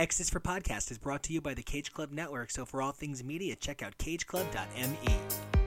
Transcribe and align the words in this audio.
X 0.00 0.30
for 0.30 0.40
Podcast 0.40 0.90
is 0.90 0.96
brought 0.96 1.22
to 1.24 1.34
you 1.34 1.42
by 1.42 1.52
the 1.52 1.60
Cage 1.60 1.92
Club 1.92 2.10
Network, 2.10 2.50
so 2.50 2.64
for 2.64 2.80
all 2.80 2.90
things 2.90 3.22
media, 3.22 3.54
check 3.54 3.82
out 3.82 3.98
cageclub.me. 3.98 5.59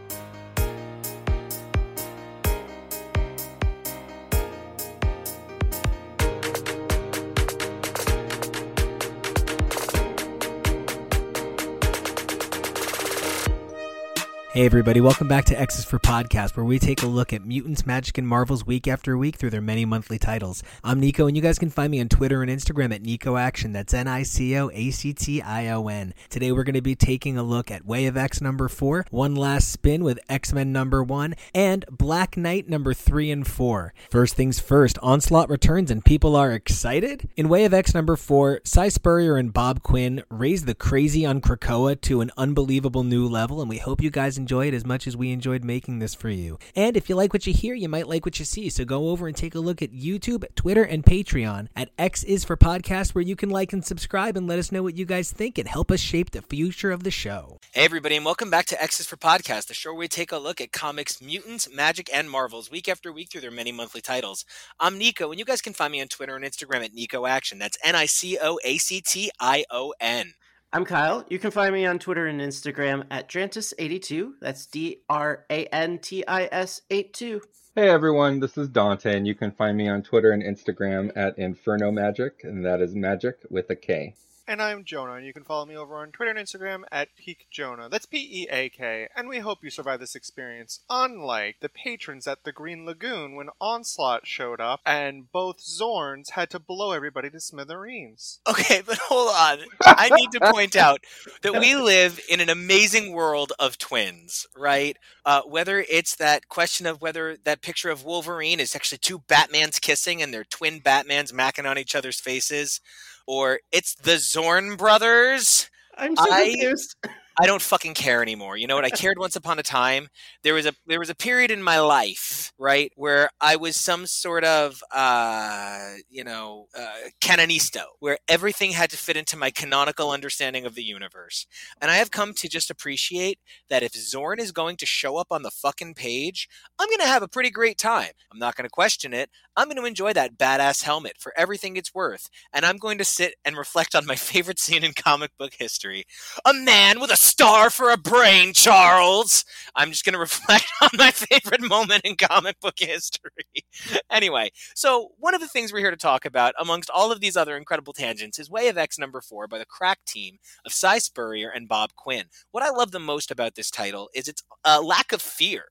Hey, 14.53 14.67
everybody, 14.67 15.01
welcome 15.01 15.27
back 15.27 15.45
to 15.45 15.59
X's 15.59 15.83
for 15.83 15.97
Podcast, 15.97 16.55
where 16.55 16.63
we 16.63 16.77
take 16.77 17.01
a 17.01 17.07
look 17.07 17.33
at 17.33 17.43
mutants, 17.43 17.87
magic, 17.87 18.19
and 18.19 18.27
marvels 18.27 18.67
week 18.67 18.87
after 18.87 19.17
week 19.17 19.37
through 19.37 19.49
their 19.49 19.61
many 19.61 19.83
monthly 19.83 20.19
titles. 20.19 20.61
I'm 20.83 20.99
Nico, 20.99 21.25
and 21.25 21.35
you 21.35 21.41
guys 21.41 21.57
can 21.57 21.71
find 21.71 21.89
me 21.89 21.99
on 21.99 22.07
Twitter 22.07 22.43
and 22.43 22.51
Instagram 22.51 22.93
at 22.93 23.01
Nico 23.01 23.35
Action. 23.35 23.73
That's 23.73 23.95
N 23.95 24.07
I 24.07 24.21
C 24.21 24.55
O 24.55 24.69
A 24.71 24.91
C 24.91 25.11
T 25.11 25.41
I 25.41 25.69
O 25.69 25.87
N. 25.87 26.13
Today, 26.29 26.51
we're 26.51 26.65
going 26.65 26.75
to 26.75 26.83
be 26.83 26.93
taking 26.93 27.35
a 27.35 27.41
look 27.41 27.71
at 27.71 27.83
Way 27.83 28.05
of 28.05 28.15
X 28.15 28.41
number 28.41 28.69
four, 28.69 29.07
One 29.09 29.33
Last 29.33 29.71
Spin 29.71 30.03
with 30.03 30.19
X 30.29 30.53
Men 30.53 30.71
number 30.71 31.01
one, 31.01 31.33
and 31.55 31.83
Black 31.89 32.37
Knight 32.37 32.69
number 32.69 32.93
three 32.93 33.31
and 33.31 33.47
four. 33.47 33.91
First 34.11 34.35
things 34.35 34.59
first, 34.59 34.99
Onslaught 35.01 35.49
returns, 35.49 35.89
and 35.89 36.05
people 36.05 36.35
are 36.35 36.51
excited. 36.51 37.27
In 37.35 37.49
Way 37.49 37.65
of 37.65 37.73
X 37.73 37.95
number 37.95 38.15
four, 38.15 38.61
Si 38.63 38.91
Spurrier 38.91 39.35
and 39.35 39.51
Bob 39.51 39.81
Quinn 39.81 40.21
raise 40.29 40.65
the 40.65 40.75
crazy 40.75 41.25
on 41.25 41.41
Krakoa 41.41 41.99
to 42.01 42.21
an 42.21 42.29
unbelievable 42.37 43.03
new 43.03 43.27
level, 43.27 43.59
and 43.59 43.67
we 43.67 43.79
hope 43.79 43.99
you 43.99 44.11
guys 44.11 44.42
enjoy 44.43 44.67
it 44.67 44.73
as 44.73 44.85
much 44.85 45.07
as 45.07 45.15
we 45.15 45.31
enjoyed 45.31 45.63
making 45.63 45.99
this 45.99 46.13
for 46.13 46.27
you. 46.27 46.59
And 46.75 46.97
if 46.97 47.07
you 47.07 47.15
like 47.15 47.31
what 47.31 47.47
you 47.47 47.53
hear, 47.53 47.73
you 47.73 47.87
might 47.87 48.09
like 48.09 48.25
what 48.25 48.39
you 48.39 48.43
see. 48.45 48.69
So 48.69 48.83
go 48.83 49.07
over 49.07 49.25
and 49.25 49.37
take 49.37 49.55
a 49.55 49.59
look 49.61 49.81
at 49.81 49.93
YouTube, 49.93 50.43
Twitter, 50.53 50.83
and 50.83 51.01
Patreon 51.01 51.69
at 51.77 51.91
X 51.97 52.25
is 52.25 52.43
for 52.43 52.57
Podcast, 52.57 53.15
where 53.15 53.21
you 53.21 53.37
can 53.37 53.49
like 53.49 53.71
and 53.71 53.85
subscribe 53.85 54.35
and 54.35 54.45
let 54.45 54.59
us 54.59 54.69
know 54.69 54.83
what 54.83 54.97
you 54.97 55.05
guys 55.05 55.31
think 55.31 55.57
and 55.57 55.65
help 55.65 55.89
us 55.89 56.01
shape 56.01 56.31
the 56.31 56.41
future 56.41 56.91
of 56.91 57.03
the 57.03 57.09
show. 57.09 57.61
Hey, 57.71 57.85
everybody, 57.85 58.17
and 58.17 58.25
welcome 58.25 58.49
back 58.49 58.65
to 58.65 58.83
X 58.83 58.99
is 58.99 59.07
for 59.07 59.15
Podcast, 59.15 59.67
the 59.67 59.73
show 59.73 59.91
where 59.91 59.99
we 59.99 60.07
take 60.09 60.33
a 60.33 60.37
look 60.37 60.59
at 60.59 60.73
comics, 60.73 61.21
mutants, 61.21 61.73
magic, 61.73 62.09
and 62.13 62.29
marvels 62.29 62.69
week 62.69 62.89
after 62.89 63.13
week 63.13 63.31
through 63.31 63.39
their 63.39 63.49
many 63.49 63.71
monthly 63.71 64.01
titles. 64.01 64.43
I'm 64.77 64.97
Nico, 64.97 65.31
and 65.31 65.39
you 65.39 65.45
guys 65.45 65.61
can 65.61 65.71
find 65.71 65.93
me 65.93 66.01
on 66.01 66.09
Twitter 66.09 66.35
and 66.35 66.43
Instagram 66.43 66.83
at 66.83 66.93
Nico 66.93 67.25
Action. 67.25 67.59
That's 67.59 67.77
N 67.81 67.95
I 67.95 68.07
C 68.07 68.37
O 68.41 68.59
A 68.65 68.77
C 68.77 68.99
T 68.99 69.31
I 69.39 69.63
O 69.71 69.93
N. 70.01 70.33
I'm 70.75 70.85
Kyle. 70.85 71.23
You 71.29 71.37
can 71.37 71.51
find 71.51 71.71
me 71.71 71.85
on 71.85 71.99
Twitter 71.99 72.25
and 72.25 72.41
Instagram 72.41 73.05
at 73.11 73.29
Drantis82. 73.29 74.31
That's 74.41 74.65
D 74.65 75.01
R 75.07 75.45
A 75.51 75.67
N 75.67 75.99
T 75.99 76.25
I 76.27 76.49
S 76.51 76.81
82. 76.89 77.41
Hey 77.75 77.89
everyone, 77.89 78.39
this 78.39 78.57
is 78.57 78.69
Dante, 78.69 79.15
and 79.15 79.27
you 79.27 79.35
can 79.35 79.51
find 79.51 79.77
me 79.77 79.87
on 79.87 80.01
Twitter 80.01 80.31
and 80.31 80.41
Instagram 80.41 81.11
at 81.15 81.37
Inferno 81.37 81.91
Magik, 81.91 82.43
and 82.43 82.65
that 82.65 82.81
is 82.81 82.95
magic 82.95 83.37
with 83.51 83.69
a 83.69 83.75
K. 83.75 84.15
And 84.45 84.61
I'm 84.61 84.83
Jonah, 84.83 85.13
and 85.13 85.25
you 85.25 85.31
can 85.31 85.45
follow 85.45 85.65
me 85.65 85.77
over 85.77 85.95
on 85.95 86.11
Twitter 86.11 86.31
and 86.31 86.39
Instagram 86.39 86.83
at 86.91 87.15
Peak 87.15 87.47
Jonah. 87.49 87.87
That's 87.87 88.05
P 88.05 88.17
E 88.17 88.47
A 88.51 88.67
K. 88.67 89.07
And 89.15 89.29
we 89.29 89.39
hope 89.39 89.63
you 89.63 89.69
survive 89.69 90.01
this 90.01 90.15
experience, 90.15 90.81
unlike 90.89 91.61
the 91.61 91.69
patrons 91.69 92.27
at 92.27 92.43
the 92.43 92.51
Green 92.51 92.85
Lagoon 92.85 93.35
when 93.35 93.47
Onslaught 93.61 94.27
showed 94.27 94.59
up 94.59 94.81
and 94.85 95.31
both 95.31 95.59
Zorns 95.59 96.31
had 96.31 96.49
to 96.49 96.59
blow 96.59 96.91
everybody 96.91 97.29
to 97.29 97.39
smithereens. 97.39 98.41
Okay, 98.45 98.81
but 98.85 98.97
hold 98.97 99.29
on. 99.29 99.59
I 99.85 100.09
need 100.09 100.31
to 100.31 100.51
point 100.51 100.75
out 100.75 100.99
that 101.41 101.57
we 101.57 101.75
live 101.75 102.19
in 102.29 102.41
an 102.41 102.49
amazing 102.49 103.13
world 103.13 103.53
of 103.59 103.77
twins, 103.77 104.45
right? 104.57 104.97
Uh, 105.25 105.43
whether 105.43 105.85
it's 105.89 106.17
that 106.17 106.49
question 106.49 106.85
of 106.85 107.01
whether 107.01 107.37
that 107.45 107.61
picture 107.61 107.89
of 107.89 108.03
Wolverine 108.03 108.59
is 108.59 108.75
actually 108.75 108.97
two 108.97 109.19
Batmans 109.19 109.79
kissing 109.79 110.21
and 110.21 110.33
they're 110.33 110.43
twin 110.43 110.81
Batmans 110.81 111.31
macking 111.31 111.69
on 111.69 111.77
each 111.77 111.95
other's 111.95 112.19
faces, 112.19 112.81
or 113.25 113.59
it's 113.71 113.95
the 113.95 114.17
Zorn 114.33 114.75
brothers. 114.77 115.69
I'm 115.95 116.15
so 116.15 116.31
I- 116.31 116.49
confused. 116.49 116.95
I 117.39 117.47
don't 117.47 117.61
fucking 117.63 117.95
care 117.95 118.21
anymore. 118.21 118.57
You 118.57 118.67
know 118.67 118.75
what? 118.75 118.85
I 118.85 118.91
cared 118.91 119.17
once 119.17 119.35
upon 119.35 119.57
a 119.57 119.63
time. 119.63 120.09
There 120.43 120.53
was 120.53 120.67
a 120.67 120.73
there 120.85 120.99
was 120.99 121.09
a 121.09 121.15
period 121.15 121.49
in 121.49 121.63
my 121.63 121.79
life, 121.79 122.53
right, 122.59 122.91
where 122.95 123.29
I 123.41 123.55
was 123.55 123.75
some 123.75 124.05
sort 124.05 124.43
of 124.43 124.83
uh, 124.91 125.93
you 126.09 126.23
know, 126.23 126.67
uh, 126.77 127.09
canonisto, 127.21 127.85
where 127.99 128.19
everything 128.27 128.71
had 128.71 128.91
to 128.91 128.97
fit 128.97 129.17
into 129.17 129.35
my 129.35 129.49
canonical 129.49 130.11
understanding 130.11 130.65
of 130.65 130.75
the 130.75 130.83
universe. 130.83 131.47
And 131.81 131.89
I 131.89 131.95
have 131.95 132.11
come 132.11 132.33
to 132.35 132.47
just 132.47 132.69
appreciate 132.69 133.39
that 133.67 133.81
if 133.81 133.93
Zorn 133.93 134.39
is 134.39 134.51
going 134.51 134.77
to 134.77 134.85
show 134.85 135.17
up 135.17 135.27
on 135.31 135.41
the 135.41 135.49
fucking 135.51 135.95
page, 135.95 136.47
I'm 136.77 136.87
going 136.87 136.99
to 136.99 137.07
have 137.07 137.23
a 137.23 137.27
pretty 137.27 137.49
great 137.49 137.79
time. 137.79 138.11
I'm 138.31 138.37
not 138.39 138.55
going 138.55 138.65
to 138.65 138.69
question 138.69 139.11
it. 139.11 139.31
I'm 139.55 139.67
going 139.67 139.77
to 139.77 139.85
enjoy 139.85 140.13
that 140.13 140.37
badass 140.37 140.83
helmet 140.83 141.13
for 141.19 141.33
everything 141.37 141.77
it's 141.77 141.93
worth, 141.93 142.29
and 142.53 142.65
I'm 142.65 142.77
going 142.77 142.97
to 142.97 143.05
sit 143.05 143.35
and 143.45 143.57
reflect 143.57 143.95
on 143.95 144.05
my 144.05 144.15
favorite 144.33 144.59
scene 144.59 144.83
in 144.83 144.93
comic 144.93 145.31
book 145.37 145.53
history 145.57 146.05
a 146.45 146.53
man 146.53 146.99
with 146.99 147.11
a 147.11 147.17
star 147.17 147.69
for 147.69 147.91
a 147.91 147.97
brain, 147.97 148.53
Charles. 148.53 149.45
I'm 149.75 149.91
just 149.91 150.05
going 150.05 150.13
to 150.13 150.19
reflect 150.19 150.65
on 150.81 150.89
my 150.95 151.11
favorite 151.11 151.61
moment 151.61 152.01
in 152.03 152.15
comic 152.15 152.59
book 152.59 152.75
history. 152.77 153.31
anyway, 154.11 154.51
so 154.75 155.11
one 155.19 155.35
of 155.35 155.41
the 155.41 155.47
things 155.47 155.71
we're 155.71 155.79
here 155.79 155.91
to 155.91 155.97
talk 155.97 156.25
about, 156.25 156.53
amongst 156.59 156.89
all 156.89 157.11
of 157.11 157.19
these 157.19 157.37
other 157.37 157.57
incredible 157.57 157.93
tangents, 157.93 158.39
is 158.39 158.49
Way 158.49 158.67
of 158.67 158.77
X 158.77 158.97
number 158.99 159.21
four 159.21 159.47
by 159.47 159.57
the 159.57 159.65
crack 159.65 159.99
team 160.05 160.37
of 160.65 160.73
Si 160.73 160.99
Spurrier 160.99 161.49
and 161.49 161.67
Bob 161.67 161.93
Quinn. 161.95 162.25
What 162.51 162.63
I 162.63 162.69
love 162.69 162.91
the 162.91 162.99
most 162.99 163.31
about 163.31 163.55
this 163.55 163.71
title 163.71 164.09
is 164.13 164.27
its 164.27 164.43
uh, 164.65 164.81
lack 164.83 165.11
of 165.11 165.21
fear. 165.21 165.65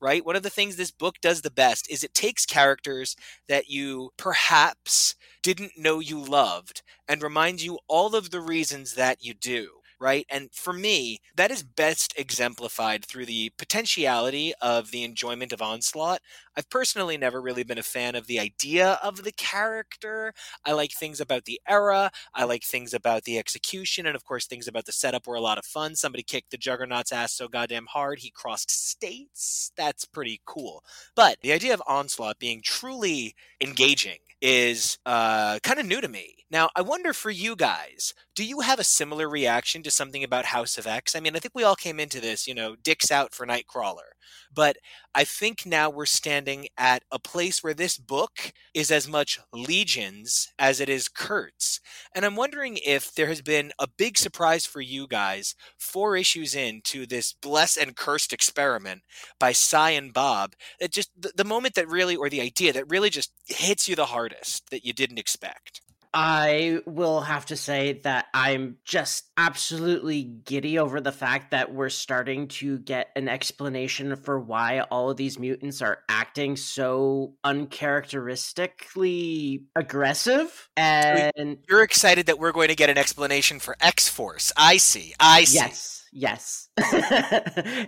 Right? 0.00 0.24
One 0.24 0.36
of 0.36 0.42
the 0.42 0.50
things 0.50 0.76
this 0.76 0.90
book 0.90 1.16
does 1.20 1.40
the 1.40 1.50
best 1.50 1.90
is 1.90 2.04
it 2.04 2.14
takes 2.14 2.44
characters 2.46 3.16
that 3.48 3.68
you 3.68 4.10
perhaps 4.16 5.14
didn't 5.42 5.78
know 5.78 6.00
you 6.00 6.18
loved 6.18 6.82
and 7.08 7.22
reminds 7.22 7.64
you 7.64 7.78
all 7.88 8.14
of 8.14 8.30
the 8.30 8.40
reasons 8.40 8.94
that 8.94 9.24
you 9.24 9.34
do 9.34 9.68
right? 10.04 10.26
And 10.30 10.50
for 10.52 10.74
me, 10.74 11.18
that 11.36 11.50
is 11.50 11.62
best 11.62 12.14
exemplified 12.18 13.06
through 13.06 13.26
the 13.26 13.50
potentiality 13.58 14.52
of 14.60 14.90
the 14.90 15.02
enjoyment 15.04 15.52
of 15.52 15.62
Onslaught. 15.62 16.20
I've 16.56 16.68
personally 16.70 17.16
never 17.16 17.40
really 17.40 17.64
been 17.64 17.78
a 17.78 17.82
fan 17.82 18.14
of 18.14 18.26
the 18.26 18.38
idea 18.38 18.98
of 19.02 19.24
the 19.24 19.32
character. 19.32 20.34
I 20.64 20.72
like 20.72 20.92
things 20.92 21.20
about 21.20 21.46
the 21.46 21.60
era, 21.68 22.10
I 22.34 22.44
like 22.44 22.64
things 22.64 22.94
about 22.94 23.24
the 23.24 23.38
execution, 23.38 24.06
and 24.06 24.14
of 24.16 24.24
course, 24.24 24.46
things 24.46 24.68
about 24.68 24.84
the 24.86 24.92
setup 24.92 25.26
were 25.26 25.36
a 25.36 25.40
lot 25.40 25.58
of 25.58 25.64
fun. 25.64 25.96
Somebody 25.96 26.22
kicked 26.22 26.50
the 26.50 26.58
Juggernaut's 26.58 27.12
ass 27.12 27.32
so 27.32 27.48
goddamn 27.48 27.86
hard 27.86 28.18
he 28.20 28.30
crossed 28.30 28.70
states. 28.70 29.72
That's 29.76 30.04
pretty 30.04 30.40
cool. 30.44 30.84
But 31.14 31.38
the 31.42 31.52
idea 31.52 31.74
of 31.74 31.82
Onslaught 31.86 32.38
being 32.38 32.60
truly 32.62 33.34
engaging 33.60 34.18
is 34.46 34.98
uh, 35.06 35.58
kind 35.62 35.80
of 35.80 35.86
new 35.86 36.02
to 36.02 36.08
me. 36.08 36.44
Now, 36.50 36.68
I 36.76 36.82
wonder 36.82 37.14
for 37.14 37.30
you 37.30 37.56
guys, 37.56 38.12
do 38.36 38.44
you 38.44 38.60
have 38.60 38.78
a 38.78 38.84
similar 38.84 39.26
reaction 39.26 39.82
to 39.84 39.90
something 39.90 40.22
about 40.22 40.44
House 40.44 40.76
of 40.76 40.86
X? 40.86 41.16
I 41.16 41.20
mean, 41.20 41.34
I 41.34 41.38
think 41.38 41.54
we 41.54 41.64
all 41.64 41.74
came 41.74 41.98
into 41.98 42.20
this, 42.20 42.46
you 42.46 42.54
know, 42.54 42.76
dicks 42.76 43.10
out 43.10 43.32
for 43.32 43.46
Nightcrawler. 43.46 44.13
But 44.52 44.76
I 45.14 45.24
think 45.24 45.66
now 45.66 45.90
we're 45.90 46.06
standing 46.06 46.68
at 46.76 47.02
a 47.10 47.18
place 47.18 47.62
where 47.62 47.74
this 47.74 47.98
book 47.98 48.52
is 48.72 48.90
as 48.90 49.08
much 49.08 49.40
Legions 49.52 50.52
as 50.58 50.80
it 50.80 50.88
is 50.88 51.08
Kurt's. 51.08 51.80
And 52.14 52.24
I'm 52.24 52.36
wondering 52.36 52.78
if 52.84 53.14
there 53.14 53.28
has 53.28 53.42
been 53.42 53.72
a 53.78 53.88
big 53.88 54.16
surprise 54.18 54.66
for 54.66 54.80
you 54.80 55.06
guys, 55.06 55.54
four 55.78 56.16
issues 56.16 56.54
into 56.54 57.06
this 57.06 57.32
blessed 57.32 57.78
and 57.78 57.96
cursed 57.96 58.32
experiment 58.32 59.02
by 59.38 59.52
Si 59.52 59.76
and 59.76 60.12
Bob, 60.12 60.54
that 60.80 60.92
just 60.92 61.10
the, 61.20 61.32
the 61.36 61.44
moment 61.44 61.74
that 61.74 61.88
really, 61.88 62.16
or 62.16 62.28
the 62.28 62.40
idea 62.40 62.72
that 62.72 62.90
really 62.90 63.10
just 63.10 63.32
hits 63.46 63.88
you 63.88 63.96
the 63.96 64.06
hardest 64.06 64.70
that 64.70 64.84
you 64.84 64.92
didn't 64.92 65.18
expect. 65.18 65.80
I 66.14 66.78
will 66.86 67.20
have 67.22 67.46
to 67.46 67.56
say 67.56 67.94
that 68.04 68.26
I'm 68.32 68.76
just 68.84 69.24
absolutely 69.36 70.22
giddy 70.22 70.78
over 70.78 71.00
the 71.00 71.10
fact 71.10 71.50
that 71.50 71.74
we're 71.74 71.88
starting 71.88 72.46
to 72.48 72.78
get 72.78 73.08
an 73.16 73.28
explanation 73.28 74.14
for 74.14 74.38
why 74.38 74.82
all 74.82 75.10
of 75.10 75.16
these 75.16 75.40
mutants 75.40 75.82
are 75.82 75.98
acting 76.08 76.54
so 76.56 77.34
uncharacteristically 77.42 79.64
aggressive. 79.74 80.68
And 80.76 81.58
You're 81.68 81.82
excited 81.82 82.26
that 82.26 82.38
we're 82.38 82.52
going 82.52 82.68
to 82.68 82.76
get 82.76 82.90
an 82.90 82.98
explanation 82.98 83.58
for 83.58 83.76
X 83.80 84.08
Force. 84.08 84.52
I 84.56 84.76
see. 84.76 85.14
I 85.18 85.42
see. 85.42 85.56
yes, 85.56 86.04
yes. 86.12 86.68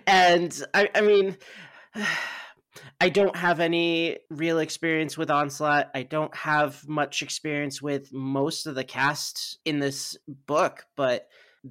and 0.09 0.67
I, 0.75 0.89
I 0.95 1.01
mean. 1.01 1.37
I 3.01 3.09
don't 3.09 3.37
have 3.37 3.61
any 3.61 4.19
real 4.31 4.59
experience 4.59 5.17
with 5.17 5.31
Onslaught. 5.31 5.91
I 5.95 6.03
don't 6.03 6.35
have 6.35 6.87
much 6.89 7.23
experience 7.23 7.81
with 7.83 8.13
most 8.13 8.67
of 8.67 8.75
the 8.75 8.85
cast 8.85 9.59
in 9.65 9.79
this 9.79 10.17
book, 10.47 10.87
but 10.97 11.29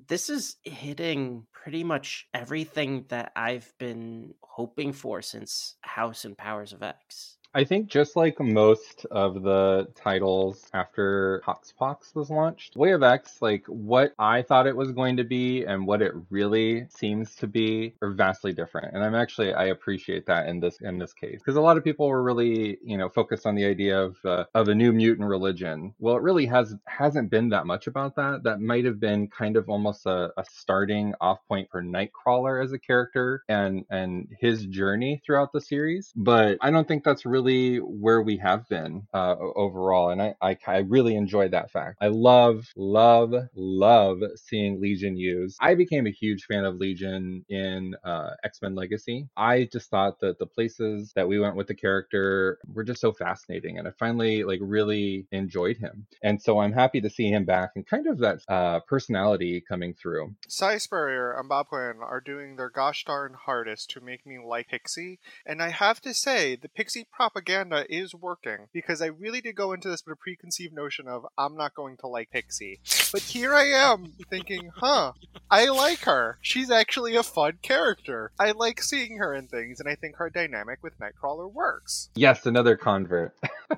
this 0.08 0.30
is 0.30 0.58
hitting 0.64 1.46
pretty 1.54 1.84
much 1.84 2.28
everything 2.34 3.06
that 3.10 3.32
I've 3.36 3.74
been 3.80 4.34
hoping 4.42 4.94
for 4.94 5.22
since 5.22 5.76
House 5.82 6.26
and 6.26 6.38
Powers 6.38 6.74
of 6.74 6.84
X. 6.84 7.35
I 7.56 7.64
think 7.64 7.88
just 7.88 8.18
like 8.18 8.38
most 8.42 9.06
of 9.12 9.42
the 9.42 9.88
titles 9.96 10.70
after 10.74 11.42
Hoxpox 11.48 12.14
was 12.14 12.30
launched, 12.30 12.76
Way 12.76 12.92
of 12.92 13.02
X, 13.02 13.42
like 13.42 13.66
what 13.68 14.14
I 14.20 14.42
thought 14.42 14.68
it 14.68 14.76
was 14.76 14.92
going 14.92 15.16
to 15.16 15.24
be 15.24 15.64
and 15.64 15.88
what 15.88 16.02
it 16.02 16.12
really 16.30 16.86
seems 16.90 17.34
to 17.36 17.48
be 17.48 17.96
are 18.02 18.12
vastly 18.12 18.52
different. 18.52 18.94
And 18.94 19.02
I'm 19.06 19.16
actually 19.16 19.54
I 19.54 19.68
appreciate 19.68 20.26
that 20.26 20.50
in 20.50 20.60
this 20.60 20.80
in 20.82 21.00
this 21.00 21.14
case 21.14 21.40
because 21.40 21.56
a 21.56 21.62
lot 21.62 21.78
of 21.78 21.86
people 21.86 22.10
were 22.10 22.22
really 22.22 22.78
you 22.84 22.98
know 22.98 23.08
focused 23.08 23.46
on 23.46 23.56
the 23.56 23.64
idea 23.64 24.02
of 24.02 24.18
uh, 24.26 24.44
of 24.54 24.68
a 24.68 24.76
new 24.76 24.92
mutant 24.92 25.30
religion. 25.30 25.94
Well, 25.98 26.18
it 26.18 26.24
really 26.24 26.48
has 26.48 26.76
hasn't 26.88 27.30
been 27.30 27.48
that 27.50 27.66
much 27.66 27.88
about 27.88 28.18
that. 28.18 28.44
That 28.44 28.60
might 28.60 28.84
have 28.84 29.00
been 29.00 29.30
kind 29.30 29.56
of 29.56 29.70
almost 29.70 30.06
a, 30.06 30.32
a 30.36 30.44
starting 30.52 31.14
off 31.22 31.40
point 31.48 31.70
for 31.72 31.82
Nightcrawler 31.82 32.62
as 32.62 32.74
a 32.74 32.80
character 32.80 33.46
and 33.48 33.86
and 33.90 34.28
his 34.42 34.66
journey 34.66 35.22
throughout 35.26 35.54
the 35.54 35.62
series. 35.62 36.12
But 36.18 36.58
I 36.60 36.70
don't 36.70 36.86
think 36.86 37.06
that's 37.06 37.26
really 37.26 37.45
really 37.46 37.78
where 37.78 38.22
we 38.22 38.38
have 38.38 38.68
been 38.68 39.04
uh, 39.14 39.36
overall, 39.56 40.10
and 40.10 40.22
I, 40.22 40.36
I 40.42 40.58
I 40.68 40.78
really 40.80 41.16
enjoyed 41.16 41.52
that 41.52 41.72
fact. 41.72 41.98
I 42.02 42.08
love 42.08 42.66
love 42.76 43.34
love 43.56 44.20
seeing 44.36 44.82
Legion 44.82 45.16
used. 45.16 45.58
I 45.62 45.76
became 45.76 46.08
a 46.08 46.12
huge 46.12 46.46
fan 46.46 46.66
of 46.66 46.76
Legion 46.76 47.46
in 47.50 47.96
uh, 48.04 48.32
X 48.44 48.62
Men 48.62 48.76
Legacy. 48.76 49.28
I 49.38 49.70
just 49.72 49.90
thought 49.90 50.20
that 50.22 50.40
the 50.40 50.46
places 50.46 51.14
that 51.16 51.28
we 51.28 51.40
went 51.40 51.56
with 51.56 51.68
the 51.68 51.76
character 51.76 52.60
were 52.74 52.84
just 52.84 53.02
so 53.02 53.14
fascinating, 53.14 53.78
and 53.78 53.88
I 53.88 53.92
finally 53.92 54.44
like 54.44 54.60
really 54.62 55.28
enjoyed 55.32 55.78
him. 55.78 56.08
And 56.24 56.42
so 56.42 56.60
I'm 56.60 56.74
happy 56.74 57.02
to 57.02 57.10
see 57.10 57.30
him 57.30 57.46
back 57.46 57.72
and 57.76 57.86
kind 57.86 58.08
of 58.08 58.20
that 58.20 58.40
uh, 58.48 58.80
personality 58.82 59.64
coming 59.68 59.94
through. 59.94 60.36
Spurrier 60.48 61.38
and 61.38 61.48
Bob 61.48 61.68
Quinn 61.68 62.00
are 62.02 62.22
doing 62.22 62.56
their 62.56 62.70
gosh 62.70 63.06
darn 63.06 63.34
hardest 63.34 63.92
to 63.92 64.02
make 64.02 64.26
me 64.26 64.38
like 64.44 64.70
Pixie, 64.70 65.20
and 65.46 65.62
I 65.62 65.70
have 65.70 66.02
to 66.02 66.14
say 66.14 66.56
the 66.56 66.70
Pixie 66.70 67.08
propaganda 67.36 67.86
is 67.90 68.16
working 68.16 68.68
because 68.72 69.02
I 69.02 69.08
really 69.08 69.42
did 69.42 69.58
go 69.58 69.74
into 69.74 69.90
this 69.90 70.06
with 70.06 70.14
a 70.14 70.16
preconceived 70.16 70.74
notion 70.74 71.06
of 71.10 71.26
I'm 71.38 71.58
not 71.58 71.76
going 71.76 71.98
to 71.98 72.08
like 72.08 72.32
Pixie. 72.32 72.80
But 73.12 73.24
here 73.24 73.54
I 73.54 73.66
am 73.66 74.14
thinking, 74.30 74.72
huh, 74.74 75.12
I 75.52 75.66
like 75.66 76.00
her. 76.06 76.38
She's 76.42 76.72
actually 76.72 77.18
a 77.18 77.24
fun 77.24 77.60
character. 77.62 78.32
I 78.40 78.52
like 78.52 78.82
seeing 78.82 79.18
her 79.18 79.34
in 79.34 79.48
things, 79.48 79.82
and 79.82 79.90
I 79.90 79.96
think 79.96 80.16
her 80.16 80.30
dynamic 80.30 80.80
with 80.82 80.94
Nightcrawler 80.98 81.52
works. 81.52 82.10
Yes, 82.16 82.46
another 82.46 82.78
convert. 82.78 83.36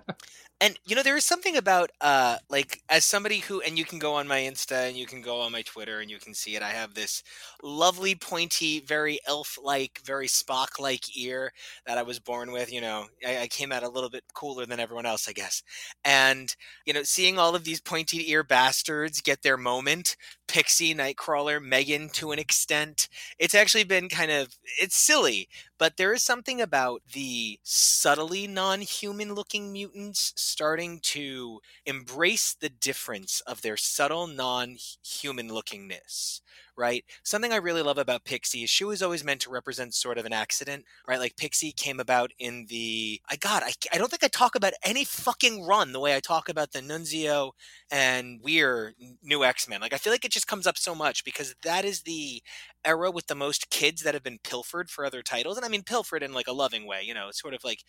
And 0.59 0.77
you 0.85 0.95
know, 0.95 1.03
there 1.03 1.17
is 1.17 1.25
something 1.25 1.55
about 1.55 1.91
uh 2.01 2.37
like 2.49 2.81
as 2.89 3.05
somebody 3.05 3.39
who 3.39 3.61
and 3.61 3.77
you 3.77 3.85
can 3.85 3.99
go 3.99 4.15
on 4.15 4.27
my 4.27 4.39
Insta 4.39 4.87
and 4.87 4.97
you 4.97 5.05
can 5.05 5.21
go 5.21 5.41
on 5.41 5.51
my 5.51 5.61
Twitter 5.61 5.99
and 5.99 6.09
you 6.09 6.17
can 6.17 6.33
see 6.33 6.55
it. 6.55 6.63
I 6.63 6.69
have 6.69 6.95
this 6.95 7.21
lovely 7.61 8.15
pointy, 8.15 8.79
very 8.79 9.19
elf-like, 9.27 10.01
very 10.03 10.27
Spock-like 10.27 11.15
ear 11.15 11.53
that 11.85 11.99
I 11.99 12.03
was 12.03 12.17
born 12.17 12.51
with. 12.51 12.73
You 12.73 12.81
know, 12.81 13.05
I, 13.25 13.41
I 13.41 13.46
came 13.47 13.71
out 13.71 13.83
a 13.83 13.89
little 13.89 14.09
bit 14.09 14.23
cooler 14.33 14.65
than 14.65 14.79
everyone 14.79 15.05
else, 15.05 15.27
I 15.27 15.33
guess. 15.33 15.63
And 16.03 16.55
you 16.85 16.93
know, 16.93 17.03
seeing 17.03 17.37
all 17.37 17.55
of 17.55 17.63
these 17.63 17.81
pointy 17.81 18.29
ear 18.31 18.43
bastards 18.43 19.21
get 19.21 19.41
their 19.41 19.57
moment, 19.57 20.15
Pixie, 20.47 20.95
Nightcrawler, 20.95 21.61
Megan 21.63 22.09
to 22.09 22.31
an 22.31 22.39
extent, 22.39 23.07
it's 23.39 23.55
actually 23.55 23.83
been 23.83 24.09
kind 24.09 24.31
of 24.31 24.55
it's 24.79 24.97
silly, 24.97 25.49
but 25.77 25.97
there 25.97 26.13
is 26.13 26.23
something 26.23 26.61
about 26.61 27.01
the 27.13 27.59
subtly 27.63 28.47
non-human 28.47 29.33
looking 29.33 29.71
mutants 29.71 30.33
starting 30.35 30.99
to 31.01 31.59
embrace 31.85 32.53
the 32.53 32.69
difference 32.69 33.41
of 33.41 33.61
their 33.61 33.77
subtle 33.77 34.27
non-human 34.27 35.49
lookingness 35.49 36.41
right? 36.77 37.03
Something 37.23 37.51
I 37.51 37.57
really 37.57 37.81
love 37.81 37.97
about 37.97 38.23
Pixie 38.25 38.63
is 38.63 38.69
she 38.69 38.83
was 38.83 39.01
always 39.01 39.23
meant 39.23 39.41
to 39.41 39.49
represent 39.49 39.93
sort 39.93 40.17
of 40.17 40.25
an 40.25 40.33
accident, 40.33 40.85
right? 41.07 41.19
Like 41.19 41.35
Pixie 41.37 41.71
came 41.71 41.99
about 41.99 42.31
in 42.39 42.65
the 42.69 43.19
I 43.29 43.35
God, 43.35 43.63
I, 43.65 43.73
I 43.93 43.97
don't 43.97 44.09
think 44.09 44.23
I 44.23 44.27
talk 44.27 44.55
about 44.55 44.73
any 44.83 45.03
fucking 45.03 45.65
run 45.65 45.91
the 45.91 45.99
way 45.99 46.15
I 46.15 46.19
talk 46.19 46.49
about 46.49 46.71
the 46.71 46.79
Nunzio 46.79 47.51
and 47.91 48.39
Weir 48.41 48.93
new 49.23 49.43
X 49.43 49.67
Men. 49.67 49.81
Like 49.81 49.93
I 49.93 49.97
feel 49.97 50.13
like 50.13 50.25
it 50.25 50.31
just 50.31 50.47
comes 50.47 50.67
up 50.67 50.77
so 50.77 50.93
much 50.93 51.23
because 51.25 51.55
that 51.63 51.85
is 51.85 52.01
the 52.01 52.41
era 52.87 53.11
with 53.11 53.27
the 53.27 53.35
most 53.35 53.69
kids 53.69 54.01
that 54.03 54.13
have 54.13 54.23
been 54.23 54.39
pilfered 54.43 54.89
for 54.89 55.05
other 55.05 55.21
titles, 55.21 55.57
and 55.57 55.65
I 55.65 55.69
mean 55.69 55.83
pilfered 55.83 56.23
in 56.23 56.33
like 56.33 56.47
a 56.47 56.53
loving 56.53 56.87
way, 56.87 57.03
you 57.03 57.13
know, 57.13 57.29
sort 57.31 57.53
of 57.53 57.63
like 57.63 57.83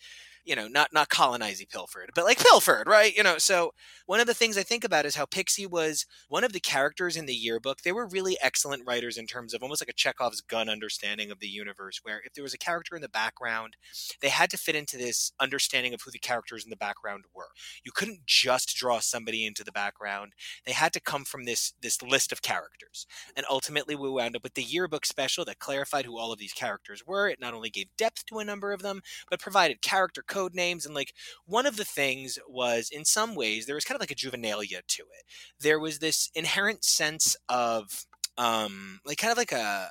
you 0.45 0.55
know, 0.55 0.67
not 0.67 0.91
not 0.91 1.09
colonizing 1.09 1.67
pilfered, 1.71 2.09
but 2.15 2.25
like 2.25 2.39
pilfered, 2.39 2.87
right? 2.87 3.15
You 3.15 3.21
know, 3.21 3.37
so 3.37 3.71
one 4.07 4.19
of 4.19 4.25
the 4.25 4.33
things 4.33 4.57
I 4.57 4.63
think 4.63 4.83
about 4.83 5.05
is 5.05 5.15
how 5.15 5.27
Pixie 5.27 5.67
was 5.67 6.07
one 6.27 6.43
of 6.43 6.53
the 6.53 6.59
characters 6.59 7.15
in 7.15 7.27
the 7.27 7.35
yearbook. 7.35 7.83
They 7.83 7.91
were 7.91 8.07
really 8.07 8.35
excellent 8.41 8.81
writers 8.83 9.15
in 9.15 9.27
terms 9.27 9.53
of 9.53 9.61
almost 9.61 9.79
like 9.79 9.89
a 9.89 9.93
Chekhov's 9.93 10.41
gun 10.41 10.67
understanding 10.67 11.29
of 11.29 11.39
the 11.39 11.47
universe, 11.47 11.99
where 12.01 12.21
if 12.25 12.33
there 12.33 12.43
was 12.43 12.55
a 12.55 12.57
character 12.57 12.95
in 12.95 13.03
the 13.03 13.07
background, 13.07 13.75
they 14.21 14.29
had 14.29 14.49
to 14.49 14.57
fit 14.57 14.75
into 14.75 14.97
this 14.97 15.31
understanding 15.39 15.93
of 15.93 16.01
who 16.01 16.09
the 16.09 16.17
characters 16.17 16.63
in 16.63 16.71
the 16.71 16.75
background 16.75 17.25
were. 17.31 17.51
You 17.83 17.91
couldn't 17.91 18.25
just 18.25 18.75
draw 18.75 18.99
somebody 19.01 19.45
into 19.45 19.63
the 19.63 19.71
background. 19.71 20.33
They 20.65 20.71
had 20.71 20.93
to 20.93 20.99
come 20.99 21.25
from 21.25 21.45
this 21.45 21.73
this 21.79 22.01
list 22.01 22.31
of 22.31 22.41
characters. 22.41 23.05
And 23.35 23.45
ultimately 23.51 23.95
we 23.95 24.09
wound 24.09 24.35
up 24.35 24.41
with 24.41 24.55
the 24.55 24.63
yearbook 24.63 24.88
special 25.05 25.45
that 25.45 25.59
clarified 25.59 26.05
who 26.05 26.17
all 26.17 26.31
of 26.31 26.39
these 26.39 26.53
characters 26.53 27.03
were. 27.05 27.27
It 27.27 27.39
not 27.39 27.53
only 27.53 27.69
gave 27.69 27.87
depth 27.97 28.25
to 28.27 28.39
a 28.39 28.45
number 28.45 28.71
of 28.71 28.81
them, 28.81 29.01
but 29.29 29.39
provided 29.39 29.81
character 29.81 30.23
code 30.25 30.53
names. 30.53 30.85
And 30.85 30.95
like 30.95 31.13
one 31.45 31.65
of 31.65 31.77
the 31.77 31.85
things 31.85 32.39
was, 32.47 32.89
in 32.91 33.05
some 33.05 33.35
ways, 33.35 33.65
there 33.65 33.75
was 33.75 33.85
kind 33.85 33.95
of 33.95 34.01
like 34.01 34.11
a 34.11 34.15
juvenilia 34.15 34.81
to 34.87 35.03
it. 35.03 35.23
There 35.59 35.79
was 35.79 35.99
this 35.99 36.29
inherent 36.33 36.83
sense 36.83 37.35
of, 37.47 38.05
um, 38.37 38.99
like 39.05 39.17
kind 39.17 39.31
of 39.31 39.37
like 39.37 39.51
a 39.51 39.89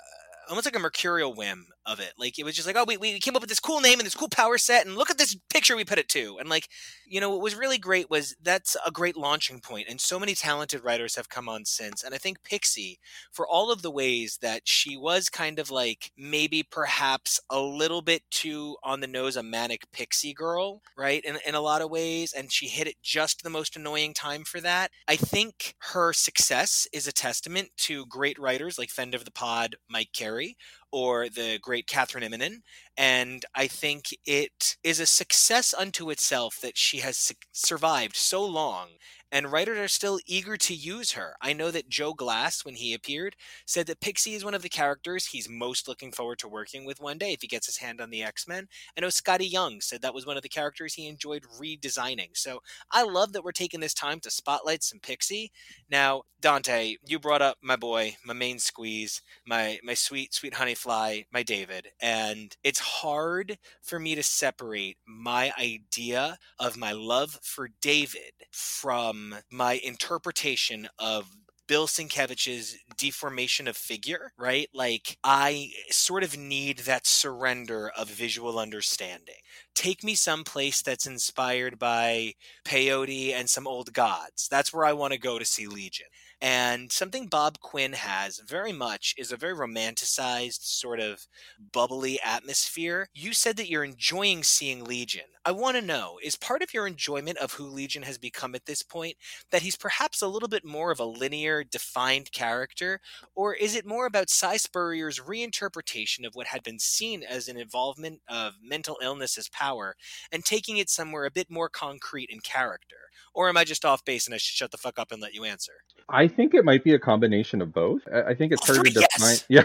almost 0.49 0.67
like 0.67 0.77
a 0.77 0.81
mercurial 0.81 1.35
whim 1.35 1.67
of 1.89 2.01
it. 2.01 2.13
Like 2.19 2.39
it 2.39 2.45
was 2.45 2.55
just 2.55 2.67
like, 2.67 2.77
oh, 2.77 2.85
we, 2.87 2.97
we 2.97 3.19
came 3.19 3.35
up 3.35 3.43
with 3.43 3.49
this 3.49 3.61
cool 3.61 3.81
name 3.81 3.99
and 3.99 4.07
this 4.07 4.15
cool 4.15 4.29
power 4.29 4.59
set, 4.59 4.87
and 4.87 4.97
look 4.97 5.11
at 5.11 5.19
this 5.19 5.37
picture 5.51 5.75
we 5.75 5.85
put 5.85 5.99
it 5.99 6.09
to. 6.11 6.37
And 6.39 6.49
like, 6.49 6.69
you 7.07 7.21
know, 7.21 7.31
what 7.31 7.41
was 7.41 7.55
really 7.55 7.79
great 7.79 8.11
was 8.11 8.37
that's 8.43 8.77
a 8.87 8.91
great 8.91 9.17
launching 9.17 9.61
point, 9.61 9.89
and 9.89 10.01
so 10.01 10.21
many 10.21 10.35
talented 10.35 10.85
writers 10.85 11.17
have 11.17 11.29
come 11.29 11.49
on 11.49 11.65
since. 11.65 12.03
And 12.03 12.15
I 12.15 12.19
think 12.19 12.45
Pixie, 12.45 12.99
for 13.33 13.47
all 13.49 13.73
of 13.73 13.83
the 13.83 13.91
ways 13.91 14.39
that 14.43 14.63
she 14.65 14.97
was 14.97 15.29
kind 15.29 15.59
of 15.59 15.71
like 15.71 16.13
maybe 16.17 16.63
perhaps 16.63 17.41
a 17.51 17.61
little 17.61 18.03
bit 18.03 18.23
too 18.31 18.77
on 18.83 19.01
the 19.01 19.07
nose 19.07 19.37
a 19.37 19.43
manic 19.43 19.91
pixie 19.93 20.35
girl, 20.35 20.83
right? 20.97 21.25
In 21.25 21.39
in 21.47 21.55
a 21.55 21.61
lot 21.61 21.83
of 21.83 21.91
ways, 21.91 22.33
and 22.33 22.53
she 22.53 22.69
hit 22.69 22.87
it 22.87 22.97
just 23.03 23.43
the 23.43 23.51
most 23.51 23.77
annoying 23.77 24.15
time 24.15 24.45
for 24.45 24.61
that. 24.61 24.91
I 25.09 25.17
think 25.17 25.75
her 25.79 26.13
success 26.13 26.87
is 26.93 27.07
a 27.07 27.13
testament 27.13 27.71
to 27.79 28.07
great 28.07 28.39
writers 28.39 28.79
like 28.79 28.91
Fend 28.91 29.15
of 29.15 29.25
the 29.25 29.31
Pod, 29.31 29.77
Mike 29.89 30.11
Carey, 30.13 30.57
or 30.93 31.29
the 31.29 31.59
great 31.61 31.87
Kathryn 31.87 32.23
Immonen. 32.29 32.63
And 32.99 33.47
I 33.55 33.69
think 33.69 34.07
it 34.27 34.77
is 34.85 35.01
a 35.01 35.07
success 35.07 35.73
unto 35.73 36.11
itself 36.11 36.59
that 36.61 36.77
she 36.77 36.99
has 36.99 37.17
su- 37.17 37.35
survived 37.53 38.17
so 38.17 38.45
long 38.45 38.89
and 39.31 39.53
writers 39.53 39.79
are 39.79 39.89
still 39.89 40.19
eager 40.27 40.57
to 40.57 40.75
use 40.75 41.13
her. 41.13 41.35
I 41.41 41.53
know 41.53 41.71
that 41.71 41.89
Joe 41.89 42.15
Glass, 42.15 42.65
when 42.65 42.75
he 42.77 42.95
appeared, 42.95 43.37
said 43.67 43.87
that 43.87 44.01
Pixie 44.01 44.35
is 44.35 44.45
one 44.45 44.55
of 44.55 44.63
the 44.63 44.69
characters 44.69 45.27
he's 45.27 45.49
most 45.49 45.87
looking 45.87 46.13
forward 46.13 46.39
to 46.41 46.49
working 46.49 46.85
with 46.87 47.01
one 47.01 47.19
day 47.19 47.33
if 47.33 47.43
he 47.43 47.49
gets 47.49 47.67
his 47.67 47.77
hand 47.79 48.01
on 48.01 48.11
the 48.11 48.23
X 48.23 48.49
Men. 48.49 48.69
I 48.97 49.01
know 49.01 49.09
Skottie 49.09 49.51
Young 49.51 49.81
said 49.81 50.03
that 50.03 50.15
was 50.15 50.27
one 50.27 50.37
of 50.37 50.43
the 50.43 50.49
characters 50.49 50.95
he 50.95 51.09
enjoyed 51.09 51.45
redesigning. 51.61 52.31
So 52.37 52.61
I 52.91 53.03
love 53.03 53.33
that 53.33 53.45
we're 53.45 53.53
taking 53.53 53.81
this 53.81 53.95
time 53.95 54.21
to 54.21 54.31
spotlight 54.31 54.83
some 54.83 55.01
Pixie. 55.01 55.53
Now, 55.91 56.23
Dante, 56.41 56.97
you 57.07 57.19
brought 57.19 57.43
up 57.43 57.59
my 57.63 57.77
boy, 57.77 58.17
my 58.25 58.33
main 58.35 58.59
squeeze, 58.59 59.23
my 59.47 59.79
my 59.83 59.95
sweet 59.95 60.33
sweet 60.35 60.55
honey 60.55 60.75
fly, 60.75 61.27
my 61.33 61.43
David, 61.43 61.89
and 62.01 62.57
it's 62.63 62.79
hard 62.89 63.59
for 63.83 63.99
me 63.99 64.15
to 64.15 64.23
separate 64.23 64.97
my 65.07 65.53
idea 65.59 66.39
of 66.59 66.77
my 66.77 66.93
love 66.93 67.39
for 67.43 67.69
David 67.81 68.33
from 68.53 69.35
my 69.51 69.81
interpretation 69.85 70.89
of 70.99 71.37
Bill 71.69 71.87
Sienkiewicz's 71.87 72.79
deformation 72.97 73.69
of 73.69 73.77
figure, 73.77 74.33
right? 74.39 74.69
Like 74.73 75.19
I 75.23 75.71
sort 75.91 76.25
of 76.25 76.37
need 76.37 76.79
that 76.81 77.07
surrender 77.07 77.91
of 77.97 78.09
visual 78.09 78.59
understanding. 78.59 79.35
Take 79.75 80.03
me 80.03 80.15
someplace 80.15 80.81
that's 80.81 81.07
inspired 81.07 81.79
by 81.79 82.33
peyote 82.65 83.35
and 83.35 83.51
some 83.51 83.67
old 83.67 83.93
gods. 83.93 84.49
That's 84.51 84.73
where 84.73 84.87
I 84.87 84.95
want 84.95 85.13
to 85.13 85.19
go 85.19 85.39
to 85.39 85.45
see 85.45 85.67
Legion. 85.67 86.07
And 86.41 86.93
something 86.93 87.27
Bob 87.27 87.59
Quinn 87.59 87.95
has 87.95 88.39
very 88.39 88.73
much 88.73 89.13
is 89.19 89.33
a 89.33 89.37
very 89.37 89.55
romanticized, 89.55 90.63
sort 90.63 91.01
of 91.01 91.27
bubbly 91.73 92.21
atmosphere. 92.25 93.09
You 93.13 93.33
said 93.33 93.57
that 93.57 93.69
you're 93.69 93.83
enjoying 93.83 94.45
seeing 94.45 94.85
Legion. 94.85 95.25
I 95.45 95.51
want 95.51 95.77
to 95.77 95.83
know 95.83 96.19
is 96.23 96.37
part 96.37 96.63
of 96.63 96.73
your 96.73 96.87
enjoyment 96.87 97.39
of 97.39 97.55
who 97.55 97.67
Legion 97.67 98.03
has 98.05 98.19
become 98.19 98.55
at 98.55 98.67
this 98.67 98.83
point 98.83 99.17
that 99.51 99.63
he's 99.63 99.77
perhaps 99.77 100.23
a 100.23 100.29
little 100.29 100.49
bit 100.49 100.65
more 100.65 100.93
of 100.93 101.01
a 101.01 101.05
linear, 101.05 101.65
defined 101.65 102.31
character, 102.31 103.01
or 103.35 103.55
is 103.55 103.75
it 103.75 103.87
more 103.87 104.07
about 104.07 104.31
Si 104.31 104.59
Spurrier's 104.59 105.19
reinterpretation 105.19 106.25
of 106.25 106.37
what 106.37 106.47
had 106.49 106.63
been 106.63 106.79
seen 106.79 107.25
as 107.25 107.49
an 107.49 107.57
involvement 107.57 108.21
of 108.29 108.55
mental 108.63 108.99
illness 109.03 109.37
as 109.39 109.49
power 109.49 109.97
and 110.31 110.45
taking 110.45 110.77
it 110.77 110.89
somewhere 110.91 111.25
a 111.25 111.31
bit 111.33 111.51
more 111.51 111.69
concrete 111.69 112.31
in 112.31 112.39
character? 112.41 112.97
Or 113.35 113.49
am 113.49 113.57
I 113.57 113.65
just 113.65 113.85
off 113.85 114.05
base 114.05 114.27
and 114.27 114.35
I 114.35 114.39
should 114.39 114.57
shut 114.57 114.71
the 114.71 114.79
fuck 114.79 114.99
up 115.01 115.11
and 115.11 115.21
let 115.21 115.35
you 115.35 115.45
answer? 115.45 115.73
I 116.09 116.29
think 116.29 116.55
it 116.55 116.65
might 116.65 116.85
be 116.85 116.95
a 116.95 116.99
combination 116.99 117.61
of 117.61 117.73
both. 117.73 118.03
I 118.09 118.35
think 118.35 118.53
it's 118.53 118.69
oh, 118.69 118.75
hard 118.75 118.87
to 118.87 118.93
define. 118.93 119.37
Yeah. 119.49 119.65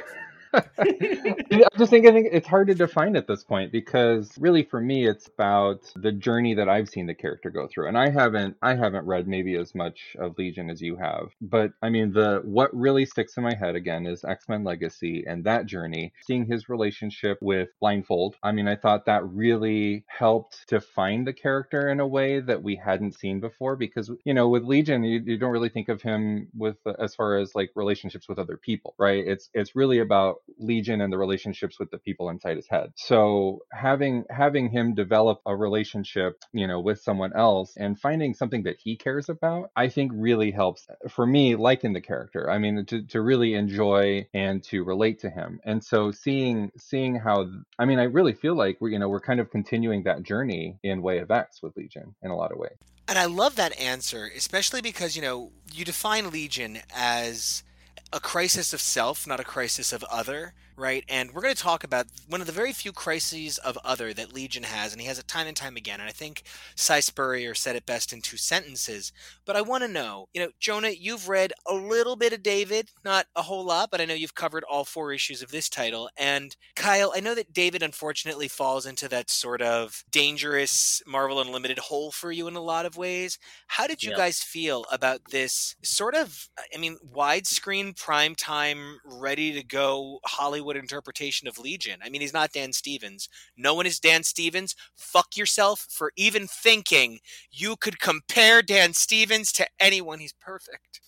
I'm 0.77 1.77
just 1.77 1.89
thinking, 1.89 2.09
I 2.09 2.13
think 2.13 2.29
it's 2.31 2.47
hard 2.47 2.67
to 2.67 2.75
define 2.75 3.15
at 3.15 3.27
this 3.27 3.43
point 3.43 3.71
because 3.71 4.31
really 4.37 4.63
for 4.63 4.79
me 4.79 5.07
it's 5.07 5.27
about 5.27 5.91
the 5.95 6.11
journey 6.11 6.53
that 6.55 6.69
I've 6.69 6.89
seen 6.89 7.07
the 7.07 7.13
character 7.13 7.49
go 7.49 7.67
through. 7.67 7.87
And 7.87 7.97
I 7.97 8.09
haven't 8.09 8.57
I 8.61 8.75
haven't 8.75 9.05
read 9.05 9.27
maybe 9.27 9.55
as 9.55 9.73
much 9.73 10.15
of 10.19 10.37
Legion 10.37 10.69
as 10.69 10.81
you 10.81 10.95
have. 10.97 11.29
But 11.41 11.71
I 11.81 11.89
mean 11.89 12.13
the 12.13 12.41
what 12.43 12.75
really 12.75 13.05
sticks 13.05 13.37
in 13.37 13.43
my 13.43 13.55
head 13.55 13.75
again 13.75 14.05
is 14.05 14.23
X-Men 14.23 14.63
Legacy 14.63 15.23
and 15.27 15.43
that 15.45 15.65
journey, 15.65 16.13
seeing 16.25 16.45
his 16.45 16.69
relationship 16.69 17.37
with 17.41 17.69
Blindfold. 17.79 18.35
I 18.43 18.51
mean, 18.51 18.67
I 18.67 18.75
thought 18.75 19.05
that 19.05 19.27
really 19.27 20.03
helped 20.07 20.67
to 20.69 20.79
find 20.81 21.25
the 21.25 21.33
character 21.33 21.89
in 21.89 21.99
a 21.99 22.07
way 22.07 22.39
that 22.39 22.61
we 22.61 22.75
hadn't 22.75 23.15
seen 23.15 23.39
before 23.39 23.75
because 23.75 24.11
you 24.23 24.33
know, 24.33 24.49
with 24.49 24.63
Legion 24.63 25.03
you, 25.03 25.21
you 25.25 25.37
don't 25.37 25.51
really 25.51 25.69
think 25.69 25.89
of 25.89 26.01
him 26.01 26.47
with 26.55 26.77
as 26.99 27.15
far 27.15 27.37
as 27.37 27.55
like 27.55 27.71
relationships 27.75 28.29
with 28.29 28.39
other 28.39 28.57
people, 28.57 28.93
right? 28.97 29.25
It's 29.25 29.49
it's 29.53 29.75
really 29.75 29.99
about 29.99 30.42
Legion 30.57 31.01
and 31.01 31.11
the 31.11 31.17
relationships 31.17 31.79
with 31.79 31.91
the 31.91 31.97
people 31.97 32.29
inside 32.29 32.55
his 32.55 32.67
head. 32.67 32.91
So 32.95 33.63
having 33.71 34.25
having 34.29 34.69
him 34.69 34.93
develop 34.93 35.41
a 35.45 35.55
relationship, 35.55 36.43
you 36.51 36.67
know, 36.67 36.79
with 36.79 37.01
someone 37.01 37.33
else 37.33 37.73
and 37.77 37.99
finding 37.99 38.33
something 38.33 38.63
that 38.63 38.77
he 38.83 38.95
cares 38.95 39.29
about, 39.29 39.71
I 39.75 39.89
think 39.89 40.11
really 40.13 40.51
helps 40.51 40.87
uh, 40.89 41.09
for 41.09 41.25
me 41.25 41.55
liking 41.55 41.93
the 41.93 42.01
character. 42.01 42.49
I 42.49 42.57
mean, 42.57 42.85
to, 42.85 43.03
to 43.07 43.21
really 43.21 43.53
enjoy 43.53 44.27
and 44.33 44.63
to 44.65 44.83
relate 44.83 45.19
to 45.19 45.29
him. 45.29 45.59
And 45.63 45.83
so 45.83 46.11
seeing 46.11 46.71
seeing 46.77 47.15
how 47.15 47.49
I 47.79 47.85
mean, 47.85 47.99
I 47.99 48.03
really 48.03 48.33
feel 48.33 48.55
like 48.55 48.77
we're 48.79 48.89
you 48.89 48.99
know 48.99 49.09
we're 49.09 49.21
kind 49.21 49.39
of 49.39 49.49
continuing 49.49 50.03
that 50.03 50.23
journey 50.23 50.77
in 50.83 51.01
Way 51.01 51.19
of 51.19 51.31
X 51.31 51.61
with 51.61 51.75
Legion 51.75 52.15
in 52.21 52.31
a 52.31 52.35
lot 52.35 52.51
of 52.51 52.57
ways. 52.57 52.77
And 53.07 53.19
I 53.19 53.25
love 53.25 53.55
that 53.57 53.77
answer, 53.79 54.31
especially 54.35 54.81
because, 54.81 55.15
you 55.15 55.21
know, 55.21 55.51
you 55.73 55.83
define 55.83 56.31
Legion 56.31 56.79
as 56.95 57.63
a 58.13 58.19
crisis 58.19 58.73
of 58.73 58.79
self, 58.79 59.27
not 59.27 59.39
a 59.39 59.43
crisis 59.43 59.91
of 59.91 60.03
other 60.03 60.53
right? 60.75 61.03
And 61.07 61.31
we're 61.31 61.41
going 61.41 61.55
to 61.55 61.61
talk 61.61 61.83
about 61.83 62.07
one 62.27 62.41
of 62.41 62.47
the 62.47 62.53
very 62.53 62.73
few 62.73 62.91
crises 62.91 63.57
of 63.59 63.77
other 63.83 64.13
that 64.13 64.33
Legion 64.33 64.63
has, 64.63 64.91
and 64.91 65.01
he 65.01 65.07
has 65.07 65.19
it 65.19 65.27
time 65.27 65.47
and 65.47 65.55
time 65.55 65.75
again. 65.75 65.99
And 65.99 66.09
I 66.09 66.13
think 66.13 66.43
Si 66.75 67.01
Spurrier 67.01 67.53
said 67.53 67.75
it 67.75 67.85
best 67.85 68.13
in 68.13 68.21
two 68.21 68.37
sentences. 68.37 69.11
But 69.45 69.55
I 69.55 69.61
want 69.61 69.83
to 69.83 69.87
know, 69.87 70.27
you 70.33 70.41
know, 70.41 70.49
Jonah, 70.59 70.89
you've 70.89 71.29
read 71.29 71.53
a 71.67 71.75
little 71.75 72.15
bit 72.15 72.33
of 72.33 72.43
David, 72.43 72.89
not 73.03 73.27
a 73.35 73.43
whole 73.43 73.63
lot, 73.63 73.91
but 73.91 74.01
I 74.01 74.05
know 74.05 74.13
you've 74.13 74.35
covered 74.35 74.63
all 74.63 74.85
four 74.85 75.13
issues 75.13 75.41
of 75.41 75.51
this 75.51 75.69
title. 75.69 76.09
And 76.17 76.55
Kyle, 76.75 77.13
I 77.15 77.19
know 77.19 77.35
that 77.35 77.53
David 77.53 77.83
unfortunately 77.83 78.47
falls 78.47 78.85
into 78.85 79.07
that 79.09 79.29
sort 79.29 79.61
of 79.61 80.03
dangerous 80.11 81.01
Marvel 81.05 81.41
Unlimited 81.41 81.79
hole 81.79 82.11
for 82.11 82.31
you 82.31 82.47
in 82.47 82.55
a 82.55 82.61
lot 82.61 82.85
of 82.85 82.97
ways. 82.97 83.37
How 83.67 83.85
did 83.85 84.03
you 84.03 84.09
yep. 84.09 84.17
guys 84.17 84.39
feel 84.41 84.85
about 84.91 85.21
this 85.29 85.75
sort 85.83 86.15
of, 86.15 86.49
I 86.73 86.77
mean, 86.77 86.97
widescreen, 87.13 87.97
prime 87.97 88.35
time, 88.35 88.99
ready 89.05 89.53
to 89.53 89.63
go 89.63 90.19
Hollywood? 90.25 90.62
Hollywood 90.63 90.77
interpretation 90.77 91.45
of 91.49 91.59
Legion. 91.59 91.99
I 92.01 92.07
mean, 92.07 92.21
he's 92.21 92.33
not 92.33 92.53
Dan 92.53 92.71
Stevens. 92.71 93.27
No 93.57 93.73
one 93.73 93.85
is 93.85 93.99
Dan 93.99 94.23
Stevens. 94.23 94.75
Fuck 94.95 95.35
yourself 95.35 95.85
for 95.89 96.13
even 96.15 96.47
thinking 96.47 97.19
you 97.51 97.75
could 97.75 97.99
compare 97.99 98.61
Dan 98.61 98.93
Stevens 98.93 99.51
to 99.53 99.67
anyone. 99.77 100.19
He's 100.19 100.31
perfect. 100.31 101.01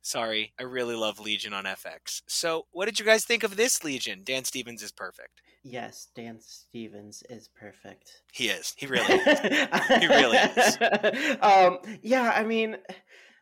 Sorry, 0.00 0.52
I 0.60 0.62
really 0.62 0.94
love 0.94 1.18
Legion 1.18 1.52
on 1.52 1.64
FX. 1.64 2.22
So, 2.28 2.66
what 2.70 2.84
did 2.84 3.00
you 3.00 3.04
guys 3.04 3.24
think 3.24 3.42
of 3.42 3.56
this 3.56 3.82
Legion? 3.82 4.20
Dan 4.22 4.44
Stevens 4.44 4.80
is 4.80 4.92
perfect. 4.92 5.42
Yes, 5.64 6.06
Dan 6.14 6.38
Stevens 6.40 7.24
is 7.28 7.48
perfect. 7.48 8.22
He 8.32 8.46
is. 8.46 8.74
He 8.76 8.86
really 8.86 9.12
is. 9.12 9.38
he 9.98 10.06
really 10.06 10.38
is. 10.38 11.36
Um, 11.42 11.78
yeah, 12.02 12.32
I 12.32 12.44
mean, 12.44 12.76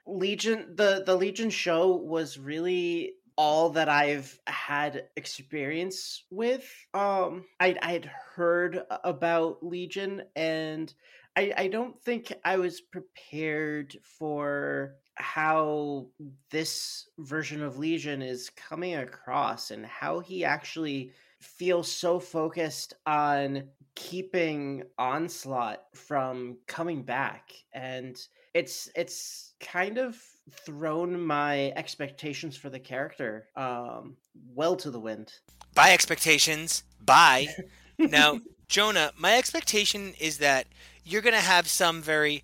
Legion 0.06 0.74
the 0.74 1.02
the 1.04 1.16
Legion 1.16 1.50
show 1.50 1.94
was 1.94 2.38
really 2.38 3.16
all 3.36 3.70
that 3.70 3.88
I've 3.88 4.38
had 4.46 5.04
experience 5.16 6.24
with. 6.30 6.68
Um, 6.92 7.44
I 7.60 7.76
I'd 7.82 8.10
heard 8.34 8.82
about 9.02 9.64
Legion, 9.64 10.22
and 10.36 10.92
I 11.36 11.52
I 11.56 11.68
don't 11.68 12.00
think 12.02 12.32
I 12.44 12.56
was 12.56 12.80
prepared 12.80 13.96
for 14.02 14.96
how 15.16 16.06
this 16.50 17.08
version 17.18 17.62
of 17.62 17.78
Legion 17.78 18.22
is 18.22 18.50
coming 18.50 18.96
across 18.96 19.70
and 19.70 19.86
how 19.86 20.20
he 20.20 20.44
actually 20.44 21.12
feels 21.40 21.90
so 21.90 22.18
focused 22.18 22.94
on 23.06 23.64
keeping 23.94 24.82
onslaught 24.98 25.82
from 25.94 26.56
coming 26.66 27.02
back 27.04 27.52
and 27.72 28.26
it's 28.54 28.88
it's 28.96 29.54
kind 29.60 29.98
of 29.98 30.20
thrown 30.50 31.20
my 31.20 31.72
expectations 31.76 32.56
for 32.56 32.70
the 32.70 32.78
character 32.78 33.48
um, 33.56 34.16
well 34.54 34.76
to 34.76 34.90
the 34.90 35.00
wind. 35.00 35.32
By 35.74 35.92
expectations, 35.92 36.84
by 37.04 37.48
now, 37.98 38.40
Jonah, 38.68 39.12
my 39.16 39.36
expectation 39.36 40.14
is 40.18 40.38
that 40.38 40.66
you're 41.04 41.22
going 41.22 41.34
to 41.34 41.40
have 41.40 41.68
some 41.68 42.02
very 42.02 42.42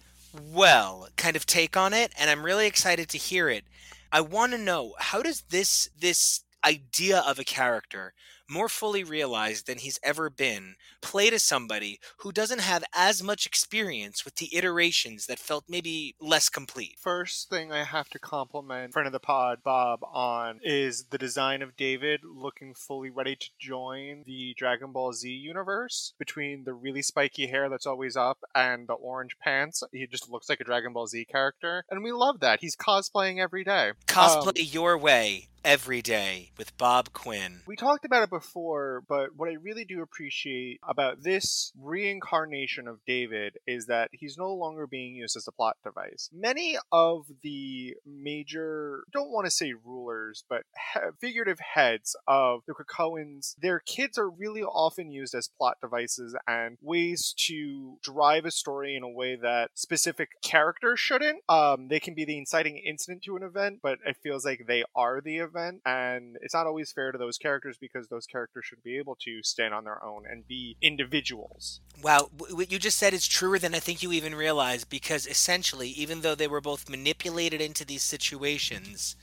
well 0.53 1.09
kind 1.17 1.37
of 1.37 1.47
take 1.47 1.77
on 1.77 1.93
it, 1.93 2.13
and 2.19 2.31
I'm 2.31 2.45
really 2.45 2.67
excited 2.67 3.09
to 3.11 3.19
hear 3.19 3.49
it. 3.49 3.65
I 4.13 4.21
want 4.21 4.53
to 4.53 4.59
know 4.59 4.95
how 4.99 5.23
does 5.23 5.43
this 5.51 5.89
this 5.99 6.43
idea 6.65 7.21
of 7.21 7.39
a 7.39 7.45
character 7.45 8.15
more 8.51 8.69
fully 8.69 9.05
realized 9.05 9.67
than 9.67 9.79
he's 9.79 10.01
ever 10.03 10.29
been, 10.29 10.75
play 11.01 11.31
to 11.31 11.39
somebody 11.39 12.01
who 12.19 12.33
doesn't 12.33 12.61
have 12.61 12.83
as 12.95 13.23
much 13.23 13.47
experience 13.47 14.25
with 14.25 14.37
the 14.37 14.55
iterations 14.55 15.27
that 15.27 15.39
felt 15.39 15.65
maybe 15.69 16.17
less 16.21 16.49
complete. 16.49 16.97
First 16.99 17.49
thing 17.49 17.73
I 17.73 17.85
have 17.85 18.11
to 18.11 18.19
compliment 18.19 18.93
friend 18.93 19.07
of 19.07 19.13
the 19.13 19.21
pod, 19.21 19.61
Bob, 19.63 20.01
on 20.03 20.59
is 20.63 21.05
the 21.11 21.19
design 21.19 21.63
of 21.63 21.77
David 21.77 22.21
looking 22.25 22.75
fully 22.75 23.11
ready 23.11 23.37
to 23.37 23.47
join 23.59 24.25
the 24.27 24.55
Dragon 24.59 24.91
Ball 24.91 25.13
Z 25.13 25.29
universe. 25.29 26.13
Between 26.19 26.65
the 26.65 26.75
really 26.75 27.03
spiky 27.03 27.47
hair 27.47 27.69
that's 27.69 27.87
always 27.87 28.17
up 28.17 28.39
and 28.55 28.89
the 28.89 28.95
orange 28.95 29.37
pants, 29.39 29.83
he 29.93 30.07
just 30.07 30.29
looks 30.29 30.49
like 30.49 30.61
a 30.61 30.65
Dragon 30.65 30.93
Ball 30.93 31.07
Z 31.07 31.25
character. 31.27 31.85
And 31.89 32.03
we 32.03 32.11
love 32.11 32.41
that. 32.41 32.61
He's 32.61 32.77
cosplaying 32.77 33.39
every 33.39 33.63
day. 33.63 33.93
Cosplay 34.09 34.61
um, 34.61 34.69
your 34.73 34.99
way 34.99 35.50
every 35.65 36.01
day 36.01 36.51
with 36.57 36.77
Bob 36.79 37.13
Quinn. 37.13 37.61
We 37.67 37.77
talked 37.77 38.05
about 38.05 38.23
it 38.23 38.31
before, 38.31 39.03
but 39.09 39.37
what 39.37 39.49
I 39.49 39.55
really 39.55 39.85
do 39.85 40.03
appreciate 40.03 40.81
about 40.89 41.23
this 41.23 41.73
reincarnation 41.79 42.89
of 42.89 43.05
David 43.07 43.59
is 43.67 43.87
that 43.87 44.11
he's 44.13 44.39
no 44.39 44.53
longer 44.53 44.87
being 44.87 45.15
used 45.15 45.37
as 45.37 45.47
a 45.47 45.53
plot 45.53 45.77
device. 45.85 46.31
Many 46.33 46.79
of 46.91 47.27
the 47.43 47.95
major, 48.07 49.05
don't 49.13 49.31
want 49.31 49.47
to 49.47 49.51
say 49.51 49.73
rulers, 49.85 50.45
but 50.49 50.63
he- 50.95 51.01
figurative 51.21 51.61
heads 51.61 52.17
of 52.27 52.63
the 52.67 52.75
Krakoans, 52.75 53.55
their 53.61 53.81
kids 53.81 54.17
are 54.19 54.31
really 54.31 54.63
often 54.63 55.11
used 55.11 55.35
as 55.35 55.49
plot 55.49 55.77
devices 55.81 56.35
and 56.49 56.79
ways 56.81 57.35
to 57.47 57.99
drive 58.03 58.45
a 58.45 58.51
story 58.51 58.97
in 58.97 59.03
a 59.03 59.09
way 59.09 59.37
that 59.37 59.71
specific 59.75 60.31
characters 60.43 60.99
shouldn't. 60.99 61.43
Um, 61.49 61.89
they 61.89 62.01
can 62.01 62.15
be 62.15 62.25
the 62.25 62.39
inciting 62.39 62.79
incident 62.79 63.23
to 63.25 63.37
an 63.37 63.43
event, 63.43 63.81
but 63.83 63.99
it 64.07 64.17
feels 64.23 64.45
like 64.45 64.65
they 64.67 64.85
are 64.97 65.21
the 65.21 65.37
event 65.37 65.50
event, 65.51 65.81
and 65.85 66.37
it's 66.41 66.55
not 66.55 66.67
always 66.67 66.93
fair 66.93 67.13
to 67.13 67.19
those 67.19 67.39
characters 67.39 67.77
because 67.79 68.09
those 68.09 68.27
characters 68.27 68.65
should 68.65 68.83
be 68.83 68.99
able 68.99 69.17
to 69.23 69.43
stand 69.43 69.75
on 69.75 69.85
their 69.85 70.03
own 70.05 70.25
and 70.31 70.47
be 70.47 70.77
individuals. 70.81 71.81
Wow, 72.03 72.31
what 72.39 72.73
you 72.73 72.79
just 72.79 72.99
said 72.99 73.13
is 73.13 73.27
truer 73.27 73.59
than 73.59 73.75
I 73.75 73.79
think 73.79 74.03
you 74.03 74.13
even 74.13 74.35
realize 74.35 74.85
because 74.85 75.27
essentially, 75.27 75.89
even 75.89 76.21
though 76.23 76.35
they 76.35 76.49
were 76.49 76.61
both 76.61 76.89
manipulated 76.89 77.61
into 77.61 77.85
these 77.85 78.03
situations, 78.03 79.17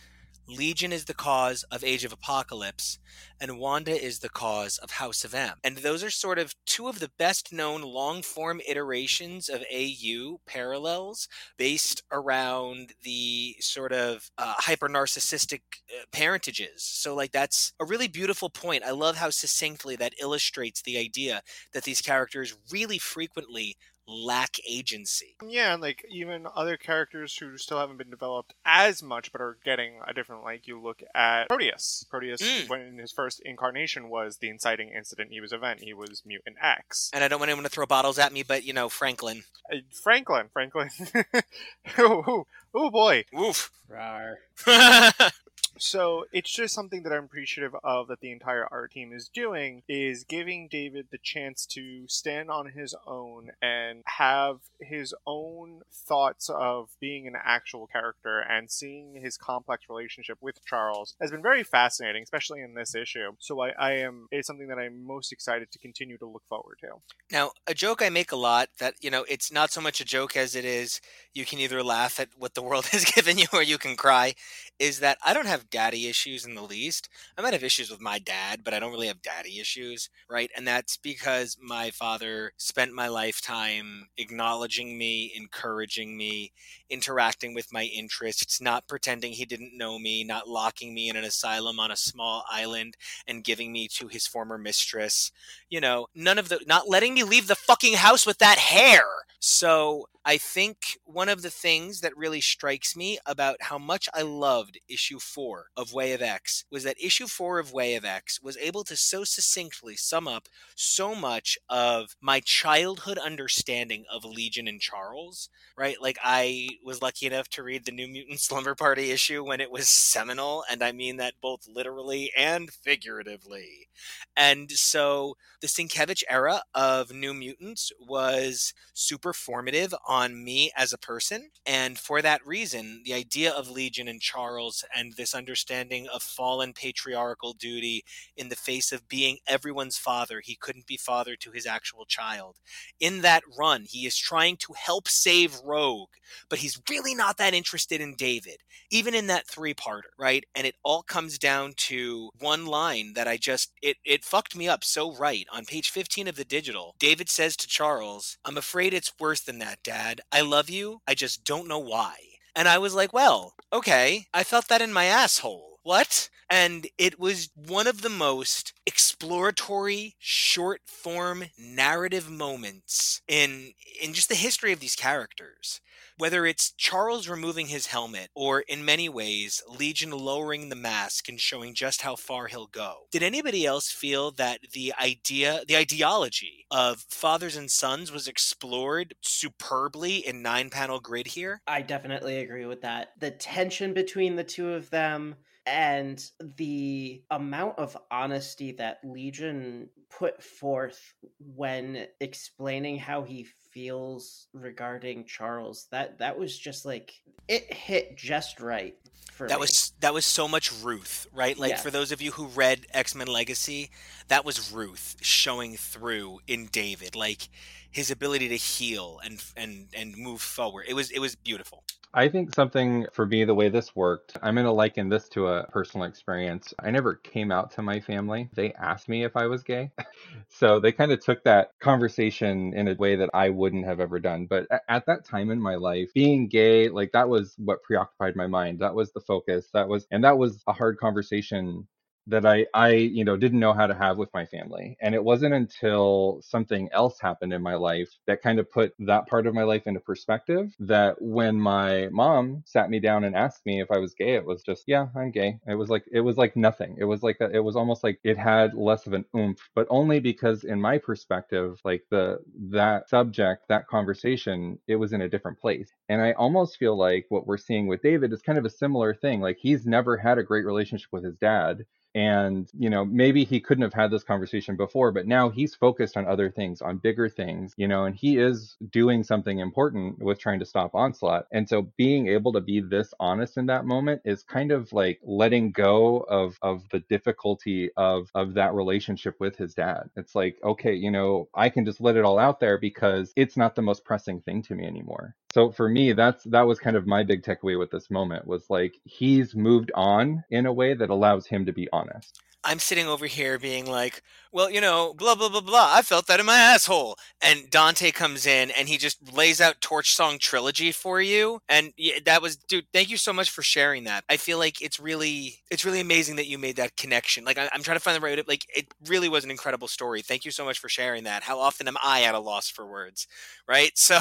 Legion 0.47 0.93
is 0.93 1.05
the 1.05 1.13
cause 1.13 1.63
of 1.63 1.83
Age 1.83 2.05
of 2.05 2.13
Apocalypse, 2.13 2.99
and 3.39 3.59
Wanda 3.59 3.91
is 3.91 4.19
the 4.19 4.29
cause 4.29 4.77
of 4.77 4.91
House 4.91 5.25
of 5.25 5.33
M. 5.35 5.57
And 5.61 5.77
those 5.77 6.03
are 6.03 6.09
sort 6.09 6.39
of 6.39 6.55
two 6.65 6.87
of 6.87 6.99
the 6.99 7.11
best 7.19 7.51
known 7.51 7.81
long 7.81 8.21
form 8.21 8.61
iterations 8.67 9.49
of 9.49 9.63
AU 9.73 10.39
parallels 10.45 11.27
based 11.57 12.01
around 12.11 12.93
the 13.03 13.57
sort 13.59 13.91
of 13.91 14.31
uh, 14.37 14.55
hyper 14.57 14.87
narcissistic 14.87 15.61
uh, 15.89 16.05
parentages. 16.13 16.81
So, 16.81 17.13
like, 17.13 17.33
that's 17.33 17.73
a 17.79 17.85
really 17.85 18.07
beautiful 18.07 18.49
point. 18.49 18.83
I 18.83 18.91
love 18.91 19.17
how 19.17 19.29
succinctly 19.29 19.97
that 19.97 20.13
illustrates 20.21 20.81
the 20.81 20.97
idea 20.97 21.41
that 21.73 21.83
these 21.83 22.01
characters 22.01 22.55
really 22.71 22.99
frequently 22.99 23.75
lack 24.07 24.57
agency. 24.67 25.35
Yeah, 25.45 25.73
and 25.73 25.81
like 25.81 26.05
even 26.09 26.47
other 26.55 26.77
characters 26.77 27.35
who 27.37 27.57
still 27.57 27.79
haven't 27.79 27.97
been 27.97 28.09
developed 28.09 28.53
as 28.65 29.03
much 29.03 29.31
but 29.31 29.41
are 29.41 29.57
getting 29.63 29.99
a 30.07 30.13
different 30.13 30.43
like 30.43 30.67
you 30.67 30.81
look 30.81 31.01
at 31.13 31.49
Proteus. 31.49 32.05
Proteus 32.09 32.41
mm. 32.41 32.69
when 32.69 32.97
his 32.97 33.11
first 33.11 33.41
incarnation 33.43 34.09
was 34.09 34.37
the 34.37 34.49
inciting 34.49 34.89
incident 34.89 35.31
he 35.31 35.41
was 35.41 35.51
event. 35.51 35.81
He 35.81 35.93
was 35.93 36.23
mutant 36.25 36.57
X. 36.61 37.09
And 37.13 37.23
I 37.23 37.27
don't 37.27 37.39
want 37.39 37.49
anyone 37.49 37.63
to 37.63 37.69
throw 37.69 37.85
bottles 37.85 38.17
at 38.19 38.31
me, 38.31 38.43
but 38.43 38.63
you 38.63 38.73
know, 38.73 38.89
Franklin. 38.89 39.43
Uh, 39.71 39.77
Franklin, 39.91 40.47
Franklin. 40.51 40.89
oh, 41.97 42.23
oh, 42.27 42.47
oh, 42.73 42.89
boy. 42.89 43.25
Oof. 43.37 43.71
Rar. 43.89 44.39
So 45.79 46.25
it's 46.31 46.51
just 46.51 46.73
something 46.73 47.03
that 47.03 47.13
I'm 47.13 47.25
appreciative 47.25 47.75
of 47.83 48.07
that 48.07 48.19
the 48.19 48.31
entire 48.31 48.67
art 48.69 48.91
team 48.91 49.13
is 49.13 49.29
doing 49.29 49.83
is 49.87 50.23
giving 50.23 50.67
David 50.67 51.07
the 51.11 51.17
chance 51.17 51.65
to 51.67 52.07
stand 52.07 52.49
on 52.49 52.71
his 52.71 52.95
own 53.05 53.51
and 53.61 54.03
have 54.05 54.59
his 54.79 55.13
own 55.25 55.81
thoughts 55.91 56.49
of 56.49 56.89
being 56.99 57.27
an 57.27 57.35
actual 57.43 57.87
character 57.87 58.39
and 58.39 58.71
seeing 58.71 59.19
his 59.21 59.37
complex 59.37 59.85
relationship 59.89 60.37
with 60.41 60.63
Charles 60.65 61.15
has 61.21 61.31
been 61.31 61.41
very 61.41 61.63
fascinating, 61.63 62.23
especially 62.23 62.61
in 62.61 62.73
this 62.73 62.95
issue. 62.95 63.31
So 63.39 63.61
I, 63.61 63.69
I 63.69 63.91
am 63.93 64.27
it's 64.31 64.47
something 64.47 64.67
that 64.67 64.77
I'm 64.77 65.05
most 65.05 65.31
excited 65.31 65.71
to 65.71 65.79
continue 65.79 66.17
to 66.17 66.25
look 66.25 66.43
forward 66.47 66.77
to. 66.81 66.87
Now, 67.31 67.51
a 67.67 67.73
joke 67.73 68.01
I 68.01 68.09
make 68.09 68.31
a 68.31 68.35
lot 68.35 68.69
that, 68.79 68.95
you 69.01 69.09
know, 69.09 69.25
it's 69.29 69.51
not 69.51 69.71
so 69.71 69.81
much 69.81 70.01
a 70.01 70.05
joke 70.05 70.35
as 70.35 70.55
it 70.55 70.65
is 70.65 71.01
you 71.33 71.45
can 71.45 71.59
either 71.59 71.83
laugh 71.83 72.19
at 72.19 72.29
what 72.37 72.53
the 72.53 72.61
world 72.67 72.87
has 72.87 73.05
given 73.05 73.37
you 73.37 73.47
or 73.53 73.63
you 73.63 73.77
can 73.77 73.95
cry, 73.95 74.33
is 74.79 74.99
that 74.99 75.17
I 75.25 75.33
don't 75.33 75.47
have 75.47 75.66
daddy 75.69 76.07
issues 76.07 76.45
in 76.45 76.55
the 76.55 76.61
least. 76.61 77.09
I 77.37 77.41
might 77.41 77.53
have 77.53 77.63
issues 77.63 77.89
with 77.89 78.01
my 78.01 78.19
dad, 78.19 78.63
but 78.63 78.73
I 78.73 78.79
don't 78.79 78.91
really 78.91 79.07
have 79.07 79.21
daddy 79.21 79.59
issues, 79.59 80.09
right? 80.29 80.49
And 80.55 80.67
that's 80.67 80.97
because 80.97 81.57
my 81.61 81.91
father 81.91 82.53
spent 82.57 82.93
my 82.93 83.07
lifetime 83.07 84.09
acknowledging 84.17 84.97
me, 84.97 85.31
encouraging 85.35 86.17
me, 86.17 86.51
interacting 86.89 87.53
with 87.53 87.73
my 87.73 87.83
interests, 87.83 88.61
not 88.61 88.87
pretending 88.87 89.33
he 89.33 89.45
didn't 89.45 89.77
know 89.77 89.99
me, 89.99 90.23
not 90.23 90.47
locking 90.47 90.93
me 90.93 91.09
in 91.09 91.15
an 91.15 91.23
asylum 91.23 91.79
on 91.79 91.91
a 91.91 91.97
small 91.97 92.43
island 92.49 92.95
and 93.27 93.43
giving 93.43 93.71
me 93.71 93.87
to 93.89 94.07
his 94.07 94.27
former 94.27 94.57
mistress. 94.57 95.31
You 95.69 95.81
know, 95.81 96.07
none 96.15 96.37
of 96.37 96.49
the, 96.49 96.59
not 96.67 96.89
letting 96.89 97.13
me 97.13 97.23
leave 97.23 97.47
the 97.47 97.55
fucking 97.55 97.95
house 97.95 98.25
with 98.25 98.37
that 98.39 98.57
hair. 98.57 99.03
So 99.39 100.07
I 100.25 100.37
think 100.37 100.97
one 101.05 101.29
of 101.29 101.41
the 101.41 101.49
things 101.49 102.01
that 102.01 102.17
really 102.17 102.41
strikes 102.41 102.97
me 102.97 103.17
about 103.25 103.61
how 103.61 103.77
much 103.77 104.09
I 104.13 104.23
loved 104.23 104.77
issue 104.89 105.19
four 105.19 105.67
of 105.77 105.93
Way 105.93 106.11
of 106.11 106.21
X 106.21 106.65
was 106.69 106.83
that 106.83 107.01
issue 107.01 107.27
four 107.27 107.59
of 107.59 107.71
Way 107.71 107.95
of 107.95 108.03
X 108.03 108.41
was 108.41 108.57
able 108.57 108.83
to 108.85 108.97
so 108.97 109.23
succinctly 109.23 109.95
sum 109.95 110.27
up 110.27 110.49
so 110.75 111.15
much 111.15 111.57
of 111.69 112.17
my 112.19 112.41
childhood 112.41 113.17
understanding 113.17 114.03
of 114.11 114.25
Legion 114.25 114.67
and 114.67 114.81
Charles, 114.81 115.49
right? 115.77 115.95
Like 116.01 116.17
I 116.21 116.67
was 116.83 117.01
lucky 117.01 117.25
enough 117.27 117.47
to 117.51 117.63
read 117.63 117.85
the 117.85 117.93
New 117.93 118.07
Mutant 118.07 118.39
Slumber 118.41 118.75
Party 118.75 119.11
issue 119.11 119.45
when 119.45 119.61
it 119.61 119.71
was 119.71 119.87
seminal, 119.87 120.65
and 120.69 120.83
I 120.83 120.91
mean 120.91 121.15
that 121.17 121.35
both 121.41 121.67
literally 121.69 122.31
and 122.35 122.69
figuratively. 122.69 123.87
And 124.35 124.69
so 124.71 125.37
the 125.59 125.67
Sienkiewicz 125.67 126.23
era 126.29 126.61
of 126.75 127.11
New 127.11 127.33
Mutants 127.33 127.91
was 127.99 128.73
super 128.93 129.33
formative 129.33 129.93
on 130.07 130.43
me 130.43 130.71
as 130.77 130.93
a 130.93 130.97
person. 130.97 131.49
And 131.65 131.97
for 131.97 132.21
that 132.21 132.45
reason, 132.45 133.01
the 133.03 133.13
idea 133.13 133.51
of 133.51 133.69
Legion 133.69 134.07
and 134.07 134.21
Charles 134.21 134.85
and 134.95 135.13
this 135.13 135.33
understanding 135.33 136.07
of 136.13 136.21
fallen 136.21 136.73
patriarchal 136.73 137.53
duty 137.53 138.03
in 138.35 138.49
the 138.49 138.55
face 138.55 138.91
of 138.91 139.07
being 139.07 139.39
everyone's 139.47 139.97
father, 139.97 140.41
he 140.43 140.55
couldn't 140.55 140.85
be 140.85 140.97
father 140.97 141.35
to 141.37 141.51
his 141.51 141.65
actual 141.65 142.05
child. 142.05 142.57
In 142.99 143.21
that 143.21 143.43
run, 143.57 143.85
he 143.87 144.05
is 144.05 144.15
trying 144.15 144.57
to 144.57 144.73
help 144.73 145.07
save 145.07 145.57
Rogue, 145.65 146.09
but 146.49 146.59
he's 146.59 146.79
really 146.89 147.15
not 147.15 147.37
that 147.37 147.53
interested 147.55 147.99
in 147.99 148.15
David, 148.15 148.57
even 148.91 149.15
in 149.15 149.27
that 149.27 149.47
three 149.47 149.73
parter, 149.73 150.11
right? 150.19 150.43
And 150.55 150.67
it 150.67 150.75
all 150.83 151.01
comes 151.01 151.39
down 151.39 151.73
to 151.77 152.29
one 152.39 152.65
line 152.67 153.13
that 153.13 153.27
I 153.27 153.37
just, 153.37 153.71
it, 153.81 153.97
it 154.05 154.23
fucked 154.23 154.55
me 154.55 154.67
up 154.67 154.83
so 154.83 155.15
right. 155.15 155.46
On 155.51 155.65
page 155.65 155.89
15 155.89 156.27
of 156.27 156.35
the 156.35 156.43
digital, 156.43 156.95
David 156.99 157.29
says 157.29 157.55
to 157.57 157.67
Charles, 157.67 158.37
I'm 158.43 158.57
afraid 158.57 158.93
it's 158.93 159.13
worse 159.19 159.41
than 159.41 159.59
that, 159.59 159.83
Dad. 159.83 160.21
I 160.31 160.41
love 160.41 160.69
you. 160.69 161.01
I 161.07 161.13
just 161.13 161.43
don't 161.43 161.67
know 161.67 161.79
why. 161.79 162.15
And 162.55 162.67
I 162.67 162.77
was 162.77 162.93
like, 162.93 163.13
well, 163.13 163.53
okay. 163.71 164.27
I 164.33 164.43
felt 164.43 164.67
that 164.67 164.81
in 164.81 164.91
my 164.91 165.05
asshole. 165.05 165.79
What? 165.83 166.29
And 166.49 166.87
it 166.97 167.19
was 167.19 167.49
one 167.55 167.87
of 167.87 168.01
the 168.01 168.09
most 168.09 168.73
exploratory, 168.85 170.15
short 170.19 170.81
form 170.85 171.45
narrative 171.57 172.29
moments 172.29 173.21
in 173.27 173.73
in 174.01 174.13
just 174.13 174.29
the 174.29 174.35
history 174.35 174.71
of 174.71 174.79
these 174.79 174.95
characters 174.95 175.81
whether 176.17 176.45
it's 176.45 176.71
Charles 176.71 177.27
removing 177.27 177.67
his 177.67 177.87
helmet 177.87 178.29
or 178.33 178.61
in 178.61 178.83
many 178.83 179.07
ways 179.07 179.61
Legion 179.67 180.11
lowering 180.11 180.69
the 180.69 180.75
mask 180.75 181.29
and 181.29 181.39
showing 181.39 181.73
just 181.73 182.01
how 182.01 182.15
far 182.15 182.47
he'll 182.47 182.67
go. 182.67 183.07
Did 183.11 183.23
anybody 183.23 183.65
else 183.65 183.89
feel 183.89 184.31
that 184.31 184.59
the 184.73 184.93
idea, 184.99 185.61
the 185.67 185.77
ideology 185.77 186.65
of 186.71 187.05
fathers 187.09 187.55
and 187.55 187.69
sons 187.69 188.11
was 188.11 188.27
explored 188.27 189.15
superbly 189.21 190.25
in 190.25 190.41
nine 190.41 190.69
panel 190.69 190.99
grid 190.99 191.27
here? 191.27 191.61
I 191.67 191.81
definitely 191.81 192.39
agree 192.39 192.65
with 192.65 192.81
that. 192.81 193.11
The 193.19 193.31
tension 193.31 193.93
between 193.93 194.35
the 194.35 194.43
two 194.43 194.69
of 194.73 194.89
them 194.89 195.35
and 195.67 196.25
the 196.55 197.21
amount 197.29 197.77
of 197.77 197.97
honesty 198.09 198.71
that 198.71 198.99
Legion 199.03 199.89
put 200.09 200.41
forth 200.41 201.13
when 201.39 202.07
explaining 202.21 202.97
how 202.97 203.23
he 203.23 203.45
feels 203.73 204.47
regarding 204.53 205.25
Charles 205.25 205.87
that 205.91 206.19
that 206.19 206.39
was 206.39 206.57
just 206.57 206.85
like 206.85 207.13
it 207.49 207.71
hit 207.73 208.17
just 208.17 208.61
right 208.61 208.95
for 209.33 209.47
that 209.49 209.55
me. 209.55 209.61
was 209.61 209.91
that 209.99 210.13
was 210.13 210.25
so 210.25 210.47
much 210.47 210.71
Ruth, 210.81 211.27
right? 211.33 211.57
Like 211.57 211.71
Yeah. 211.71 211.77
for 211.77 211.91
those 211.91 212.13
of 212.13 212.21
you 212.21 212.31
who 212.31 212.47
read 212.47 212.87
X 212.93 213.13
Men 213.13 213.27
Legacy, 213.27 213.89
that 214.29 214.45
was 214.45 214.71
Ruth 214.71 215.17
showing 215.21 215.75
through 215.75 216.39
in 216.47 216.67
David, 216.67 217.13
like 217.15 217.49
his 217.91 218.09
ability 218.09 218.47
to 218.49 218.55
heal 218.57 219.19
and 219.23 219.43
and 219.57 219.87
and 219.93 220.15
move 220.17 220.41
forward. 220.41 220.85
It 220.87 220.93
was 220.93 221.11
it 221.11 221.19
was 221.19 221.35
beautiful. 221.35 221.83
I 222.17 222.29
think 222.29 222.55
something 222.55 223.05
for 223.13 223.27
me, 223.27 223.45
the 223.45 223.53
way 223.53 223.69
this 223.69 223.95
worked, 223.95 224.39
I'm 224.41 224.55
going 224.55 224.65
to 224.65 224.71
liken 224.71 225.07
this 225.07 225.29
to 225.29 225.49
a 225.49 225.67
personal 225.67 226.07
experience. 226.07 226.73
I 226.79 226.89
never 226.89 227.13
came 227.13 227.51
out 227.51 227.69
to 227.73 227.83
my 227.83 227.99
family. 227.99 228.49
They 228.55 228.73
asked 228.73 229.07
me 229.07 229.23
if 229.23 229.37
I 229.37 229.45
was 229.45 229.61
gay. 229.61 229.91
so 230.49 230.79
they 230.79 230.91
kind 230.91 231.11
of 231.11 231.23
took 231.23 231.43
that 231.43 231.73
conversation 231.79 232.73
in 232.73 232.87
a 232.87 232.95
way 232.95 233.17
that 233.17 233.29
I 233.35 233.49
wouldn't 233.49 233.85
have 233.85 233.99
ever 233.99 234.19
done. 234.19 234.47
But 234.47 234.65
at 234.89 235.05
that 235.05 235.25
time 235.25 235.51
in 235.51 235.61
my 235.61 235.75
life, 235.75 236.09
being 236.15 236.47
gay, 236.47 236.89
like 236.89 237.11
that 237.11 237.29
was 237.29 237.53
what 237.59 237.83
preoccupied 237.83 238.35
my 238.35 238.47
mind. 238.47 238.79
That 238.79 238.95
was 238.95 239.11
the 239.11 239.21
focus. 239.21 239.67
That 239.75 239.87
was, 239.87 240.07
and 240.09 240.23
that 240.23 240.39
was 240.39 240.63
a 240.67 240.73
hard 240.73 240.97
conversation 240.97 241.87
that 242.27 242.45
I, 242.45 242.65
I, 242.73 242.89
you 242.89 243.23
know, 243.23 243.37
didn't 243.37 243.59
know 243.59 243.73
how 243.73 243.87
to 243.87 243.95
have 243.95 244.17
with 244.17 244.29
my 244.33 244.45
family. 244.45 244.97
And 245.01 245.15
it 245.15 245.23
wasn't 245.23 245.53
until 245.53 246.41
something 246.43 246.89
else 246.91 247.19
happened 247.19 247.53
in 247.53 247.61
my 247.61 247.75
life 247.75 248.09
that 248.27 248.41
kind 248.41 248.59
of 248.59 248.69
put 248.71 248.93
that 248.99 249.27
part 249.27 249.47
of 249.47 249.53
my 249.53 249.63
life 249.63 249.87
into 249.87 249.99
perspective 249.99 250.73
that 250.79 251.21
when 251.21 251.59
my 251.59 252.07
mom 252.11 252.63
sat 252.65 252.89
me 252.89 252.99
down 252.99 253.23
and 253.23 253.35
asked 253.35 253.65
me 253.65 253.81
if 253.81 253.89
I 253.91 253.97
was 253.97 254.13
gay, 254.13 254.35
it 254.35 254.45
was 254.45 254.63
just, 254.63 254.83
yeah, 254.87 255.07
I'm 255.15 255.31
gay. 255.31 255.59
It 255.67 255.75
was 255.75 255.89
like, 255.89 256.03
it 256.11 256.21
was 256.21 256.37
like 256.37 256.55
nothing. 256.55 256.97
It 256.99 257.05
was 257.05 257.23
like, 257.23 257.37
a, 257.39 257.49
it 257.51 257.63
was 257.63 257.75
almost 257.75 258.03
like 258.03 258.19
it 258.23 258.37
had 258.37 258.73
less 258.73 259.07
of 259.07 259.13
an 259.13 259.25
oomph, 259.35 259.69
but 259.73 259.87
only 259.89 260.19
because 260.19 260.63
in 260.63 260.81
my 260.81 260.97
perspective, 260.97 261.79
like 261.85 262.03
the, 262.11 262.39
that 262.71 263.09
subject, 263.09 263.63
that 263.69 263.87
conversation, 263.87 264.79
it 264.87 264.95
was 264.97 265.13
in 265.13 265.21
a 265.21 265.29
different 265.29 265.59
place. 265.59 265.91
And 266.09 266.21
I 266.21 266.33
almost 266.33 266.77
feel 266.77 266.97
like 266.97 267.25
what 267.29 267.47
we're 267.47 267.57
seeing 267.57 267.87
with 267.87 268.01
David 268.01 268.33
is 268.33 268.41
kind 268.41 268.57
of 268.57 268.65
a 268.65 268.69
similar 268.69 269.13
thing. 269.13 269.39
Like 269.39 269.57
he's 269.59 269.85
never 269.85 270.17
had 270.17 270.37
a 270.37 270.43
great 270.43 270.65
relationship 270.65 271.09
with 271.11 271.23
his 271.23 271.37
dad 271.37 271.85
and 272.15 272.69
you 272.77 272.89
know 272.89 273.05
maybe 273.05 273.43
he 273.43 273.59
couldn't 273.59 273.83
have 273.83 273.93
had 273.93 274.11
this 274.11 274.23
conversation 274.23 274.75
before 274.75 275.11
but 275.11 275.27
now 275.27 275.49
he's 275.49 275.75
focused 275.75 276.17
on 276.17 276.27
other 276.27 276.49
things 276.49 276.81
on 276.81 276.97
bigger 276.97 277.29
things 277.29 277.73
you 277.77 277.87
know 277.87 278.05
and 278.05 278.15
he 278.15 278.37
is 278.37 278.77
doing 278.91 279.23
something 279.23 279.59
important 279.59 280.19
with 280.19 280.39
trying 280.39 280.59
to 280.59 280.65
stop 280.65 280.95
onslaught. 280.95 281.45
And 281.51 281.67
so 281.67 281.91
being 281.97 282.27
able 282.27 282.53
to 282.53 282.61
be 282.61 282.79
this 282.79 283.13
honest 283.19 283.57
in 283.57 283.67
that 283.67 283.85
moment 283.85 284.21
is 284.25 284.43
kind 284.43 284.71
of 284.71 284.91
like 284.93 285.19
letting 285.23 285.71
go 285.71 286.17
of 286.29 286.57
of 286.61 286.83
the 286.91 286.99
difficulty 286.99 287.89
of 287.97 288.29
of 288.35 288.53
that 288.55 288.73
relationship 288.73 289.35
with 289.39 289.57
his 289.57 289.73
dad. 289.73 290.09
It's 290.15 290.35
like 290.35 290.57
okay 290.63 290.93
you 290.93 291.11
know 291.11 291.47
i 291.53 291.69
can 291.69 291.85
just 291.85 292.01
let 292.01 292.15
it 292.15 292.25
all 292.25 292.39
out 292.39 292.59
there 292.59 292.77
because 292.77 293.31
it's 293.35 293.57
not 293.57 293.75
the 293.75 293.81
most 293.81 294.03
pressing 294.03 294.41
thing 294.41 294.61
to 294.63 294.75
me 294.75 294.85
anymore 294.85 295.35
so 295.57 295.71
for 295.71 295.89
me 295.89 296.13
that's 296.13 296.43
that 296.43 296.67
was 296.67 296.77
kind 296.77 296.95
of 296.95 297.07
my 297.07 297.23
big 297.23 297.41
takeaway 297.41 297.79
with 297.79 297.89
this 297.89 298.11
moment 298.11 298.45
was 298.45 298.69
like 298.69 298.93
he's 299.05 299.55
moved 299.55 299.91
on 299.95 300.43
in 300.51 300.67
a 300.67 300.71
way 300.71 300.93
that 300.93 301.09
allows 301.09 301.47
him 301.47 301.65
to 301.65 301.73
be 301.73 301.89
honest 301.91 302.43
I'm 302.67 302.79
sitting 302.79 303.07
over 303.07 303.27
here 303.27 303.57
being 303.57 303.85
like, 303.85 304.23
well, 304.51 304.69
you 304.69 304.81
know, 304.81 305.13
blah 305.13 305.35
blah 305.35 305.47
blah 305.47 305.61
blah. 305.61 305.89
I 305.93 306.01
felt 306.01 306.27
that 306.27 306.41
in 306.41 306.45
my 306.45 306.57
asshole. 306.57 307.15
And 307.41 307.69
Dante 307.69 308.11
comes 308.11 308.45
in 308.45 308.71
and 308.71 308.89
he 308.89 308.97
just 308.97 309.33
lays 309.33 309.61
out 309.61 309.79
Torch 309.79 310.13
Song 310.13 310.37
trilogy 310.37 310.91
for 310.91 311.21
you. 311.21 311.61
And 311.69 311.93
that 312.25 312.41
was, 312.41 312.57
dude. 312.57 312.85
Thank 312.91 313.09
you 313.09 313.15
so 313.15 313.31
much 313.31 313.49
for 313.51 313.61
sharing 313.61 314.03
that. 314.03 314.25
I 314.27 314.35
feel 314.35 314.57
like 314.57 314.81
it's 314.81 314.99
really, 314.99 315.59
it's 315.71 315.85
really 315.85 316.01
amazing 316.01 316.35
that 316.37 316.47
you 316.47 316.57
made 316.57 316.75
that 316.75 316.97
connection. 316.97 317.45
Like 317.45 317.57
I'm 317.57 317.83
trying 317.83 317.97
to 317.97 318.03
find 318.03 318.17
the 318.17 318.25
right, 318.25 318.47
like 318.47 318.65
it 318.75 318.87
really 319.07 319.29
was 319.29 319.45
an 319.45 319.51
incredible 319.51 319.87
story. 319.87 320.21
Thank 320.21 320.43
you 320.43 320.51
so 320.51 320.65
much 320.65 320.79
for 320.79 320.89
sharing 320.89 321.23
that. 321.23 321.43
How 321.43 321.59
often 321.59 321.87
am 321.87 321.97
I 322.03 322.23
at 322.23 322.35
a 322.35 322.39
loss 322.39 322.69
for 322.69 322.85
words, 322.85 323.27
right? 323.67 323.91
So 324.07 324.19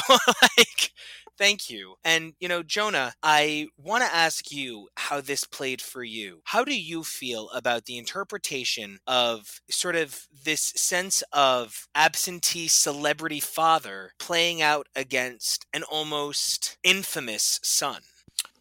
like. 0.58 0.92
Thank 1.38 1.68
you. 1.68 1.96
And, 2.02 2.32
you 2.40 2.48
know, 2.48 2.62
Jonah, 2.62 3.12
I 3.22 3.68
want 3.76 4.02
to 4.04 4.14
ask 4.14 4.50
you 4.50 4.88
how 4.96 5.20
this 5.20 5.44
played 5.44 5.82
for 5.82 6.02
you. 6.02 6.40
How 6.44 6.64
do 6.64 6.74
you 6.78 7.04
feel 7.04 7.50
about 7.50 7.84
the 7.84 7.98
interpretation 7.98 8.98
of 9.06 9.60
sort 9.70 9.96
of 9.96 10.26
this 10.44 10.72
sense 10.76 11.22
of 11.32 11.88
absentee 11.94 12.68
celebrity 12.68 13.40
father 13.40 14.12
playing 14.18 14.62
out 14.62 14.88
against 14.96 15.66
an 15.74 15.82
almost 15.84 16.78
infamous 16.82 17.60
son? 17.62 18.00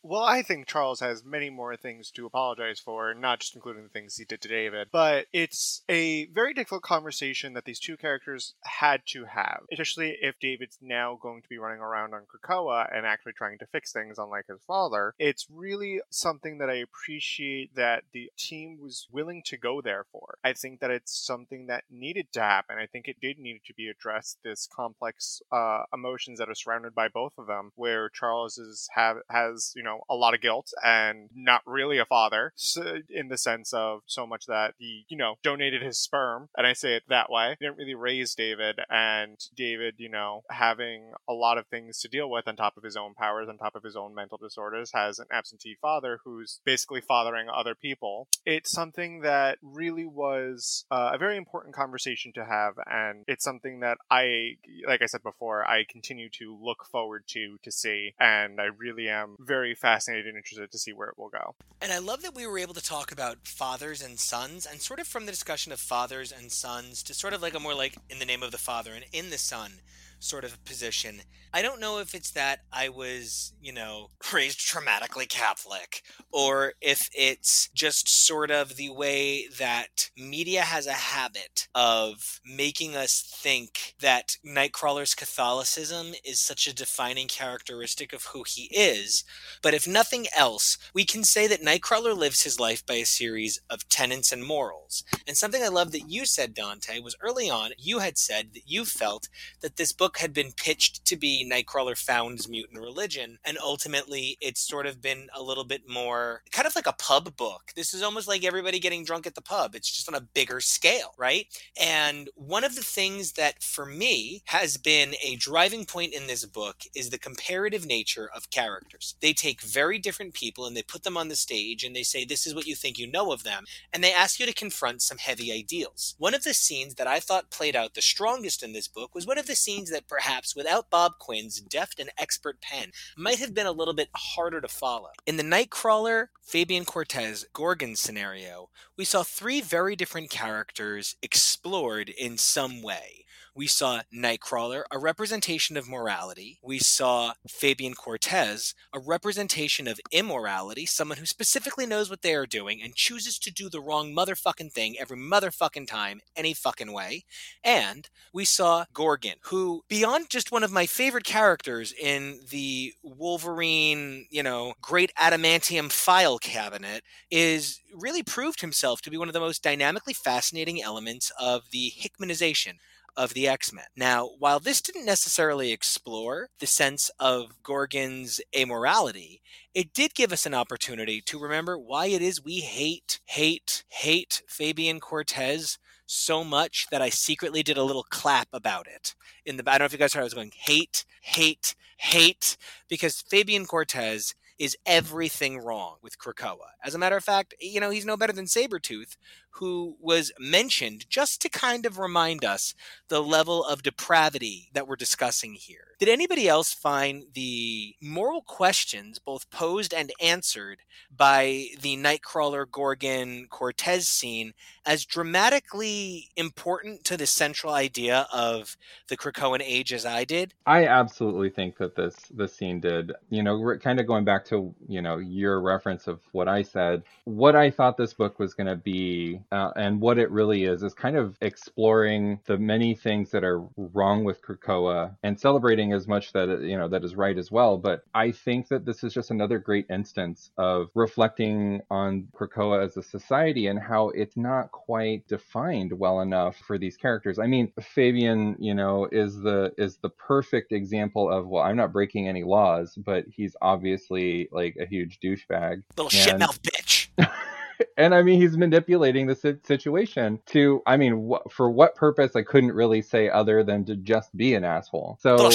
Well, 0.07 0.21
I 0.21 0.43
think 0.43 0.67
Charles 0.67 0.99
has 0.99 1.25
many 1.25 1.49
more 1.49 1.75
things 1.75 2.11
to 2.11 2.27
apologize 2.27 2.79
for, 2.79 3.15
not 3.15 3.39
just 3.39 3.55
including 3.55 3.81
the 3.81 3.89
things 3.89 4.15
he 4.15 4.23
did 4.23 4.39
to 4.41 4.47
David, 4.47 4.89
but 4.91 5.25
it's 5.33 5.81
a 5.89 6.27
very 6.27 6.53
difficult 6.53 6.83
conversation 6.83 7.53
that 7.53 7.65
these 7.65 7.79
two 7.79 7.97
characters 7.97 8.53
had 8.61 9.01
to 9.07 9.25
have, 9.25 9.61
especially 9.71 10.15
if 10.21 10.35
David's 10.39 10.77
now 10.79 11.17
going 11.19 11.41
to 11.41 11.49
be 11.49 11.57
running 11.57 11.79
around 11.79 12.13
on 12.13 12.27
Krakoa 12.27 12.95
and 12.95 13.03
actually 13.03 13.33
trying 13.33 13.57
to 13.57 13.65
fix 13.65 13.91
things, 13.91 14.19
unlike 14.19 14.45
his 14.47 14.61
father. 14.67 15.15
It's 15.17 15.47
really 15.49 16.01
something 16.11 16.59
that 16.59 16.69
I 16.69 16.75
appreciate 16.75 17.73
that 17.73 18.03
the 18.13 18.29
team 18.37 18.77
was 18.79 19.07
willing 19.11 19.41
to 19.47 19.57
go 19.57 19.81
there 19.81 20.05
for. 20.11 20.37
I 20.43 20.53
think 20.53 20.81
that 20.81 20.91
it's 20.91 21.17
something 21.17 21.65
that 21.65 21.85
needed 21.89 22.31
to 22.33 22.41
happen. 22.41 22.77
I 22.77 22.85
think 22.85 23.07
it 23.07 23.19
did 23.19 23.39
need 23.39 23.61
to 23.65 23.73
be 23.73 23.87
addressed. 23.87 24.37
This 24.43 24.69
complex 24.71 25.41
uh, 25.51 25.85
emotions 25.91 26.37
that 26.37 26.49
are 26.49 26.53
surrounded 26.53 26.93
by 26.93 27.07
both 27.07 27.33
of 27.39 27.47
them, 27.47 27.71
where 27.73 28.07
Charles 28.09 28.59
is 28.59 28.87
have 28.93 29.17
has 29.31 29.73
you 29.75 29.81
know 29.81 29.94
a 30.09 30.15
lot 30.15 30.33
of 30.33 30.41
guilt 30.41 30.73
and 30.83 31.29
not 31.33 31.61
really 31.65 31.97
a 31.97 32.05
father, 32.05 32.51
so, 32.55 32.99
in 33.09 33.29
the 33.29 33.37
sense 33.37 33.73
of 33.73 34.01
so 34.05 34.25
much 34.25 34.45
that 34.45 34.73
he 34.77 35.05
you 35.09 35.17
know 35.17 35.35
donated 35.43 35.81
his 35.81 35.97
sperm, 35.97 36.49
and 36.55 36.67
I 36.67 36.73
say 36.73 36.95
it 36.95 37.03
that 37.09 37.29
way. 37.29 37.55
He 37.59 37.65
didn't 37.65 37.77
really 37.77 37.95
raise 37.95 38.35
David, 38.35 38.79
and 38.89 39.37
David 39.55 39.95
you 39.97 40.09
know 40.09 40.43
having 40.49 41.13
a 41.27 41.33
lot 41.33 41.57
of 41.57 41.67
things 41.67 41.99
to 41.99 42.07
deal 42.07 42.29
with 42.29 42.47
on 42.47 42.55
top 42.55 42.77
of 42.77 42.83
his 42.83 42.97
own 42.97 43.13
powers, 43.13 43.47
on 43.49 43.57
top 43.57 43.75
of 43.75 43.83
his 43.83 43.95
own 43.95 44.13
mental 44.13 44.37
disorders, 44.37 44.91
has 44.93 45.19
an 45.19 45.27
absentee 45.31 45.77
father 45.81 46.19
who's 46.23 46.59
basically 46.65 47.01
fathering 47.01 47.47
other 47.49 47.75
people. 47.75 48.27
It's 48.45 48.71
something 48.71 49.21
that 49.21 49.57
really 49.61 50.05
was 50.05 50.85
uh, 50.91 51.11
a 51.13 51.17
very 51.17 51.37
important 51.37 51.75
conversation 51.75 52.31
to 52.33 52.45
have, 52.45 52.73
and 52.85 53.23
it's 53.27 53.43
something 53.43 53.79
that 53.81 53.97
I, 54.09 54.57
like 54.87 55.01
I 55.01 55.05
said 55.05 55.23
before, 55.23 55.67
I 55.67 55.85
continue 55.89 56.29
to 56.39 56.57
look 56.61 56.85
forward 56.91 57.23
to 57.29 57.57
to 57.63 57.71
see, 57.71 58.13
and 58.19 58.59
I 58.59 58.65
really 58.65 59.09
am 59.09 59.35
very 59.39 59.75
fascinated 59.85 60.25
and 60.25 60.35
interested 60.35 60.71
to 60.71 60.79
see 60.79 60.93
where 60.93 61.09
it 61.09 61.17
will 61.19 61.29
go. 61.29 61.53
And 61.79 61.91
I 61.91 61.99
love 61.99 62.23
that 62.23 62.33
we 62.33 62.47
were 62.47 62.57
able 62.57 62.73
to 62.73 62.81
talk 62.81 63.11
about 63.11 63.47
fathers 63.47 64.01
and 64.01 64.19
sons, 64.19 64.65
and 64.65 64.81
sort 64.81 64.99
of 64.99 65.05
from 65.05 65.27
the 65.27 65.31
discussion 65.31 65.71
of 65.71 65.79
fathers 65.79 66.31
and 66.31 66.51
sons 66.51 67.03
to 67.03 67.13
sort 67.13 67.35
of 67.35 67.43
like 67.43 67.53
a 67.53 67.59
more 67.59 67.75
like 67.75 67.95
in 68.09 68.17
the 68.17 68.25
name 68.25 68.41
of 68.41 68.49
the 68.49 68.57
father 68.57 68.93
and 68.93 69.05
in 69.13 69.29
the 69.29 69.37
son 69.37 69.73
sort 70.19 70.43
of 70.43 70.63
position. 70.65 71.21
I 71.53 71.61
don't 71.61 71.79
know 71.79 71.99
if 71.99 72.13
it's 72.13 72.31
that 72.31 72.59
I 72.73 72.89
was, 72.89 73.53
you 73.61 73.71
know, 73.71 74.09
raised 74.33 74.59
traumatically 74.59 75.29
Catholic, 75.29 76.01
or 76.29 76.73
if 76.81 77.09
it's 77.15 77.69
just 77.73 78.09
sort 78.09 78.51
of 78.51 78.75
the 78.75 78.89
way 78.89 79.47
that 79.57 80.09
media 80.17 80.63
has 80.63 80.85
a 80.85 80.91
habit 80.91 81.69
of 81.73 82.41
making 82.45 82.97
us 82.97 83.21
think 83.21 83.95
that 84.01 84.35
Nightcrawler's 84.45 85.15
Catholicism 85.15 86.07
is 86.25 86.41
such 86.41 86.67
a 86.67 86.75
defining 86.75 87.29
characteristic 87.29 88.11
of 88.11 88.25
who 88.25 88.43
he 88.45 88.63
is. 88.63 89.23
But 89.61 89.73
if 89.73 89.87
nothing 89.87 90.25
else, 90.35 90.77
we 90.93 91.05
can 91.05 91.23
say 91.23 91.47
that 91.47 91.63
Nightcrawler 91.63 92.17
lives 92.17 92.43
his 92.43 92.59
life 92.59 92.85
by 92.85 92.95
a 92.95 93.05
series 93.05 93.61
of 93.69 93.87
tenets 93.87 94.33
and 94.33 94.43
morals. 94.43 95.05
And 95.25 95.37
something 95.37 95.63
I 95.63 95.69
love 95.69 95.93
that 95.93 96.09
you 96.09 96.25
said, 96.25 96.53
Dante, 96.53 96.99
was 96.99 97.15
early 97.21 97.49
on, 97.49 97.71
you 97.77 97.99
had 97.99 98.17
said 98.17 98.53
that 98.55 98.63
you 98.67 98.83
felt 98.83 99.29
that 99.61 99.77
this 99.77 99.93
book 99.93 100.04
had 100.17 100.33
been 100.33 100.51
pitched 100.51 101.05
to 101.05 101.15
be 101.15 101.49
Nightcrawler 101.49 101.97
founds 101.97 102.47
mutant 102.47 102.79
religion, 102.79 103.39
and 103.43 103.57
ultimately 103.61 104.37
it's 104.41 104.61
sort 104.61 104.85
of 104.85 105.01
been 105.01 105.27
a 105.35 105.41
little 105.41 105.63
bit 105.63 105.89
more 105.89 106.43
kind 106.51 106.67
of 106.67 106.75
like 106.75 106.87
a 106.87 106.93
pub 106.93 107.35
book. 107.35 107.71
This 107.75 107.93
is 107.93 108.01
almost 108.01 108.27
like 108.27 108.43
everybody 108.43 108.79
getting 108.79 109.03
drunk 109.03 109.27
at 109.27 109.35
the 109.35 109.41
pub. 109.41 109.75
It's 109.75 109.91
just 109.91 110.07
on 110.07 110.15
a 110.15 110.21
bigger 110.21 110.61
scale, 110.61 111.13
right? 111.17 111.47
And 111.79 112.29
one 112.35 112.63
of 112.63 112.75
the 112.75 112.81
things 112.81 113.33
that 113.33 113.61
for 113.61 113.85
me 113.85 114.41
has 114.45 114.77
been 114.77 115.15
a 115.23 115.35
driving 115.35 115.85
point 115.85 116.13
in 116.13 116.27
this 116.27 116.45
book 116.45 116.83
is 116.95 117.09
the 117.09 117.17
comparative 117.17 117.85
nature 117.85 118.29
of 118.33 118.49
characters. 118.49 119.15
They 119.21 119.33
take 119.33 119.61
very 119.61 119.99
different 119.99 120.33
people 120.33 120.65
and 120.65 120.75
they 120.75 120.83
put 120.83 121.03
them 121.03 121.17
on 121.17 121.27
the 121.27 121.35
stage 121.35 121.83
and 121.83 121.95
they 121.95 122.03
say, 122.03 122.25
This 122.25 122.45
is 122.45 122.55
what 122.55 122.67
you 122.67 122.75
think 122.75 122.97
you 122.97 123.07
know 123.07 123.31
of 123.31 123.43
them. 123.43 123.65
And 123.91 124.03
they 124.03 124.13
ask 124.13 124.39
you 124.39 124.45
to 124.45 124.53
confront 124.53 125.01
some 125.01 125.17
heavy 125.17 125.51
ideals. 125.51 126.15
One 126.17 126.33
of 126.33 126.43
the 126.43 126.53
scenes 126.53 126.95
that 126.95 127.07
I 127.07 127.19
thought 127.19 127.51
played 127.51 127.75
out 127.75 127.93
the 127.93 128.01
strongest 128.01 128.63
in 128.63 128.73
this 128.73 128.87
book 128.87 129.15
was 129.15 129.25
one 129.27 129.37
of 129.37 129.47
the 129.47 129.55
scenes 129.55 129.89
that 129.95 130.09
perhaps 130.09 130.57
without 130.57 130.89
Bob 130.89 131.13
Quinn's 131.19 131.61
deft 131.61 132.01
and 132.01 132.09
expert 132.17 132.59
pen 132.59 132.91
might 133.15 133.39
have 133.39 133.53
been 133.53 133.65
a 133.65 133.71
little 133.71 133.93
bit 133.93 134.09
harder 134.13 134.59
to 134.59 134.67
follow. 134.67 135.11
In 135.25 135.37
the 135.37 135.43
Nightcrawler, 135.43 136.27
Fabian 136.43 136.83
Cortez, 136.83 137.45
Gorgon 137.53 137.95
scenario, 137.95 138.69
we 138.97 139.05
saw 139.05 139.23
three 139.23 139.61
very 139.61 139.95
different 139.95 140.29
characters 140.29 141.15
explored 141.21 142.09
in 142.09 142.37
some 142.37 142.81
way. 142.81 143.24
We 143.55 143.67
saw 143.67 144.01
Nightcrawler, 144.13 144.83
a 144.91 144.99
representation 144.99 145.77
of 145.77 145.87
morality. 145.87 146.59
We 146.61 146.79
saw 146.79 147.33
Fabian 147.47 147.93
Cortez, 147.93 148.73
a 148.93 148.99
representation 148.99 149.87
of 149.87 150.01
immorality, 150.11 150.85
someone 150.85 151.19
who 151.19 151.25
specifically 151.25 151.85
knows 151.85 152.09
what 152.09 152.21
they 152.21 152.35
are 152.35 152.45
doing 152.45 152.81
and 152.81 152.95
chooses 152.95 153.39
to 153.39 153.53
do 153.53 153.69
the 153.69 153.79
wrong 153.79 154.13
motherfucking 154.13 154.73
thing 154.73 154.97
every 154.99 155.17
motherfucking 155.17 155.87
time, 155.87 156.19
any 156.35 156.53
fucking 156.53 156.91
way. 156.91 157.23
And 157.63 158.09
we 158.33 158.43
saw 158.43 158.85
Gorgon, 158.93 159.35
who, 159.43 159.85
beyond 159.87 160.29
just 160.29 160.51
one 160.51 160.63
of 160.63 160.71
my 160.73 160.85
favorite 160.85 161.23
characters 161.23 161.93
in 161.93 162.41
the 162.49 162.93
Wolverine, 163.03 164.27
you 164.29 164.43
know, 164.43 164.73
great 164.81 165.13
adamantium 165.15 165.91
file 165.91 166.39
cabinet, 166.39 167.03
is 167.31 167.79
really 167.93 168.23
proved 168.23 168.59
himself 168.59 169.01
to 169.01 169.09
be 169.09 169.17
one 169.17 169.29
of 169.29 169.33
the 169.33 169.39
most 169.39 169.63
dynamically 169.63 170.13
fascinating 170.13 170.81
elements 170.81 171.31
of 171.39 171.71
the 171.71 171.93
Hickmanization 171.97 172.73
of 173.17 173.33
the 173.33 173.47
X 173.47 173.71
Men. 173.73 173.85
Now, 173.95 174.29
while 174.39 174.59
this 174.59 174.81
didn't 174.81 175.05
necessarily 175.05 175.71
explore 175.71 176.49
the 176.59 176.67
sense 176.67 177.09
of 177.19 177.61
Gorgon's 177.63 178.41
amorality, 178.55 179.39
it 179.73 179.93
did 179.93 180.15
give 180.15 180.31
us 180.31 180.45
an 180.45 180.53
opportunity 180.53 181.21
to 181.21 181.39
remember 181.39 181.77
why 181.77 182.07
it 182.07 182.21
is 182.21 182.43
we 182.43 182.59
hate, 182.59 183.19
hate, 183.25 183.83
hate 183.89 184.43
Fabian 184.47 184.99
Cortez 184.99 185.77
so 186.05 186.43
much 186.43 186.87
that 186.91 187.01
I 187.01 187.09
secretly 187.09 187.63
did 187.63 187.77
a 187.77 187.83
little 187.83 188.05
clap 188.09 188.47
about 188.53 188.87
it. 188.87 189.15
In 189.45 189.57
the 189.57 189.63
I 189.67 189.77
don't 189.77 189.79
know 189.79 189.85
if 189.85 189.91
you 189.91 189.97
guys 189.97 190.13
heard 190.13 190.21
I 190.21 190.25
was 190.25 190.33
going 190.33 190.51
hate, 190.55 191.05
hate, 191.21 191.75
hate, 191.97 192.57
because 192.87 193.21
Fabian 193.21 193.65
Cortez 193.65 194.35
is 194.57 194.77
everything 194.85 195.57
wrong 195.57 195.97
with 196.01 196.17
Krakoa. 196.17 196.71
As 196.83 196.95
a 196.95 196.97
matter 196.97 197.17
of 197.17 197.23
fact, 197.23 197.53
you 197.59 197.79
know, 197.79 197.89
he's 197.89 198.05
no 198.05 198.15
better 198.17 198.33
than 198.33 198.45
Sabretooth, 198.45 199.17
who 199.55 199.95
was 199.99 200.31
mentioned 200.39 201.05
just 201.09 201.41
to 201.41 201.49
kind 201.49 201.85
of 201.85 201.97
remind 201.97 202.43
us 202.43 202.73
the 203.07 203.21
level 203.21 203.63
of 203.63 203.83
depravity 203.83 204.69
that 204.73 204.87
we're 204.87 204.95
discussing 204.95 205.53
here. 205.53 205.95
Did 205.97 206.09
anybody 206.09 206.49
else 206.49 206.73
find 206.73 207.23
the 207.33 207.95
moral 208.01 208.41
questions, 208.41 209.17
both 209.17 209.49
posed 209.49 209.93
and 209.93 210.11
answered 210.21 210.79
by 211.15 211.67
the 211.81 211.95
Nightcrawler 211.95 212.69
Gorgon 212.69 213.47
Cortez 213.49 214.09
scene, 214.09 214.53
as 214.85 215.05
dramatically 215.05 216.29
important 216.35 217.05
to 217.05 217.15
the 217.15 217.25
central 217.25 217.73
idea 217.73 218.27
of 218.33 218.75
the 219.07 219.15
Krakoan 219.15 219.61
age 219.63 219.93
as 219.93 220.05
I 220.05 220.25
did? 220.25 220.53
I 220.65 220.85
absolutely 220.85 221.49
think 221.49 221.77
that 221.77 221.95
this 221.95 222.15
this 222.29 222.53
scene 222.53 222.81
did. 222.81 223.13
You 223.29 223.43
know, 223.43 223.77
kind 223.81 223.99
of 223.99 224.05
going 224.05 224.25
back 224.25 224.43
to 224.45 224.75
you 224.89 225.01
know 225.01 225.17
your 225.17 225.61
reference 225.61 226.07
of 226.07 226.19
what 226.33 226.49
I 226.49 226.61
said. 226.61 227.03
What 227.23 227.55
I 227.55 227.71
thought 227.71 227.95
this 227.95 228.13
book 228.13 228.37
was 228.37 228.53
going 228.53 228.67
to 228.67 228.75
be 228.75 229.39
uh, 229.51 229.71
and 229.75 230.01
what 230.01 230.17
it 230.17 230.31
really 230.31 230.65
is 230.65 230.83
is 230.83 230.93
kind 230.93 231.15
of 231.15 231.37
exploring 231.41 232.39
the 232.45 232.57
many 232.57 232.95
things 232.95 233.31
that 233.31 233.43
are 233.43 233.63
wrong 233.77 234.23
with 234.23 234.41
Krakoa 234.41 235.15
and 235.23 235.39
celebrating 235.39 235.93
as 235.93 236.07
much 236.07 236.33
that 236.33 236.61
you 236.61 236.77
know 236.77 236.87
that 236.89 237.03
is 237.03 237.15
right 237.15 237.37
as 237.37 237.51
well. 237.51 237.77
But 237.77 238.03
I 238.13 238.31
think 238.31 238.67
that 238.69 238.85
this 238.85 239.03
is 239.03 239.13
just 239.13 239.31
another 239.31 239.59
great 239.59 239.85
instance 239.89 240.51
of 240.57 240.87
reflecting 240.95 241.81
on 241.89 242.27
Krakoa 242.33 242.83
as 242.83 242.97
a 242.97 243.03
society 243.03 243.67
and 243.67 243.79
how 243.79 244.09
it's 244.09 244.37
not 244.37 244.71
quite 244.71 245.27
defined 245.27 245.93
well 245.93 246.21
enough 246.21 246.57
for 246.57 246.77
these 246.77 246.97
characters. 246.97 247.39
I 247.39 247.47
mean, 247.47 247.71
Fabian, 247.81 248.55
you 248.59 248.73
know, 248.73 249.07
is 249.11 249.39
the 249.41 249.71
is 249.77 249.97
the 249.97 250.09
perfect 250.09 250.71
example 250.71 251.31
of 251.31 251.47
well, 251.47 251.63
I'm 251.63 251.77
not 251.77 251.93
breaking 251.93 252.27
any 252.27 252.43
laws, 252.43 252.97
but 252.97 253.25
he's 253.29 253.55
obviously 253.61 254.49
like 254.51 254.75
a 254.79 254.85
huge 254.85 255.19
douchebag. 255.23 255.83
Little 255.97 256.19
and... 256.19 256.41
shitmouth 256.41 256.59
bitch. 256.61 257.07
and 257.97 258.13
I 258.15 258.21
mean, 258.21 258.41
he's 258.41 258.57
manipulating 258.57 259.27
the 259.27 259.59
situation 259.63 260.39
to, 260.47 260.81
I 260.85 260.97
mean, 260.97 261.29
wh- 261.29 261.49
for 261.49 261.69
what 261.69 261.95
purpose? 261.95 262.35
I 262.35 262.43
couldn't 262.43 262.73
really 262.73 263.01
say 263.01 263.29
other 263.29 263.63
than 263.63 263.85
to 263.85 263.95
just 263.95 264.35
be 264.35 264.53
an 264.55 264.63
asshole. 264.63 265.17
So, 265.21 265.49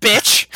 bitch. 0.00 0.48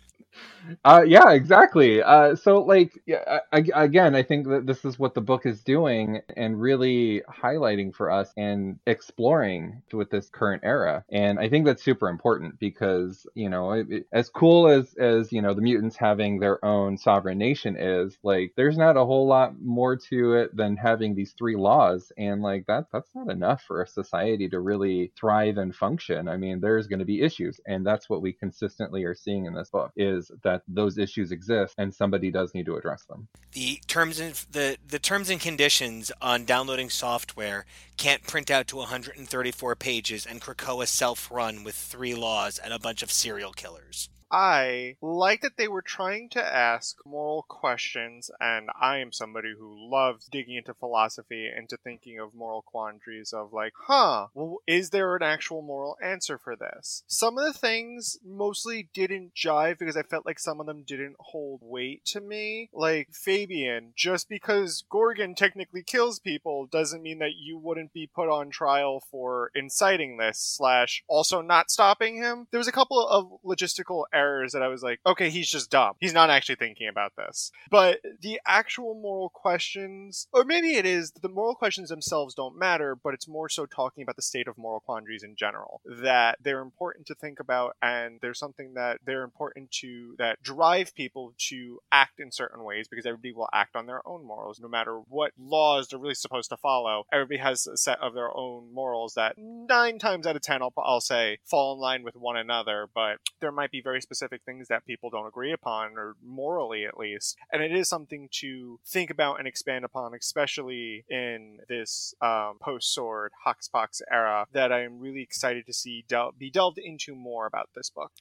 Uh, 0.85 1.03
yeah, 1.07 1.33
exactly. 1.33 2.03
Uh, 2.03 2.37
so, 2.37 2.61
like, 2.63 3.01
yeah, 3.07 3.41
I, 3.53 3.65
again, 3.75 4.15
I 4.15 4.23
think 4.23 4.47
that 4.49 4.67
this 4.67 4.85
is 4.85 4.99
what 4.99 5.15
the 5.15 5.21
book 5.21 5.45
is 5.45 5.63
doing 5.63 6.21
and 6.37 6.61
really 6.61 7.23
highlighting 7.29 7.95
for 7.95 8.11
us 8.11 8.33
and 8.37 8.79
exploring 8.87 9.83
with 9.93 10.11
this 10.11 10.29
current 10.31 10.63
era. 10.65 11.05
And 11.11 11.39
I 11.39 11.49
think 11.49 11.65
that's 11.67 11.83
super 11.83 12.09
important 12.09 12.59
because, 12.61 13.27
you 13.35 13.49
know, 13.49 13.73
it, 13.73 14.07
as 14.13 14.29
cool 14.29 14.69
as 14.69 14.95
as 14.95 15.33
you 15.33 15.43
know 15.43 15.53
the 15.55 15.63
mutants 15.63 15.97
having 15.97 16.39
their 16.39 16.65
own 16.65 16.97
sovereign 16.97 17.39
nation 17.39 17.77
is, 17.77 18.19
like, 18.23 18.53
there's 18.57 18.79
not 18.79 18.97
a 18.97 19.05
whole 19.05 19.27
lot 19.27 19.61
more 19.61 19.97
to 20.11 20.35
it 20.35 20.57
than 20.57 20.77
having 20.77 21.15
these 21.15 21.33
three 21.37 21.57
laws, 21.57 22.13
and 22.17 22.41
like 22.43 22.67
that 22.67 22.87
that's 22.93 23.11
not 23.15 23.31
enough 23.31 23.63
for 23.63 23.83
a 23.83 23.87
society 23.87 24.49
to 24.49 24.61
really 24.61 25.13
thrive 25.19 25.57
and 25.59 25.75
function. 25.75 26.29
I 26.29 26.37
mean, 26.37 26.61
there's 26.61 26.87
going 26.87 26.99
to 27.01 27.05
be 27.05 27.23
issues, 27.23 27.61
and 27.67 27.85
that's 27.85 28.09
what 28.09 28.23
we 28.23 28.33
consistently 28.33 29.05
are 29.05 29.15
seeing 29.15 29.47
in 29.47 29.55
this 29.55 29.71
book 29.71 29.91
is 29.97 30.31
that 30.45 30.52
those 30.69 30.99
issues 30.99 31.33
exist 31.33 31.75
and 31.79 31.95
somebody 31.95 32.31
does 32.31 32.55
need 32.55 32.67
to 32.67 32.77
address 32.77 33.05
them. 33.05 33.29
The 33.53 33.81
terms 33.87 34.21
and 34.21 34.35
the 34.51 34.77
the 34.87 34.99
terms 34.99 35.31
and 35.31 35.41
conditions 35.41 36.13
on 36.21 36.45
downloading 36.45 36.91
software 36.91 37.65
can't 37.97 38.23
print 38.27 38.51
out 38.51 38.67
to 38.69 38.77
134 38.77 39.77
pages 39.77 40.27
and 40.27 40.41
Krakoa 40.41 40.87
self-run 40.87 41.65
with 41.65 41.75
three 41.75 42.15
laws 42.15 42.59
and 42.59 42.73
a 42.73 42.79
bunch 42.79 43.03
of 43.03 43.11
serial 43.11 43.53
killers. 43.53 44.09
I 44.33 44.97
like 45.03 45.43
that 45.43 45.59
they 45.59 45.69
were 45.69 45.83
trying 45.83 46.31
to 46.31 46.43
ask 46.43 46.97
moral 47.05 47.45
questions, 47.47 48.31
and 48.41 48.71
I 48.81 48.99
am 48.99 49.13
somebody 49.13 49.53
who 49.57 49.91
loves 49.91 50.27
digging 50.27 50.57
into 50.57 50.73
philosophy, 50.73 51.51
into 51.55 51.77
thinking 51.77 52.19
of 52.19 52.35
moral 52.35 52.63
quandaries 52.63 53.35
of 53.35 53.53
like, 53.53 53.75
huh, 53.77 54.29
well, 54.33 54.59
is 54.67 54.89
there 54.89 55.15
an 55.15 55.23
actual 55.23 55.61
moral 55.61 55.99
answer 56.03 56.39
for 56.39 56.57
this? 56.57 57.05
Some 57.07 57.37
of 57.37 57.45
the 57.45 57.59
things 57.59 58.17
mostly 58.25 58.89
didn't 58.95 59.35
jive 59.35 59.79
because 59.79 59.99
I 59.99 60.03
felt 60.03 60.25
like 60.25 60.39
some 60.39 60.61
of 60.61 60.67
them 60.67 60.83
didn't 60.87 61.17
hold 61.21 61.61
weight 61.63 62.07
to 62.07 62.21
me. 62.21 62.71
Like 62.73 63.09
Fabian, 63.13 63.93
just 63.95 64.31
because 64.31 64.83
Gorgon 64.89 65.35
technically 65.35 65.83
kills 65.83 66.19
people 66.19 66.67
doesn't 66.67 67.03
mean 67.03 67.19
that 67.19 67.35
you 67.39 67.59
wouldn't 67.59 67.93
be 67.93 68.11
put 68.13 68.31
on 68.31 68.49
trial 68.49 69.03
for 69.11 69.51
inciting 69.55 70.17
this, 70.17 70.39
slash, 70.39 71.05
also 71.07 71.43
not 71.43 71.71
stopping 71.71 72.17
him. 72.17 72.47
There 72.51 72.59
was 72.59 72.69
a 72.69 72.73
couple 72.73 73.07
of 73.07 73.31
logistical 73.45 74.05
errors 74.15 74.22
errors 74.23 74.53
that 74.53 74.63
I 74.63 74.69
was 74.69 74.83
like, 74.83 75.01
okay, 75.07 75.31
he's 75.31 75.51
just 75.51 75.71
dumb. 75.71 75.95
He's 76.01 76.15
not 76.15 76.31
actually 76.31 76.57
thinking 76.57 76.89
about 76.89 77.13
this. 77.17 77.51
But 77.71 78.01
the 78.21 78.41
actual 78.47 78.95
moral 78.95 79.31
questions, 79.31 80.27
or 80.33 80.45
maybe 80.45 80.75
it 80.75 80.87
is, 80.87 81.13
the 81.13 81.29
moral 81.29 81.55
questions 81.55 81.89
themselves 81.89 82.35
don't 82.35 82.59
matter, 82.59 82.97
but 83.03 83.15
it's 83.15 83.29
more 83.29 83.49
so 83.49 83.67
talking 83.67 84.03
about 84.03 84.17
the 84.17 84.23
state 84.23 84.49
of 84.49 84.57
moral 84.57 84.81
quandaries 84.81 85.23
in 85.23 85.35
general. 85.37 85.81
That 86.03 86.39
they're 86.43 86.63
important 86.63 87.07
to 87.07 87.15
think 87.15 87.41
about, 87.41 87.77
and 87.83 88.19
there's 88.21 88.39
something 88.39 88.75
that 88.75 89.01
they're 89.05 89.25
important 89.25 89.71
to, 89.81 90.15
that 90.19 90.43
drive 90.43 90.95
people 90.95 91.35
to 91.49 91.81
act 91.91 92.21
in 92.21 92.31
certain 92.31 92.65
ways 92.65 92.87
because 92.89 93.07
everybody 93.07 93.33
will 93.33 93.49
act 93.53 93.77
on 93.77 93.87
their 93.87 94.07
own 94.07 94.25
morals, 94.25 94.61
no 94.61 94.69
matter 94.69 95.01
what 95.09 95.33
laws 95.39 95.89
they're 95.89 95.99
really 95.99 96.15
supposed 96.15 96.51
to 96.51 96.57
follow. 96.57 97.05
Everybody 97.13 97.39
has 97.41 97.67
a 97.67 97.77
set 97.77 97.99
of 98.01 98.15
their 98.15 98.35
own 98.35 98.73
morals 98.73 99.15
that 99.15 99.35
nine 99.39 99.99
times 99.99 100.27
out 100.27 100.37
of 100.37 100.43
ten, 100.43 100.63
I'll, 100.63 100.73
I'll 100.77 101.01
say, 101.01 101.39
fall 101.51 101.75
in 101.75 101.81
line 101.81 102.03
with 102.03 102.17
one 102.17 102.37
another, 102.37 102.89
but 102.95 103.17
there 103.41 103.53
might 103.53 103.71
be 103.71 103.81
very 103.83 104.01
specific 104.01 104.12
things 104.45 104.69
that 104.69 104.87
people 104.87 105.11
don't 105.11 105.27
agree 105.27 105.53
upon, 105.53 105.97
or 105.97 106.17
morally 106.25 106.85
at 106.85 106.99
least. 106.99 107.37
And 107.53 107.63
it 107.63 107.73
is 107.73 107.89
something 107.89 108.29
to 108.41 108.79
think 108.85 109.11
about 109.11 109.39
and 109.39 109.49
expand 109.49 109.85
upon, 109.85 110.15
especially 110.15 111.05
in 111.09 111.59
this 111.69 112.15
um, 112.21 112.59
post 112.61 112.93
sword 112.93 113.33
Hoxpox 113.47 114.01
era, 114.11 114.47
that 114.53 114.73
I'm 114.73 114.99
really 115.01 115.23
excited 115.23 115.67
to 115.67 115.73
see 115.73 116.05
del- 116.09 116.33
be 116.37 116.51
delved 116.51 116.79
into 116.79 117.15
more 117.15 117.47
about 117.47 117.71
this 117.75 117.91
book. 117.91 118.13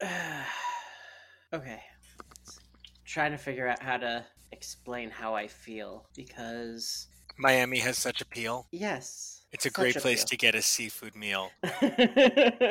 okay. 1.52 1.82
Trying 3.04 3.32
to 3.32 3.38
figure 3.38 3.68
out 3.68 3.82
how 3.82 3.96
to 3.98 4.24
explain 4.52 5.10
how 5.10 5.34
I 5.34 5.48
feel 5.48 6.06
because 6.16 7.08
Miami 7.36 7.78
has 7.78 7.98
such 7.98 8.20
appeal. 8.20 8.66
Yes. 8.70 9.42
It's 9.52 9.66
a 9.66 9.70
great 9.70 9.96
place 9.96 10.22
appeal. 10.22 10.28
to 10.28 10.36
get 10.36 10.54
a 10.54 10.62
seafood 10.62 11.14
meal. 11.14 11.50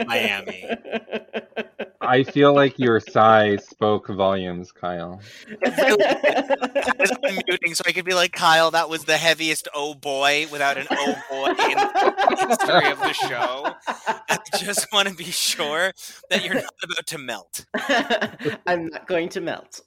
Miami. 0.05 0.69
I 2.03 2.23
feel 2.23 2.53
like 2.53 2.77
your 2.77 2.99
sigh 2.99 3.55
spoke 3.57 4.07
volumes, 4.07 4.71
Kyle. 4.71 5.21
I'm 5.65 7.39
muting 7.47 7.73
so 7.73 7.83
I 7.85 7.91
could 7.91 8.05
be 8.05 8.13
like, 8.13 8.33
Kyle, 8.33 8.71
that 8.71 8.89
was 8.89 9.05
the 9.05 9.17
heaviest 9.17 9.67
oh 9.73 9.93
boy 9.93 10.47
without 10.51 10.77
an 10.77 10.87
oh 10.91 11.15
boy 11.29 11.47
in 11.47 11.77
the 11.77 12.45
history 12.49 12.91
of 12.91 12.99
the 12.99 13.13
show. 13.13 13.73
I 13.87 14.39
just 14.57 14.91
want 14.91 15.07
to 15.07 15.15
be 15.15 15.25
sure 15.25 15.93
that 16.29 16.43
you're 16.43 16.55
not 16.55 16.73
about 16.83 17.07
to 17.07 17.17
melt. 17.17 17.65
I'm 18.67 18.87
not 18.87 19.07
going 19.07 19.29
to 19.29 19.41
melt. 19.41 19.81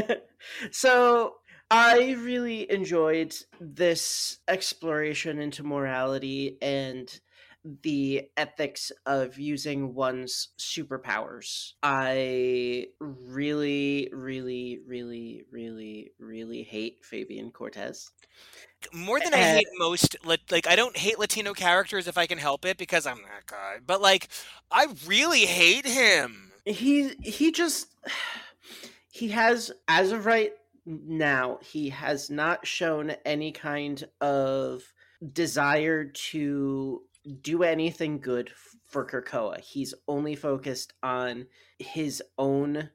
so 0.70 1.34
I 1.70 2.16
really 2.20 2.70
enjoyed 2.70 3.34
this 3.60 4.38
exploration 4.48 5.38
into 5.38 5.62
morality 5.62 6.58
and 6.60 7.20
the 7.64 8.28
ethics 8.36 8.90
of 9.06 9.38
using 9.38 9.94
one's 9.94 10.48
superpowers. 10.58 11.72
I 11.82 12.86
really, 12.98 14.08
really, 14.12 14.80
really, 14.86 15.44
really, 15.50 16.12
really 16.18 16.62
hate 16.62 17.04
Fabian 17.04 17.50
Cortez. 17.50 18.10
More 18.94 19.20
than 19.20 19.34
I 19.34 19.38
hate 19.38 19.66
most, 19.78 20.16
like 20.24 20.66
I 20.66 20.74
don't 20.74 20.96
hate 20.96 21.18
Latino 21.18 21.52
characters 21.52 22.08
if 22.08 22.16
I 22.16 22.26
can 22.26 22.38
help 22.38 22.64
it 22.64 22.78
because 22.78 23.06
I'm 23.06 23.18
that 23.22 23.46
guy. 23.46 23.76
But 23.86 24.00
like, 24.00 24.28
I 24.70 24.86
really 25.06 25.44
hate 25.44 25.86
him. 25.86 26.52
He 26.64 27.10
he 27.22 27.52
just 27.52 27.88
he 29.10 29.28
has 29.28 29.70
as 29.86 30.12
of 30.12 30.24
right 30.24 30.52
now 30.86 31.58
he 31.62 31.90
has 31.90 32.30
not 32.30 32.66
shown 32.66 33.10
any 33.26 33.52
kind 33.52 34.02
of 34.22 34.82
desire 35.32 36.06
to 36.06 37.02
do 37.42 37.62
anything 37.62 38.20
good 38.20 38.50
for 38.86 39.06
Krakoa. 39.06 39.60
He's 39.60 39.94
only 40.08 40.34
focused 40.34 40.92
on 41.02 41.46
his 41.78 42.22
own 42.38 42.90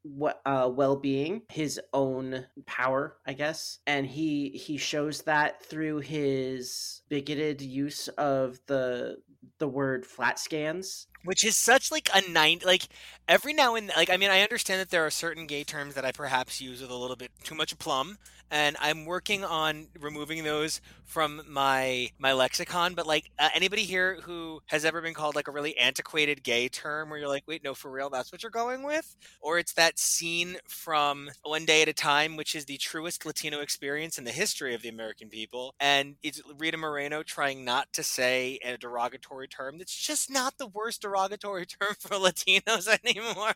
uh, 0.45 0.69
well-being, 0.73 1.43
his 1.49 1.79
own 1.93 2.45
power, 2.65 3.17
I 3.25 3.33
guess, 3.33 3.79
and 3.87 4.05
he 4.05 4.49
he 4.49 4.77
shows 4.77 5.21
that 5.23 5.63
through 5.63 5.99
his 5.99 7.01
bigoted 7.09 7.61
use 7.61 8.07
of 8.09 8.59
the 8.67 9.17
the 9.59 9.67
word 9.67 10.05
flat 10.05 10.39
scans. 10.39 11.07
Which 11.25 11.43
is 11.43 11.55
such 11.55 11.91
like 11.91 12.09
a 12.13 12.29
nine 12.29 12.59
like 12.65 12.87
every 13.27 13.53
now 13.53 13.75
and 13.75 13.91
like 13.97 14.09
i 14.09 14.17
mean 14.17 14.29
i 14.31 14.41
understand 14.41 14.79
that 14.79 14.89
there 14.89 15.05
are 15.05 15.11
certain 15.11 15.45
gay 15.45 15.63
terms 15.63 15.95
that 15.95 16.05
i 16.05 16.11
perhaps 16.11 16.61
use 16.61 16.81
with 16.81 16.91
a 16.91 16.95
little 16.95 17.15
bit 17.15 17.31
too 17.43 17.55
much 17.55 17.77
plum 17.79 18.17
and 18.51 18.77
i'm 18.79 19.05
working 19.05 19.43
on 19.43 19.87
removing 19.99 20.43
those 20.43 20.81
from 21.03 21.41
my 21.47 22.09
my 22.19 22.33
lexicon 22.33 22.93
but 22.93 23.07
like 23.07 23.31
uh, 23.39 23.49
anybody 23.53 23.83
here 23.83 24.19
who 24.23 24.59
has 24.67 24.85
ever 24.85 25.01
been 25.01 25.13
called 25.13 25.35
like 25.35 25.47
a 25.47 25.51
really 25.51 25.77
antiquated 25.77 26.43
gay 26.43 26.67
term 26.67 27.09
where 27.09 27.19
you're 27.19 27.27
like 27.27 27.43
wait 27.47 27.63
no 27.63 27.73
for 27.73 27.91
real 27.91 28.09
that's 28.09 28.31
what 28.31 28.43
you're 28.43 28.49
going 28.49 28.83
with? 28.83 29.15
Or 29.41 29.59
it's 29.59 29.73
that 29.73 29.99
scene 29.99 30.57
from 30.67 31.29
one 31.43 31.65
day 31.65 31.81
at 31.81 31.87
a 31.87 31.93
time 31.93 32.35
which 32.35 32.55
is 32.55 32.65
the 32.65 32.77
truest 32.77 33.25
latino 33.25 33.59
experience 33.59 34.17
in 34.17 34.23
the 34.23 34.31
history 34.31 34.73
of 34.73 34.81
the 34.81 34.89
american 34.89 35.29
people 35.29 35.73
and 35.79 36.15
it's 36.23 36.41
rita 36.57 36.77
moreno 36.77 37.23
trying 37.23 37.63
not 37.65 37.91
to 37.93 38.03
say 38.03 38.59
a 38.63 38.77
derogatory 38.77 39.47
term 39.47 39.77
that's 39.77 39.95
just 39.95 40.29
not 40.29 40.57
the 40.57 40.67
worst 40.67 41.01
derogatory 41.01 41.14
term 41.39 41.95
for 41.99 42.15
latinos 42.17 42.87
anymore 43.05 43.53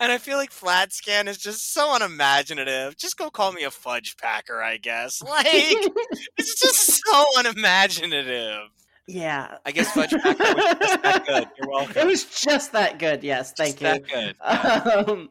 and 0.00 0.12
i 0.12 0.18
feel 0.18 0.36
like 0.36 0.50
flat 0.50 0.92
scan 0.92 1.28
is 1.28 1.38
just 1.38 1.72
so 1.72 1.94
unimaginative 1.94 2.96
just 2.96 3.16
go 3.16 3.30
call 3.30 3.52
me 3.52 3.64
a 3.64 3.70
fudge 3.70 4.16
packer 4.16 4.62
i 4.62 4.76
guess 4.76 5.22
like 5.28 5.46
it's 5.46 6.60
just 6.60 7.02
so 7.04 7.24
unimaginative 7.38 8.68
Yeah. 9.06 9.56
i 9.66 9.72
guess 9.72 9.90
fudge 9.92 10.10
packer 10.10 10.38
was 10.38 10.78
just 10.78 11.02
that 11.02 11.26
good 11.26 11.48
you're 11.58 11.68
welcome 11.70 11.96
It 11.96 12.06
was 12.06 12.24
just 12.24 12.72
that 12.72 12.98
good. 12.98 13.22
Yes, 13.24 13.52
thank 13.56 13.78
Just 13.78 14.02
you. 14.10 14.32
that 14.42 15.06
good. 15.06 15.08
Um, 15.10 15.30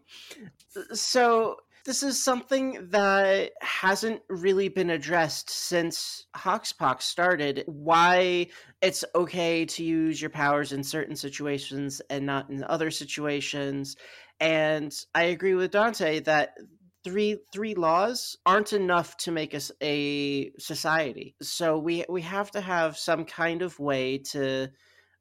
so 0.94 1.58
this 1.86 2.04
is 2.04 2.22
something 2.22 2.88
that 2.92 3.52
hasn't 3.62 4.22
really 4.30 4.70
been 4.70 4.90
addressed 4.90 5.50
since 5.50 6.26
Hoxpox 6.36 7.04
started. 7.04 7.64
Why 7.68 8.48
it's 8.82 9.04
okay 9.16 9.66
to 9.66 9.84
use 9.84 10.22
your 10.22 10.30
powers 10.30 10.72
in 10.72 10.84
certain 10.84 11.16
situations 11.16 12.02
and 12.10 12.26
not 12.26 12.50
in 12.50 12.64
other 12.64 12.92
situations. 12.92 13.96
And 14.40 14.94
I 15.16 15.24
agree 15.24 15.54
with 15.54 15.72
Dante 15.72 16.20
that 16.22 16.56
three 17.04 17.40
three 17.52 17.76
laws 17.76 18.38
aren't 18.46 18.74
enough 18.74 19.18
to 19.18 19.32
make 19.32 19.56
us 19.56 19.72
a 19.82 20.52
society. 20.60 21.36
So 21.42 21.78
we 21.78 22.06
we 22.10 22.22
have 22.22 22.52
to 22.52 22.62
have 22.62 22.98
some 22.98 23.26
kind 23.26 23.62
of 23.62 23.80
way 23.80 24.20
to 24.32 24.70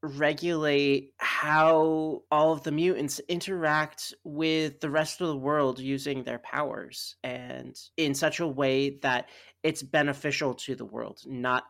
regulate 0.02 1.12
how 1.18 2.22
all 2.30 2.52
of 2.52 2.62
the 2.62 2.72
mutants 2.72 3.20
interact 3.28 4.14
with 4.24 4.80
the 4.80 4.90
rest 4.90 5.20
of 5.20 5.28
the 5.28 5.36
world 5.36 5.78
using 5.78 6.22
their 6.22 6.38
powers 6.38 7.16
and 7.22 7.76
in 7.96 8.14
such 8.14 8.40
a 8.40 8.48
way 8.48 8.98
that 9.02 9.28
it's 9.62 9.82
beneficial 9.82 10.54
to 10.54 10.74
the 10.74 10.86
world, 10.86 11.20
not 11.26 11.64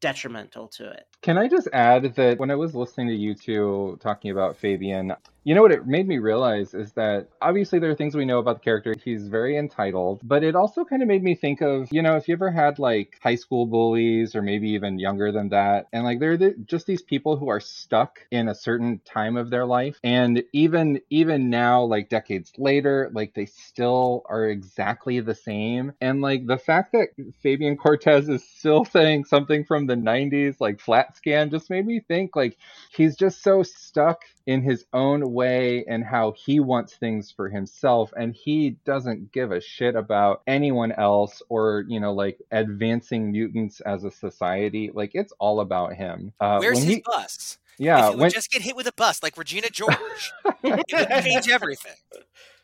detrimental 0.00 0.68
to 0.68 0.88
it. 0.90 1.06
Can 1.22 1.38
I 1.38 1.48
just 1.48 1.68
add 1.72 2.14
that 2.14 2.38
when 2.38 2.50
I 2.50 2.54
was 2.54 2.74
listening 2.74 3.08
to 3.08 3.14
you 3.14 3.34
two 3.34 3.98
talking 4.00 4.30
about 4.30 4.56
Fabian, 4.56 5.12
You 5.42 5.54
know 5.54 5.62
what 5.62 5.72
it 5.72 5.86
made 5.86 6.06
me 6.06 6.18
realize 6.18 6.74
is 6.74 6.92
that 6.92 7.28
obviously 7.40 7.78
there 7.78 7.90
are 7.90 7.94
things 7.94 8.14
we 8.14 8.26
know 8.26 8.40
about 8.40 8.56
the 8.56 8.64
character. 8.64 8.94
He's 9.02 9.26
very 9.26 9.56
entitled, 9.56 10.20
but 10.22 10.44
it 10.44 10.54
also 10.54 10.84
kind 10.84 11.00
of 11.00 11.08
made 11.08 11.22
me 11.22 11.34
think 11.34 11.62
of, 11.62 11.88
you 11.90 12.02
know, 12.02 12.16
if 12.16 12.28
you 12.28 12.34
ever 12.34 12.50
had 12.50 12.78
like 12.78 13.18
high 13.22 13.36
school 13.36 13.64
bullies 13.64 14.34
or 14.34 14.42
maybe 14.42 14.70
even 14.70 14.98
younger 14.98 15.32
than 15.32 15.48
that, 15.48 15.86
and 15.94 16.04
like 16.04 16.20
they're 16.20 16.36
the, 16.36 16.54
just 16.66 16.86
these 16.86 17.00
people 17.00 17.38
who 17.38 17.48
are 17.48 17.60
stuck 17.60 18.18
in 18.30 18.48
a 18.48 18.54
certain 18.54 19.00
time 19.06 19.38
of 19.38 19.48
their 19.48 19.64
life, 19.64 19.98
and 20.04 20.42
even 20.52 21.00
even 21.08 21.48
now, 21.48 21.84
like 21.84 22.10
decades 22.10 22.52
later, 22.58 23.10
like 23.14 23.32
they 23.32 23.46
still 23.46 24.24
are 24.28 24.44
exactly 24.44 25.20
the 25.20 25.34
same. 25.34 25.92
And 26.02 26.20
like 26.20 26.46
the 26.46 26.58
fact 26.58 26.92
that 26.92 27.08
Fabian 27.42 27.78
Cortez 27.78 28.28
is 28.28 28.44
still 28.44 28.84
saying 28.84 29.24
something 29.24 29.49
from 29.64 29.86
the 29.86 29.94
90s, 29.94 30.56
like 30.60 30.80
flat 30.80 31.16
scan, 31.16 31.50
just 31.50 31.70
made 31.70 31.86
me 31.86 32.00
think 32.00 32.36
like 32.36 32.56
he's 32.92 33.16
just 33.16 33.42
so 33.42 33.62
stuck 33.62 34.22
in 34.46 34.62
his 34.62 34.84
own 34.92 35.32
way 35.32 35.84
and 35.86 36.04
how 36.04 36.32
he 36.32 36.60
wants 36.60 36.94
things 36.94 37.30
for 37.30 37.48
himself 37.48 38.12
and 38.16 38.34
he 38.34 38.70
doesn't 38.84 39.32
give 39.32 39.52
a 39.52 39.60
shit 39.60 39.94
about 39.94 40.42
anyone 40.46 40.92
else 40.92 41.42
or 41.48 41.84
you 41.88 42.00
know 42.00 42.12
like 42.12 42.38
advancing 42.50 43.32
mutants 43.32 43.80
as 43.80 44.04
a 44.04 44.10
society. 44.10 44.90
Like 44.92 45.10
it's 45.14 45.32
all 45.38 45.60
about 45.60 45.94
him. 45.94 46.32
Uh, 46.40 46.58
where's 46.58 46.78
his 46.78 46.96
he, 46.96 47.02
bus? 47.04 47.58
Yeah 47.78 48.08
if 48.08 48.14
he 48.14 48.20
would 48.20 48.32
just 48.32 48.50
get 48.50 48.62
hit 48.62 48.76
with 48.76 48.86
a 48.86 48.92
bus 48.92 49.22
like 49.22 49.38
regina 49.38 49.68
george 49.70 50.32
it 50.62 50.76
would 50.76 51.24
change 51.24 51.48
everything 51.48 51.94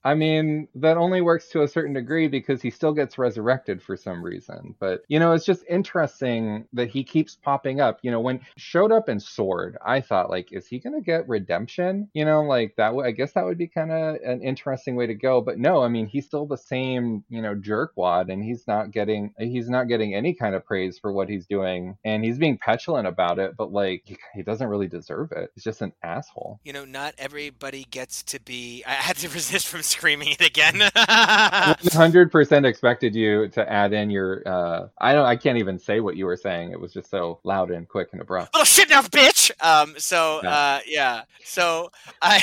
I 0.06 0.14
mean, 0.14 0.68
that 0.76 0.96
only 0.96 1.20
works 1.20 1.48
to 1.48 1.62
a 1.62 1.68
certain 1.68 1.92
degree 1.92 2.28
because 2.28 2.62
he 2.62 2.70
still 2.70 2.92
gets 2.92 3.18
resurrected 3.18 3.82
for 3.82 3.96
some 3.96 4.22
reason. 4.22 4.76
But, 4.78 5.02
you 5.08 5.18
know, 5.18 5.32
it's 5.32 5.44
just 5.44 5.64
interesting 5.68 6.64
that 6.74 6.90
he 6.90 7.02
keeps 7.02 7.34
popping 7.34 7.80
up. 7.80 7.98
You 8.02 8.12
know, 8.12 8.20
when 8.20 8.38
showed 8.56 8.92
up 8.92 9.08
in 9.08 9.18
Sword, 9.18 9.76
I 9.84 10.00
thought, 10.00 10.30
like, 10.30 10.52
is 10.52 10.68
he 10.68 10.78
going 10.78 10.94
to 10.94 11.00
get 11.00 11.28
redemption? 11.28 12.08
You 12.14 12.24
know, 12.24 12.42
like 12.42 12.76
that, 12.76 12.94
I 12.94 13.10
guess 13.10 13.32
that 13.32 13.44
would 13.44 13.58
be 13.58 13.66
kind 13.66 13.90
of 13.90 14.18
an 14.24 14.42
interesting 14.42 14.94
way 14.94 15.08
to 15.08 15.14
go. 15.14 15.40
But 15.40 15.58
no, 15.58 15.82
I 15.82 15.88
mean, 15.88 16.06
he's 16.06 16.26
still 16.26 16.46
the 16.46 16.56
same, 16.56 17.24
you 17.28 17.42
know, 17.42 17.56
jerkwad 17.56 18.32
and 18.32 18.44
he's 18.44 18.64
not 18.68 18.92
getting, 18.92 19.34
he's 19.40 19.68
not 19.68 19.88
getting 19.88 20.14
any 20.14 20.34
kind 20.34 20.54
of 20.54 20.64
praise 20.64 21.00
for 21.00 21.12
what 21.12 21.28
he's 21.28 21.46
doing. 21.46 21.96
And 22.04 22.24
he's 22.24 22.38
being 22.38 22.58
petulant 22.58 23.08
about 23.08 23.40
it, 23.40 23.56
but 23.56 23.72
like, 23.72 24.02
he, 24.04 24.16
he 24.36 24.44
doesn't 24.44 24.68
really 24.68 24.86
deserve 24.86 25.32
it. 25.32 25.50
He's 25.56 25.64
just 25.64 25.82
an 25.82 25.94
asshole. 26.04 26.60
You 26.62 26.72
know, 26.72 26.84
not 26.84 27.14
everybody 27.18 27.88
gets 27.90 28.22
to 28.22 28.40
be, 28.40 28.84
I 28.86 28.92
had 28.92 29.16
to 29.16 29.28
resist 29.36 29.66
from 29.66 29.82
screaming 29.96 30.28
it 30.28 30.46
again. 30.46 30.80
Hundred 31.92 32.30
percent 32.30 32.66
expected 32.66 33.14
you 33.14 33.48
to 33.48 33.70
add 33.70 33.92
in 33.92 34.10
your. 34.10 34.42
Uh, 34.46 34.88
I 34.98 35.12
don't. 35.12 35.26
I 35.26 35.36
can't 35.36 35.58
even 35.58 35.78
say 35.78 36.00
what 36.00 36.16
you 36.16 36.26
were 36.26 36.36
saying. 36.36 36.72
It 36.72 36.80
was 36.80 36.92
just 36.92 37.10
so 37.10 37.40
loud 37.44 37.70
and 37.70 37.88
quick 37.88 38.08
and 38.12 38.20
abrupt. 38.20 38.54
Little 38.54 38.64
shit 38.64 38.90
mouth 38.90 39.10
bitch. 39.10 39.50
Um. 39.64 39.94
So. 39.98 40.40
Yeah. 40.42 40.50
Uh. 40.50 40.80
Yeah. 40.86 41.22
So 41.44 41.90
I. 42.20 42.42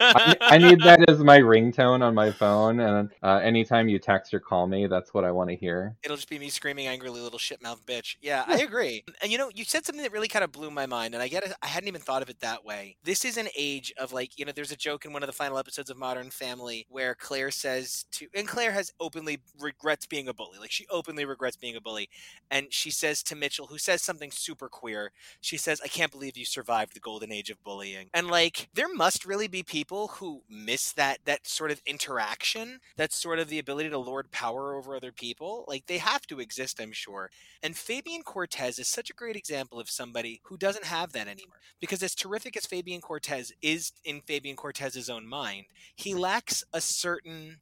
I. 0.00 0.36
I, 0.40 0.58
need 0.58 0.80
that 0.84 1.08
as 1.08 1.18
my 1.20 1.38
ringtone 1.38 2.02
on 2.02 2.14
my 2.14 2.30
phone, 2.30 2.80
and 2.80 3.10
uh, 3.22 3.36
anytime 3.42 3.88
you 3.88 3.98
text 3.98 4.32
or 4.32 4.40
call 4.40 4.66
me, 4.66 4.86
that's 4.86 5.12
what 5.12 5.24
I 5.24 5.30
want 5.30 5.50
to 5.50 5.56
hear. 5.56 5.96
It'll 6.02 6.16
just 6.16 6.30
be 6.30 6.38
me 6.38 6.48
screaming 6.48 6.86
angrily, 6.86 7.20
"Little 7.20 7.38
shit 7.38 7.62
mouth 7.62 7.84
bitch." 7.84 8.16
Yeah, 8.22 8.44
I 8.46 8.58
agree. 8.60 9.04
and 9.22 9.30
you 9.30 9.38
know, 9.38 9.50
you 9.54 9.64
said 9.64 9.84
something 9.84 10.02
that 10.02 10.12
really 10.12 10.28
kind 10.28 10.44
of 10.44 10.52
blew 10.52 10.70
my 10.70 10.86
mind, 10.86 11.14
and 11.14 11.22
I 11.22 11.28
get 11.28 11.44
it. 11.44 11.52
I 11.62 11.66
hadn't 11.66 11.88
even 11.88 12.00
thought 12.00 12.22
of 12.22 12.30
it 12.30 12.40
that 12.40 12.64
way. 12.64 12.96
This 13.04 13.24
is 13.24 13.36
an 13.36 13.48
age 13.56 13.92
of 13.98 14.12
like, 14.12 14.38
you 14.38 14.44
know, 14.44 14.52
there's 14.52 14.72
a 14.72 14.76
joke 14.76 15.04
in 15.04 15.12
one 15.12 15.22
of 15.22 15.26
the 15.26 15.32
final 15.32 15.58
episodes 15.58 15.89
episodes 15.90 15.96
of 15.96 15.98
Modern 15.98 16.30
Family 16.30 16.86
where 16.88 17.14
Claire 17.14 17.50
says 17.50 18.04
to, 18.12 18.26
and 18.34 18.46
Claire 18.46 18.72
has 18.72 18.92
openly 19.00 19.38
regrets 19.58 20.06
being 20.06 20.28
a 20.28 20.34
bully. 20.34 20.58
Like 20.58 20.70
she 20.70 20.86
openly 20.90 21.24
regrets 21.24 21.56
being 21.56 21.76
a 21.76 21.80
bully. 21.80 22.08
And 22.50 22.68
she 22.70 22.90
says 22.90 23.22
to 23.24 23.36
Mitchell, 23.36 23.66
who 23.66 23.78
says 23.78 24.02
something 24.02 24.30
super 24.30 24.68
queer, 24.68 25.12
she 25.40 25.56
says, 25.56 25.80
I 25.82 25.88
can't 25.88 26.12
believe 26.12 26.36
you 26.36 26.44
survived 26.44 26.94
the 26.94 27.00
golden 27.00 27.32
age 27.32 27.50
of 27.50 27.62
bullying. 27.62 28.08
And 28.14 28.28
like, 28.28 28.68
there 28.74 28.92
must 28.92 29.24
really 29.24 29.48
be 29.48 29.62
people 29.62 30.08
who 30.18 30.42
miss 30.48 30.92
that, 30.92 31.18
that 31.24 31.46
sort 31.46 31.70
of 31.70 31.82
interaction, 31.86 32.80
that 32.96 33.12
sort 33.12 33.38
of 33.38 33.48
the 33.48 33.58
ability 33.58 33.90
to 33.90 33.98
lord 33.98 34.30
power 34.30 34.74
over 34.74 34.94
other 34.94 35.12
people. 35.12 35.64
Like 35.68 35.86
they 35.86 35.98
have 35.98 36.26
to 36.28 36.40
exist, 36.40 36.80
I'm 36.80 36.92
sure. 36.92 37.30
And 37.62 37.76
Fabian 37.76 38.22
Cortez 38.22 38.78
is 38.78 38.88
such 38.88 39.10
a 39.10 39.14
great 39.14 39.36
example 39.36 39.78
of 39.80 39.90
somebody 39.90 40.40
who 40.44 40.56
doesn't 40.56 40.84
have 40.84 41.12
that 41.12 41.28
anymore. 41.28 41.56
Because 41.80 42.02
as 42.02 42.14
terrific 42.14 42.56
as 42.56 42.66
Fabian 42.66 43.00
Cortez 43.00 43.52
is 43.62 43.92
in 44.04 44.20
Fabian 44.22 44.56
Cortez's 44.56 45.10
own 45.10 45.26
mind, 45.26 45.66
he 45.94 46.14
lacks 46.14 46.64
a 46.72 46.80
certain, 46.80 47.58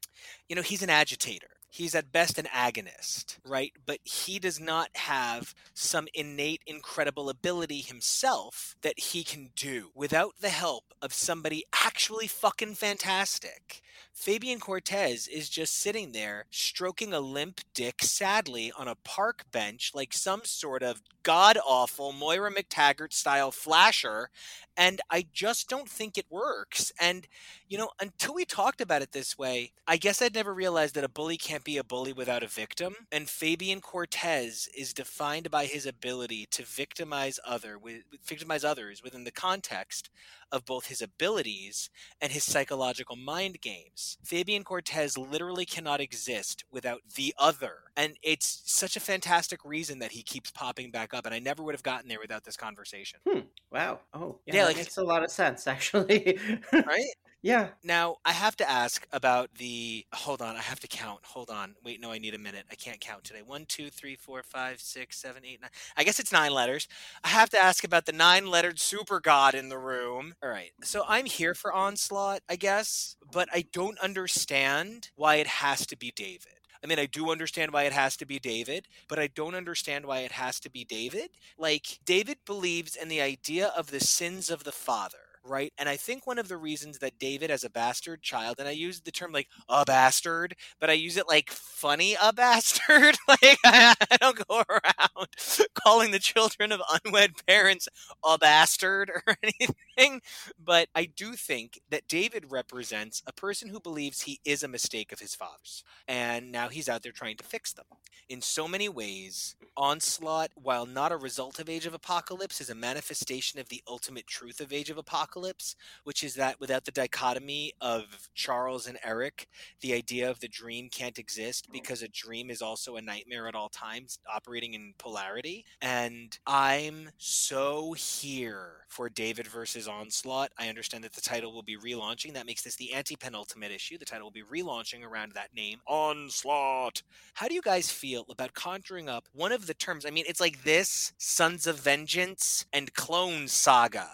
you 0.48 0.56
know, 0.56 0.62
he's 0.62 0.82
an 0.82 0.90
agitator. 0.90 1.48
He's 1.70 1.94
at 1.94 2.10
best 2.10 2.38
an 2.38 2.46
agonist, 2.46 3.38
right? 3.44 3.72
But 3.84 3.98
he 4.02 4.38
does 4.38 4.58
not 4.58 4.88
have 4.94 5.54
some 5.74 6.08
innate, 6.14 6.62
incredible 6.66 7.28
ability 7.28 7.80
himself 7.80 8.74
that 8.80 8.98
he 8.98 9.22
can 9.22 9.50
do 9.54 9.90
without 9.94 10.32
the 10.40 10.48
help 10.48 10.94
of 11.02 11.12
somebody 11.12 11.64
actually 11.84 12.26
fucking 12.26 12.74
fantastic. 12.74 13.82
Fabian 14.12 14.58
Cortez 14.58 15.28
is 15.28 15.48
just 15.48 15.78
sitting 15.78 16.12
there 16.12 16.46
stroking 16.50 17.12
a 17.12 17.20
limp 17.20 17.60
dick 17.74 18.02
sadly 18.02 18.72
on 18.76 18.88
a 18.88 18.96
park 18.96 19.44
bench 19.52 19.92
like 19.94 20.12
some 20.12 20.40
sort 20.44 20.82
of 20.82 21.02
god 21.22 21.58
awful 21.64 22.12
Moira 22.12 22.50
MacTaggert 22.52 23.12
style 23.12 23.52
flasher. 23.52 24.30
And 24.76 25.00
I 25.10 25.26
just 25.32 25.68
don't 25.68 25.88
think 25.88 26.16
it 26.16 26.26
works. 26.30 26.92
And, 27.00 27.28
you 27.68 27.76
know, 27.76 27.90
until 28.00 28.34
we 28.34 28.44
talked 28.44 28.80
about 28.80 29.02
it 29.02 29.12
this 29.12 29.36
way, 29.36 29.72
I 29.86 29.98
guess 29.98 30.22
I'd 30.22 30.34
never 30.34 30.54
realized 30.54 30.94
that 30.94 31.04
a 31.04 31.08
bully 31.08 31.36
can't 31.36 31.64
be 31.64 31.76
a 31.76 31.84
bully 31.84 32.12
without 32.12 32.42
a 32.42 32.48
victim. 32.48 32.94
And 33.12 33.28
Fabian 33.28 33.80
Cortez 33.80 34.68
is 34.76 34.94
defined 34.94 35.50
by 35.50 35.66
his 35.66 35.84
ability 35.86 36.46
to 36.52 36.62
victimize 36.64 37.38
other 37.44 37.78
with 37.78 38.02
victimize 38.24 38.64
others 38.64 39.02
within 39.02 39.24
the 39.24 39.30
context 39.30 40.08
of 40.50 40.64
both 40.64 40.86
his 40.86 41.02
abilities 41.02 41.90
and 42.20 42.32
his 42.32 42.44
psychological 42.44 43.16
mind 43.16 43.60
games. 43.60 44.16
Fabian 44.24 44.64
Cortez 44.64 45.18
literally 45.18 45.66
cannot 45.66 46.00
exist 46.00 46.64
without 46.70 47.00
the 47.16 47.34
other. 47.38 47.74
And 47.96 48.16
it's 48.22 48.62
such 48.64 48.96
a 48.96 49.00
fantastic 49.00 49.64
reason 49.64 49.98
that 49.98 50.12
he 50.12 50.22
keeps 50.22 50.50
popping 50.50 50.90
back 50.90 51.12
up. 51.12 51.26
And 51.26 51.34
I 51.34 51.38
never 51.38 51.62
would 51.62 51.74
have 51.74 51.82
gotten 51.82 52.08
there 52.08 52.20
without 52.20 52.44
this 52.44 52.56
conversation. 52.56 53.20
Hmm. 53.28 53.40
Wow. 53.70 54.00
Oh, 54.14 54.38
yeah, 54.46 54.56
yeah 54.56 54.64
like, 54.66 54.76
makes 54.76 54.96
a 54.96 55.02
lot 55.02 55.22
of 55.22 55.30
sense, 55.30 55.66
actually. 55.66 56.38
right? 56.72 57.10
Yeah. 57.40 57.68
Now 57.84 58.16
I 58.24 58.32
have 58.32 58.56
to 58.56 58.68
ask 58.68 59.06
about 59.12 59.54
the. 59.54 60.04
Hold 60.12 60.42
on, 60.42 60.56
I 60.56 60.60
have 60.60 60.80
to 60.80 60.88
count. 60.88 61.20
Hold 61.24 61.50
on. 61.50 61.76
Wait, 61.84 62.00
no, 62.00 62.10
I 62.10 62.18
need 62.18 62.34
a 62.34 62.38
minute. 62.38 62.64
I 62.70 62.74
can't 62.74 63.00
count 63.00 63.24
today. 63.24 63.42
One, 63.44 63.64
two, 63.66 63.90
three, 63.90 64.16
four, 64.16 64.42
five, 64.42 64.80
six, 64.80 65.18
seven, 65.18 65.44
eight, 65.44 65.60
nine. 65.60 65.70
I 65.96 66.02
guess 66.02 66.18
it's 66.18 66.32
nine 66.32 66.52
letters. 66.52 66.88
I 67.22 67.28
have 67.28 67.50
to 67.50 67.58
ask 67.58 67.84
about 67.84 68.06
the 68.06 68.12
nine-lettered 68.12 68.80
super 68.80 69.20
god 69.20 69.54
in 69.54 69.68
the 69.68 69.78
room. 69.78 70.34
All 70.42 70.50
right. 70.50 70.70
So 70.82 71.04
I'm 71.06 71.26
here 71.26 71.54
for 71.54 71.72
onslaught, 71.72 72.40
I 72.48 72.56
guess, 72.56 73.16
but 73.32 73.48
I 73.52 73.64
don't 73.72 73.98
understand 74.00 75.10
why 75.14 75.36
it 75.36 75.46
has 75.46 75.86
to 75.86 75.96
be 75.96 76.10
David. 76.10 76.52
I 76.82 76.86
mean, 76.86 76.98
I 76.98 77.06
do 77.06 77.30
understand 77.30 77.72
why 77.72 77.84
it 77.84 77.92
has 77.92 78.16
to 78.18 78.26
be 78.26 78.38
David, 78.38 78.86
but 79.08 79.18
I 79.18 79.28
don't 79.28 79.54
understand 79.54 80.06
why 80.06 80.20
it 80.20 80.32
has 80.32 80.60
to 80.60 80.70
be 80.70 80.84
David. 80.84 81.30
Like, 81.56 81.98
David 82.04 82.38
believes 82.46 82.94
in 82.94 83.08
the 83.08 83.20
idea 83.20 83.72
of 83.76 83.90
the 83.90 84.00
sins 84.00 84.48
of 84.48 84.64
the 84.64 84.72
father 84.72 85.18
right? 85.48 85.72
And 85.78 85.88
I 85.88 85.96
think 85.96 86.26
one 86.26 86.38
of 86.38 86.48
the 86.48 86.56
reasons 86.56 86.98
that 86.98 87.18
David, 87.18 87.50
as 87.50 87.64
a 87.64 87.70
bastard 87.70 88.22
child, 88.22 88.56
and 88.58 88.68
I 88.68 88.72
use 88.72 89.00
the 89.00 89.10
term 89.10 89.32
like 89.32 89.48
a 89.68 89.84
bastard, 89.84 90.54
but 90.80 90.90
I 90.90 90.94
use 90.94 91.16
it 91.16 91.28
like 91.28 91.50
funny 91.50 92.16
a 92.22 92.32
bastard. 92.32 93.16
like 93.28 93.58
I, 93.64 93.94
I 94.10 94.16
don't 94.18 94.46
go 94.48 94.62
around 94.68 95.28
calling 95.74 96.10
the 96.10 96.18
children 96.18 96.72
of 96.72 96.82
unwed 97.04 97.32
parents 97.46 97.88
a 98.24 98.38
bastard 98.38 99.10
or 99.10 99.36
anything. 99.42 100.20
But 100.62 100.88
I 100.94 101.06
do 101.06 101.32
think 101.32 101.80
that 101.90 102.08
David 102.08 102.46
represents 102.50 103.22
a 103.26 103.32
person 103.32 103.68
who 103.68 103.80
believes 103.80 104.22
he 104.22 104.40
is 104.44 104.62
a 104.62 104.68
mistake 104.68 105.12
of 105.12 105.20
his 105.20 105.34
father's. 105.34 105.84
And 106.06 106.52
now 106.52 106.68
he's 106.68 106.88
out 106.88 107.02
there 107.02 107.12
trying 107.12 107.36
to 107.36 107.44
fix 107.44 107.72
them. 107.72 107.86
In 108.28 108.42
so 108.42 108.68
many 108.68 108.88
ways, 108.88 109.56
Onslaught, 109.76 110.50
while 110.54 110.84
not 110.84 111.12
a 111.12 111.16
result 111.16 111.58
of 111.58 111.68
Age 111.68 111.86
of 111.86 111.94
Apocalypse, 111.94 112.60
is 112.60 112.68
a 112.68 112.74
manifestation 112.74 113.58
of 113.58 113.68
the 113.68 113.82
ultimate 113.88 114.26
truth 114.26 114.60
of 114.60 114.72
Age 114.72 114.90
of 114.90 114.98
Apocalypse 114.98 115.37
apocalypse, 115.38 115.76
which 116.04 116.22
is 116.22 116.34
that 116.34 116.58
without 116.60 116.84
the 116.84 116.90
dichotomy 116.90 117.72
of 117.80 118.28
Charles 118.34 118.86
and 118.86 118.98
Erik, 119.04 119.46
the 119.80 119.94
idea 119.94 120.30
of 120.30 120.40
the 120.40 120.48
dream 120.48 120.88
can't 120.90 121.18
exist 121.18 121.68
mm. 121.68 121.72
because 121.72 122.02
a 122.02 122.08
dream 122.08 122.50
is 122.50 122.62
also 122.62 122.96
a 122.96 123.02
nightmare 123.02 123.48
at 123.48 123.54
all 123.54 123.68
times, 123.68 124.18
operating 124.32 124.74
in 124.74 124.94
polarity. 124.98 125.64
And 125.80 126.36
I'm 126.46 127.10
so 127.18 127.92
here 127.92 128.86
for 128.88 129.08
David 129.08 129.46
versus 129.46 129.86
Onslaught. 129.86 130.50
I 130.58 130.68
understand 130.68 131.04
that 131.04 131.12
the 131.12 131.20
title 131.20 131.52
will 131.52 131.62
be 131.62 131.76
relaunching. 131.76 132.34
That 132.34 132.46
makes 132.46 132.62
this 132.62 132.76
the 132.76 132.92
anti 132.94 133.16
penultimate 133.16 133.70
issue. 133.70 133.98
The 133.98 134.04
title 134.04 134.26
will 134.26 134.30
be 134.30 134.42
relaunching 134.42 135.04
around 135.04 135.32
that 135.32 135.54
name, 135.54 135.80
Onslaught. 135.86 137.02
How 137.34 137.48
do 137.48 137.54
you 137.54 137.62
guys 137.62 137.90
feel 137.90 138.24
about 138.28 138.54
conjuring 138.54 139.08
up 139.08 139.28
one 139.32 139.52
of 139.52 139.66
the 139.66 139.74
terms? 139.74 140.04
I 140.06 140.10
mean, 140.10 140.24
it's 140.26 140.40
like 140.40 140.64
this, 140.64 141.12
Sons 141.18 141.66
of 141.66 141.78
Vengeance, 141.78 142.66
and 142.72 142.92
Clone 142.94 143.48
Saga 143.48 144.08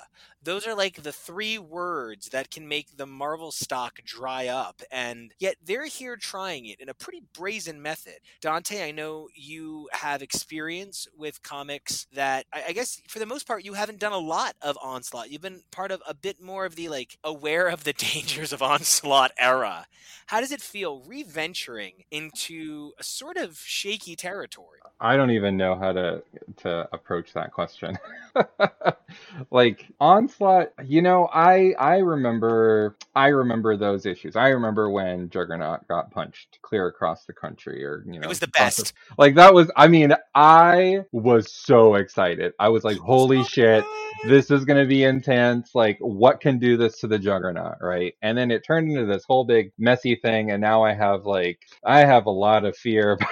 those 0.45 0.67
are 0.67 0.75
like 0.75 1.03
the 1.03 1.13
three 1.13 1.59
words 1.59 2.29
that 2.29 2.51
can 2.51 2.69
make 2.69 2.97
the 2.97 3.07
Marvel 3.07 3.51
stock 3.51 4.01
dry 4.05 4.47
up. 4.47 4.83
And 4.91 5.33
yet 5.39 5.57
they're 5.65 5.87
here 5.87 6.17
trying 6.17 6.67
it 6.67 6.81
in 6.81 6.89
a 6.89 6.95
pretty 6.95 7.23
brazen 7.35 7.81
method. 7.81 8.19
Dante, 8.41 8.87
I 8.87 8.91
know 8.91 9.29
you 9.35 9.89
have 9.93 10.23
experience 10.23 11.09
with 11.17 11.43
comics 11.43 12.07
that 12.13 12.47
I, 12.53 12.65
I 12.69 12.73
guess 12.73 13.01
for 13.09 13.19
the 13.19 13.27
most 13.27 13.47
part 13.47 13.65
you 13.65 13.75
haven't 13.75 13.99
done 13.99 14.13
a 14.13 14.19
lot 14.19 14.55
of 14.61 14.79
Onslaught. 14.83 15.31
You've 15.31 15.43
been 15.43 15.63
part 15.71 15.91
of 15.91 16.03
a 16.07 16.15
bit 16.15 16.41
more 16.41 16.67
of 16.67 16.77
the 16.77 16.89
like 16.89 17.19
aware 17.25 17.69
of 17.69 17.85
the 17.85 17.93
dangers 18.15 18.53
of 18.53 18.63
Onslaught 18.63 19.33
era. 19.39 19.87
How 20.27 20.41
does 20.41 20.53
it 20.53 20.61
feel 20.61 21.03
reventuring 21.07 22.05
into 22.11 22.93
a 22.99 23.03
sort 23.03 23.37
of 23.37 23.59
shaky 23.59 24.17
territory? 24.17 24.81
I 25.01 25.17
don't 25.17 25.31
even 25.33 25.57
know 25.57 25.75
how 25.75 25.93
to 25.93 26.23
to 26.59 26.89
approach 26.93 27.33
that 27.35 27.53
question. 27.53 27.99
like 29.51 29.87
onslaught, 30.01 30.34
you 30.85 31.03
know, 31.03 31.29
I 31.33 31.75
I 31.79 31.99
remember 31.99 32.97
I 33.15 33.29
remember 33.29 33.77
those 33.77 34.07
issues. 34.07 34.37
I 34.37 34.49
remember 34.49 34.91
when 34.91 35.31
Juggernaut 35.31 35.89
got 35.89 36.11
punched 36.13 36.59
clear 36.63 36.89
across 36.89 37.27
the 37.27 37.33
country, 37.35 37.85
or 37.85 38.05
you 38.07 38.21
know, 38.21 38.25
It 38.25 38.29
was 38.29 38.41
the 38.41 38.49
best. 38.49 38.95
Like 39.19 39.37
that 39.37 39.55
was. 39.55 39.71
I 39.77 39.89
mean, 39.89 40.15
I 40.35 41.01
was 41.13 41.53
so 41.53 41.95
excited. 41.97 42.53
I 42.59 42.69
was 42.71 42.85
like, 42.85 42.99
holy 42.99 43.43
So 43.43 43.45
shit. 43.45 43.85
good. 44.23 44.31
This 44.31 44.51
is 44.51 44.65
to 44.83 44.87
be 44.89 45.05
intense. 45.05 45.75
Like, 45.75 45.99
what 46.01 46.41
can 46.41 46.59
do 46.59 46.77
this 46.77 47.01
to 47.01 47.09
the 47.09 47.19
juggernaut, 47.19 47.77
right? 47.81 48.15
And 48.23 48.37
then 48.39 48.51
it 48.51 48.65
turned 48.67 48.91
into 48.91 49.07
this 49.07 49.25
whole 49.29 49.45
big 49.45 49.73
messy 49.79 50.17
thing. 50.17 50.51
And 50.51 50.61
now 50.63 50.83
I 50.85 50.95
have 50.95 51.27
like, 51.27 51.61
I 51.85 52.01
have 52.01 52.27
a 52.27 52.31
lot 52.31 52.65
of 52.65 52.77
fear 52.77 53.13
about 53.13 53.29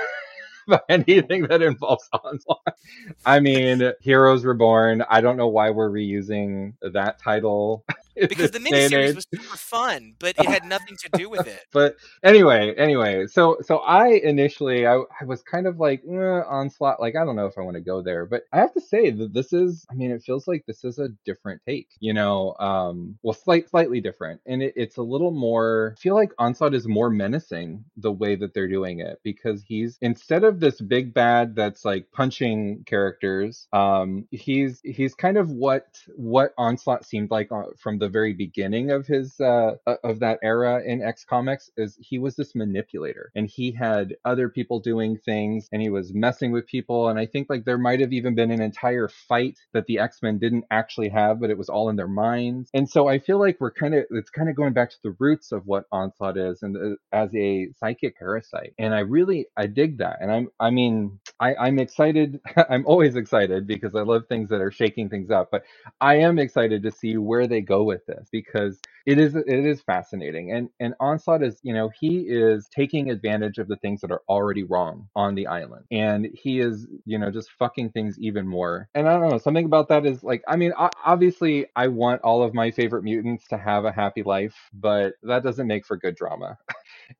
anything 0.88 1.42
that 1.48 1.62
involves 1.62 2.08
onslaught. 2.12 2.76
I 3.24 3.40
mean, 3.40 3.92
Heroes 4.00 4.44
Reborn. 4.44 5.02
I 5.08 5.20
don't 5.20 5.36
know 5.36 5.48
why 5.48 5.70
we're 5.70 5.90
reusing 5.90 6.74
that 6.82 7.18
title. 7.18 7.84
because 8.28 8.50
the 8.50 8.58
miniseries 8.58 9.14
was 9.14 9.26
super 9.32 9.56
fun, 9.56 10.14
but 10.18 10.36
it 10.38 10.46
had 10.46 10.64
nothing 10.64 10.96
to 10.96 11.08
do 11.18 11.30
with 11.30 11.46
it. 11.46 11.64
But 11.72 11.96
anyway, 12.22 12.74
anyway, 12.76 13.26
so 13.26 13.58
so 13.62 13.78
I 13.78 14.08
initially 14.08 14.86
I, 14.86 15.02
I 15.20 15.24
was 15.24 15.42
kind 15.42 15.66
of 15.66 15.78
like 15.78 16.02
eh, 16.08 16.42
onslaught, 16.46 17.00
like 17.00 17.16
I 17.16 17.24
don't 17.24 17.36
know 17.36 17.46
if 17.46 17.56
I 17.56 17.62
want 17.62 17.76
to 17.76 17.80
go 17.80 18.02
there, 18.02 18.26
but 18.26 18.42
I 18.52 18.58
have 18.58 18.74
to 18.74 18.80
say 18.80 19.10
that 19.10 19.32
this 19.32 19.52
is, 19.52 19.86
I 19.90 19.94
mean, 19.94 20.10
it 20.10 20.22
feels 20.22 20.46
like 20.46 20.66
this 20.66 20.84
is 20.84 20.98
a 20.98 21.08
different 21.24 21.62
take, 21.66 21.88
you 22.00 22.12
know, 22.12 22.54
um, 22.58 23.18
well, 23.22 23.34
slight 23.34 23.70
slightly 23.70 24.00
different, 24.00 24.40
and 24.46 24.62
it, 24.62 24.74
it's 24.76 24.98
a 24.98 25.02
little 25.02 25.30
more. 25.30 25.94
I 25.96 26.00
feel 26.00 26.14
like 26.14 26.32
onslaught 26.38 26.74
is 26.74 26.86
more 26.86 27.08
menacing 27.08 27.84
the 27.96 28.12
way 28.12 28.36
that 28.36 28.52
they're 28.52 28.68
doing 28.68 29.00
it 29.00 29.20
because 29.22 29.62
he's 29.62 29.96
instead 30.02 30.44
of 30.44 30.60
this 30.60 30.80
big 30.80 31.14
bad 31.14 31.56
that's 31.56 31.84
like 31.84 32.12
punching 32.12 32.84
characters, 32.84 33.68
um, 33.72 34.26
he's 34.30 34.80
he's 34.84 35.14
kind 35.14 35.38
of 35.38 35.50
what 35.50 35.86
what 36.16 36.52
onslaught 36.58 37.06
seemed 37.06 37.30
like 37.30 37.50
uh, 37.50 37.62
from 37.78 38.01
the 38.03 38.11
very 38.11 38.34
beginning 38.34 38.92
of 38.92 39.07
his 39.09 39.40
uh, 39.40 39.72
of 40.05 40.20
that 40.20 40.40
era 40.44 40.82
in 40.84 41.03
X 41.03 41.24
Comics 41.24 41.70
is 41.78 41.98
he 42.00 42.18
was 42.20 42.36
this 42.36 42.55
manipulator 42.57 43.32
and 43.36 43.48
he 43.48 43.72
had 43.72 44.16
other 44.26 44.50
people 44.50 44.80
doing 44.80 45.18
things 45.18 45.68
and 45.72 45.82
he 45.82 45.90
was 45.90 46.14
messing 46.14 46.53
with 46.53 46.66
people 46.68 47.09
and 47.11 47.18
I 47.20 47.26
think 47.26 47.48
like 47.50 47.66
there 47.66 47.78
might 47.78 48.00
have 48.00 48.12
even 48.14 48.36
been 48.36 48.53
an 48.53 48.62
entire 48.62 49.09
fight 49.09 49.59
that 49.74 49.86
the 49.86 50.00
X-Men 50.00 50.38
didn't 50.40 50.66
actually 50.72 51.11
have 51.11 51.40
but 51.40 51.50
it 51.50 51.59
was 51.59 51.70
all 51.70 51.90
in 51.90 51.96
their 51.96 52.09
minds. 52.09 52.70
And 52.74 52.90
so 52.90 53.09
I 53.09 53.20
feel 53.20 53.40
like 53.40 53.59
we're 53.61 53.72
kind 53.72 53.94
of 53.94 54.07
it's 54.11 54.30
kind 54.30 54.50
of 54.50 54.57
going 54.57 54.74
back 54.74 54.90
to 54.90 54.98
the 55.05 55.16
roots 55.20 55.53
of 55.53 55.66
what 55.66 55.86
Onslaught 55.92 56.38
is 56.38 56.62
and 56.64 56.76
uh, 56.76 56.96
as 57.12 57.34
a 57.36 57.70
psychic 57.80 58.18
parasite. 58.18 58.74
And 58.78 58.94
I 58.94 59.00
really 59.00 59.46
I 59.57 59.68
dig 59.68 59.98
that 60.00 60.18
and 60.22 60.32
I'm 60.32 60.50
I 60.61 60.70
mean 60.72 61.20
I 61.40 61.57
I'm 61.57 61.80
excited 61.80 62.40
I'm 62.70 62.86
always 62.86 63.16
excited 63.16 63.66
because 63.68 63.96
I 63.96 64.03
love 64.03 64.24
things 64.28 64.50
that 64.50 64.62
are 64.62 64.72
shaking 64.72 65.11
things 65.11 65.30
up 65.32 65.50
but 65.53 65.62
I 66.00 66.16
am 66.16 66.38
excited 66.38 66.84
to 66.84 66.92
see 66.92 67.18
where 67.18 67.48
they 67.48 67.62
go 67.62 67.84
with 67.93 68.07
this 68.07 68.28
because 68.30 68.80
it 69.07 69.18
is 69.18 69.34
it 69.34 69.46
is 69.48 69.80
fascinating 69.80 70.53
and 70.53 70.68
and 70.80 70.94
onslaught 71.00 71.42
is 71.42 71.59
you 71.62 71.74
know 71.74 71.90
he 71.98 72.20
is 72.28 72.68
taking 72.74 73.11
advantage 73.11 73.59
of 73.59 73.68
the 73.68 73.76
things 73.76 74.00
that 74.00 74.11
are 74.11 74.22
already 74.28 74.62
wrong 74.62 75.09
on 75.16 75.34
the 75.34 75.46
island 75.46 75.84
and 75.90 76.28
he 76.34 76.61
is 76.61 76.86
you 77.05 77.18
know 77.18 77.30
just 77.30 77.50
fucking 77.59 77.90
things 77.90 78.18
even 78.18 78.46
more. 78.46 78.88
And 78.94 79.09
i 79.09 79.18
don't 79.18 79.30
know 79.30 79.38
something 79.38 79.64
about 79.64 79.88
that 79.88 80.07
is 80.07 80.22
like 80.22 80.42
i 80.48 80.57
mean 80.57 80.72
obviously 81.05 81.66
i 81.76 81.88
want 81.88 82.20
all 82.22 82.42
of 82.42 82.55
my 82.55 82.70
favorite 82.70 83.03
mutants 83.03 83.46
to 83.48 83.59
have 83.59 83.84
a 83.84 83.92
happy 83.92 84.22
life 84.22 84.55
but 84.72 85.14
that 85.22 85.42
doesn't 85.42 85.66
make 85.66 85.86
for 85.86 85.96
good 85.96 86.16
drama. 86.16 86.59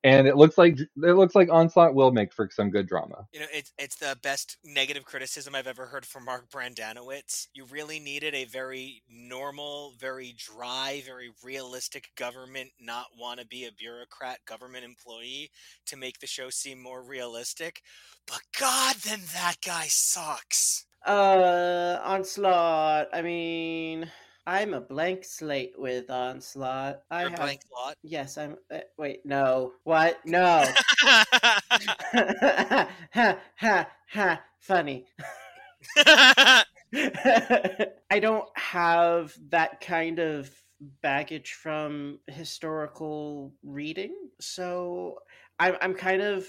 And 0.05 0.27
it 0.27 0.37
looks 0.37 0.57
like 0.57 0.79
it 0.81 0.89
looks 0.97 1.35
like 1.35 1.51
onslaught 1.51 1.95
will 1.95 2.13
make 2.13 2.33
for 2.33 2.49
some 2.51 2.71
good 2.71 2.89
drama. 2.89 3.27
You 3.33 3.41
know, 3.41 3.47
it's 3.53 3.73
it's 3.79 3.97
the 3.97 4.17
best 4.23 4.57
negative 4.65 5.05
criticism 5.05 5.55
I've 5.55 5.67
ever 5.67 5.87
heard 5.87 6.07
from 6.07 6.25
Mark 6.25 6.51
Brendanawicz. 6.51 7.49
You 7.55 7.67
really 7.67 7.99
needed 8.01 8.35
a 8.35 8.45
very 8.45 9.03
normal, 9.09 9.93
very 9.99 10.35
dry, 10.37 11.03
very 11.05 11.31
realistic 11.73 12.11
government, 12.17 12.71
not 12.79 13.07
want 13.19 13.41
to 13.41 13.47
be 13.47 13.65
a 13.65 13.73
bureaucrat 13.73 14.39
government 14.47 14.85
employee 14.85 15.51
to 15.87 15.97
make 15.97 16.19
the 16.19 16.27
show 16.27 16.51
seem 16.51 16.79
more 16.83 17.03
realistic. 17.03 17.81
But 18.27 18.43
God, 18.61 18.97
then 18.97 19.21
that 19.33 19.57
guy 19.65 19.87
sucks. 19.89 20.85
Uh, 21.07 21.99
Onslaught. 22.05 23.09
I 23.15 23.23
mean, 23.23 24.11
I'm 24.47 24.75
a 24.75 24.83
blank 24.83 25.25
slate 25.25 25.73
with 25.79 26.11
Onslaught. 26.11 27.01
I 27.11 27.23
You're 27.23 27.31
have. 27.31 27.39
blank 27.41 27.63
lot. 27.75 27.97
Yes, 28.03 28.37
I'm. 28.37 28.59
Uh, 28.71 28.81
wait, 28.99 29.25
no. 29.25 29.73
What? 29.85 30.19
No. 30.27 30.65
ha 31.01 31.25
ha 33.57 33.89
ha. 34.09 34.43
Funny. 34.61 35.07
I 36.95 38.19
don't 38.21 38.49
have 38.55 39.35
that 39.49 39.81
kind 39.81 40.19
of 40.19 40.51
baggage 41.03 41.53
from 41.55 42.19
historical 42.27 43.53
reading, 43.63 44.15
so 44.41 45.19
I'm 45.59 45.77
I'm 45.81 45.95
kind 45.95 46.23
of 46.23 46.47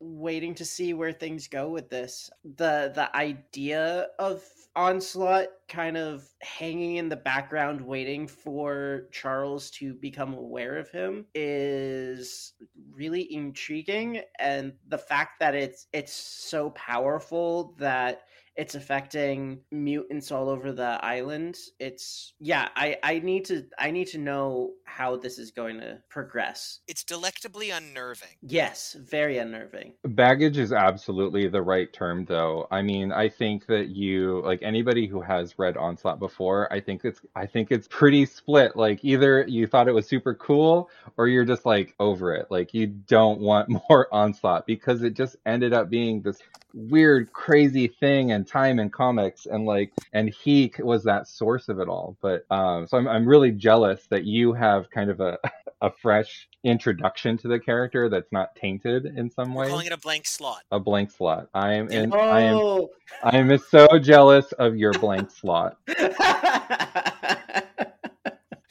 waiting 0.00 0.54
to 0.56 0.64
see 0.64 0.94
where 0.94 1.12
things 1.12 1.48
go 1.48 1.68
with 1.68 1.90
this. 1.90 2.30
The 2.44 2.92
the 2.94 3.14
idea 3.16 4.08
of 4.18 4.42
onslaught 4.76 5.48
kind 5.68 5.96
of 5.96 6.28
hanging 6.40 6.96
in 6.96 7.08
the 7.08 7.16
background 7.16 7.80
waiting 7.80 8.26
for 8.26 9.04
Charles 9.12 9.70
to 9.70 9.94
become 9.94 10.34
aware 10.34 10.76
of 10.78 10.90
him 10.90 11.26
is 11.34 12.54
really 12.92 13.32
intriguing 13.32 14.22
and 14.38 14.72
the 14.88 14.98
fact 14.98 15.38
that 15.40 15.54
it's 15.54 15.86
it's 15.92 16.12
so 16.12 16.70
powerful 16.70 17.74
that 17.78 18.22
it's 18.56 18.74
affecting 18.74 19.60
mutants 19.70 20.30
all 20.30 20.48
over 20.48 20.72
the 20.72 21.04
island 21.04 21.56
it's 21.78 22.34
yeah 22.40 22.68
i 22.76 22.96
i 23.02 23.18
need 23.18 23.44
to 23.44 23.64
i 23.78 23.90
need 23.90 24.06
to 24.06 24.18
know 24.18 24.70
how 24.84 25.16
this 25.16 25.38
is 25.38 25.50
going 25.50 25.78
to 25.78 25.98
progress 26.08 26.80
it's 26.86 27.04
delectably 27.04 27.70
unnerving. 27.70 28.28
yes 28.42 28.96
very 29.00 29.38
unnerving 29.38 29.92
Baggage 30.04 30.58
is 30.58 30.72
absolutely 30.72 31.48
the 31.48 31.62
right 31.62 31.92
term, 31.92 32.24
though. 32.24 32.66
I 32.70 32.82
mean, 32.82 33.12
I 33.12 33.28
think 33.28 33.66
that 33.66 33.88
you, 33.88 34.42
like 34.44 34.62
anybody 34.62 35.06
who 35.06 35.20
has 35.22 35.58
read 35.58 35.76
Onslaught 35.76 36.18
before, 36.18 36.72
I 36.72 36.80
think 36.80 37.04
it's, 37.04 37.20
I 37.34 37.46
think 37.46 37.70
it's 37.70 37.88
pretty 37.88 38.26
split. 38.26 38.76
Like 38.76 39.04
either 39.04 39.44
you 39.48 39.66
thought 39.66 39.88
it 39.88 39.92
was 39.92 40.06
super 40.06 40.34
cool, 40.34 40.90
or 41.16 41.28
you're 41.28 41.44
just 41.44 41.64
like 41.64 41.94
over 41.98 42.34
it. 42.34 42.50
Like 42.50 42.74
you 42.74 42.86
don't 42.86 43.40
want 43.40 43.68
more 43.90 44.08
Onslaught 44.12 44.66
because 44.66 45.02
it 45.02 45.14
just 45.14 45.36
ended 45.46 45.72
up 45.72 45.90
being 45.90 46.22
this 46.22 46.40
weird, 46.74 47.32
crazy 47.32 47.86
thing 47.88 48.32
and 48.32 48.46
time 48.46 48.78
in 48.78 48.90
comics, 48.90 49.46
and 49.46 49.64
like, 49.64 49.92
and 50.12 50.28
he 50.28 50.72
was 50.80 51.04
that 51.04 51.28
source 51.28 51.68
of 51.68 51.78
it 51.78 51.88
all. 51.88 52.16
But 52.20 52.44
um, 52.50 52.86
so 52.86 52.98
I'm, 52.98 53.08
I'm 53.08 53.26
really 53.26 53.52
jealous 53.52 54.06
that 54.10 54.24
you 54.24 54.52
have 54.52 54.90
kind 54.90 55.10
of 55.10 55.20
a, 55.20 55.38
a 55.80 55.90
fresh 56.02 56.48
introduction 56.64 57.36
to 57.38 57.48
the 57.48 57.58
character 57.60 58.08
that's 58.08 58.32
not 58.32 58.54
tainted 58.56 59.06
in 59.06 59.30
some 59.30 59.54
We're 59.54 59.62
way 59.64 59.68
calling 59.68 59.86
it 59.86 59.92
a 59.92 59.98
blank 59.98 60.26
slot. 60.26 60.62
a 60.70 60.80
blank 60.80 61.10
slot. 61.10 61.48
I 61.54 61.74
am 61.74 61.90
Yeah. 61.90 62.02
in, 62.02 62.12
I 62.14 62.40
am 62.42 62.56
oh 62.56 62.90
I 63.22 63.36
am 63.38 63.56
so 63.58 63.86
jealous 63.98 64.50
of 64.52 64.76
your 64.76 64.92
blank 64.92 65.30
slot. 65.30 65.78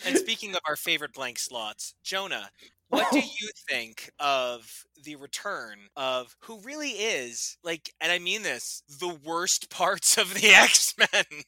And 0.05 0.17
speaking 0.17 0.53
of 0.53 0.59
our 0.67 0.75
favorite 0.75 1.13
blank 1.13 1.39
slots, 1.39 1.95
Jonah, 2.03 2.49
what 2.93 3.11
do 3.11 3.19
you 3.41 3.49
think 3.69 4.11
of 4.19 4.85
the 5.03 5.15
return 5.15 5.77
of 5.95 6.35
who 6.41 6.59
really 6.61 6.91
is 6.91 7.57
like 7.63 7.91
and 8.01 8.11
I 8.11 8.19
mean 8.19 8.43
this, 8.43 8.83
the 8.99 9.17
worst 9.23 9.69
parts 9.71 10.17
of 10.17 10.33
the 10.33 10.49
X-Men? 10.49 11.43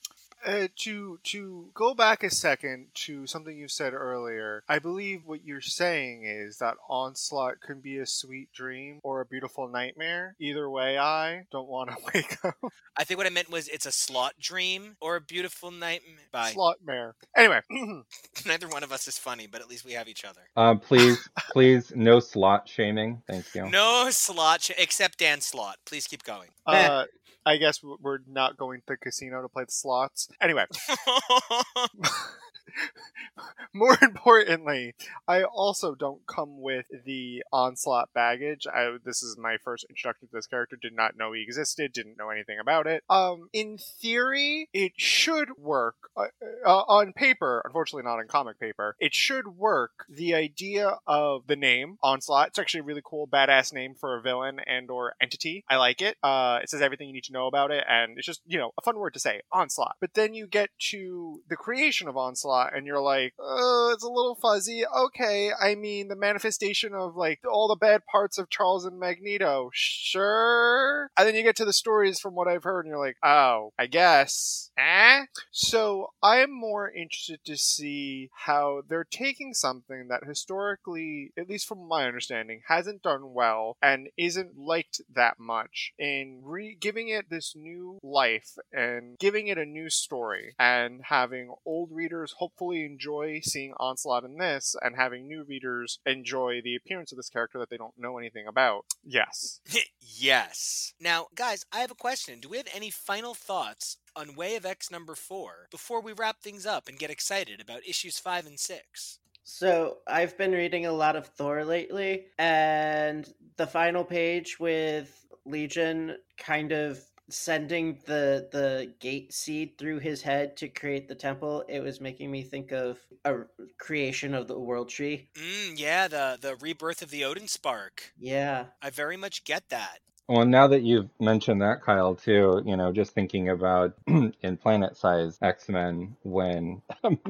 Uh, 0.45 0.67
to 0.75 1.19
to 1.23 1.69
go 1.73 1.93
back 1.93 2.23
a 2.23 2.29
second 2.29 2.87
to 2.93 3.25
something 3.25 3.57
you 3.57 3.67
said 3.67 3.93
earlier, 3.93 4.63
I 4.69 4.79
believe 4.79 5.21
what 5.25 5.43
you're 5.43 5.61
saying 5.61 6.23
is 6.25 6.57
that 6.59 6.75
onslaught 6.89 7.61
can 7.61 7.81
be 7.81 7.97
a 7.97 8.05
sweet 8.05 8.51
dream 8.53 8.99
or 9.03 9.21
a 9.21 9.25
beautiful 9.25 9.67
nightmare. 9.67 10.35
Either 10.39 10.69
way, 10.69 10.97
I 10.97 11.47
don't 11.51 11.67
want 11.67 11.89
to 11.91 11.97
wake 12.13 12.37
up. 12.45 12.55
I 12.97 13.03
think 13.03 13.17
what 13.17 13.27
I 13.27 13.31
meant 13.31 13.49
was 13.49 13.67
it's 13.67 13.85
a 13.85 13.91
slot 13.91 14.33
dream 14.39 14.95
or 15.01 15.15
a 15.15 15.21
beautiful 15.21 15.71
nightmare. 15.71 16.15
Bye. 16.31 16.53
Slotmare. 16.53 17.13
Anyway, 17.35 17.61
Neither 18.45 18.67
one 18.67 18.83
of 18.83 18.91
us 18.91 19.07
is 19.07 19.17
funny, 19.17 19.47
but 19.47 19.61
at 19.61 19.69
least 19.69 19.85
we 19.85 19.93
have 19.93 20.07
each 20.07 20.25
other. 20.25 20.41
Um, 20.55 20.79
please, 20.79 21.27
please, 21.51 21.91
no 21.95 22.19
slot 22.19 22.67
shaming. 22.69 23.21
Thank 23.27 23.53
you. 23.55 23.69
No 23.69 24.09
slot 24.11 24.61
sh- 24.63 24.71
except 24.77 25.17
Dan 25.19 25.41
Slott. 25.41 25.77
Please 25.85 26.07
keep 26.07 26.23
going. 26.23 26.49
uh, 26.67 27.05
I 27.45 27.57
guess 27.57 27.81
we're 27.83 28.19
not 28.27 28.57
going 28.57 28.81
to 28.81 28.85
the 28.87 28.97
casino 28.97 29.41
to 29.41 29.49
play 29.49 29.65
the 29.65 29.71
slots. 29.71 30.29
Anyway, 30.41 30.65
more 33.73 33.97
importantly, 34.01 34.95
I 35.27 35.43
also 35.43 35.95
don't 35.95 36.25
come 36.27 36.61
with 36.61 36.87
the 37.05 37.43
onslaught 37.51 38.09
baggage. 38.13 38.67
I, 38.67 38.97
this 39.03 39.23
is 39.23 39.37
my 39.37 39.57
first 39.63 39.85
introduction 39.89 40.27
to 40.27 40.33
this 40.33 40.47
character. 40.47 40.77
Did 40.81 40.95
not 40.95 41.17
know 41.17 41.33
he 41.33 41.41
existed. 41.41 41.93
Didn't 41.93 42.17
know 42.17 42.29
anything 42.29 42.59
about 42.59 42.87
it. 42.87 43.03
Um, 43.09 43.49
in 43.53 43.77
theory, 43.77 44.69
it 44.73 44.93
should 44.97 45.57
work 45.57 45.95
uh, 46.17 46.25
uh, 46.65 46.83
on 46.87 47.13
paper. 47.13 47.61
Unfortunately, 47.65 48.03
not 48.03 48.19
on 48.19 48.27
comic 48.27 48.59
paper. 48.59 48.95
It 48.99 49.13
should 49.13 49.47
work. 49.57 50.05
The 50.09 50.35
idea 50.35 50.97
of 51.07 51.47
the 51.47 51.55
name 51.55 51.97
onslaught. 52.01 52.49
It's 52.49 52.59
actually 52.59 52.81
a 52.81 52.83
really 52.83 53.01
cool, 53.03 53.27
badass 53.27 53.73
name 53.73 53.95
for 53.95 54.17
a 54.17 54.21
villain 54.21 54.59
and 54.65 54.89
or 54.89 55.15
entity. 55.21 55.63
I 55.69 55.77
like 55.77 56.01
it. 56.01 56.17
Uh, 56.23 56.59
it 56.61 56.69
says 56.69 56.81
everything 56.81 57.07
you 57.07 57.13
need 57.13 57.25
to 57.25 57.33
know 57.33 57.47
about 57.47 57.71
it, 57.71 57.83
and 57.87 58.17
it's 58.17 58.25
just 58.25 58.41
you 58.45 58.57
know 58.57 58.71
a 58.77 58.81
fun 58.81 58.97
word 58.97 59.13
to 59.13 59.19
say, 59.19 59.41
onslaught. 59.51 59.95
But 59.99 60.13
then 60.13 60.33
you 60.33 60.47
get 60.47 60.69
to 60.91 61.41
the 61.49 61.55
creation 61.55 62.07
of 62.07 62.17
onslaught, 62.17 62.54
and 62.63 62.85
you're 62.85 63.01
like, 63.01 63.33
oh, 63.39 63.91
it's 63.93 64.03
a 64.03 64.09
little 64.09 64.35
fuzzy. 64.35 64.83
Okay, 64.85 65.51
I 65.59 65.75
mean 65.75 66.07
the 66.07 66.15
manifestation 66.15 66.93
of 66.93 67.15
like 67.15 67.39
all 67.49 67.67
the 67.67 67.75
bad 67.75 68.05
parts 68.05 68.37
of 68.37 68.49
Charles 68.49 68.85
and 68.85 68.99
Magneto, 68.99 69.69
sure. 69.73 71.09
And 71.17 71.27
then 71.27 71.35
you 71.35 71.43
get 71.43 71.55
to 71.57 71.65
the 71.65 71.73
stories 71.73 72.19
from 72.19 72.35
what 72.35 72.47
I've 72.47 72.63
heard, 72.63 72.85
and 72.85 72.91
you're 72.91 73.05
like, 73.05 73.17
oh, 73.23 73.73
I 73.77 73.87
guess. 73.87 74.71
Eh? 74.77 75.25
So 75.51 76.11
I'm 76.21 76.51
more 76.51 76.89
interested 76.89 77.39
to 77.45 77.57
see 77.57 78.29
how 78.33 78.81
they're 78.87 79.07
taking 79.09 79.53
something 79.53 80.07
that 80.09 80.23
historically, 80.27 81.31
at 81.37 81.49
least 81.49 81.67
from 81.67 81.87
my 81.87 82.05
understanding, 82.05 82.61
hasn't 82.67 83.01
done 83.01 83.33
well 83.33 83.77
and 83.81 84.09
isn't 84.17 84.57
liked 84.57 85.01
that 85.13 85.39
much, 85.39 85.93
in 85.97 86.41
re- 86.43 86.77
giving 86.79 87.09
it 87.09 87.29
this 87.29 87.53
new 87.55 87.99
life 88.03 88.57
and 88.71 89.17
giving 89.19 89.47
it 89.47 89.57
a 89.57 89.65
new 89.65 89.89
story, 89.89 90.55
and 90.59 91.01
having 91.05 91.53
old 91.65 91.89
readers 91.91 92.35
hopefully 92.45 92.85
enjoy 92.85 93.39
seeing 93.41 93.73
Onslaught 93.79 94.23
in 94.23 94.37
this, 94.37 94.75
and 94.83 94.95
having 94.95 95.27
new 95.27 95.43
readers 95.43 95.97
enjoy 96.05 96.61
the 96.63 96.75
appearance 96.75 97.11
of 97.11 97.15
this 97.15 97.29
character 97.29 97.57
that 97.57 97.71
they 97.71 97.77
don't 97.77 97.97
know 97.97 98.19
anything 98.19 98.45
about. 98.45 98.85
Yes. 99.03 99.61
yes. 99.99 100.93
Now, 101.01 101.25
guys, 101.33 101.65
I 101.71 101.79
have 101.79 101.89
a 101.89 101.95
question. 101.95 102.39
Do 102.39 102.49
we 102.49 102.57
have 102.57 102.67
any 102.73 102.91
final 102.91 103.33
thoughts 103.33 103.97
on 104.15 104.35
Way 104.35 104.55
of 104.55 104.65
X 104.65 104.91
number 104.91 105.15
four 105.15 105.67
before 105.71 106.01
we 106.01 106.13
wrap 106.13 106.41
things 106.41 106.67
up 106.67 106.87
and 106.87 106.99
get 106.99 107.09
excited 107.09 107.59
about 107.59 107.87
issues 107.87 108.19
five 108.19 108.45
and 108.45 108.59
six? 108.59 109.17
So 109.43 109.97
I've 110.07 110.37
been 110.37 110.51
reading 110.51 110.85
a 110.85 110.91
lot 110.91 111.15
of 111.15 111.27
Thor 111.27 111.65
lately, 111.65 112.27
and 112.37 113.27
the 113.57 113.65
final 113.65 114.03
page 114.03 114.59
with 114.59 115.25
Legion 115.45 116.17
kind 116.37 116.71
of 116.71 116.99
sending 117.29 117.99
the 118.05 118.47
the 118.51 118.93
gate 118.99 119.33
seed 119.33 119.77
through 119.77 119.99
his 119.99 120.21
head 120.21 120.55
to 120.55 120.67
create 120.67 121.07
the 121.07 121.15
temple 121.15 121.63
it 121.67 121.81
was 121.81 121.99
making 121.99 122.29
me 122.29 122.43
think 122.43 122.71
of 122.71 122.99
a 123.25 123.35
creation 123.77 124.33
of 124.35 124.47
the 124.47 124.59
world 124.59 124.89
tree 124.89 125.27
mm, 125.33 125.73
yeah 125.75 126.07
the 126.07 126.37
the 126.39 126.55
rebirth 126.57 127.01
of 127.01 127.09
the 127.09 127.25
odin 127.25 127.47
spark 127.47 128.13
yeah 128.17 128.65
i 128.81 128.89
very 128.89 129.17
much 129.17 129.43
get 129.43 129.67
that 129.69 129.99
well, 130.27 130.45
now 130.45 130.67
that 130.67 130.81
you've 130.81 131.09
mentioned 131.19 131.61
that, 131.61 131.83
Kyle, 131.83 132.15
too, 132.15 132.63
you 132.65 132.75
know, 132.75 132.91
just 132.91 133.13
thinking 133.13 133.49
about 133.49 133.93
in 134.07 134.57
planet 134.57 134.97
size 134.97 135.37
X 135.41 135.69
Men 135.69 136.15
when 136.23 136.81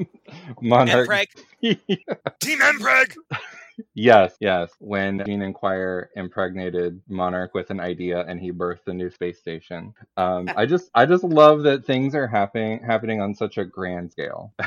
Monarch. 0.62 1.28
Team 1.60 1.78
Mpreg! 2.40 3.14
yes, 3.94 4.36
yes. 4.40 4.72
When 4.78 5.22
Jean 5.26 5.42
Inquire 5.42 6.10
impregnated 6.16 7.00
Monarch 7.08 7.54
with 7.54 7.70
an 7.70 7.80
idea 7.80 8.24
and 8.26 8.40
he 8.40 8.52
birthed 8.52 8.84
the 8.86 8.94
new 8.94 9.10
space 9.10 9.38
station. 9.38 9.94
Um, 10.16 10.48
I 10.56 10.66
just 10.66 10.90
I 10.94 11.06
just 11.06 11.24
love 11.24 11.62
that 11.64 11.84
things 11.86 12.14
are 12.14 12.28
happening 12.28 12.80
happening 12.86 13.20
on 13.20 13.34
such 13.34 13.58
a 13.58 13.64
grand 13.64 14.12
scale. 14.12 14.54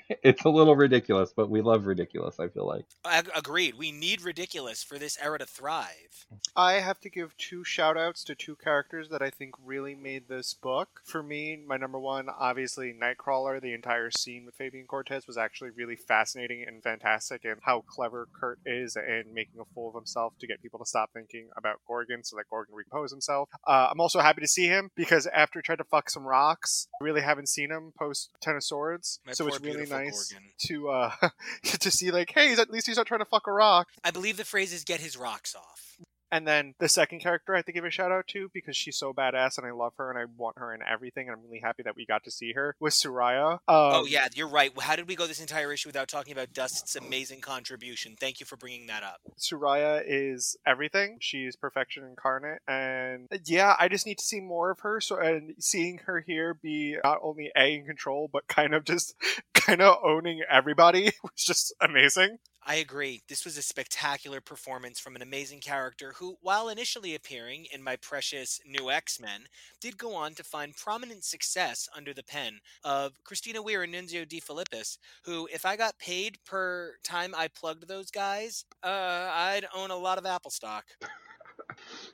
it's 0.22 0.44
a 0.44 0.48
little 0.48 0.76
ridiculous, 0.76 1.32
but 1.34 1.50
we 1.50 1.60
love 1.60 1.86
ridiculous, 1.86 2.38
I 2.38 2.48
feel 2.48 2.66
like. 2.66 2.86
Agreed. 3.34 3.76
We 3.76 3.92
need 3.92 4.22
ridiculous 4.22 4.82
for 4.82 4.98
this 4.98 5.18
era 5.20 5.38
to 5.38 5.46
thrive. 5.46 6.26
I 6.56 6.74
have 6.74 7.00
to 7.00 7.10
give 7.10 7.36
two 7.36 7.64
shout 7.64 7.96
outs 7.96 8.24
to 8.24 8.34
two 8.34 8.56
characters 8.56 9.08
that 9.10 9.22
I 9.22 9.30
think 9.30 9.54
really 9.64 9.94
made 9.94 10.28
this 10.28 10.54
book. 10.54 11.00
For 11.04 11.22
me, 11.22 11.58
my 11.66 11.76
number 11.76 11.98
one, 11.98 12.28
obviously, 12.28 12.92
Nightcrawler. 12.92 13.60
The 13.60 13.74
entire 13.74 14.10
scene 14.10 14.44
with 14.46 14.54
Fabian 14.54 14.86
Cortez 14.86 15.26
was 15.26 15.36
actually 15.36 15.70
really 15.70 15.96
fascinating 15.96 16.64
and 16.66 16.82
fantastic, 16.82 17.44
and 17.44 17.60
how 17.62 17.82
clever 17.86 18.28
Kurt 18.32 18.58
is 18.66 18.96
in 18.96 19.34
making 19.34 19.60
a 19.60 19.64
fool 19.74 19.88
of 19.88 19.94
himself 19.94 20.34
to 20.40 20.46
get 20.46 20.62
people 20.62 20.78
to 20.78 20.86
stop 20.86 21.10
thinking 21.12 21.48
about 21.56 21.80
Gorgon 21.86 22.24
so 22.24 22.36
that 22.36 22.48
Gorgon 22.50 22.74
recompose 22.74 23.10
himself. 23.10 23.48
Uh, 23.66 23.88
I'm 23.90 24.00
also 24.00 24.20
happy 24.20 24.40
to 24.40 24.48
see 24.48 24.66
him 24.66 24.90
because 24.94 25.26
after 25.26 25.58
he 25.58 25.62
tried 25.62 25.76
to 25.76 25.84
fuck 25.84 26.10
some 26.10 26.24
rocks, 26.24 26.88
I 27.00 27.04
really 27.04 27.22
haven't 27.22 27.48
seen 27.48 27.70
him 27.70 27.92
post 27.98 28.30
Ten 28.40 28.56
of 28.56 28.64
Swords. 28.64 29.20
My 29.26 29.32
so 29.32 29.46
it's 29.46 29.60
really 29.60 29.81
really 29.90 30.04
nice 30.04 30.32
Gorgon. 30.32 30.48
to 30.66 30.88
uh 30.88 31.28
to 31.80 31.90
see 31.90 32.10
like, 32.10 32.30
hey, 32.34 32.54
at 32.54 32.70
least 32.70 32.86
he's 32.86 32.96
not 32.96 33.06
trying 33.06 33.20
to 33.20 33.26
fuck 33.26 33.46
a 33.46 33.52
rock. 33.52 33.88
I 34.04 34.10
believe 34.10 34.36
the 34.36 34.44
phrase 34.44 34.72
is 34.72 34.84
"get 34.84 35.00
his 35.00 35.16
rocks 35.16 35.54
off." 35.54 35.96
And 36.32 36.48
then 36.48 36.74
the 36.78 36.88
second 36.88 37.20
character 37.20 37.52
I 37.54 37.58
have 37.58 37.66
to 37.66 37.72
give 37.72 37.84
a 37.84 37.90
shout 37.90 38.10
out 38.10 38.26
to 38.28 38.50
because 38.54 38.74
she's 38.74 38.96
so 38.96 39.12
badass 39.12 39.58
and 39.58 39.66
I 39.66 39.72
love 39.72 39.92
her 39.98 40.10
and 40.10 40.18
I 40.18 40.24
want 40.36 40.58
her 40.58 40.74
in 40.74 40.80
everything 40.82 41.28
and 41.28 41.36
I'm 41.36 41.44
really 41.44 41.60
happy 41.62 41.82
that 41.82 41.94
we 41.94 42.06
got 42.06 42.24
to 42.24 42.30
see 42.30 42.54
her 42.54 42.74
was 42.80 42.94
Sooraya. 42.94 43.52
Um, 43.52 43.58
oh 43.68 44.06
yeah, 44.08 44.28
you're 44.34 44.48
right. 44.48 44.72
How 44.80 44.96
did 44.96 45.06
we 45.06 45.14
go 45.14 45.26
this 45.26 45.42
entire 45.42 45.70
issue 45.72 45.90
without 45.90 46.08
talking 46.08 46.32
about 46.32 46.54
Dust's 46.54 46.96
amazing 46.96 47.42
contribution? 47.42 48.16
Thank 48.18 48.40
you 48.40 48.46
for 48.46 48.56
bringing 48.56 48.86
that 48.86 49.02
up. 49.02 49.20
Sooraya 49.38 50.02
is 50.06 50.56
everything. 50.66 51.18
She's 51.20 51.54
perfection 51.54 52.02
incarnate, 52.04 52.60
and 52.66 53.28
yeah, 53.44 53.76
I 53.78 53.88
just 53.88 54.06
need 54.06 54.18
to 54.18 54.24
see 54.24 54.40
more 54.40 54.70
of 54.70 54.80
her. 54.80 55.02
So 55.02 55.18
and 55.18 55.54
seeing 55.58 55.98
her 56.06 56.24
here 56.26 56.54
be 56.54 56.96
not 57.04 57.18
only 57.22 57.50
a 57.54 57.74
in 57.74 57.84
control 57.84 58.30
but 58.32 58.48
kind 58.48 58.74
of 58.74 58.84
just 58.84 59.14
kind 59.54 59.82
of 59.82 59.98
owning 60.02 60.40
everybody 60.50 61.12
was 61.22 61.32
just 61.36 61.74
amazing. 61.80 62.38
I 62.64 62.76
agree. 62.76 63.22
This 63.28 63.44
was 63.44 63.56
a 63.58 63.62
spectacular 63.62 64.40
performance 64.40 65.00
from 65.00 65.16
an 65.16 65.22
amazing 65.22 65.58
character 65.58 66.14
who, 66.16 66.36
while 66.42 66.68
initially 66.68 67.16
appearing 67.16 67.66
in 67.72 67.82
my 67.82 67.96
precious 67.96 68.60
new 68.64 68.88
X 68.88 69.18
Men, 69.20 69.48
did 69.80 69.98
go 69.98 70.14
on 70.14 70.34
to 70.34 70.44
find 70.44 70.76
prominent 70.76 71.24
success 71.24 71.88
under 71.96 72.14
the 72.14 72.22
pen 72.22 72.60
of 72.84 73.12
Christina 73.24 73.60
Weir 73.60 73.82
and 73.82 73.92
Nunzio 73.92 74.28
De 74.28 74.40
Filippis, 74.40 74.98
who, 75.24 75.48
if 75.52 75.66
I 75.66 75.76
got 75.76 75.98
paid 75.98 76.38
per 76.44 76.94
time 77.02 77.34
I 77.36 77.48
plugged 77.48 77.88
those 77.88 78.12
guys, 78.12 78.64
uh, 78.84 79.30
I'd 79.32 79.66
own 79.74 79.90
a 79.90 79.96
lot 79.96 80.18
of 80.18 80.26
Apple 80.26 80.52
stock. 80.52 80.84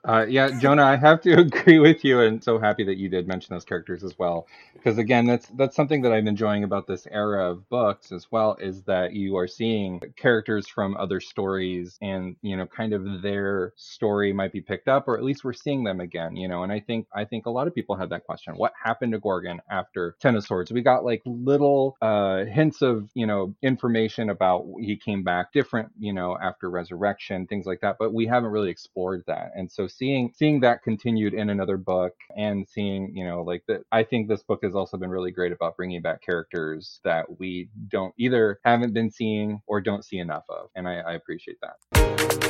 Uh, 0.05 0.27
yeah, 0.29 0.51
Jonah, 0.61 0.85
I 0.85 0.97
have 0.97 1.23
to 1.23 1.33
agree 1.41 1.79
with 1.79 2.05
you, 2.05 2.21
and 2.23 2.45
so 2.45 2.59
happy 2.59 2.85
that 2.87 2.99
you 2.99 3.09
did 3.09 3.29
mention 3.29 3.55
those 3.55 3.67
characters 3.67 4.05
as 4.05 4.19
well. 4.19 4.49
Because 4.75 4.99
again, 4.99 5.27
that's 5.27 5.49
that's 5.51 5.77
something 5.77 6.03
that 6.03 6.13
I'm 6.13 6.29
enjoying 6.29 6.65
about 6.65 6.89
this 6.89 7.07
era 7.13 7.51
of 7.53 7.69
books 7.71 8.13
as 8.13 8.27
well, 8.33 8.57
is 8.61 8.83
that 8.85 9.15
you 9.15 9.37
are 9.39 9.49
seeing 9.49 10.01
characters 10.17 10.69
from 10.69 10.97
other 10.99 11.21
stories, 11.21 11.99
and 12.03 12.37
you 12.43 12.57
know, 12.57 12.67
kind 12.67 12.95
of 12.95 13.23
their 13.23 13.75
story 13.77 14.35
might 14.35 14.53
be 14.53 14.63
picked 14.63 14.89
up, 14.89 15.09
or 15.09 15.19
at 15.19 15.25
least 15.25 15.45
we're 15.45 15.55
seeing 15.55 15.85
them 15.85 16.01
again. 16.01 16.37
You 16.37 16.49
know, 16.49 16.65
and 16.65 16.73
I 16.73 16.81
think 16.81 17.07
I 17.15 17.25
think 17.27 17.47
a 17.47 17.51
lot 17.53 17.69
of 17.69 17.77
people 17.77 17.97
had 17.97 18.11
that 18.11 18.25
question: 18.27 18.55
What 18.57 18.75
happened 18.83 19.13
to 19.13 19.21
Gorgon 19.21 19.61
after 19.71 20.17
Ten 20.21 20.37
of 20.37 20.45
Swords? 20.45 20.73
We 20.73 20.83
got 20.83 21.05
like 21.05 21.23
little 21.27 21.97
uh, 22.03 22.47
hints 22.47 22.83
of 22.83 23.09
you 23.15 23.29
know 23.29 23.55
information 23.63 24.31
about 24.31 24.67
he 24.81 24.97
came 24.97 25.23
back 25.25 25.53
different, 25.53 25.91
you 25.99 26.13
know, 26.13 26.37
after 26.43 26.71
Resurrection, 26.71 27.47
things 27.47 27.67
like 27.67 27.81
that, 27.83 27.97
but 28.01 28.13
we 28.15 28.27
haven't 28.27 28.51
really 28.51 28.71
explored 28.71 29.25
that, 29.27 29.38
and 29.55 29.71
so 29.71 29.87
seeing 29.87 30.33
seeing 30.35 30.61
that 30.61 30.83
continued 30.83 31.35
in 31.35 31.51
another 31.51 31.77
book 31.77 32.15
and 32.37 32.67
seeing 32.69 33.15
you 33.15 33.25
know 33.25 33.43
like 33.43 33.63
that 33.69 33.83
i 33.93 34.03
think 34.03 34.29
this 34.29 34.43
book 34.43 34.61
has 34.63 34.75
also 34.75 34.97
been 34.97 35.11
really 35.11 35.31
great 35.31 35.53
about 35.53 35.77
bringing 35.77 36.03
back 36.03 36.23
characters 36.23 37.01
that 37.05 37.25
we 37.39 37.69
don't 37.89 38.15
either 38.19 38.61
haven't 38.65 38.93
been 38.93 39.11
seeing 39.11 39.61
or 39.67 39.81
don't 39.81 40.05
see 40.05 40.19
enough 40.19 40.45
of. 40.49 40.69
And 40.75 40.89
i, 40.89 40.97
I 40.99 41.13
appreciate 41.15 41.59
that 41.63 42.48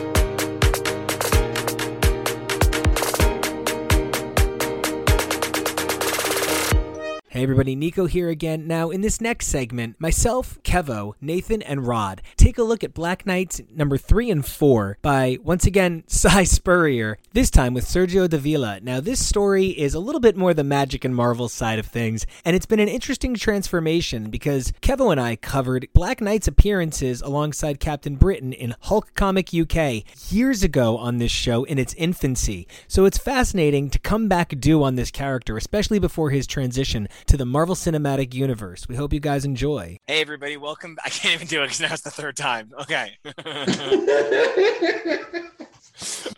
Hey 7.39 7.45
everybody, 7.45 7.77
Nico 7.77 8.07
here 8.07 8.31
again. 8.31 8.67
Now, 8.67 8.91
in 8.91 9.01
this 9.01 9.21
next 9.21 9.47
segment, 9.47 10.01
myself, 10.01 10.61
Kevo, 10.65 11.13
Nathan, 11.21 11.63
and 11.63 11.87
Rod 11.87 12.21
take 12.37 12.59
a 12.59 12.65
look 12.65 12.83
at 12.83 12.95
Black 12.95 13.27
Knights 13.27 13.61
number 13.73 13.97
3 13.97 14.29
and 14.33 14.45
4 14.45 14.99
by, 15.03 15.39
once 15.45 15.65
again, 15.65 16.03
Si 16.09 16.45
Spurrier, 16.45 17.17
this 17.35 17.49
time 17.49 17.75
with 17.75 17.85
Sergio 17.85 18.29
Davila. 18.29 18.81
Now, 18.83 18.99
this 18.99 19.25
story 19.25 19.67
is 19.67 19.95
a 19.95 20.01
little 20.01 20.21
bit 20.21 20.37
more 20.37 20.53
the 20.53 20.65
magic 20.65 21.05
and 21.05 21.15
Marvel 21.15 21.49
side 21.49 21.79
of 21.79 21.87
things, 21.87 22.27
and 22.45 22.57
it's 22.57 22.67
been 22.67 22.81
an 22.81 22.89
interesting 22.89 23.37
transformation 23.37 24.31
because 24.31 24.73
Kevo 24.83 25.13
and 25.13 25.21
I 25.21 25.37
covered 25.37 25.87
Black 25.93 26.21
Knight's 26.21 26.49
appearances 26.49 27.23
alongside 27.23 27.79
Captain 27.79 28.17
Britain 28.17 28.53
in 28.53 28.75
Hulk 28.81 29.15
Comic 29.15 29.55
UK 29.55 30.03
years 30.33 30.65
ago 30.65 30.97
on 30.97 31.19
this 31.19 31.31
show 31.31 31.63
in 31.63 31.79
its 31.79 31.95
infancy. 31.95 32.67
So 32.89 33.05
it's 33.05 33.17
fascinating 33.17 33.91
to 33.91 34.01
come 34.01 34.27
back 34.27 34.59
due 34.59 34.83
on 34.83 34.97
this 34.97 35.13
character, 35.13 35.57
especially 35.57 36.01
before 36.01 36.31
his 36.31 36.45
transition 36.45 37.07
to 37.29 37.37
the 37.37 37.45
Marvel 37.45 37.75
Cinematic 37.75 38.33
Universe. 38.33 38.89
We 38.89 38.97
hope 38.97 39.13
you 39.13 39.21
guys 39.21 39.45
enjoy. 39.45 39.99
Hey, 40.07 40.23
everybody, 40.23 40.57
welcome. 40.57 40.97
I 41.05 41.11
can't 41.11 41.35
even 41.35 41.47
do 41.47 41.63
it 41.63 41.67
because 41.67 41.81
now 41.81 41.93
it's 41.93 42.03
the 42.03 42.11
third 42.11 42.37
time. 42.37 42.73
Okay. 42.81 43.19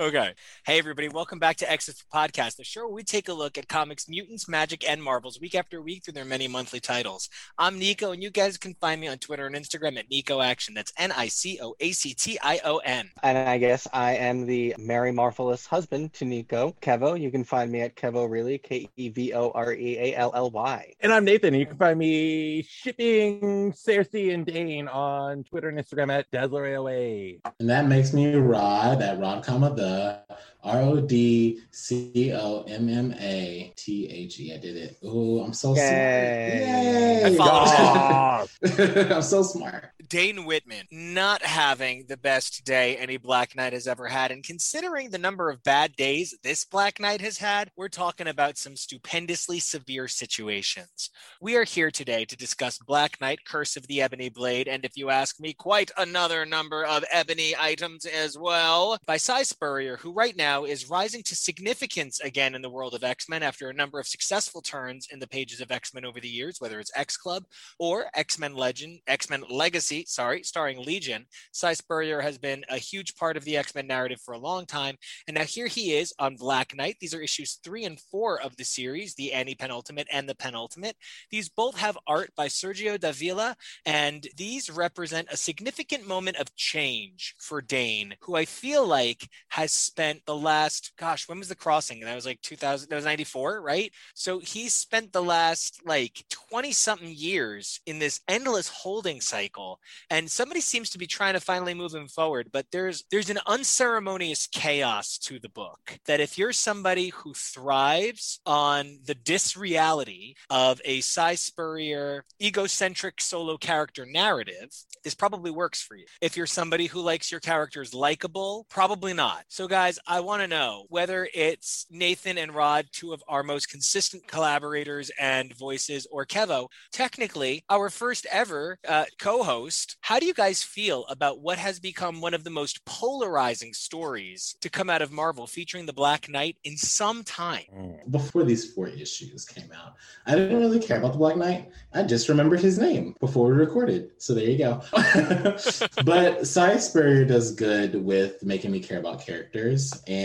Okay. 0.01 0.33
Hey, 0.65 0.79
everybody. 0.79 1.09
Welcome 1.09 1.39
back 1.39 1.57
to 1.57 1.71
Exit 1.71 2.03
Podcast, 2.13 2.57
the 2.57 2.65
show 2.65 2.87
where 2.87 2.95
we 2.95 3.03
take 3.03 3.29
a 3.29 3.35
look 3.35 3.59
at 3.59 3.69
comics, 3.69 4.09
mutants, 4.09 4.49
magic, 4.49 4.89
and 4.89 5.03
marvels 5.03 5.39
week 5.39 5.55
after 5.55 5.83
week 5.83 6.05
through 6.05 6.15
their 6.15 6.25
many 6.25 6.49
monthly 6.49 6.81
titles. 6.81 7.29
I'm 7.59 7.79
Nico, 7.79 8.13
and 8.13 8.23
you 8.23 8.31
guys 8.31 8.57
can 8.57 8.75
find 8.81 9.01
me 9.01 9.09
on 9.09 9.19
Twitter 9.19 9.47
and 9.47 9.55
Instagram 9.55 9.99
at 9.99 10.09
Nico 10.11 10.41
Action. 10.41 10.73
That's 10.73 10.93
N 10.97 11.13
I 11.13 11.29
C 11.29 11.59
O 11.63 11.75
A 11.81 11.93
C 11.93 12.15
T 12.15 12.39
I 12.43 12.61
O 12.65 12.79
N. 12.79 13.11
And 13.23 13.37
I 13.37 13.59
guess 13.59 13.87
I 13.93 14.15
am 14.15 14.47
the 14.47 14.75
Mary 14.79 15.13
Marvelous 15.13 15.67
husband 15.67 16.15
to 16.15 16.25
Nico. 16.25 16.75
Kevo, 16.81 17.21
you 17.21 17.31
can 17.31 17.45
find 17.45 17.71
me 17.71 17.83
at 17.83 17.97
Kevo 17.97 18.31
Really, 18.31 18.57
K 18.57 18.89
E 18.97 19.09
V 19.11 19.35
O 19.35 19.51
R 19.51 19.75
E 19.75 19.99
A 19.99 20.17
L 20.17 20.33
L 20.35 20.51
Y. 20.51 20.95
And 21.01 21.13
I'm 21.13 21.25
Nathan, 21.25 21.53
and 21.53 21.61
you 21.61 21.67
can 21.67 21.77
find 21.77 21.99
me 21.99 22.63
shipping 22.63 23.73
Sersi 23.73 24.33
and 24.33 24.47
Dane 24.47 24.89
on 24.89 25.45
Twitter 25.45 25.69
and 25.69 25.79
Instagram 25.79 26.11
at 26.11 26.31
DazzlerAOA. 26.31 27.41
And 27.59 27.69
that 27.69 27.87
makes 27.87 28.15
me 28.15 28.35
Rod 28.35 29.03
at 29.03 29.19
Rod 29.19 29.45
comma 29.51 29.69
the 29.75 30.17
R 30.63 30.81
O 30.81 31.01
D 31.01 31.61
C 31.71 32.33
O 32.35 32.63
M 32.63 32.89
M 32.89 33.15
A 33.19 33.73
T 33.77 34.09
H 34.09 34.41
E. 34.41 34.55
I 34.55 34.59
did 34.59 34.77
it. 34.77 34.99
Oh, 35.03 35.41
I'm 35.43 35.53
so 35.53 35.75
Yay. 35.75 37.21
smart. 37.23 37.33
I 37.33 37.37
follow 37.37 38.47
Yay. 38.87 39.11
I'm 39.15 39.23
so 39.23 39.43
smart. 39.43 39.93
Dane 40.11 40.45
Whitman 40.45 40.87
not 40.91 41.43
having 41.43 42.05
the 42.09 42.17
best 42.17 42.65
day 42.65 42.97
any 42.97 43.17
Black 43.17 43.55
Knight 43.55 43.73
has 43.73 43.87
ever 43.87 44.09
had. 44.09 44.33
And 44.33 44.43
considering 44.43 45.11
the 45.11 45.19
number 45.19 45.51
of 45.51 45.63
bad 45.63 45.95
days 45.95 46.37
this 46.43 46.65
Black 46.65 46.99
Knight 46.99 47.21
has 47.21 47.39
had, 47.39 47.71
we're 47.77 47.89
talking 47.89 48.27
about 48.27 48.59
some 48.59 48.75
stupendously 48.75 49.61
severe 49.61 50.09
situations. 50.09 51.11
We 51.41 51.55
are 51.57 51.63
here 51.63 51.93
today 51.93 52.25
to 52.25 52.37
discuss 52.37 52.79
Black 52.79 53.21
Knight 53.21 53.45
Curse 53.47 53.77
of 53.77 53.87
the 53.87 54.03
Ebony 54.03 54.31
Blade, 54.31 54.67
and 54.67 54.85
if 54.85 54.97
you 54.97 55.11
ask 55.11 55.39
me, 55.39 55.53
quite 55.53 55.93
another 55.97 56.45
number 56.45 56.85
of 56.85 57.05
ebony 57.13 57.55
items 57.57 58.05
as 58.05 58.37
well, 58.37 58.99
by 59.07 59.17
Si 59.17 59.45
Spurrier, 59.45 59.97
who 59.97 60.11
right 60.13 60.37
now 60.37 60.50
is 60.59 60.91
rising 60.91 61.23
to 61.25 61.37
significance 61.37 62.21
again 62.21 62.55
in 62.55 62.63
the 62.63 62.71
world 62.71 62.95
of 62.95 63.05
X 63.05 63.29
Men 63.29 63.43
after 63.43 63.69
a 63.69 63.75
number 63.75 63.99
of 63.99 64.07
successful 64.07 64.61
turns 64.61 65.09
in 65.11 65.19
the 65.19 65.27
pages 65.27 65.61
of 65.61 65.71
X 65.71 65.95
Men 65.95 66.05
over 66.05 66.21
the 66.21 66.29
years, 66.29 66.57
whether 66.59 66.81
it's 66.81 66.93
X 66.95 67.17
Club 67.17 67.45
or 67.79 68.07
X 68.15 68.39
Men 68.39 68.55
Legend, 68.55 69.01
X 69.07 69.31
Men 69.31 69.45
Legacy, 69.49 70.05
sorry, 70.07 70.43
starring 70.43 70.85
Legion. 70.85 71.27
Si 71.53 71.75
Spurrier 71.75 72.21
has 72.21 72.39
been 72.39 72.65
a 72.69 72.77
huge 72.77 73.17
part 73.17 73.37
of 73.37 73.45
the 73.45 73.57
X 73.57 73.75
Men 73.75 73.87
narrative 73.87 74.21
for 74.25 74.35
a 74.35 74.39
long 74.39 74.67
time. 74.67 74.97
And 75.27 75.37
now 75.37 75.45
here 75.45 75.67
he 75.67 75.95
is 75.95 76.13
on 76.19 76.37
Black 76.37 76.75
Knight. 76.75 76.97
These 77.01 77.15
are 77.15 77.21
issues 77.21 77.59
three 77.63 77.85
and 77.85 78.01
four 78.01 78.41
of 78.41 78.57
the 78.57 78.65
series, 78.65 79.15
the 79.15 79.33
anti 79.33 79.55
penultimate 79.55 80.09
and 80.13 80.29
the 80.29 80.35
penultimate. 80.35 80.97
These 81.31 81.49
both 81.49 81.77
have 81.79 81.99
art 82.07 82.31
by 82.37 82.49
Sergio 82.49 82.99
Davila, 82.99 83.57
and 83.87 84.27
these 84.37 84.71
represent 84.71 85.29
a 85.31 85.37
significant 85.37 86.07
moment 86.07 86.37
of 86.37 86.55
change 86.57 87.35
for 87.39 87.61
Dane, 87.61 88.15
who 88.21 88.35
I 88.35 88.45
feel 88.45 88.87
like 88.87 89.29
has 89.51 89.73
spent 89.73 90.25
the 90.27 90.37
last, 90.41 90.93
gosh, 90.99 91.29
when 91.29 91.39
was 91.39 91.49
the 91.49 91.55
crossing? 91.55 92.01
And 92.01 92.09
that 92.09 92.15
was 92.15 92.27
like 92.27 92.41
2000, 92.43 92.89
that 92.89 92.97
was 92.97 93.05
94, 93.05 93.61
right? 93.61 93.93
So 94.15 94.39
he 94.41 94.69
spent 94.69 95.13
the 95.13 95.23
last 95.23 95.81
like 95.85 96.25
20 96.51 96.73
something 96.73 97.13
years 97.15 97.81
in 97.87 97.99
this 97.99 98.21
endless 98.29 98.69
holding 98.69 99.21
cycle 99.21 99.81
and 100.09 100.31
somebody 100.31 100.61
seems 100.61 100.91
to 100.91 100.99
be 100.99 101.07
trying 101.07 101.35
to 101.35 101.41
finally 101.41 101.75
move 101.75 101.95
him 101.95 102.09
forward 102.09 102.49
but 102.53 102.67
there's 102.73 103.05
there's 103.11 103.31
an 103.31 103.39
unceremonious 103.47 104.47
chaos 104.47 105.19
to 105.19 105.39
the 105.39 105.49
book 105.49 105.99
that 106.07 106.21
if 106.21 106.39
you're 106.39 106.53
somebody 106.53 107.09
who 107.09 107.33
thrives 107.35 108.41
on 108.47 108.99
the 109.05 109.15
disreality 109.15 110.37
of 110.49 110.81
a 110.85 111.01
Si 111.01 111.37
Spurrier 111.37 112.25
egocentric 112.41 113.21
solo 113.21 113.57
character 113.57 114.07
narrative 114.07 114.71
this 115.05 115.15
probably 115.15 115.51
works 115.51 115.83
for 115.83 115.97
you 115.97 116.07
if 116.21 116.37
you're 116.37 116.47
somebody 116.47 116.87
who 116.87 117.01
likes 117.01 117.31
your 117.31 117.41
characters 117.41 117.95
likable 117.95 118.67
probably 118.71 119.13
not 119.13 119.45
so 119.49 119.67
guys 119.67 119.99
I 120.07 120.21
want 120.21 120.30
to 120.39 120.47
know 120.47 120.85
whether 120.89 121.29
it's 121.35 121.87
Nathan 121.91 122.39
and 122.39 122.55
Rod 122.55 122.87
two 122.93 123.13
of 123.13 123.23
our 123.27 123.43
most 123.43 123.69
consistent 123.69 124.27
collaborators 124.29 125.11
and 125.19 125.53
voices 125.57 126.07
or 126.11 126.25
Kevo 126.25 126.69
technically 126.93 127.65
our 127.69 127.91
first 127.91 128.27
ever 128.31 128.79
uh, 128.87 129.07
co-host 129.19 129.97
how 130.03 130.19
do 130.19 130.27
you 130.27 130.35
guys 130.35 130.63
feel 130.63 131.05
about 131.09 131.41
what 131.41 131.59
has 131.59 131.81
become 131.81 132.21
one 132.21 132.35
of 132.35 132.45
the 132.45 132.51
most 132.51 132.85
polarizing 132.85 133.73
stories 133.73 134.55
to 134.61 134.71
come 134.71 134.89
out 134.89 135.03
of 135.03 135.11
marvel 135.11 135.47
featuring 135.47 135.87
the 135.87 135.93
black 135.93 136.29
knight 136.29 136.57
in 136.65 136.77
some 136.77 137.25
time 137.25 137.65
Before 138.11 138.45
these 138.45 138.73
four 138.73 138.89
issues 138.89 139.45
came 139.45 139.71
out, 139.73 139.95
I 140.27 140.35
didn't 140.35 140.59
really 140.59 140.79
care 140.79 140.99
about 140.99 141.13
the 141.13 141.19
Black 141.19 141.37
Knight. 141.37 141.71
I 141.93 142.03
just 142.03 142.29
remembered 142.29 142.61
his 142.61 142.79
name 142.79 143.15
before 143.21 143.49
we 143.49 143.53
recorded. 143.53 144.11
So 144.19 144.35
there 144.35 144.45
you 144.45 144.59
go. 144.59 144.83
but 146.05 146.47
Si 146.47 146.79
Spurrier 146.79 147.25
does 147.25 147.55
good 147.55 148.05
with 148.05 148.43
making 148.45 148.71
me 148.71 148.81
care 148.81 148.99
about 148.99 149.25
characters. 149.25 149.93
And 150.07 150.20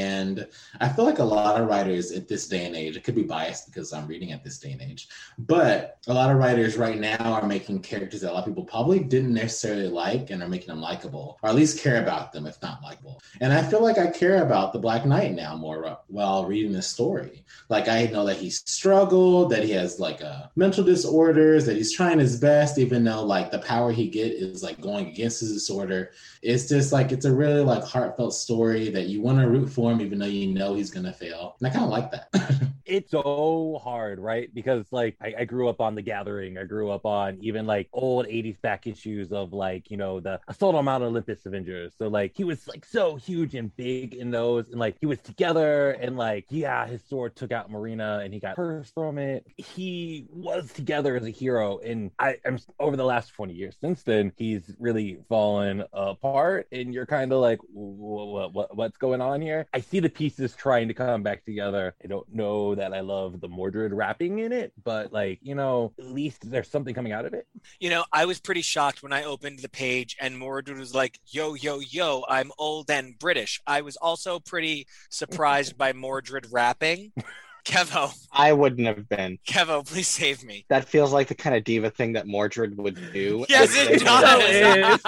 I 0.79 0.89
feel 0.89 1.05
like 1.05 1.19
a 1.19 1.23
lot 1.23 1.59
of 1.59 1.67
writers 1.67 2.11
at 2.11 2.27
this 2.27 2.47
day 2.47 2.65
and 2.65 2.75
age, 2.75 2.95
it 2.95 3.03
could 3.03 3.15
be 3.15 3.23
biased 3.23 3.67
because 3.67 3.93
I'm 3.93 4.07
reading 4.07 4.31
at 4.31 4.43
this 4.43 4.59
day 4.59 4.71
and 4.71 4.81
age, 4.81 5.07
but 5.37 5.97
a 6.07 6.13
lot 6.13 6.31
of 6.31 6.37
writers 6.37 6.77
right 6.77 6.99
now 6.99 7.33
are 7.33 7.45
making 7.45 7.81
characters 7.81 8.21
that 8.21 8.31
a 8.31 8.33
lot 8.33 8.39
of 8.39 8.45
people 8.45 8.65
probably 8.65 8.99
didn't 8.99 9.33
necessarily 9.33 9.87
like 9.87 10.29
and 10.29 10.41
are 10.43 10.49
making 10.49 10.67
them 10.67 10.81
likable, 10.81 11.39
or 11.41 11.49
at 11.49 11.55
least 11.55 11.79
care 11.79 12.01
about 12.01 12.31
them, 12.31 12.45
if 12.45 12.61
not 12.61 12.81
likable. 12.83 13.21
And 13.41 13.53
I 13.53 13.63
feel 13.63 13.81
like 13.81 13.97
I 13.97 14.07
care 14.07 14.43
about 14.43 14.73
the 14.73 14.79
Black 14.79 15.05
Knight 15.05 15.33
now 15.33 15.55
more 15.55 15.99
while 16.07 16.45
reading 16.45 16.71
this 16.71 16.87
story. 16.87 17.43
Like 17.69 17.87
I 17.87 18.05
know 18.05 18.25
that 18.25 18.37
he 18.37 18.49
struggled, 18.49 19.51
that 19.51 19.63
he 19.63 19.71
has 19.71 19.99
like 19.99 20.21
a 20.21 20.51
mental 20.55 20.83
disorders, 20.83 21.65
that 21.65 21.75
he's 21.77 21.93
trying 21.93 22.19
his 22.19 22.39
best, 22.39 22.77
even 22.77 23.03
though 23.03 23.23
like 23.23 23.51
the 23.51 23.59
power 23.59 23.91
he 23.91 24.07
get 24.07 24.31
is 24.31 24.63
like 24.63 24.81
going 24.81 25.07
against 25.07 25.39
his 25.39 25.53
disorder. 25.53 26.11
It's 26.41 26.67
just 26.67 26.91
like 26.91 27.11
it's 27.11 27.25
a 27.25 27.33
really 27.33 27.61
like 27.61 27.83
heartfelt 27.83 28.33
story 28.33 28.89
that 28.89 29.07
you 29.07 29.21
want 29.21 29.39
to 29.39 29.47
root 29.47 29.69
for 29.69 29.84
him, 29.89 30.01
even 30.01 30.19
though 30.19 30.25
you 30.25 30.47
know 30.53 30.73
he's 30.73 30.91
gonna 30.91 31.13
fail. 31.13 31.55
And 31.59 31.67
I 31.67 31.71
kind 31.71 31.85
of 31.85 31.89
like 31.89 32.11
that. 32.11 32.29
it's 32.85 33.11
so 33.11 33.79
hard, 33.83 34.19
right? 34.19 34.53
Because 34.53 34.85
like 34.91 35.15
I, 35.21 35.33
I 35.39 35.45
grew 35.45 35.67
up 35.67 35.81
on 35.81 35.95
The 35.95 36.01
Gathering. 36.01 36.57
I 36.57 36.63
grew 36.63 36.91
up 36.91 37.05
on 37.05 37.37
even 37.41 37.65
like 37.65 37.89
old 37.91 38.27
80s 38.27 38.61
back 38.61 38.87
issues 38.87 39.31
of 39.31 39.53
like, 39.53 39.89
you 39.89 39.97
know, 39.97 40.19
the 40.19 40.39
Assault 40.47 40.75
on 40.75 40.85
Mount 40.85 41.03
Olympus 41.03 41.45
Avengers. 41.45 41.93
So 41.97 42.07
like 42.07 42.33
he 42.35 42.43
was 42.43 42.67
like 42.67 42.85
so 42.85 43.15
huge 43.15 43.55
and 43.55 43.75
big 43.75 44.13
in 44.13 44.31
those 44.31 44.69
and 44.69 44.79
like 44.79 44.97
he 44.99 45.07
was 45.07 45.19
together 45.19 45.91
and 45.91 46.15
like, 46.15 46.45
yeah, 46.49 46.85
his 46.85 47.03
sword 47.03 47.35
took 47.35 47.51
out 47.51 47.71
Marrina 47.71 48.23
and 48.23 48.33
he 48.33 48.39
got 48.39 48.55
cursed 48.55 48.93
from 48.93 49.17
it. 49.17 49.45
He 49.57 50.27
was 50.31 50.71
together 50.71 51.15
as 51.15 51.25
a 51.25 51.31
hero. 51.31 51.79
And 51.79 52.11
I 52.19 52.37
am 52.45 52.59
over 52.79 52.95
the 52.95 53.05
last 53.05 53.33
20 53.33 53.53
years 53.53 53.75
since 53.81 54.03
then, 54.03 54.31
he's 54.37 54.75
really 54.79 55.19
fallen 55.27 55.83
apart. 55.91 56.67
And 56.71 56.93
you're 56.93 57.05
kind 57.05 57.31
of 57.31 57.39
like, 57.39 57.59
what, 57.73 58.53
what, 58.53 58.75
what's 58.75 58.97
going 58.97 59.21
on 59.21 59.41
here? 59.41 59.67
I 59.75 59.81
see 59.81 59.99
the 59.99 60.09
pieces 60.09 60.55
trying 60.55 60.87
to 60.87 60.93
come 60.93 61.21
back 61.21 61.43
together. 61.43 61.95
I 62.01 62.07
don't 62.07 62.33
know 62.33 62.75
that 62.75 62.93
I 62.93 63.01
love 63.01 63.41
the 63.41 63.49
Mordred 63.49 63.91
rapping 63.91 64.39
in 64.39 64.53
it, 64.53 64.71
but 64.81 65.11
like, 65.11 65.39
you 65.41 65.53
know, 65.53 65.91
at 65.99 66.05
least 66.05 66.49
there's 66.49 66.69
something 66.69 66.95
coming 66.95 67.11
out 67.11 67.25
of 67.25 67.33
it. 67.33 67.45
You 67.81 67.89
know, 67.89 68.05
I 68.13 68.23
was 68.23 68.39
pretty 68.39 68.61
shocked 68.61 69.03
when 69.03 69.11
I 69.11 69.25
opened 69.25 69.59
the 69.59 69.67
page 69.67 70.15
and 70.21 70.39
Mordred 70.39 70.77
was 70.77 70.95
like, 70.95 71.19
yo, 71.25 71.55
yo, 71.55 71.79
yo, 71.79 72.23
I'm 72.29 72.53
old 72.57 72.89
and 72.89 73.19
British. 73.19 73.61
I 73.67 73.81
was 73.81 73.97
also 73.97 74.39
pretty 74.39 74.87
surprised 75.09 75.77
by 75.77 75.91
Mordred 75.91 76.47
rapping. 76.53 77.11
Kevo, 77.65 78.13
I 78.31 78.53
wouldn't 78.53 78.87
have 78.87 79.09
been. 79.09 79.39
Kevo, 79.47 79.85
please 79.85 80.07
save 80.07 80.43
me. 80.43 80.65
That 80.69 80.85
feels 80.85 81.11
like 81.11 81.27
the 81.27 81.35
kind 81.35 81.55
of 81.55 81.63
diva 81.63 81.89
thing 81.89 82.13
that 82.13 82.27
Mordred 82.27 82.77
would 82.77 82.99
do. 83.11 83.45
Yes, 83.49 83.75
it 83.75 84.01
does. 84.01 85.01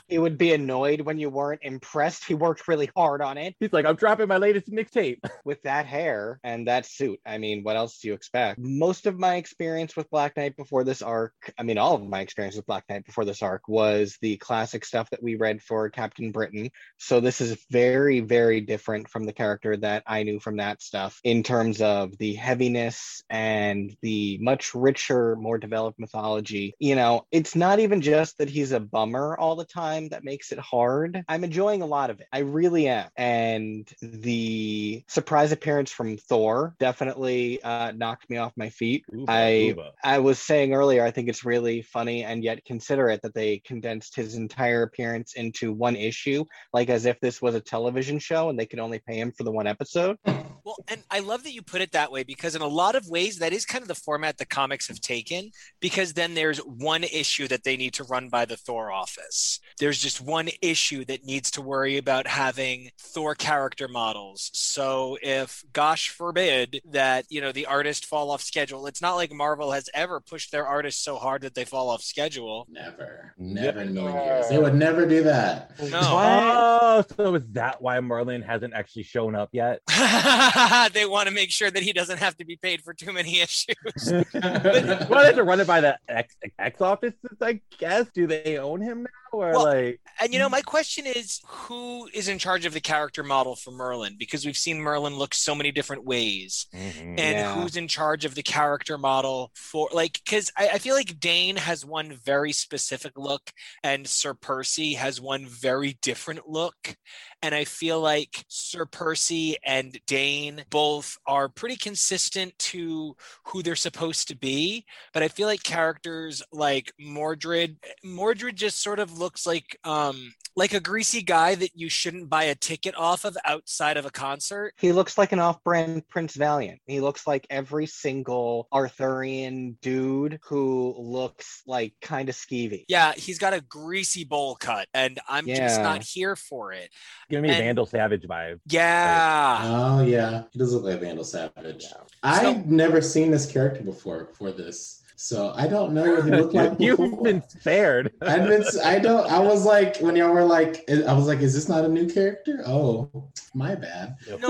He 0.08 0.18
would 0.18 0.38
be 0.38 0.52
annoyed 0.52 1.02
when 1.02 1.18
you 1.18 1.30
weren't 1.30 1.60
impressed. 1.62 2.24
He 2.24 2.34
worked 2.34 2.66
really 2.68 2.90
hard 2.96 3.22
on 3.22 3.38
it 3.38 3.54
He's 3.60 3.72
like, 3.72 3.86
I'm 3.86 3.96
dropping 3.96 4.28
my 4.28 4.38
latest 4.38 4.70
mixtape. 4.70 5.18
with 5.44 5.62
that 5.62 5.86
hair 5.86 6.40
and 6.44 6.66
that 6.68 6.86
suit. 6.86 7.20
I 7.26 7.38
mean, 7.38 7.62
what 7.62 7.76
else 7.76 7.98
do 7.98 8.08
you 8.08 8.14
expect? 8.14 8.58
Most 8.58 9.06
of 9.06 9.18
my 9.18 9.36
experience 9.36 9.96
with 9.96 10.10
Black 10.10 10.36
Knight 10.36 10.56
before 10.56 10.84
this 10.84 11.02
arc, 11.02 11.34
I 11.58 11.62
mean, 11.62 11.78
all 11.78 11.94
of 11.94 12.06
my 12.06 12.20
experience 12.20 12.56
with 12.56 12.66
Black 12.66 12.84
Knight 12.88 13.04
before 13.04 13.24
this 13.24 13.42
arc 13.42 13.68
was 13.68 14.16
the 14.20 14.36
classic 14.38 14.84
stuff 14.84 15.10
that 15.10 15.22
we 15.22 15.34
read 15.34 15.62
for 15.62 15.88
Captain 15.90 16.32
Britain. 16.32 16.70
So 16.98 17.20
this 17.20 17.40
is 17.40 17.64
very, 17.70 18.20
very 18.20 18.60
different 18.60 19.08
from 19.08 19.24
the 19.24 19.32
character 19.32 19.76
that 19.78 20.02
I 20.06 20.22
knew 20.22 20.40
from 20.40 20.56
that 20.56 20.82
stuff 20.82 21.20
in 21.24 21.42
terms 21.42 21.82
of 21.82 21.89
the 22.18 22.34
heaviness 22.34 23.22
and 23.30 23.96
the 24.02 24.38
much 24.40 24.74
richer, 24.74 25.36
more 25.36 25.58
developed 25.58 25.98
mythology. 25.98 26.74
You 26.78 26.96
know, 26.96 27.26
it's 27.30 27.54
not 27.54 27.78
even 27.78 28.00
just 28.00 28.38
that 28.38 28.50
he's 28.50 28.72
a 28.72 28.80
bummer 28.80 29.36
all 29.38 29.56
the 29.56 29.64
time 29.64 30.08
that 30.08 30.24
makes 30.24 30.52
it 30.52 30.58
hard. 30.58 31.24
I'm 31.28 31.44
enjoying 31.44 31.82
a 31.82 31.86
lot 31.86 32.10
of 32.10 32.20
it. 32.20 32.26
I 32.32 32.40
really 32.40 32.88
am. 32.88 33.08
And 33.16 33.88
the 34.02 35.04
surprise 35.08 35.52
appearance 35.52 35.90
from 35.90 36.16
Thor 36.16 36.74
definitely 36.78 37.62
uh, 37.62 37.92
knocked 37.92 38.28
me 38.30 38.36
off 38.36 38.52
my 38.56 38.70
feet. 38.70 39.04
Ooba, 39.12 39.24
I 39.28 39.74
ooba. 39.74 39.90
I 40.02 40.18
was 40.18 40.38
saying 40.38 40.74
earlier, 40.74 41.04
I 41.04 41.10
think 41.10 41.28
it's 41.28 41.44
really 41.44 41.82
funny 41.82 42.24
and 42.24 42.42
yet 42.42 42.64
considerate 42.64 43.22
that 43.22 43.34
they 43.34 43.58
condensed 43.58 44.16
his 44.16 44.34
entire 44.34 44.82
appearance 44.82 45.34
into 45.34 45.72
one 45.72 45.96
issue, 45.96 46.44
like 46.72 46.88
as 46.90 47.06
if 47.06 47.20
this 47.20 47.40
was 47.40 47.54
a 47.54 47.60
television 47.60 48.18
show 48.18 48.48
and 48.48 48.58
they 48.58 48.66
could 48.66 48.78
only 48.78 48.98
pay 48.98 49.18
him 49.18 49.32
for 49.32 49.44
the 49.44 49.52
one 49.52 49.66
episode. 49.66 50.16
Well, 50.64 50.76
and 50.88 51.02
I 51.10 51.20
love 51.20 51.44
that 51.44 51.52
you 51.52 51.62
put 51.62 51.79
it 51.80 51.92
that 51.92 52.12
way 52.12 52.22
because, 52.22 52.54
in 52.54 52.62
a 52.62 52.66
lot 52.66 52.94
of 52.94 53.08
ways, 53.08 53.38
that 53.38 53.52
is 53.52 53.64
kind 53.64 53.82
of 53.82 53.88
the 53.88 53.94
format 53.94 54.38
the 54.38 54.46
comics 54.46 54.88
have 54.88 55.00
taken. 55.00 55.50
Because 55.80 56.12
then 56.12 56.34
there's 56.34 56.58
one 56.58 57.04
issue 57.04 57.48
that 57.48 57.64
they 57.64 57.76
need 57.76 57.94
to 57.94 58.04
run 58.04 58.28
by 58.28 58.44
the 58.44 58.56
Thor 58.56 58.90
office. 58.90 59.60
there's 59.78 60.00
just 60.00 60.20
one 60.20 60.48
issue 60.62 61.04
that 61.06 61.24
needs 61.24 61.50
to 61.52 61.62
worry 61.62 61.96
about 61.96 62.26
having 62.26 62.90
Thor 62.98 63.34
character 63.34 63.88
models. 63.88 64.50
So 64.52 65.16
if 65.22 65.64
gosh 65.72 66.10
forbid 66.10 66.80
that, 66.90 67.24
you 67.28 67.40
know, 67.40 67.52
the 67.52 67.66
artist 67.66 68.06
fall 68.06 68.30
off 68.30 68.42
schedule, 68.42 68.86
it's 68.86 69.02
not 69.02 69.14
like 69.14 69.32
Marvel 69.32 69.72
has 69.72 69.88
ever 69.94 70.20
pushed 70.20 70.52
their 70.52 70.66
artists 70.66 71.02
so 71.02 71.16
hard 71.16 71.42
that 71.42 71.54
they 71.54 71.64
fall 71.64 71.90
off 71.90 72.02
schedule. 72.02 72.66
Never, 72.70 73.34
never 73.38 73.80
in 73.80 73.94
million 73.94 74.14
years. 74.14 74.48
They 74.48 74.58
would 74.58 74.74
never 74.74 75.06
do 75.06 75.22
that. 75.24 75.78
No. 75.80 76.00
Oh, 76.02 77.04
so 77.16 77.34
is 77.34 77.46
that 77.52 77.80
why 77.80 77.98
Merlin 78.00 78.42
hasn't 78.42 78.74
actually 78.74 79.04
shown 79.04 79.34
up 79.34 79.50
yet? 79.52 79.80
they 80.92 81.06
want 81.06 81.28
to 81.28 81.34
make 81.34 81.50
sure 81.50 81.69
that 81.70 81.82
he 81.82 81.92
doesn't 81.92 82.18
have 82.18 82.36
to 82.38 82.44
be 82.44 82.56
paid 82.56 82.82
for 82.82 82.94
too 82.94 83.12
many 83.12 83.40
issues. 83.42 83.76
well, 84.12 84.24
they 84.32 85.26
have 85.26 85.34
to 85.34 85.44
run 85.44 85.60
it 85.60 85.66
by 85.66 85.80
the 85.80 85.98
X, 86.08 86.36
X 86.58 86.80
offices, 86.80 87.36
I 87.40 87.60
guess. 87.78 88.06
Do 88.12 88.26
they 88.26 88.58
own 88.58 88.80
him 88.80 89.02
now? 89.02 89.19
Or 89.32 89.50
Well, 89.52 89.64
like, 89.64 90.00
And 90.20 90.32
you 90.32 90.38
know, 90.38 90.48
my 90.48 90.60
question 90.62 91.06
is 91.06 91.40
who 91.46 92.08
is 92.12 92.28
in 92.28 92.38
charge 92.38 92.66
of 92.66 92.74
the 92.74 92.80
character 92.80 93.22
model 93.22 93.56
for 93.56 93.70
Merlin? 93.70 94.16
Because 94.18 94.44
we've 94.44 94.56
seen 94.56 94.80
Merlin 94.80 95.16
look 95.16 95.34
so 95.34 95.54
many 95.54 95.72
different 95.72 96.04
ways. 96.04 96.66
Mhm. 96.74 97.18
and 97.18 97.18
Yeah. 97.18 97.54
who's 97.54 97.76
in 97.76 97.88
charge 97.88 98.24
of 98.24 98.34
the 98.34 98.42
character 98.42 98.98
model 98.98 99.50
for 99.54 99.88
like 99.92 100.20
because 100.24 100.50
I, 100.56 100.68
I 100.70 100.78
feel 100.78 100.94
like 100.94 101.18
dane 101.20 101.56
has 101.56 101.84
one 101.84 102.12
very 102.12 102.52
specific 102.52 103.12
look 103.16 103.52
and 103.82 104.06
sir 104.08 104.34
percy 104.34 104.94
has 104.94 105.20
one 105.20 105.46
very 105.46 105.94
different 106.02 106.48
look 106.48 106.96
and 107.42 107.54
i 107.54 107.64
feel 107.64 108.00
like 108.00 108.44
sir 108.48 108.84
percy 108.86 109.56
and 109.64 109.98
dane 110.06 110.64
both 110.70 111.18
are 111.26 111.48
pretty 111.48 111.76
consistent 111.76 112.56
to 112.58 113.16
who 113.46 113.62
they're 113.62 113.76
supposed 113.76 114.28
to 114.28 114.36
be 114.36 114.84
but 115.12 115.22
i 115.22 115.28
feel 115.28 115.46
like 115.46 115.62
characters 115.62 116.42
like 116.52 116.92
mordred 116.98 117.76
mordred 118.04 118.56
just 118.56 118.82
sort 118.82 118.98
of 118.98 119.18
looks 119.20 119.46
like 119.46 119.78
um 119.84 120.32
like 120.56 120.74
a 120.74 120.80
greasy 120.80 121.22
guy 121.22 121.54
that 121.54 121.70
you 121.76 121.88
shouldn't 121.88 122.28
buy 122.28 122.44
a 122.44 122.54
ticket 122.56 122.94
off 122.96 123.24
of 123.24 123.36
outside 123.44 123.96
of 123.96 124.04
a 124.04 124.10
concert 124.10 124.74
He 124.78 124.90
looks 124.90 125.16
like 125.16 125.30
an 125.30 125.38
off-brand 125.38 126.08
Prince 126.08 126.34
Valiant. 126.34 126.80
He 126.86 127.00
looks 127.00 127.24
like 127.26 127.46
every 127.50 127.86
single 127.86 128.66
Arthurian 128.72 129.78
dude 129.80 130.40
who 130.42 130.94
looks 130.98 131.62
like 131.66 131.94
kind 132.02 132.28
of 132.28 132.34
skeevy. 132.34 132.84
Yeah, 132.88 133.12
he's 133.12 133.38
got 133.38 133.54
a 133.54 133.60
greasy 133.60 134.24
bowl 134.24 134.56
cut, 134.56 134.88
and 134.92 135.20
I'm 135.28 135.46
just 135.46 135.80
not 135.80 136.02
here 136.02 136.34
for 136.34 136.72
it. 136.72 136.90
give 137.28 137.42
me 137.42 137.50
and- 137.50 137.58
Vandal 137.58 137.86
Savage 137.86 138.22
vibe. 138.24 138.58
Yeah. 138.66 139.60
Oh 139.62 140.02
yeah, 140.02 140.42
he 140.52 140.58
does 140.58 140.72
look 140.74 140.84
like 140.84 141.00
Vandal 141.00 141.24
Savage. 141.24 141.84
I've 142.22 142.66
never 142.66 143.00
seen 143.00 143.30
this 143.30 143.46
character 143.46 143.82
before 143.84 144.24
before 144.24 144.50
this, 144.52 144.99
so 145.22 145.52
I 145.54 145.66
don't 145.66 145.92
know 145.92 146.14
what 146.14 146.24
he 146.24 146.30
looked 146.30 146.54
like 146.54 146.72
You've 146.80 146.96
before. 146.96 147.22
been 147.22 147.46
spared. 147.46 148.10
I've 148.22 148.48
been, 148.48 148.64
I 148.82 148.98
don't. 148.98 149.30
I 149.30 149.38
was 149.38 149.66
like, 149.66 149.98
when 149.98 150.16
y'all 150.16 150.32
were 150.32 150.46
like, 150.46 150.88
I 150.88 151.12
was 151.12 151.26
like, 151.26 151.40
is 151.40 151.52
this 151.52 151.68
not 151.68 151.84
a 151.84 151.88
new 151.88 152.08
character? 152.08 152.62
Oh, 152.66 153.10
my 153.54 153.74
bad. 153.74 154.16
No, 154.40 154.48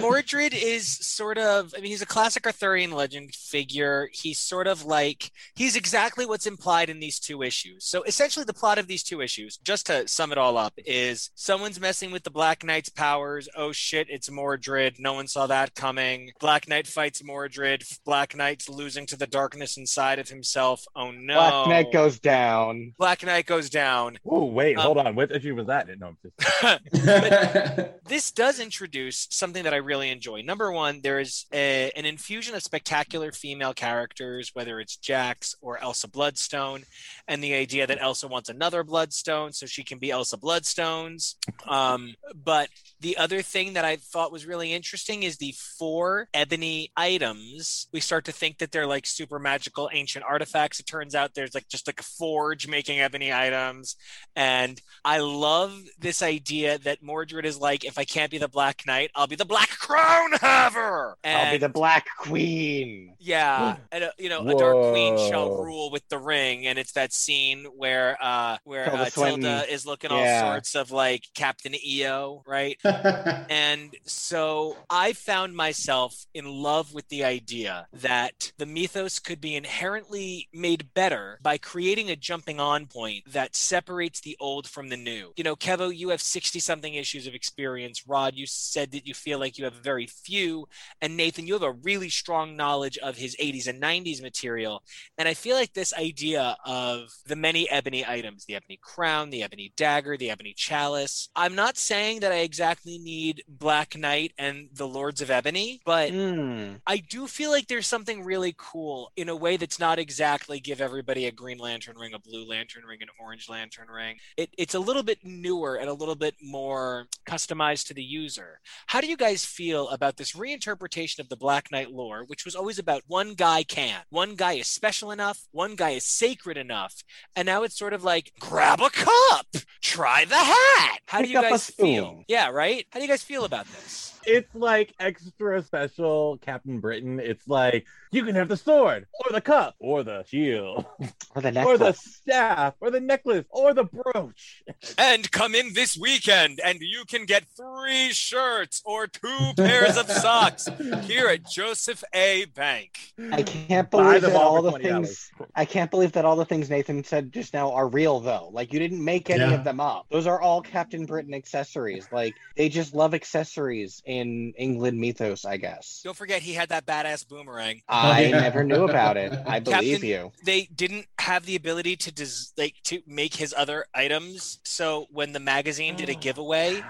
Mordred 0.00 0.54
is 0.54 0.88
sort 0.88 1.36
of, 1.36 1.74
I 1.76 1.82
mean, 1.82 1.90
he's 1.90 2.00
a 2.00 2.06
classic 2.06 2.46
Arthurian 2.46 2.92
legend 2.92 3.34
figure. 3.34 4.08
He's 4.12 4.38
sort 4.38 4.66
of 4.66 4.86
like, 4.86 5.32
he's 5.54 5.76
exactly 5.76 6.24
what's 6.24 6.46
implied 6.46 6.88
in 6.88 6.98
these 7.00 7.20
two 7.20 7.42
issues. 7.42 7.84
So 7.84 8.02
essentially, 8.04 8.46
the 8.46 8.54
plot 8.54 8.78
of 8.78 8.86
these 8.86 9.02
two 9.02 9.20
issues, 9.20 9.58
just 9.58 9.84
to 9.86 10.08
sum 10.08 10.32
it 10.32 10.38
all 10.38 10.56
up, 10.56 10.72
is 10.78 11.30
someone's 11.34 11.78
messing 11.78 12.10
with 12.10 12.22
the 12.22 12.30
Black 12.30 12.64
Knight's 12.64 12.88
powers. 12.88 13.50
Oh 13.54 13.72
shit, 13.72 14.08
it's 14.08 14.30
Mordred. 14.30 14.96
No 14.98 15.12
one 15.12 15.26
saw 15.26 15.46
that 15.48 15.74
coming. 15.74 16.30
Black 16.40 16.68
Knight 16.68 16.86
fights 16.86 17.22
Mordred. 17.22 17.84
Black 18.06 18.34
Knight's 18.34 18.66
losing 18.66 19.04
to 19.04 19.16
the 19.16 19.26
darkness 19.26 19.76
inside 19.90 20.20
of 20.20 20.28
himself. 20.28 20.84
Oh 20.94 21.10
no. 21.10 21.34
Black 21.34 21.66
Knight 21.68 21.92
goes 21.92 22.20
down. 22.20 22.94
Black 22.96 23.24
Knight 23.24 23.46
goes 23.46 23.68
down. 23.68 24.18
Oh 24.24 24.44
wait, 24.44 24.76
Um, 24.78 24.84
hold 24.84 24.98
on. 24.98 25.16
What 25.16 25.32
issue 25.32 25.56
was 25.56 25.66
that? 25.66 25.88
No, 25.98 26.14
I'm 26.14 26.16
just 26.22 27.90
this 28.06 28.30
does 28.30 28.60
introduce 28.60 29.26
something 29.30 29.64
that 29.64 29.74
I 29.74 29.78
really 29.78 30.10
enjoy. 30.10 30.42
Number 30.42 30.70
one, 30.70 31.00
there 31.02 31.18
is 31.18 31.46
a, 31.52 31.90
an 31.96 32.04
infusion 32.04 32.54
of 32.54 32.62
spectacular 32.62 33.32
female 33.32 33.74
characters, 33.74 34.50
whether 34.54 34.78
it's 34.78 34.96
Jax 34.96 35.56
or 35.60 35.82
Elsa 35.82 36.06
Bloodstone, 36.06 36.84
and 37.26 37.42
the 37.42 37.54
idea 37.54 37.86
that 37.88 38.00
Elsa 38.00 38.28
wants 38.28 38.48
another 38.48 38.84
Bloodstone 38.84 39.52
so 39.52 39.66
she 39.66 39.82
can 39.82 39.98
be 39.98 40.10
Elsa 40.12 40.36
Bloodstones. 40.36 41.34
Um, 41.66 42.14
but 42.44 42.68
the 43.00 43.16
other 43.16 43.42
thing 43.42 43.72
that 43.72 43.84
I 43.84 43.96
thought 43.96 44.30
was 44.30 44.46
really 44.46 44.72
interesting 44.72 45.24
is 45.24 45.38
the 45.38 45.54
four 45.78 46.28
ebony 46.32 46.92
items. 46.96 47.88
We 47.92 48.00
start 48.00 48.24
to 48.26 48.32
think 48.32 48.58
that 48.58 48.70
they're 48.70 48.86
like 48.86 49.06
super 49.06 49.38
magical 49.38 49.79
ancient 49.92 50.24
artifacts. 50.24 50.80
It 50.80 50.86
turns 50.86 51.14
out 51.14 51.34
there's 51.34 51.54
like 51.54 51.68
just 51.68 51.86
like 51.86 52.00
a 52.00 52.04
forge 52.04 52.66
making 52.68 53.00
ebony 53.00 53.32
items. 53.32 53.96
And 54.36 54.80
I 55.04 55.18
love 55.18 55.80
this 55.98 56.22
idea 56.22 56.78
that 56.78 57.02
Mordred 57.02 57.46
is 57.46 57.58
like, 57.58 57.84
if 57.84 57.96
I 57.98 58.04
can't 58.04 58.30
be 58.30 58.38
the 58.38 58.48
Black 58.48 58.82
Knight, 58.86 59.10
I'll 59.14 59.26
be 59.26 59.36
the 59.36 59.44
Black 59.44 59.70
Crown 59.70 60.32
Haver. 60.40 61.16
I'll 61.24 61.52
be 61.52 61.58
the 61.58 61.68
Black 61.68 62.06
Queen. 62.18 63.14
yeah, 63.18 63.76
and 63.92 64.04
uh, 64.04 64.10
you 64.18 64.28
know, 64.28 64.46
a 64.46 64.54
dark 64.58 64.90
queen 64.92 65.16
shall 65.16 65.62
rule 65.62 65.90
with 65.90 66.06
the 66.08 66.18
ring, 66.18 66.66
and 66.66 66.78
it's 66.78 66.92
that 66.92 67.12
scene 67.12 67.64
where 67.76 68.16
uh 68.20 68.58
where 68.64 68.84
Tilda 68.86 69.02
uh, 69.02 69.10
Tilda 69.10 69.72
is 69.72 69.86
looking 69.86 70.10
all 70.10 70.24
sorts 70.40 70.74
of 70.74 70.90
like 70.90 71.24
Captain 71.34 71.74
EO, 71.74 72.42
right? 72.46 72.78
And 73.50 73.94
so 74.04 74.76
I 74.88 75.12
found 75.12 75.54
myself 75.56 76.26
in 76.34 76.46
love 76.46 76.94
with 76.94 77.08
the 77.08 77.24
idea 77.24 77.86
that 77.92 78.52
the 78.58 78.66
mythos 78.66 79.18
could 79.18 79.40
be 79.40 79.54
inherently 79.70 80.48
made 80.52 80.92
better 80.94 81.38
by 81.42 81.56
creating 81.56 82.10
a 82.10 82.16
jumping 82.16 82.58
on 82.58 82.86
point 82.86 83.22
that 83.32 83.54
separates 83.54 84.20
the 84.20 84.36
old 84.40 84.66
from 84.66 84.88
the 84.88 84.96
new. 84.96 85.32
You 85.36 85.44
know, 85.44 85.54
Kevo, 85.54 85.96
you 85.96 86.08
have 86.08 86.20
60 86.20 86.58
something 86.58 86.94
issues 86.94 87.28
of 87.28 87.34
experience. 87.34 88.04
Rod, 88.06 88.34
you 88.34 88.46
said 88.46 88.90
that 88.90 89.06
you 89.06 89.14
feel 89.14 89.38
like 89.38 89.58
you 89.58 89.64
have 89.64 89.74
very 89.74 90.06
few. 90.06 90.66
And 91.00 91.16
Nathan, 91.16 91.46
you 91.46 91.52
have 91.52 91.62
a 91.62 91.70
really 91.70 92.08
strong 92.08 92.56
knowledge 92.56 92.98
of 92.98 93.16
his 93.16 93.36
80s 93.36 93.68
and 93.68 93.80
90s 93.80 94.20
material. 94.20 94.82
And 95.16 95.28
I 95.28 95.34
feel 95.34 95.54
like 95.54 95.72
this 95.72 95.94
idea 95.94 96.56
of 96.64 97.10
the 97.26 97.36
many 97.36 97.70
ebony 97.70 98.04
items, 98.04 98.46
the 98.46 98.56
ebony 98.56 98.80
crown, 98.82 99.30
the 99.30 99.44
ebony 99.44 99.72
dagger, 99.76 100.16
the 100.16 100.30
ebony 100.30 100.52
chalice, 100.56 101.28
I'm 101.36 101.54
not 101.54 101.76
saying 101.78 102.20
that 102.20 102.32
I 102.32 102.38
exactly 102.38 102.98
need 102.98 103.44
Black 103.46 103.96
Knight 103.96 104.32
and 104.36 104.68
the 104.72 104.88
Lords 104.88 105.22
of 105.22 105.30
Ebony, 105.30 105.80
but 105.84 106.10
Hmm. 106.10 106.74
I 106.86 106.96
do 106.96 107.28
feel 107.28 107.50
like 107.50 107.68
there's 107.68 107.86
something 107.86 108.24
really 108.24 108.52
cool 108.58 109.12
in 109.16 109.28
a 109.28 109.36
way 109.36 109.49
that's 109.56 109.78
not 109.78 109.98
exactly 109.98 110.60
give 110.60 110.80
everybody 110.80 111.26
a 111.26 111.32
green 111.32 111.58
lantern 111.58 111.96
ring, 111.98 112.14
a 112.14 112.18
blue 112.18 112.46
lantern 112.46 112.84
ring, 112.84 112.98
an 113.02 113.08
orange 113.18 113.48
lantern 113.48 113.88
ring. 113.88 114.16
It, 114.36 114.50
it's 114.58 114.74
a 114.74 114.80
little 114.80 115.02
bit 115.02 115.18
newer 115.22 115.76
and 115.76 115.88
a 115.88 115.94
little 115.94 116.14
bit 116.14 116.34
more 116.42 117.06
customized 117.28 117.86
to 117.88 117.94
the 117.94 118.02
user. 118.02 118.60
How 118.86 119.00
do 119.00 119.06
you 119.06 119.16
guys 119.16 119.44
feel 119.44 119.88
about 119.88 120.16
this 120.16 120.32
reinterpretation 120.32 121.18
of 121.18 121.28
the 121.28 121.36
Black 121.36 121.70
Knight 121.70 121.90
lore, 121.90 122.24
which 122.26 122.44
was 122.44 122.54
always 122.54 122.78
about 122.78 123.02
one 123.06 123.34
guy 123.34 123.62
can, 123.62 124.00
one 124.10 124.34
guy 124.34 124.54
is 124.54 124.66
special 124.66 125.10
enough, 125.10 125.46
one 125.52 125.74
guy 125.76 125.90
is 125.90 126.04
sacred 126.04 126.56
enough, 126.56 127.02
and 127.36 127.46
now 127.46 127.62
it's 127.62 127.78
sort 127.78 127.92
of 127.92 128.04
like 128.04 128.32
grab 128.38 128.80
a 128.80 128.90
cup, 128.90 129.46
try 129.82 130.24
the 130.24 130.34
hat. 130.34 130.98
How 131.06 131.22
do 131.22 131.28
you 131.28 131.40
guys 131.40 131.70
feel? 131.70 132.24
Yeah, 132.28 132.48
right. 132.48 132.86
How 132.92 133.00
do 133.00 133.04
you 133.04 133.10
guys 133.10 133.22
feel 133.22 133.44
about 133.44 133.66
this? 133.66 134.19
It's 134.26 134.54
like 134.54 134.94
extra 135.00 135.62
special 135.62 136.38
Captain 136.38 136.80
Britain. 136.80 137.20
It's 137.20 137.46
like 137.48 137.86
you 138.12 138.24
can 138.24 138.34
have 138.34 138.48
the 138.48 138.56
sword, 138.56 139.06
or 139.24 139.32
the 139.32 139.40
cup, 139.40 139.74
or 139.78 140.02
the 140.02 140.24
shield, 140.24 140.84
Or 141.34 141.42
the 141.42 141.64
or 141.64 141.78
the 141.78 141.92
staff, 141.92 142.74
or 142.80 142.90
the 142.90 142.98
necklace, 143.00 143.44
or 143.50 143.72
the 143.72 143.84
brooch. 143.84 144.62
and 144.98 145.30
come 145.30 145.54
in 145.54 145.72
this 145.74 145.96
weekend 145.96 146.60
and 146.64 146.80
you 146.80 147.04
can 147.06 147.24
get 147.24 147.44
three 147.56 148.08
shirts 148.12 148.82
or 148.84 149.06
two 149.06 149.52
pairs 149.56 149.96
of 149.96 150.10
socks 150.10 150.68
here 151.04 151.28
at 151.28 151.48
Joseph 151.48 152.02
A. 152.12 152.46
Bank. 152.46 152.98
I 153.32 153.42
can't 153.42 153.88
Buy 153.90 154.18
believe 154.18 154.22
that 154.22 154.34
all 154.34 154.56
all 154.56 154.62
the 154.62 154.72
things. 154.72 155.30
I 155.54 155.64
can't 155.64 155.90
believe 155.90 156.12
that 156.12 156.24
all 156.24 156.36
the 156.36 156.44
things 156.44 156.68
Nathan 156.68 157.04
said 157.04 157.32
just 157.32 157.54
now 157.54 157.72
are 157.72 157.88
real 157.88 158.18
though. 158.20 158.50
Like 158.52 158.72
you 158.72 158.78
didn't 158.80 159.04
make 159.04 159.30
any 159.30 159.40
Yeah. 159.40 159.54
of 159.54 159.64
them 159.64 159.78
up. 159.80 160.06
Those 160.10 160.26
are 160.26 160.40
all 160.40 160.60
Captain 160.62 161.06
Britain 161.06 161.34
accessories. 161.34 162.08
Like 162.10 162.34
they 162.56 162.68
just 162.68 162.94
love 162.94 163.14
accessories 163.14 164.02
in 164.10 164.52
England 164.58 164.98
mythos, 164.98 165.44
I 165.44 165.56
guess. 165.56 166.00
Don't 166.02 166.16
forget 166.16 166.42
he 166.42 166.52
had 166.52 166.70
that 166.70 166.84
badass 166.84 167.26
boomerang. 167.26 167.80
I 167.88 168.24
yeah. 168.24 168.40
never 168.40 168.64
knew 168.64 168.84
about 168.84 169.16
it. 169.16 169.32
I 169.46 169.60
believe 169.60 170.00
Captain- 170.00 170.08
you. 170.08 170.32
They 170.44 170.62
didn't 170.74 171.06
have 171.20 171.46
the 171.46 171.54
ability 171.54 171.94
to 171.96 172.12
des- 172.12 172.50
like 172.58 172.74
to 172.84 173.02
make 173.06 173.36
his 173.36 173.54
other 173.56 173.84
items. 173.94 174.58
So 174.64 175.06
when 175.10 175.32
the 175.32 175.38
magazine 175.38 175.94
did 175.94 176.08
a 176.08 176.14
giveaway, 176.14 176.82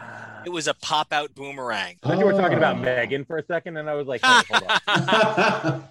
it 0.45 0.51
was 0.51 0.69
a 0.69 0.75
pop 0.75 1.13
out 1.13 1.35
boomerang. 1.35 1.97
I 2.03 2.09
thought 2.09 2.19
you 2.19 2.25
were 2.27 2.33
talking 2.33 2.59
about 2.59 2.77
Oh. 2.77 2.81
Megan 2.81 3.25
for 3.25 3.39
a 3.39 3.45
second, 3.45 3.77
and 3.77 3.89
I 3.91 3.95
was 3.95 4.07
like, 4.07 4.21
hey, 4.25 4.43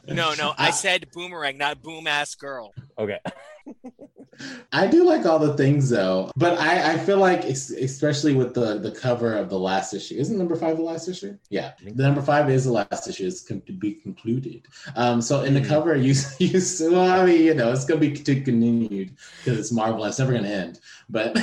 no, 0.14 0.34
no, 0.34 0.54
I 0.58 0.72
said 0.72 1.08
boomerang, 1.14 1.58
not 1.58 1.82
boom 1.82 2.08
ass 2.08 2.36
girl. 2.36 2.74
Okay. 2.98 3.20
I 4.72 4.88
do 4.88 5.04
like 5.04 5.26
all 5.26 5.38
the 5.38 5.54
things 5.58 5.90
though, 5.90 6.32
but 6.38 6.58
I, 6.58 6.94
I 6.94 6.98
feel 6.98 7.18
like 7.18 7.44
es- 7.44 7.72
especially 7.72 8.34
with 8.34 8.54
the 8.54 8.80
the 8.80 8.92
cover 8.92 9.36
of 9.36 9.50
the 9.50 9.60
last 9.60 9.94
issue, 9.94 10.16
isn't 10.16 10.38
number 10.38 10.56
five 10.56 10.78
the 10.78 10.84
last 10.84 11.10
issue? 11.10 11.38
Yeah, 11.50 11.74
the 11.84 12.04
number 12.04 12.22
five 12.22 12.50
is 12.50 12.64
the 12.64 12.72
last 12.72 13.06
issue. 13.10 13.28
It's 13.28 13.42
con- 13.42 13.62
to 13.68 13.74
be 13.74 13.96
concluded. 13.96 14.66
Um, 14.96 15.22
so 15.22 15.42
in 15.42 15.54
the 15.54 15.62
cover, 15.62 15.94
you 15.98 16.14
you 16.40 16.62
well, 16.90 17.22
I 17.22 17.26
mean, 17.26 17.42
you 17.42 17.54
know, 17.54 17.74
it's 17.74 17.84
gonna 17.84 18.00
be 18.00 18.12
continued 18.12 19.12
because 19.44 19.60
it's 19.60 19.74
Marvel. 19.74 20.06
It's 20.06 20.20
never 20.20 20.32
gonna 20.32 20.48
end, 20.48 20.80
but. 21.10 21.38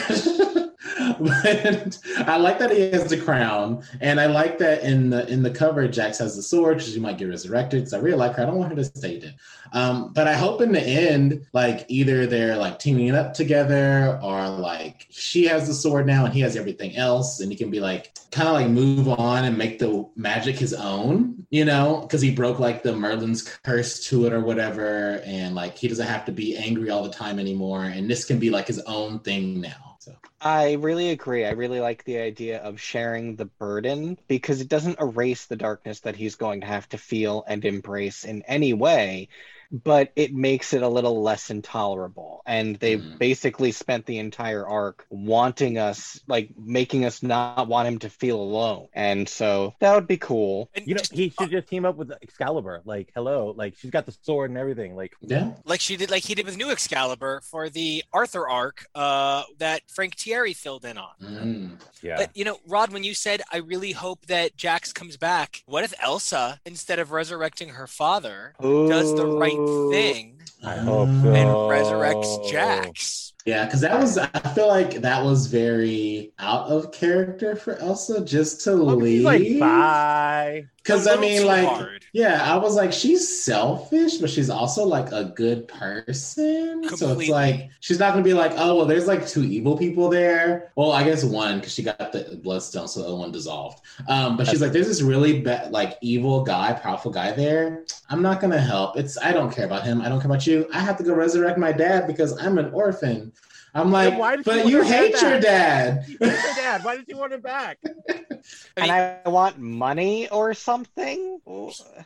But 0.99 1.99
I 2.26 2.36
like 2.36 2.59
that 2.59 2.70
he 2.70 2.90
has 2.90 3.09
the 3.09 3.20
crown, 3.20 3.82
and 4.01 4.20
I 4.20 4.26
like 4.26 4.59
that 4.59 4.82
in 4.82 5.11
the 5.11 5.28
in 5.28 5.42
the 5.42 5.51
cover, 5.51 5.86
Jax 5.88 6.18
has 6.18 6.36
the 6.36 6.42
sword 6.42 6.78
because 6.78 6.92
she 6.92 7.01
might 7.01 7.18
get 7.18 7.28
resurrected. 7.28 7.80
Because 7.80 7.94
I 7.94 7.99
really 7.99 8.18
like 8.18 8.34
her. 8.34 8.42
I 8.42 8.47
don't 8.47 8.57
want 8.57 8.70
her 8.70 8.76
to 8.76 8.84
stay 8.84 9.20
dead. 9.20 9.36
Um, 9.72 10.12
but 10.12 10.28
I 10.28 10.34
hope 10.34 10.61
in 10.61 10.72
the 10.72 10.80
end, 10.80 11.47
like 11.53 11.84
either 11.88 12.26
they're 12.26 12.57
like 12.57 12.78
teaming 12.78 13.14
up 13.14 13.34
together, 13.34 14.18
or 14.22 14.49
like 14.49 15.07
she 15.11 15.47
has 15.47 15.66
the 15.66 15.74
sword 15.74 16.07
now 16.07 16.24
and 16.24 16.34
he 16.34 16.40
has 16.40 16.57
everything 16.57 16.97
else, 16.97 17.40
and 17.40 17.51
he 17.51 17.59
can 17.59 17.70
be 17.70 17.80
like 17.80 18.16
kind 18.30 18.49
of 18.49 18.55
like 18.55 18.68
move 18.68 19.09
on 19.09 19.44
and 19.44 19.57
make 19.57 19.78
the 19.78 20.09
magic 20.16 20.57
his 20.57 20.74
own, 20.74 21.47
you 21.51 21.64
know, 21.64 22.01
because 22.03 22.20
he 22.20 22.30
broke 22.30 22.59
like 22.59 22.82
the 22.82 22.94
Merlin's 22.94 23.42
curse 23.42 24.05
to 24.07 24.26
it 24.26 24.32
or 24.32 24.40
whatever, 24.40 25.20
and 25.24 25.55
like 25.55 25.76
he 25.76 25.88
doesn't 25.88 26.07
have 26.07 26.24
to 26.24 26.32
be 26.32 26.57
angry 26.57 26.90
all 26.90 27.03
the 27.03 27.11
time 27.11 27.38
anymore, 27.38 27.84
and 27.84 28.11
this 28.11 28.24
can 28.24 28.38
be 28.38 28.51
like 28.51 28.66
his 28.66 28.80
own 28.80 29.18
thing 29.20 29.61
now. 29.61 29.86
So 30.07 30.14
I 30.40 30.74
really 30.74 31.11
agree. 31.11 31.44
I 31.44 31.50
really 31.50 31.80
like 31.80 32.04
the 32.04 32.18
idea 32.18 32.62
of 32.62 32.80
sharing 32.80 33.34
the 33.34 33.46
burden 33.46 34.16
because 34.28 34.61
it 34.61 34.68
doesn't 34.68 35.00
erase 35.00 35.46
the 35.46 35.57
darkness 35.57 35.98
that 36.00 36.14
he's 36.14 36.36
going 36.36 36.61
to 36.61 36.68
have 36.68 36.88
to 36.90 36.98
feel 36.98 37.42
and 37.48 37.64
embrace 37.64 38.24
in 38.24 38.42
any 38.42 38.72
way, 38.72 39.28
but 39.71 40.12
it 40.17 40.35
makes 40.35 40.73
it 40.73 40.83
a 40.83 40.89
little 40.89 41.23
less 41.23 41.51
intolerable. 41.51 42.43
And 42.47 42.77
they've 42.77 43.01
Mhm. 43.01 43.19
basically 43.19 43.73
spent 43.73 44.07
the 44.07 44.19
entire 44.19 44.67
arc 44.67 45.07
wanting 45.11 45.79
us, 45.79 46.21
like 46.27 46.51
making 46.57 47.05
us 47.05 47.23
not 47.23 47.69
want 47.69 47.89
him 47.89 47.99
to 48.01 48.11
feel 48.11 48.41
alone. 48.41 48.89
And 48.93 49.29
so 49.29 49.75
that 49.81 49.95
would 49.95 50.07
be 50.07 50.17
cool. 50.17 50.71
And 50.75 50.87
You 50.87 50.95
know, 50.95 51.03
he 51.12 51.31
should 51.31 51.51
just 51.51 51.69
team 51.69 51.85
up 51.85 51.97
with 51.97 52.12
Excalibur. 52.23 52.83
Like, 52.85 53.11
hello, 53.14 53.53
like 53.57 53.77
she's 53.77 53.91
got 53.91 54.07
the 54.07 54.17
sword 54.23 54.51
and 54.51 54.59
everything. 54.59 54.97
Like, 54.97 55.14
yeah, 55.21 55.53
like 55.64 55.81
she 55.81 55.97
did, 55.97 56.11
like 56.11 56.25
he 56.25 56.35
did 56.35 56.47
with 56.47 56.57
New 56.57 56.71
Excalibur 56.71 57.41
for 57.43 57.69
the 57.69 58.05
Arthur 58.12 58.49
arc 58.49 58.87
uh, 58.95 59.43
that 59.59 59.83
Frank 59.89 60.17
Tieri 60.17 60.55
filled 60.55 60.85
in 60.85 60.99
on. 60.99 61.11
Mm. 61.23 61.81
yeah, 62.03 62.17
But 62.17 62.31
you 62.37 62.45
know, 62.45 62.59
Rod, 62.67 62.93
when 62.93 63.05
you 63.05 63.14
said, 63.14 63.43
"I 63.53 63.59
really 63.59 63.93
hope 63.93 64.27
that 64.27 64.57
Jax 64.57 64.93
comes 64.93 65.17
back," 65.17 65.62
what 65.67 65.85
if 65.85 65.93
Elsa, 66.01 66.61
instead 66.64 66.99
of 66.99 67.11
resurrecting 67.11 67.71
her 67.71 67.87
father, 67.87 68.55
does 68.61 69.14
the 69.14 69.27
right 69.27 69.55
Ooh. 69.59 69.90
thing 69.90 70.38
I 70.64 70.76
hope 70.76 71.09
so. 71.22 71.32
and 71.34 71.48
resurrects 71.70 72.50
Jax? 72.50 73.34
Yeah, 73.44 73.64
because 73.64 73.80
that 73.82 73.98
was 74.00 74.18
I 74.18 74.26
feel 74.54 74.66
like 74.68 75.02
that 75.02 75.24
was 75.24 75.46
very 75.46 76.32
out 76.38 76.68
of 76.68 76.90
character 76.92 77.54
for 77.57 77.76
Elsa 77.76 78.24
just 78.24 78.62
to 78.62 78.72
Oh, 78.72 78.96
but 78.96 79.07
she's 79.07 79.24
like, 79.24 79.40
leave. 79.42 79.61
bye. 79.61 80.66
Because 80.87 81.09
I 81.09 81.16
mean, 81.16 81.45
like, 81.45 81.66
hard. 81.66 82.07
yeah, 82.12 82.49
I 82.49 82.57
was 82.59 82.76
like, 82.76 82.93
she's 82.93 83.43
selfish, 83.43 84.18
but 84.18 84.30
she's 84.30 84.49
also 84.49 84.84
like 84.84 85.11
a 85.11 85.24
good 85.24 85.66
person. 85.66 86.89
So 86.97 87.18
it's 87.18 87.28
like 87.28 87.70
she's 87.80 87.99
not 87.99 88.12
gonna 88.12 88.22
be 88.22 88.34
like, 88.34 88.53
oh 88.55 88.76
well, 88.76 88.87
there's 88.87 89.09
like 89.09 89.26
two 89.26 89.43
evil 89.43 89.76
people 89.76 90.09
there. 90.09 90.70
Well, 90.76 90.93
I 90.93 91.03
guess 91.03 91.24
one 91.24 91.59
because 91.59 91.74
she 91.74 91.82
got 91.82 92.12
the 92.12 92.39
bloodstone, 92.41 92.87
so 92.87 93.01
the 93.01 93.07
other 93.09 93.16
one 93.16 93.32
dissolved. 93.32 93.80
Um, 94.07 94.37
but 94.37 94.47
she's 94.47 94.61
like, 94.61 94.70
there's 94.70 94.87
this 94.87 95.03
really 95.03 95.41
bad, 95.41 95.72
like 95.72 95.99
evil 96.03 96.45
guy, 96.45 96.72
powerful 96.74 97.11
guy 97.11 97.32
there. 97.32 97.84
I'm 98.09 98.22
not 98.22 98.41
gonna 98.41 98.61
help. 98.61 98.97
It's 98.97 99.18
I 99.18 99.32
don't 99.32 99.51
care 99.51 99.66
about 99.66 99.82
him. 99.82 100.01
I 100.01 100.09
don't 100.09 100.20
care 100.20 100.30
about 100.30 100.47
you. 100.47 100.68
I 100.72 100.78
have 100.78 100.97
to 100.99 101.03
go 101.03 101.14
resurrect 101.14 101.59
my 101.59 101.72
dad 101.72 102.07
because 102.07 102.41
I'm 102.41 102.59
an 102.59 102.72
orphan. 102.72 103.32
I'm 103.77 103.91
like, 103.93 104.18
why 104.18 104.37
did 104.37 104.45
but 104.45 104.66
you 104.66 104.79
you 104.79 104.83
hate 104.83 105.12
dad 105.14 105.22
your 105.22 105.31
back?" 105.41 105.43
dad. 105.43 106.16
Where's 106.18 106.41
her 106.41 106.55
dad? 106.55 106.85
Why 106.85 106.97
did 106.97 107.05
you 107.09 107.16
want 107.16 107.33
him 107.33 107.41
back? 107.41 107.79
I 107.85 108.81
and 108.83 108.91
I 108.91 109.29
want 109.29 109.59
money 109.59 110.29
or 110.29 110.55
something. 110.55 111.41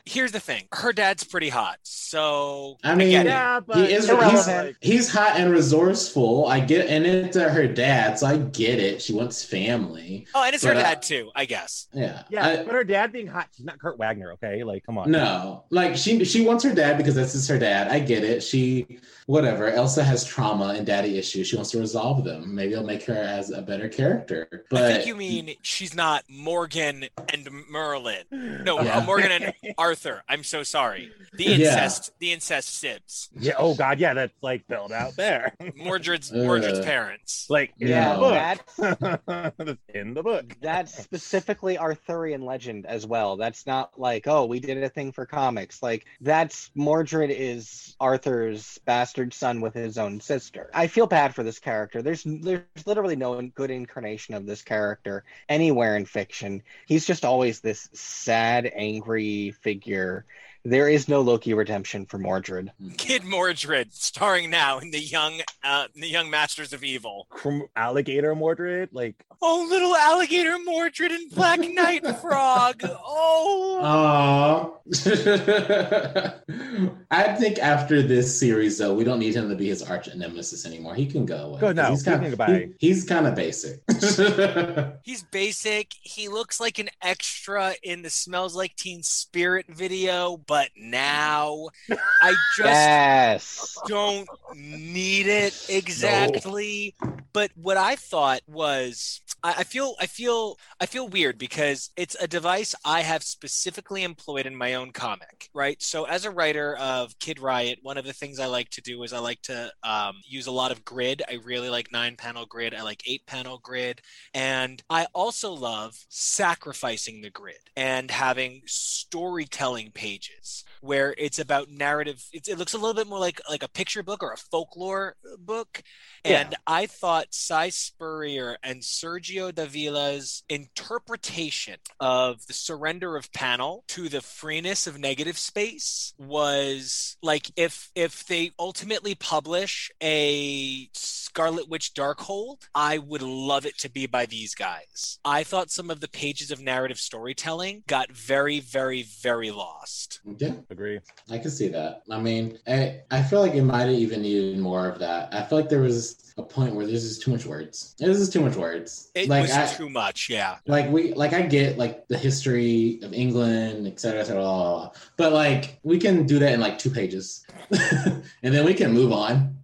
here's 0.07 0.33
the 0.33 0.41
thing: 0.41 0.65
her 0.73 0.93
dad's 0.93 1.25
pretty 1.25 1.49
hot, 1.51 1.79
so 1.83 2.79
I 2.83 2.95
mean, 2.95 3.11
get 3.11 3.27
it. 3.27 3.31
Yeah, 3.31 3.61
but 3.61 3.77
he 3.77 3.93
is 3.93 4.09
he's, 4.09 4.75
he's 4.81 5.13
hot 5.13 5.37
and 5.39 5.51
resourceful. 5.51 6.47
I 6.47 6.61
get 6.61 6.89
and 6.89 7.07
it's 7.07 7.37
uh, 7.37 7.49
her 7.51 7.67
dad, 7.67 8.19
so 8.19 8.27
I 8.27 8.39
get 8.39 8.79
it. 8.79 9.03
She 9.03 9.13
wants 9.13 9.45
family. 9.45 10.27
Oh, 10.35 10.43
and 10.45 10.55
it's 10.55 10.65
her 10.65 10.75
But, 10.75 10.83
dad 10.83 11.03
too, 11.03 11.31
I 11.35 11.45
guess. 11.45 11.89
Yeah. 11.93 12.23
Yeah, 12.31 12.47
I- 12.47 12.57
but 12.65 12.75
her 12.75 12.85
dad 12.85 13.13
being 13.13 13.27
hot, 13.27 13.49
she's 13.57 13.67
not 13.67 13.79
Kurt 13.79 13.99
Wagner, 13.99 14.33
okay? 14.33 14.65
Like, 14.65 14.85
come 14.85 14.99
on. 14.99 15.11
no, 15.11 15.65
like 15.71 15.97
she 15.97 16.25
she 16.25 16.45
wants 16.47 16.65
her 16.65 16.75
dad 16.75 16.97
because 16.97 17.15
this 17.15 17.35
is 17.35 17.47
her 17.49 17.59
dad. 17.59 17.89
I 17.89 17.99
get 18.01 18.25
it. 18.25 18.43
She 18.43 18.99
whatever. 19.27 19.69
Elsa 19.71 20.03
has 20.03 20.25
trauma 20.25 20.75
and 20.77 20.87
daddy 20.87 21.19
issues. 21.19 21.47
She 21.49 21.57
wants 21.61 21.71
to 21.73 21.79
resolve 21.79 22.25
them. 22.25 22.55
Maybe 22.55 22.73
it'll 22.73 22.85
make 22.87 23.03
her 23.05 23.13
as 23.15 23.51
a 23.51 23.61
better 23.61 23.89
character. 23.89 24.65
But 24.71 24.83
I 24.83 24.93
think 24.95 25.07
you 25.07 25.15
mean 25.15 25.55
she's 25.61 25.95
not 25.95 26.25
Morgan 26.31 27.05
and 27.33 27.49
Merlin. 27.71 28.25
No, 28.31 28.81
Yeah. 28.81 28.99
uh, 28.99 29.05
Morgan 29.05 29.31
and 29.31 29.53
Arthur. 29.77 30.23
I'm 30.27 30.43
so 30.43 30.63
sorry. 30.63 31.13
The 31.35 31.45
Yeah. 31.45 31.57
incest, 31.57 32.13
the 32.19 32.33
incest 32.33 32.75
sibs. 32.75 33.29
Yeah. 33.39 33.53
Oh 33.59 33.75
God. 33.75 33.99
Yeah. 34.01 34.15
That's 34.15 34.33
like 34.43 34.67
built 34.69 34.91
out 34.91 35.17
there. 35.17 35.55
Mordred's 35.77 36.33
Uh. 36.33 36.37
Mordred's 36.37 36.81
parents. 36.85 37.47
like 37.51 37.75
in 37.79 37.89
Yeah, 37.89 38.17
that's 38.19 38.77
the 38.77 38.97
book. 39.27 39.55
that's 39.59 39.79
in 39.95 40.15
the 40.15 40.23
book. 40.23 40.57
that's 40.63 40.95
specifically 41.03 41.77
Arthurian 41.77 42.43
legend 42.47 42.87
as 42.87 43.07
well. 43.07 43.37
That's 43.37 43.67
not 43.67 43.99
like, 44.01 44.27
oh, 44.27 44.47
we 44.47 44.61
did 44.61 44.83
a 44.83 44.89
thing 44.89 45.13
for 45.13 45.27
comics. 45.27 45.83
Like 45.83 46.07
that's 46.23 46.71
Mordred 46.75 47.31
is 47.31 47.95
Arthur's 48.01 48.79
bastard 48.87 49.35
son 49.35 49.61
with 49.61 49.75
his 49.75 49.99
own 49.99 50.21
sister. 50.21 50.71
I 50.73 50.87
feel 50.87 51.07
bad 51.07 51.35
for 51.35 51.43
this 51.43 51.50
character. 51.59 52.03
There's 52.03 52.23
there's 52.25 52.63
literally 52.87 53.17
no 53.17 53.41
good 53.43 53.71
incarnation 53.71 54.35
of 54.35 54.47
this 54.47 54.63
character 54.63 55.25
anywhere 55.49 55.97
in 55.97 56.07
fiction. 56.07 56.63
He's 56.87 57.07
just 57.07 57.25
always 57.25 57.61
this 57.61 57.89
sad, 57.93 58.71
angry 58.75 59.51
figure. 59.51 60.27
There 60.65 60.89
is 60.89 61.09
no 61.09 61.23
Loki 61.23 61.55
redemption 61.55 62.05
for 62.05 62.19
Mordred. 62.19 62.71
Kid 62.99 63.25
Mordred, 63.25 63.93
starring 63.95 64.51
now 64.51 64.79
in 64.79 64.91
the 64.91 65.01
young, 65.01 65.41
uh, 65.65 65.87
the 65.95 66.07
young 66.09 66.29
Masters 66.29 66.75
of 66.75 66.85
Evil. 66.85 67.27
From 67.35 67.67
alligator 67.77 68.35
Mordred. 68.35 68.91
Like, 68.93 69.25
Oh, 69.43 69.67
little 69.71 69.97
alligator 69.97 70.59
Mordred 70.59 71.13
and 71.13 71.31
Black 71.31 71.61
Knight 71.61 72.07
Frog. 72.21 72.83
Oh, 72.85 73.81
Aww. 73.83 74.77
I 77.11 77.35
think 77.37 77.59
after 77.59 78.03
this 78.03 78.39
series, 78.39 78.77
though, 78.77 78.93
we 78.93 79.05
don't 79.05 79.19
need 79.19 79.35
him 79.35 79.49
to 79.49 79.55
be 79.55 79.69
his 79.69 79.83
arch 79.83 80.15
nemesis 80.15 80.67
anymore. 80.67 80.95
He 80.95 81.07
can 81.07 81.25
go 81.25 81.37
away. 81.37 81.61
Good, 81.61 81.77
no, 81.77 81.91
he's 81.91 82.03
kind 82.03 82.27
of 82.27 82.47
he- 82.49 82.73
he's 82.79 83.05
kind 83.05 83.27
of 83.27 83.35
basic. 83.35 83.81
he's 85.05 85.23
basic. 85.31 85.93
He 86.03 86.29
looks 86.29 86.61
like 86.61 86.79
an 86.79 86.91
extra 87.01 87.75
in 87.83 88.03
the 88.03 88.11
"Smells 88.11 88.55
Like 88.55 88.77
Teen 88.77 89.03
Spirit" 89.03 89.67
video, 89.69 90.37
but 90.51 90.71
now 90.77 91.69
I 92.23 92.35
just 92.59 92.67
Yes. 92.67 93.81
don't 93.87 94.29
need 94.53 95.29
it 95.29 95.55
exactly. 95.69 96.95
But 97.33 97.53
what 97.55 97.77
I 97.77 97.97
thought 97.97 98.41
was, 98.49 99.23
I, 99.43 99.65
feel, 99.65 99.95
I 100.01 100.07
feel, 100.07 100.57
I 100.81 100.87
feel 100.87 101.09
weird 101.09 101.39
because 101.39 101.91
it's 101.97 102.17
a 102.21 102.29
device 102.29 102.75
I 102.85 103.01
have 103.01 103.23
specifically 103.23 104.03
employed 104.03 104.47
in 104.47 104.57
my 104.57 104.75
own 104.75 104.93
comic, 104.93 105.49
right? 105.55 105.81
So 105.83 106.05
as 106.05 106.25
a 106.25 106.31
writer 106.31 106.77
of 106.77 107.19
Kid 107.19 107.41
Riot, 107.41 107.79
one 107.83 107.99
of 107.99 108.05
the 108.05 108.13
things 108.13 108.39
I 108.39 108.47
like 108.47 108.71
to 108.71 108.81
do 108.81 109.03
is 109.03 109.13
I 109.13 109.19
like 109.19 109.43
to 109.43 109.73
um, 109.83 110.17
use 110.27 110.47
a 110.47 110.53
lot 110.53 110.73
of 110.73 110.85
grid. 110.85 111.23
I 111.29 111.39
really 111.45 111.71
like 111.71 111.93
nine 111.93 112.17
panel 112.17 112.47
grid. 112.47 112.75
I 112.75 112.83
like 112.83 113.03
eight 113.07 113.27
panel 113.27 113.59
grid, 113.59 114.01
and 114.35 114.83
I 114.91 115.07
also 115.15 115.53
love 115.53 115.97
sacrificing 116.09 117.21
the 117.21 117.31
grid 117.31 117.57
and 117.77 118.11
having 118.11 118.63
storytelling 118.67 119.93
pages 119.93 120.65
where 120.81 121.15
it's 121.19 121.39
about 121.39 121.71
narrative. 121.71 122.25
It's, 122.33 122.49
it 122.49 122.59
looks 122.59 122.75
a 122.75 122.79
little 122.79 122.95
bit 122.95 123.07
more 123.07 123.19
like 123.19 123.41
like 123.49 123.63
a 123.63 123.69
picture 123.69 124.03
book 124.03 124.23
or 124.23 124.33
a 124.33 124.37
folklore 124.37 125.17
book. 125.39 125.83
And 126.25 126.55
I 126.67 126.87
thought 126.87 127.29
Cy 127.31 127.71
Spurrier 127.71 128.57
and 128.63 128.85
Sergio 129.31 129.53
Davila's 129.53 130.43
interpretation 130.49 131.77
of 131.99 132.47
the 132.47 132.53
surrender 132.53 133.17
of 133.17 133.33
panel 133.33 133.85
to 133.89 134.09
the 134.09 134.21
freeness 134.21 134.87
of 134.87 134.99
negative 134.99 135.39
space 135.39 136.15
was 136.19 137.17
like 137.23 137.51
if 137.57 137.91
if 137.95 138.27
they 138.27 138.51
ultimately 138.59 139.15
publish 139.15 139.91
a 140.03 140.89
Scarlet 140.95 141.69
Witch 141.69 141.95
Darkhold, 141.95 142.69
I 142.75 142.99
would 142.99 143.23
love 143.23 143.65
it 143.65 143.79
to 143.79 143.91
be 143.91 144.07
by 144.07 144.27
these 144.27 144.53
guys. 144.53 145.21
I 145.25 145.45
thought 145.45 145.71
some 145.71 145.89
of 145.89 146.01
the 146.01 146.09
pages 146.09 146.51
of 146.51 146.61
narrative 146.61 146.99
storytelling 146.99 147.85
got 147.87 148.11
very, 148.11 148.59
very, 148.59 149.03
very 149.23 149.53
lost. 149.53 150.21
yeah, 150.39 150.55
agree. 150.71 150.99
I 151.31 151.39
can 151.39 151.53
see 151.53 151.69
that. 151.69 152.03
I 152.11 152.19
mean, 152.19 152.59
I, 152.67 153.03
I 153.13 153.23
feel 153.23 153.41
like 153.41 153.55
it 153.55 153.63
might 153.63 153.83
have 153.83 153.91
even 153.91 154.23
needed 154.23 154.59
more 154.59 154.89
of 154.89 154.99
that. 154.99 155.33
I 155.33 155.45
feel 155.45 155.59
like 155.61 155.69
there 155.69 155.83
was 155.83 156.35
a 156.37 156.43
point 156.43 156.75
where 156.75 156.85
there's 156.85 157.09
just 157.09 157.23
too 157.23 157.31
much 157.31 157.47
words. 157.47 157.95
This 157.99 158.19
is 158.19 158.29
too 158.29 158.41
much 158.41 158.57
words. 158.57 159.13
It 159.25 159.29
like 159.29 159.43
was 159.43 159.53
I, 159.53 159.67
too 159.67 159.91
much, 159.91 160.29
yeah. 160.31 160.57
like 160.67 160.91
we 160.91 161.13
like 161.15 161.33
I 161.33 161.43
get 161.43 161.79
like 161.79 162.09
the 162.09 162.19
history 162.19 162.99
of 163.03 163.13
England, 163.13 163.87
et 163.87 164.01
cetera, 164.01 164.21
et 164.21 164.25
cetera, 164.25 164.43
blah, 164.43 164.59
blah, 164.59 164.79
blah. 164.79 164.91
but 165.17 165.33
like 165.33 165.79
we 165.83 165.99
can 165.99 166.27
do 166.27 166.39
that 166.39 166.53
in 166.53 166.61
like 166.61 166.79
two 166.79 166.91
pages, 166.91 167.47
and 167.71 168.55
then 168.55 168.65
we 168.65 168.75
can 168.75 168.93
move 168.93 169.13
on. 169.13 169.60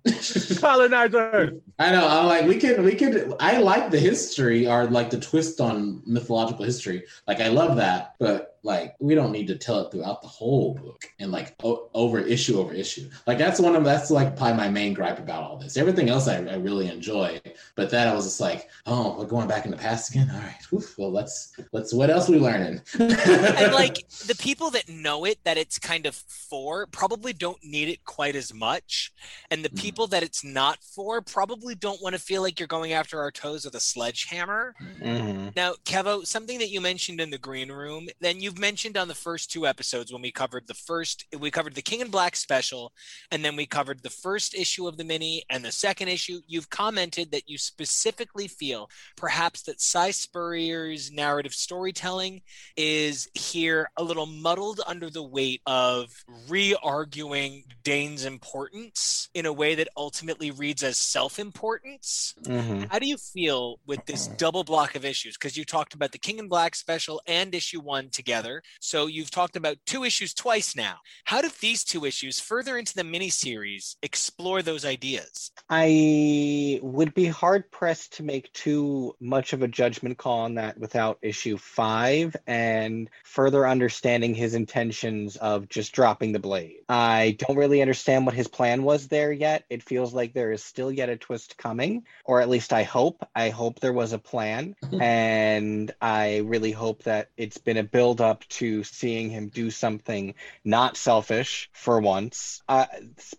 Colonizer. 0.60 1.54
I 1.78 1.90
know. 1.92 2.06
I'm 2.08 2.26
like, 2.26 2.46
we 2.46 2.58
could, 2.58 2.82
we 2.82 2.94
could. 2.94 3.34
I 3.40 3.58
like 3.58 3.90
the 3.90 3.98
history 4.00 4.66
or 4.66 4.86
like 4.86 5.10
the 5.10 5.20
twist 5.20 5.60
on 5.60 6.02
mythological 6.06 6.64
history. 6.64 7.04
Like, 7.26 7.40
I 7.40 7.48
love 7.48 7.76
that, 7.76 8.14
but 8.18 8.52
like, 8.62 8.96
we 8.98 9.14
don't 9.14 9.30
need 9.30 9.46
to 9.46 9.56
tell 9.56 9.80
it 9.86 9.92
throughout 9.92 10.22
the 10.22 10.28
whole 10.28 10.74
book 10.74 11.04
and 11.20 11.30
like 11.30 11.54
o- 11.62 11.88
over 11.94 12.18
issue 12.18 12.58
over 12.58 12.72
issue. 12.72 13.08
Like, 13.26 13.38
that's 13.38 13.60
one 13.60 13.76
of 13.76 13.84
that's 13.84 14.10
like 14.10 14.36
probably 14.36 14.56
my 14.56 14.68
main 14.68 14.92
gripe 14.94 15.18
about 15.18 15.44
all 15.44 15.56
this. 15.56 15.76
Everything 15.76 16.08
else 16.08 16.26
I, 16.26 16.38
I 16.38 16.56
really 16.56 16.88
enjoy, 16.88 17.40
but 17.76 17.90
that 17.90 18.08
I 18.08 18.14
was 18.14 18.24
just 18.24 18.40
like, 18.40 18.68
oh, 18.86 19.16
we're 19.18 19.26
going 19.26 19.46
back 19.46 19.66
in 19.66 19.70
the 19.70 19.76
past 19.76 20.10
again. 20.10 20.30
All 20.32 20.40
right, 20.40 20.56
Oof, 20.72 20.96
well, 20.98 21.12
let's 21.12 21.52
let's. 21.72 21.92
What 21.92 22.10
else 22.10 22.28
we 22.28 22.38
learning? 22.38 22.80
and 22.98 23.72
like 23.74 24.08
the 24.26 24.36
people 24.38 24.70
that 24.70 24.88
know 24.88 25.24
it 25.26 25.38
that 25.44 25.58
it's 25.58 25.78
kind 25.78 26.06
of 26.06 26.14
for 26.16 26.86
probably 26.86 27.32
don't 27.32 27.62
need 27.62 27.88
it 27.88 28.04
quite 28.04 28.34
as 28.34 28.52
much 28.54 29.12
and 29.50 29.64
the 29.64 29.68
Mhm. 29.68 29.80
People 29.96 30.08
that 30.08 30.22
it's 30.22 30.44
not 30.44 30.76
for 30.94 31.22
probably 31.22 31.74
don't 31.74 32.02
want 32.02 32.14
to 32.14 32.20
feel 32.20 32.42
like 32.42 32.60
you're 32.60 32.66
going 32.66 32.92
after 32.92 33.18
our 33.18 33.30
toes 33.30 33.64
with 33.64 33.74
a 33.76 33.80
sledgehammer 33.80 34.74
Mhm. 35.00 35.56
now 35.56 35.72
kevo 35.86 36.26
something 36.26 36.58
that 36.58 36.68
you 36.68 36.82
mentioned 36.82 37.18
in 37.18 37.30
the 37.30 37.38
green 37.38 37.72
room 37.72 38.10
then 38.20 38.38
you've 38.38 38.58
mentioned 38.58 38.98
on 38.98 39.08
the 39.08 39.14
first 39.14 39.50
two 39.50 39.66
episodes 39.66 40.12
when 40.12 40.20
we 40.20 40.30
covered 40.30 40.66
the 40.66 40.74
first 40.74 41.24
we 41.38 41.50
covered 41.50 41.74
the 41.74 41.80
king 41.80 42.00
in 42.00 42.10
black 42.10 42.36
special 42.36 42.92
and 43.30 43.42
then 43.42 43.56
we 43.56 43.64
covered 43.64 44.02
the 44.02 44.10
first 44.10 44.54
issue 44.54 44.86
of 44.86 44.98
the 44.98 45.04
mini 45.04 45.42
and 45.48 45.64
the 45.64 45.72
second 45.72 46.08
issue 46.08 46.42
you've 46.46 46.68
commented 46.68 47.30
that 47.30 47.48
you 47.48 47.56
specifically 47.56 48.48
feel 48.48 48.90
perhaps 49.16 49.62
that 49.62 49.80
si 49.80 50.12
spurrier's 50.12 51.10
narrative 51.10 51.54
storytelling 51.54 52.42
is 52.76 53.28
here 53.32 53.88
a 53.96 54.04
little 54.04 54.26
muddled 54.26 54.82
under 54.86 55.08
the 55.08 55.22
weight 55.22 55.62
of 55.64 56.12
re-arguing 56.48 57.64
Dane's 57.82 58.26
importance 58.26 59.30
in 59.32 59.46
a 59.46 59.52
way 59.52 59.74
that 59.76 59.85
ultimately 59.96 60.50
reads 60.50 60.82
as 60.82 60.98
self-importance. 60.98 62.34
Mhm. 62.42 62.90
How 62.90 62.98
do 62.98 63.06
you 63.06 63.16
feel 63.16 63.80
with 63.86 64.04
this 64.06 64.28
double 64.28 64.64
block 64.64 64.94
of 64.94 65.04
issues? 65.04 65.36
Because 65.36 65.56
you 65.56 65.64
talked 65.64 65.94
about 65.94 66.12
the 66.12 66.18
King 66.18 66.38
in 66.38 66.48
Black 66.48 66.74
special 66.74 67.20
and 67.26 67.54
issue 67.54 67.80
one 67.80 68.10
together. 68.10 68.62
So 68.80 69.06
you've 69.06 69.30
talked 69.30 69.56
about 69.56 69.78
two 69.86 70.04
issues 70.04 70.34
twice 70.34 70.76
now. 70.76 70.98
How 71.24 71.40
do 71.40 71.50
these 71.60 71.84
two 71.84 72.04
issues 72.04 72.40
further 72.40 72.78
into 72.78 72.94
the 72.94 73.02
miniseries 73.02 73.96
explore 74.02 74.62
those 74.62 74.84
ideas? 74.84 75.50
I 75.68 76.80
would 76.82 77.14
be 77.14 77.26
hard 77.26 77.70
pressed 77.70 78.14
to 78.14 78.22
make 78.22 78.52
too 78.52 79.16
much 79.20 79.52
of 79.52 79.62
a 79.62 79.68
judgment 79.68 80.18
call 80.18 80.40
on 80.40 80.54
that 80.54 80.78
without 80.78 81.18
issue 81.22 81.56
five 81.58 82.36
and 82.46 83.08
further 83.24 83.66
understanding 83.66 84.34
his 84.34 84.54
intentions 84.54 85.36
of 85.36 85.68
just 85.68 85.92
dropping 85.92 86.32
the 86.32 86.38
blade. 86.38 86.80
I 86.88 87.36
don't 87.38 87.56
really 87.56 87.82
understand 87.82 88.26
what 88.26 88.34
his 88.34 88.48
plan 88.48 88.82
was 88.82 89.08
there 89.08 89.32
yet. 89.32 89.64
It 89.76 89.82
feels 89.82 90.14
like 90.14 90.32
there 90.32 90.52
is 90.52 90.64
still 90.64 90.90
yet 90.90 91.10
a 91.10 91.18
twist 91.18 91.58
coming, 91.58 92.04
or 92.24 92.40
at 92.40 92.48
least 92.48 92.72
I 92.72 92.82
hope. 92.84 93.28
I 93.34 93.50
hope 93.50 93.80
there 93.80 93.92
was 93.92 94.14
a 94.14 94.18
plan, 94.18 94.74
and 94.98 95.92
I 96.00 96.38
really 96.38 96.72
hope 96.72 97.02
that 97.02 97.28
it's 97.36 97.58
been 97.58 97.76
a 97.76 97.82
build 97.84 98.22
up 98.22 98.48
to 98.60 98.84
seeing 98.84 99.28
him 99.28 99.48
do 99.48 99.70
something 99.70 100.34
not 100.64 100.96
selfish 100.96 101.68
for 101.74 102.00
once. 102.00 102.62
Uh, 102.68 102.86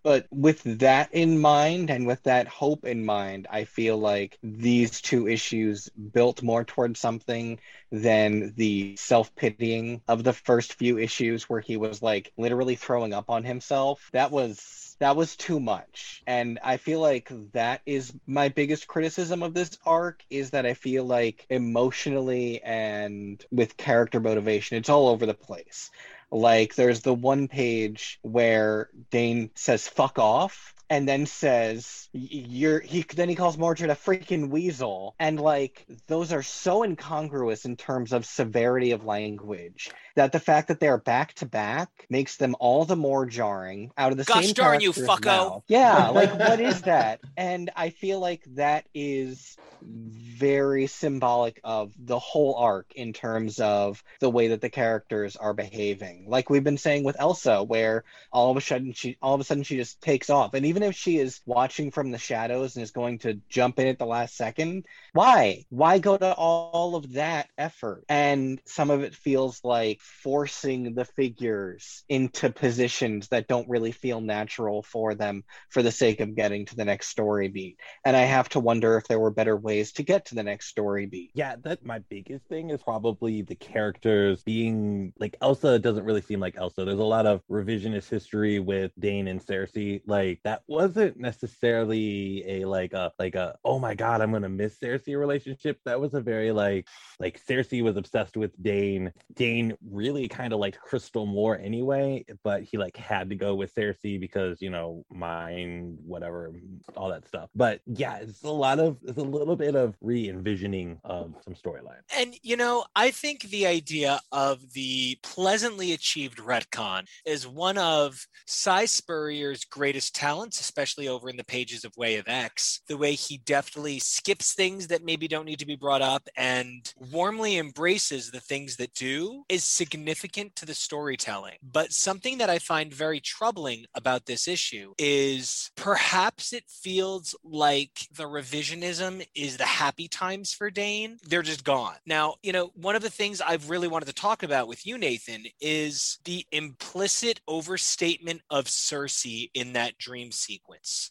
but 0.04 0.28
with 0.32 0.62
that 0.80 1.12
in 1.14 1.40
mind 1.40 1.90
and 1.90 2.06
with 2.06 2.22
that 2.24 2.48
hope 2.48 2.86
in 2.86 3.04
mind, 3.04 3.48
I 3.50 3.66
feel 3.66 3.98
like 3.98 4.38
these 4.44 5.02
two 5.02 5.28
issues 5.28 5.90
built 5.90 6.44
more 6.44 6.64
towards 6.64 7.00
something 7.00 7.60
than 7.92 8.54
the 8.56 8.96
self 8.98 9.36
pitying 9.36 10.02
of 10.08 10.24
the 10.24 10.34
first 10.34 10.76
few 10.76 11.00
issues 11.00 11.50
where 11.50 11.62
he 11.62 11.78
was 11.78 12.02
like 12.02 12.32
literally 12.38 12.76
throwing 12.76 13.14
up 13.14 13.30
on 13.30 13.44
himself. 13.44 14.10
That 14.14 14.32
was 14.32 14.87
that 15.00 15.16
was 15.16 15.36
too 15.36 15.60
much. 15.60 16.24
And 16.28 16.60
i 16.64 16.78
feel 16.78 17.00
like 17.00 17.32
that 17.54 17.82
is 17.86 18.14
my 18.26 18.50
biggest 18.50 18.88
criticism 18.88 19.44
of 19.44 19.54
this 19.54 19.78
arc 19.86 20.24
is 20.30 20.52
that 20.52 20.66
i 20.66 20.74
feel 20.74 21.06
like 21.06 21.46
emotionally 21.50 22.62
and 22.64 23.44
with 23.52 23.78
character 23.78 24.20
motivation 24.20 24.78
it's 24.78 24.90
all 24.90 25.08
over 25.08 25.26
the 25.26 25.34
place. 25.34 25.92
Like 26.32 26.76
there's 26.76 27.02
the 27.02 27.14
one 27.14 27.48
page 27.48 28.20
where 28.22 28.90
Dane 29.12 29.52
says 29.56 29.88
fuck 29.88 30.20
off 30.20 30.74
and 30.90 31.08
then 31.08 31.26
says 31.26 32.10
you're 32.14 32.80
he 32.80 33.02
then 33.16 33.30
he 33.30 33.36
calls 33.36 33.58
Mordred 33.58 33.90
a 33.90 33.96
freaking 33.96 34.50
weasel 34.50 35.16
and 35.20 35.40
like 35.40 35.86
those 36.08 36.32
are 36.32 36.44
so 36.44 36.84
incongruous 36.84 37.66
in 37.66 37.76
terms 37.76 38.14
of 38.14 38.26
severity 38.26 38.92
of 38.92 39.06
language 39.06 39.92
that 40.18 40.32
the 40.32 40.40
fact 40.40 40.70
that 40.70 40.80
they're 40.80 40.98
back 40.98 41.34
to 41.34 41.46
back 41.46 41.90
makes 42.10 42.38
them 42.38 42.56
all 42.60 42.86
the 42.86 42.96
more 42.96 43.28
jarring 43.28 43.92
out 43.98 44.12
of 44.12 44.18
the 44.18 44.24
Gosh 44.24 44.46
same 44.46 44.54
darn 44.54 44.82
you, 44.82 44.92
fucko. 44.92 45.26
mouth. 45.26 45.64
Yeah, 45.68 46.08
like 46.14 46.38
what 46.38 46.60
is 46.60 46.82
that? 46.82 47.22
And 47.38 47.70
I 47.76 47.92
feel 47.92 48.20
like 48.20 48.44
that 48.56 48.86
is 48.96 49.56
very 49.84 50.88
symbolic 50.88 51.60
of 51.64 51.94
the 51.98 52.18
whole 52.18 52.56
arc 52.56 52.92
in 52.96 53.14
terms 53.14 53.60
of 53.60 54.04
the 54.20 54.30
way 54.30 54.48
that 54.50 54.62
the 54.62 54.72
characters 54.72 55.36
are 55.36 55.54
behaving. 55.54 56.26
Like 56.28 56.50
we've 56.50 56.64
been 56.64 56.80
saying 56.80 57.04
with 57.04 57.16
Elsa, 57.20 57.64
where 57.64 58.04
all 58.32 58.50
of 58.50 58.58
a 58.58 58.62
sudden 58.62 58.94
she 58.94 59.18
all 59.22 59.36
of 59.36 59.42
a 59.42 59.44
sudden 59.44 59.64
she 59.64 59.78
just 59.78 60.02
takes 60.02 60.32
off. 60.32 60.56
And 60.56 60.66
even 60.66 60.77
if 60.84 60.96
she 60.96 61.18
is 61.18 61.42
watching 61.46 61.92
from 61.92 62.12
the 62.12 62.18
shadows 62.18 62.76
and 62.76 62.84
is 62.84 62.92
going 62.92 63.20
to 63.20 63.40
jump 63.50 63.80
in 63.80 63.88
at 63.88 64.00
the 64.00 64.06
last 64.06 64.36
second, 64.36 64.86
why? 65.14 65.66
Why 65.70 66.00
go 66.00 66.18
to 66.18 66.34
all 66.34 66.96
of 66.96 67.14
that 67.14 67.50
effort? 67.58 68.04
And 68.10 68.60
some 68.66 68.90
of 68.90 69.04
it 69.04 69.16
feels 69.16 69.62
like 69.64 70.00
forcing 70.02 70.94
the 70.94 71.06
figures 71.06 72.04
into 72.10 72.50
positions 72.50 73.30
that 73.30 73.48
don't 73.48 73.70
really 73.70 73.92
feel 73.92 74.22
natural 74.22 74.84
for 74.84 75.16
them 75.16 75.44
for 75.70 75.82
the 75.82 75.92
sake 75.92 76.20
of 76.20 76.36
getting 76.36 76.66
to 76.66 76.76
the 76.76 76.86
next 76.86 77.08
story 77.08 77.48
beat. 77.48 77.80
And 78.06 78.16
I 78.16 78.22
have 78.22 78.50
to 78.50 78.60
wonder 78.60 78.98
if 78.98 79.08
there 79.08 79.20
were 79.20 79.32
better 79.32 79.56
ways 79.56 79.94
to 79.94 80.04
get 80.04 80.26
to 80.26 80.36
the 80.36 80.44
next 80.44 80.68
story 80.68 81.06
beat. 81.06 81.32
Yeah, 81.34 81.56
that 81.64 81.86
my 81.86 82.00
biggest 82.00 82.46
thing 82.46 82.70
is 82.70 82.82
probably 82.84 83.42
the 83.42 83.56
characters 83.56 84.44
being 84.44 85.14
like 85.20 85.38
Elsa 85.42 85.80
doesn't 85.80 86.04
really 86.04 86.22
seem 86.22 86.40
like 86.40 86.58
Elsa. 86.58 86.86
There's 86.86 87.00
a 87.00 87.04
lot 87.04 87.26
of 87.26 87.42
revisionist 87.50 88.10
history 88.10 88.60
with 88.60 88.92
Dane 89.00 89.28
and 89.28 89.44
Sersi. 89.44 90.02
Like 90.06 90.40
that 90.44 90.64
wasn't 90.68 91.18
necessarily 91.18 92.44
a 92.48 92.66
like 92.66 92.94
a 92.94 93.12
like 93.20 93.36
a 93.36 93.58
oh 93.64 93.80
my 93.80 93.96
god, 93.96 94.22
I'm 94.22 94.32
gonna 94.32 94.50
miss 94.50 94.78
Sersi 94.78 95.18
relationship. 95.18 95.80
That 95.86 96.00
was 96.00 96.14
a 96.14 96.22
very 96.22 96.52
like 96.52 96.88
like 97.20 97.42
Sersi 97.46 97.84
was 97.84 97.98
obsessed 97.98 98.38
with 98.38 98.52
Dane. 98.62 99.12
Dane 99.34 99.76
really 99.90 100.28
kind 100.28 100.54
of 100.54 100.60
liked 100.60 100.80
Crystal 100.80 101.26
more 101.26 101.58
anyway, 101.58 102.26
but 102.44 102.64
he 102.64 102.78
like 102.78 102.98
had 102.98 103.30
to 103.30 103.36
go 103.36 103.56
with 103.56 103.74
Sersi 103.74 104.20
because 104.20 104.62
you 104.62 104.70
know 104.70 105.06
mine, 105.12 105.98
whatever, 106.06 106.50
mm, 106.50 106.80
all 106.96 107.10
that 107.10 107.28
stuff. 107.28 107.50
But 107.56 107.82
yeah, 107.86 108.18
it's 108.18 108.44
a 108.44 108.52
lot 108.52 108.80
of 108.80 108.98
it's 109.04 109.18
a 109.18 109.24
little 109.24 109.56
bit 109.56 109.76
of 109.76 109.96
re-envisioning 110.02 111.00
of 111.04 111.34
some 111.44 111.54
storyline. 111.54 112.02
And 112.16 112.36
you 112.44 112.58
know, 112.58 112.86
I 112.96 113.12
think 113.12 113.44
the 113.44 113.68
idea 113.68 114.20
of 114.32 114.74
the 114.74 115.18
pleasantly 115.24 115.94
achieved 115.94 116.40
retcon 116.40 117.08
is 117.26 117.48
one 117.48 117.78
of 117.78 118.28
Si 118.46 118.86
Spurrier's 118.86 119.66
greatest 119.66 120.16
talents, 120.16 120.57
especially 120.60 121.08
over 121.08 121.30
in 121.30 121.38
the 121.38 121.44
pages 121.44 121.84
of 121.86 121.96
Way 121.98 122.16
of 122.16 122.28
X. 122.28 122.82
The 122.88 122.98
way 122.98 123.14
he 123.14 123.38
deftly 123.38 124.00
skips 124.00 124.54
things 124.54 124.88
that 124.88 125.04
maybe 125.04 125.28
don't 125.28 125.46
need 125.46 125.60
to 125.60 125.66
be 125.66 125.76
brought 125.76 126.02
up 126.02 126.28
and 126.36 126.94
warmly 127.12 127.58
embraces 127.58 128.32
the 128.32 128.40
things 128.40 128.78
that 128.78 128.94
do 128.94 129.44
is 129.50 129.64
significant 129.64 130.56
to 130.58 130.66
the 130.66 130.74
storytelling. 130.74 131.58
But 131.62 131.94
something 131.94 132.38
that 132.40 132.50
I 132.50 132.60
find 132.60 132.94
very 132.94 133.20
troubling 133.20 133.86
about 133.96 134.26
this 134.26 134.48
issue 134.48 134.94
is 134.98 135.72
perhaps 135.76 136.54
it 136.54 136.64
feels 136.68 137.36
like 137.44 138.08
the 138.16 138.24
revisionism 138.24 139.26
is 139.36 139.58
the 139.58 139.66
happy 139.66 140.08
times 140.08 140.54
for 140.54 140.70
Dane. 140.70 141.18
They're 141.28 141.42
just 141.42 141.64
gone. 141.64 141.96
Now, 142.06 142.36
you 142.44 142.52
know, 142.52 142.72
one 142.76 142.96
of 142.96 143.02
the 143.02 143.10
things 143.10 143.42
I've 143.42 143.70
really 143.70 143.88
wanted 143.88 144.08
to 144.08 144.14
talk 144.14 144.44
about 144.44 144.68
with 144.68 144.86
you, 144.86 144.98
Nathan, 144.98 145.46
is 145.62 146.20
the 146.26 146.46
implicit 146.52 147.42
overstatement 147.48 148.42
of 148.50 148.66
Sersi 148.66 149.50
in 149.54 149.74
that 149.74 149.98
dream 149.98 150.32
sequence. 150.32 150.47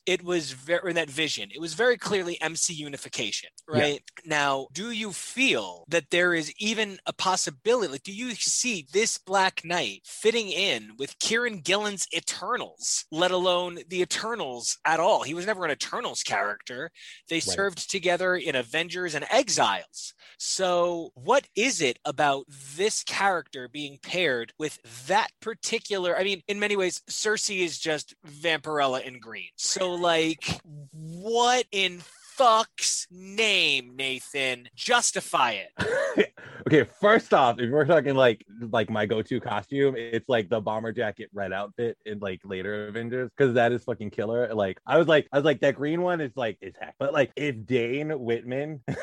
It 0.07 0.23
was 0.23 0.53
very, 0.53 0.91
in 0.91 0.97
that 0.97 1.11
vision, 1.11 1.51
it 1.55 1.61
was 1.61 1.75
very 1.75 1.97
clearly 1.97 2.41
MC 2.41 2.73
unification, 2.75 3.51
Yeah. 3.73 3.81
right? 3.81 4.03
Now, 4.25 4.69
do 4.73 4.91
you 4.91 5.13
feel 5.13 5.85
that 5.89 6.11
there 6.11 6.35
is 6.35 6.53
even 6.59 6.99
a 7.07 7.13
possibility? 7.13 7.93
Like, 7.93 8.03
do 8.03 8.13
you 8.13 8.35
see 8.35 8.87
this 8.93 9.19
Black 9.19 9.65
Knight 9.65 10.03
fitting 10.05 10.49
in 10.51 10.93
with 10.99 11.19
Kieron 11.19 11.63
Gillen's 11.63 12.07
Eternals, 12.15 13.05
let 13.11 13.31
alone 13.31 13.81
the 13.89 14.01
Eternals 14.03 14.79
at 14.85 15.01
all? 15.01 15.23
He 15.23 15.35
was 15.35 15.47
never 15.47 15.65
an 15.65 15.71
Eternals 15.71 16.23
character. 16.23 16.91
They 17.29 17.41
served 17.41 17.91
together 17.91 18.37
in 18.37 18.55
Avengers 18.55 19.15
and 19.15 19.27
Exiles. 19.31 20.15
So, 20.39 21.11
what 21.15 21.47
is 21.55 21.81
it 21.81 21.99
about 22.05 22.45
this 22.77 23.03
character 23.03 23.69
being 23.69 23.99
paired 24.03 24.53
with 24.59 24.79
that 25.07 25.31
particular? 25.41 26.17
I 26.17 26.25
mean, 26.25 26.43
in 26.49 26.59
many 26.59 26.77
ways, 26.77 27.03
Sersi 27.11 27.61
is 27.61 27.79
just 27.79 28.15
Vampirella 28.27 29.03
in 29.03 29.19
green. 29.27 29.51
So, 29.57 29.93
like, 29.93 30.61
what 30.93 31.67
in 31.73 32.01
fuck's 32.01 33.09
name, 33.11 33.97
Nathan? 33.97 34.69
Justify 34.77 35.63
it. 35.79 36.33
okay, 36.67 36.85
first 37.01 37.35
off, 37.35 37.59
if 37.59 37.71
we're 37.71 37.85
talking 37.85 38.15
like 38.15 38.47
like 38.71 38.89
my 38.89 39.05
go-to 39.05 39.41
costume, 39.41 39.97
it's 39.97 40.29
like 40.29 40.49
the 40.49 40.61
bomber 40.61 40.93
jacket 40.93 41.29
red 41.35 41.53
outfit 41.53 41.99
in 42.07 42.21
like 42.21 42.41
later 42.45 42.87
Avengers 42.87 43.31
because 43.37 43.55
that 43.55 43.73
is 43.73 43.83
fucking 43.83 44.11
killer. 44.11 44.55
Like 44.55 44.79
I 44.87 44.97
was 44.97 45.09
like 45.09 45.27
I 45.33 45.39
was 45.39 45.45
like 45.45 45.61
that 45.61 45.75
green 45.75 46.03
one 46.03 46.21
is 46.21 46.33
like 46.37 46.59
is 46.61 46.75
heck, 46.81 46.95
but 46.99 47.13
like 47.13 47.33
if 47.35 47.67
Dane 47.67 48.11
Whitman. 48.11 48.83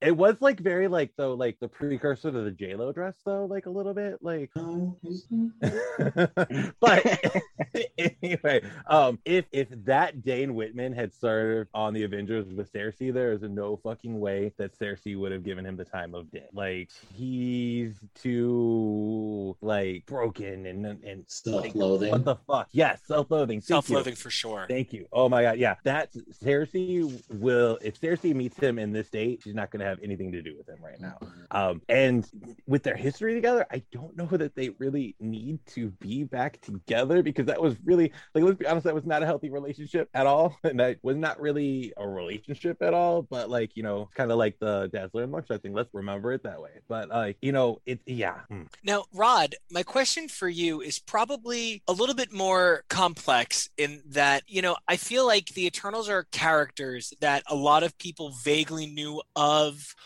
it 0.00 0.16
was 0.16 0.36
like 0.40 0.60
very 0.60 0.88
like 0.88 1.10
though 1.16 1.34
like 1.34 1.58
the 1.60 1.68
precursor 1.68 2.30
to 2.30 2.42
the 2.42 2.50
J 2.50 2.74
Lo 2.74 2.92
dress 2.92 3.14
though 3.24 3.46
like 3.46 3.66
a 3.66 3.70
little 3.70 3.94
bit 3.94 4.18
like 4.22 4.50
but 6.80 7.34
anyway 8.22 8.62
um 8.86 9.18
if 9.24 9.46
if 9.52 9.68
that 9.84 10.22
Dane 10.22 10.54
Whitman 10.54 10.92
had 10.92 11.12
served 11.12 11.70
on 11.74 11.94
the 11.94 12.04
Avengers 12.04 12.46
with 12.46 12.72
Sersi 12.72 13.12
there 13.12 13.32
is 13.32 13.42
no 13.42 13.76
fucking 13.76 14.18
way 14.20 14.52
that 14.58 14.78
Sersi 14.78 15.18
would 15.18 15.32
have 15.32 15.44
given 15.44 15.64
him 15.64 15.76
the 15.76 15.84
time 15.84 16.14
of 16.14 16.30
day 16.30 16.46
like 16.52 16.90
he's 17.14 17.94
too 18.14 19.56
like 19.60 20.04
broken 20.06 20.66
and 20.66 20.84
and 20.86 21.04
like, 21.04 21.24
Self-loathing. 21.28 22.10
what 22.10 22.24
the 22.24 22.36
fuck 22.46 22.68
yes 22.72 23.00
self-loathing 23.06 23.60
Thank. 23.60 23.84
Self-loathing 23.84 24.14
for 24.16 24.30
sure. 24.30 24.66
Thank 24.68 24.92
you. 24.92 25.06
Oh 25.12 25.28
my 25.28 25.42
god, 25.42 25.58
yeah. 25.58 25.74
That 25.84 26.12
Sersi 26.42 27.22
will 27.30 27.78
if 27.82 28.00
Sersi 28.00 28.34
meets 28.34 28.58
him 28.58 28.78
in 28.78 28.92
this 28.92 29.08
date, 29.08 29.40
she's 29.42 29.54
not 29.54 29.63
gonna 29.70 29.84
have 29.84 29.98
anything 30.02 30.32
to 30.32 30.42
do 30.42 30.56
with 30.56 30.68
him 30.68 30.78
right 30.82 31.00
now. 31.00 31.18
Um, 31.50 31.82
and 31.88 32.28
with 32.66 32.82
their 32.82 32.96
history 32.96 33.34
together, 33.34 33.66
I 33.70 33.82
don't 33.92 34.16
know 34.16 34.26
that 34.26 34.54
they 34.54 34.70
really 34.78 35.16
need 35.20 35.64
to 35.68 35.90
be 36.00 36.24
back 36.24 36.60
together 36.60 37.22
because 37.22 37.46
that 37.46 37.60
was 37.60 37.76
really 37.84 38.12
like 38.34 38.44
let's 38.44 38.58
be 38.58 38.66
honest, 38.66 38.84
that 38.84 38.94
was 38.94 39.06
not 39.06 39.22
a 39.22 39.26
healthy 39.26 39.50
relationship 39.50 40.08
at 40.14 40.26
all. 40.26 40.56
And 40.74 40.80
that 40.80 40.96
was 41.02 41.16
not 41.16 41.40
really 41.40 41.92
a 41.96 42.08
relationship 42.08 42.82
at 42.82 42.94
all, 42.94 43.22
but 43.22 43.48
like, 43.48 43.76
you 43.76 43.82
know, 43.82 44.08
kind 44.14 44.32
of 44.32 44.38
like 44.38 44.58
the 44.58 44.88
Dazzler 44.92 45.22
and 45.22 45.30
Luxor 45.30 45.58
thing. 45.58 45.72
Let's 45.72 45.90
remember 45.92 46.32
it 46.32 46.42
that 46.42 46.60
way. 46.60 46.70
But 46.88 47.10
like, 47.10 47.36
you 47.42 47.52
know, 47.52 47.80
it 47.86 48.00
yeah. 48.06 48.40
Hmm. 48.48 48.62
Now, 48.82 49.04
Rod, 49.12 49.54
my 49.70 49.82
question 49.82 50.28
for 50.28 50.48
you 50.48 50.80
is 50.80 50.98
probably 50.98 51.82
a 51.86 51.92
little 51.92 52.14
bit 52.14 52.32
more 52.32 52.84
complex 52.88 53.68
in 53.76 54.02
that, 54.06 54.42
you 54.46 54.62
know, 54.62 54.76
I 54.88 54.96
feel 54.96 55.26
like 55.26 55.50
the 55.50 55.66
Eternals 55.66 56.08
are 56.08 56.24
characters 56.32 57.12
that 57.20 57.42
a 57.46 57.54
lot 57.54 57.82
of 57.82 57.96
people 57.98 58.32
vaguely 58.42 58.86
knew 58.86 59.22
of, 59.36 59.53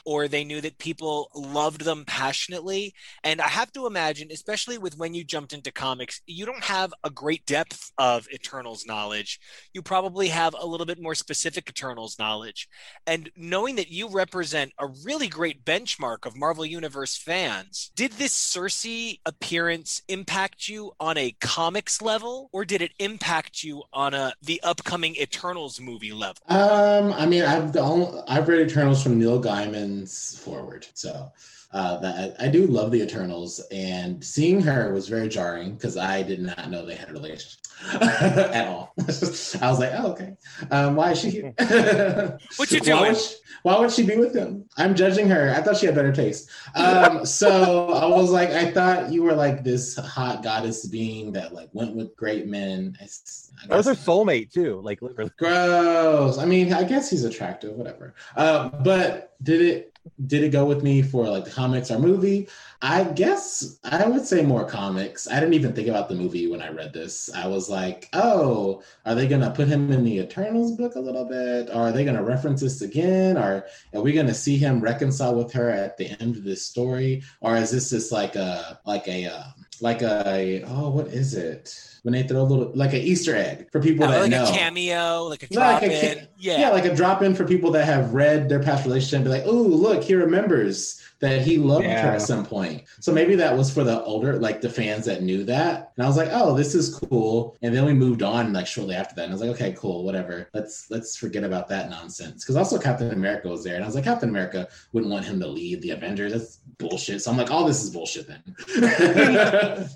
or 0.05 0.28
they 0.28 0.44
knew 0.44 0.61
that 0.61 0.78
people 0.78 1.30
loved 1.34 1.82
them 1.82 2.05
passionately. 2.07 2.94
And 3.24 3.40
I 3.40 3.49
have 3.49 3.72
to 3.72 3.86
imagine, 3.86 4.28
especially 4.30 4.78
with 4.78 4.96
when 4.99 5.14
you 5.14 5.24
jumped 5.24 5.53
into 5.53 5.72
comics, 5.72 6.20
you 6.26 6.46
don't 6.46 6.64
have 6.64 6.92
a 7.05 7.11
great 7.11 7.44
depth 7.46 7.92
of 7.99 8.28
Eternals 8.32 8.86
knowledge. 8.86 9.40
You 9.72 9.82
probably 9.82 10.28
have 10.28 10.55
a 10.59 10.66
little 10.66 10.86
bit 10.86 11.01
more 11.01 11.14
specific 11.14 11.68
Eternals 11.68 12.18
knowledge. 12.18 12.68
And 13.07 13.30
knowing 13.36 13.76
that 13.76 13.90
you 13.90 14.09
represent 14.09 14.72
a 14.78 14.86
really 15.05 15.28
great 15.28 15.64
benchmark 15.64 16.26
of 16.26 16.36
Marvel 16.36 16.64
Universe 16.64 17.16
fans, 17.16 17.90
did 17.94 18.12
this 18.12 18.34
Sersi 18.34 19.20
appearance 19.26 20.03
impact 20.09 20.68
you 20.68 20.92
on 20.99 21.16
a 21.16 21.34
comics 21.40 22.01
level, 22.03 22.49
or 22.53 22.64
did 22.64 22.82
it 22.82 22.92
impact 22.99 23.62
you 23.62 23.82
on 23.92 24.14
a 24.14 24.32
the 24.42 24.61
upcoming 24.62 25.16
Eternals 25.16 25.80
movie 25.80 26.12
level? 26.12 26.42
Um, 26.49 27.12
I 27.12 27.26
mean, 27.26 27.42
I've 27.42 27.72
the 27.72 27.80
only, 27.80 28.20
I've 28.28 28.49
read 28.49 28.68
Eternals 28.68 29.03
from 29.03 29.18
Neil 29.18 29.38
Gaiman's 29.41 30.39
forward, 30.39 30.86
so 30.95 31.32
uh, 31.73 31.99
that 31.99 32.37
I 32.41 32.49
do 32.49 32.66
love 32.66 32.91
the 32.91 33.03
Eternals, 33.03 33.61
and 33.71 34.25
seeing 34.25 34.61
her 34.62 34.93
was 34.93 35.09
very 35.09 35.29
jarring 35.29 35.75
because 35.75 35.97
I 35.97 36.23
did 36.23 36.41
not 36.41 36.71
know 36.71 36.87
they 36.87 36.95
had 36.95 37.11
a 37.11 37.12
relationship 37.12 37.59
at 38.01 38.66
all. 38.69 38.95
I 39.01 39.05
was 39.07 39.79
like, 39.79 39.93
oh, 39.95 40.12
okay. 40.12 40.35
Um, 40.71 40.97
why 40.97 41.12
is 41.12 41.21
she 41.21 41.31
here? 41.31 41.55
What 42.57 42.71
you 42.73 42.81
Why 42.81 42.85
doing? 42.85 43.01
would, 43.12 43.16
she, 43.16 43.35
why 43.62 43.79
would 43.79 43.93
she 43.93 44.05
be 44.05 44.16
with 44.16 44.35
him? 44.35 44.64
I'm 44.77 44.95
judging 44.95 45.29
her. 45.29 45.53
I 45.57 45.61
thought 45.62 45.77
she 45.77 45.87
had 45.87 45.95
better 45.95 46.12
taste. 46.12 46.51
Um, 46.75 47.25
so 47.27 47.91
I 47.93 48.07
was 48.07 48.31
like, 48.31 48.51
I 48.51 48.71
thought 48.73 49.12
you 49.12 49.23
were 49.23 49.35
like 49.35 49.62
this 49.62 49.97
hot 49.97 50.43
goddess 50.43 50.87
being 50.87 51.33
that 51.33 51.53
like 51.55 51.69
went 51.73 51.95
with 51.95 52.16
great 52.16 52.47
men. 52.49 52.97
I 53.01 53.05
s- 53.05 53.53
I 53.62 53.66
That 53.69 53.77
was 53.77 53.87
her 53.87 53.95
soulmate 53.95 54.53
too. 54.53 54.81
Like 54.83 55.03
literally. 55.03 55.31
Gross. 55.39 56.39
I 56.39 56.45
mean, 56.47 56.73
I 56.73 56.83
guess 56.85 57.11
he's 57.11 57.25
attractive, 57.25 57.75
whatever. 57.75 58.14
Uh, 58.37 58.69
but 58.83 59.35
did 59.43 59.61
it 59.61 59.97
did 60.27 60.45
it 60.45 60.51
go 60.51 60.65
with 60.65 60.83
me 60.83 61.03
for 61.03 61.29
like 61.29 61.45
the 61.45 61.51
comics 61.51 61.91
or 61.91 61.99
movie? 61.99 62.49
I 62.81 63.05
guess 63.05 63.79
I 63.85 64.07
would 64.07 64.25
say 64.25 64.43
more 64.43 64.65
comics. 64.65 65.27
I 65.29 65.41
didn't 65.41 65.55
even 65.55 65.73
think 65.73 65.89
about 65.89 66.09
the 66.09 66.15
movie 66.15 66.47
when 66.47 66.63
I 66.63 66.69
read 66.69 66.93
this. 66.93 67.29
I 67.35 67.47
was 67.47 67.69
like, 67.69 68.09
oh, 68.13 68.83
are 69.05 69.15
they 69.15 69.27
gonna 69.27 69.51
put 69.51 69.69
him 69.69 69.91
in 69.91 70.05
the 70.05 70.19
Eternals 70.19 70.77
book 70.77 70.95
a 70.95 71.01
little 71.01 71.25
bit? 71.25 71.71
Or 71.71 71.89
are 71.89 71.93
they 71.93 72.05
gonna 72.05 72.23
reference 72.23 72.61
this 72.61 72.83
again? 72.83 73.37
Or 73.37 73.67
are 73.95 74.01
we 74.01 74.13
gonna 74.13 74.35
see 74.35 74.57
him 74.57 74.81
reconcile 74.81 75.35
with 75.35 75.53
her 75.53 75.71
at 75.71 75.97
the 75.97 76.11
end 76.21 76.37
of 76.37 76.45
this 76.45 76.65
story? 76.65 77.23
Or 77.41 77.57
is 77.57 77.71
this 77.71 77.91
just 77.91 78.13
like 78.13 78.37
a 78.37 78.79
like 78.87 79.09
a 79.09 79.27
uh, 79.27 79.45
like 79.81 80.03
a 80.03 80.63
oh 80.67 80.91
what 80.91 81.09
is 81.09 81.35
it? 81.35 81.88
When 82.03 82.12
they 82.14 82.22
throw 82.22 82.40
a 82.40 82.44
little 82.44 82.70
like 82.74 82.92
an 82.92 83.01
Easter 83.01 83.34
egg 83.36 83.70
for 83.72 83.80
people 83.80 84.05
Uh, 84.05 84.11
that 84.12 84.20
like 84.22 84.30
know. 84.30 84.44
a 84.44 84.53
cameo, 84.53 85.24
like 85.24 85.42
a 85.42 85.46
Yeah, 85.51 85.59
like 85.61 85.80
drop 85.80 85.90
a 85.90 86.14
ca-. 86.14 86.26
Yeah. 86.38 86.61
Yeah, 86.61 86.70
like 86.70 86.84
a 86.84 86.94
drop 86.94 87.22
in 87.22 87.34
for 87.34 87.44
people 87.44 87.72
that 87.72 87.84
have 87.84 88.14
read 88.14 88.49
their 88.49 88.61
past 88.61 88.84
relationship 88.84 89.16
and 89.16 89.24
be 89.24 89.30
like, 89.30 89.42
oh, 89.46 89.53
look, 89.53 90.05
he 90.05 90.14
remembers 90.14 91.01
that 91.21 91.43
he 91.43 91.59
loved 91.59 91.85
her 91.85 91.91
at 91.91 92.23
some 92.23 92.45
point. 92.45 92.85
So 93.01 93.12
maybe 93.12 93.35
that 93.37 93.57
was 93.57 93.73
for 93.73 93.83
the 93.83 94.03
older, 94.05 94.39
like 94.39 94.61
the 94.61 94.69
fans 94.71 95.05
that 95.07 95.23
knew 95.23 95.43
that. 95.45 95.93
And 95.97 96.05
I 96.05 96.09
was 96.09 96.16
like, 96.16 96.29
oh, 96.33 96.55
this 96.55 96.75
is 96.75 96.95
cool. 96.95 97.57
And 97.62 97.75
then 97.75 97.85
we 97.85 97.93
moved 97.93 98.23
on 98.23 98.53
like 98.53 98.66
shortly 98.66 98.95
after 98.95 99.14
that. 99.16 99.25
And 99.25 99.33
I 99.33 99.35
was 99.35 99.43
like, 99.43 99.51
okay, 99.51 99.75
cool, 99.77 100.05
whatever. 100.05 100.49
Let's 100.55 100.91
let's 100.91 101.16
forget 101.16 101.43
about 101.43 101.69
that 101.69 101.91
nonsense. 101.91 102.45
Because 102.45 102.57
also 102.57 102.79
Captain 102.79 103.11
America 103.12 103.49
was 103.49 103.64
there. 103.64 103.75
And 103.75 103.83
I 103.83 103.87
was 103.87 103.97
like, 103.97 104.05
Captain 104.05 104.29
America 104.29 104.69
wouldn't 104.93 105.12
want 105.12 105.25
him 105.25 105.41
to 105.41 105.47
lead 105.49 105.83
the 105.83 105.91
Avengers. 105.91 106.33
That's 106.33 106.59
bullshit. 106.79 107.21
So 107.23 107.31
I'm 107.33 107.37
like, 107.37 107.51
all 107.51 107.64
this 107.64 107.83
is 107.83 107.91
bullshit 107.91 108.29
then. 108.29 108.43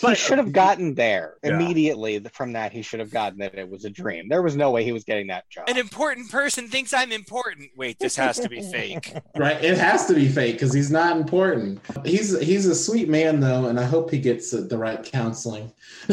he 0.00 0.14
should 0.14 0.38
have 0.38 0.52
gotten 0.52 0.94
there 0.94 1.34
Yeah. 1.42 1.56
immediately 1.56 2.18
from 2.32 2.52
that. 2.54 2.72
He 2.72 2.82
should 2.82 3.00
have 3.00 3.10
gotten 3.10 3.38
that 3.40 3.54
it 3.54 3.68
was 3.68 3.84
a 3.84 3.90
dream. 3.90 4.28
There 4.28 4.42
was 4.42 4.56
no 4.56 4.70
way 4.70 4.84
he 4.84 4.92
was 4.92 5.04
getting 5.04 5.26
that 5.28 5.48
job. 5.50 5.68
An 5.68 5.76
important 5.76 6.30
person 6.30 6.68
thinks 6.68 6.94
I'm 6.94 7.12
important. 7.12 7.70
Wait, 7.76 7.98
this 7.98 8.16
has 8.16 8.38
to 8.40 8.48
be 8.48 8.62
fake. 8.62 9.14
Right, 9.36 9.62
it 9.62 9.78
has 9.78 10.06
to 10.06 10.14
be 10.14 10.28
fake 10.28 10.54
because 10.54 10.69
he's 10.72 10.90
not 10.90 11.16
important. 11.16 11.80
He's 12.04 12.38
he's 12.40 12.66
a 12.66 12.74
sweet 12.74 13.08
man 13.08 13.40
though, 13.40 13.66
and 13.66 13.78
I 13.78 13.84
hope 13.84 14.10
he 14.10 14.18
gets 14.18 14.50
the 14.50 14.78
right 14.78 15.02
counseling. 15.02 15.72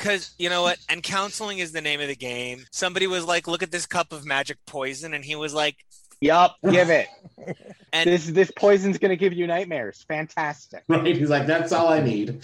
Because 0.00 0.30
you 0.38 0.48
know 0.48 0.62
what? 0.62 0.78
And 0.88 1.02
counseling 1.02 1.58
is 1.58 1.72
the 1.72 1.82
name 1.82 2.00
of 2.00 2.08
the 2.08 2.16
game. 2.16 2.64
Somebody 2.70 3.06
was 3.06 3.26
like, 3.26 3.46
"Look 3.46 3.62
at 3.62 3.70
this 3.70 3.84
cup 3.84 4.14
of 4.14 4.24
magic 4.24 4.56
poison," 4.66 5.12
and 5.12 5.22
he 5.22 5.36
was 5.36 5.52
like, 5.52 5.76
Yup, 6.22 6.56
give 6.70 6.88
it. 6.88 7.06
"And 7.92 8.08
this 8.08 8.26
this 8.26 8.50
poison's 8.56 8.96
gonna 8.96 9.14
give 9.16 9.34
you 9.34 9.46
nightmares. 9.46 10.02
Fantastic. 10.08 10.84
Right, 10.88 11.14
he's 11.16 11.28
like, 11.28 11.46
that's 11.46 11.70
all 11.72 11.88
I 11.88 12.00
need. 12.00 12.42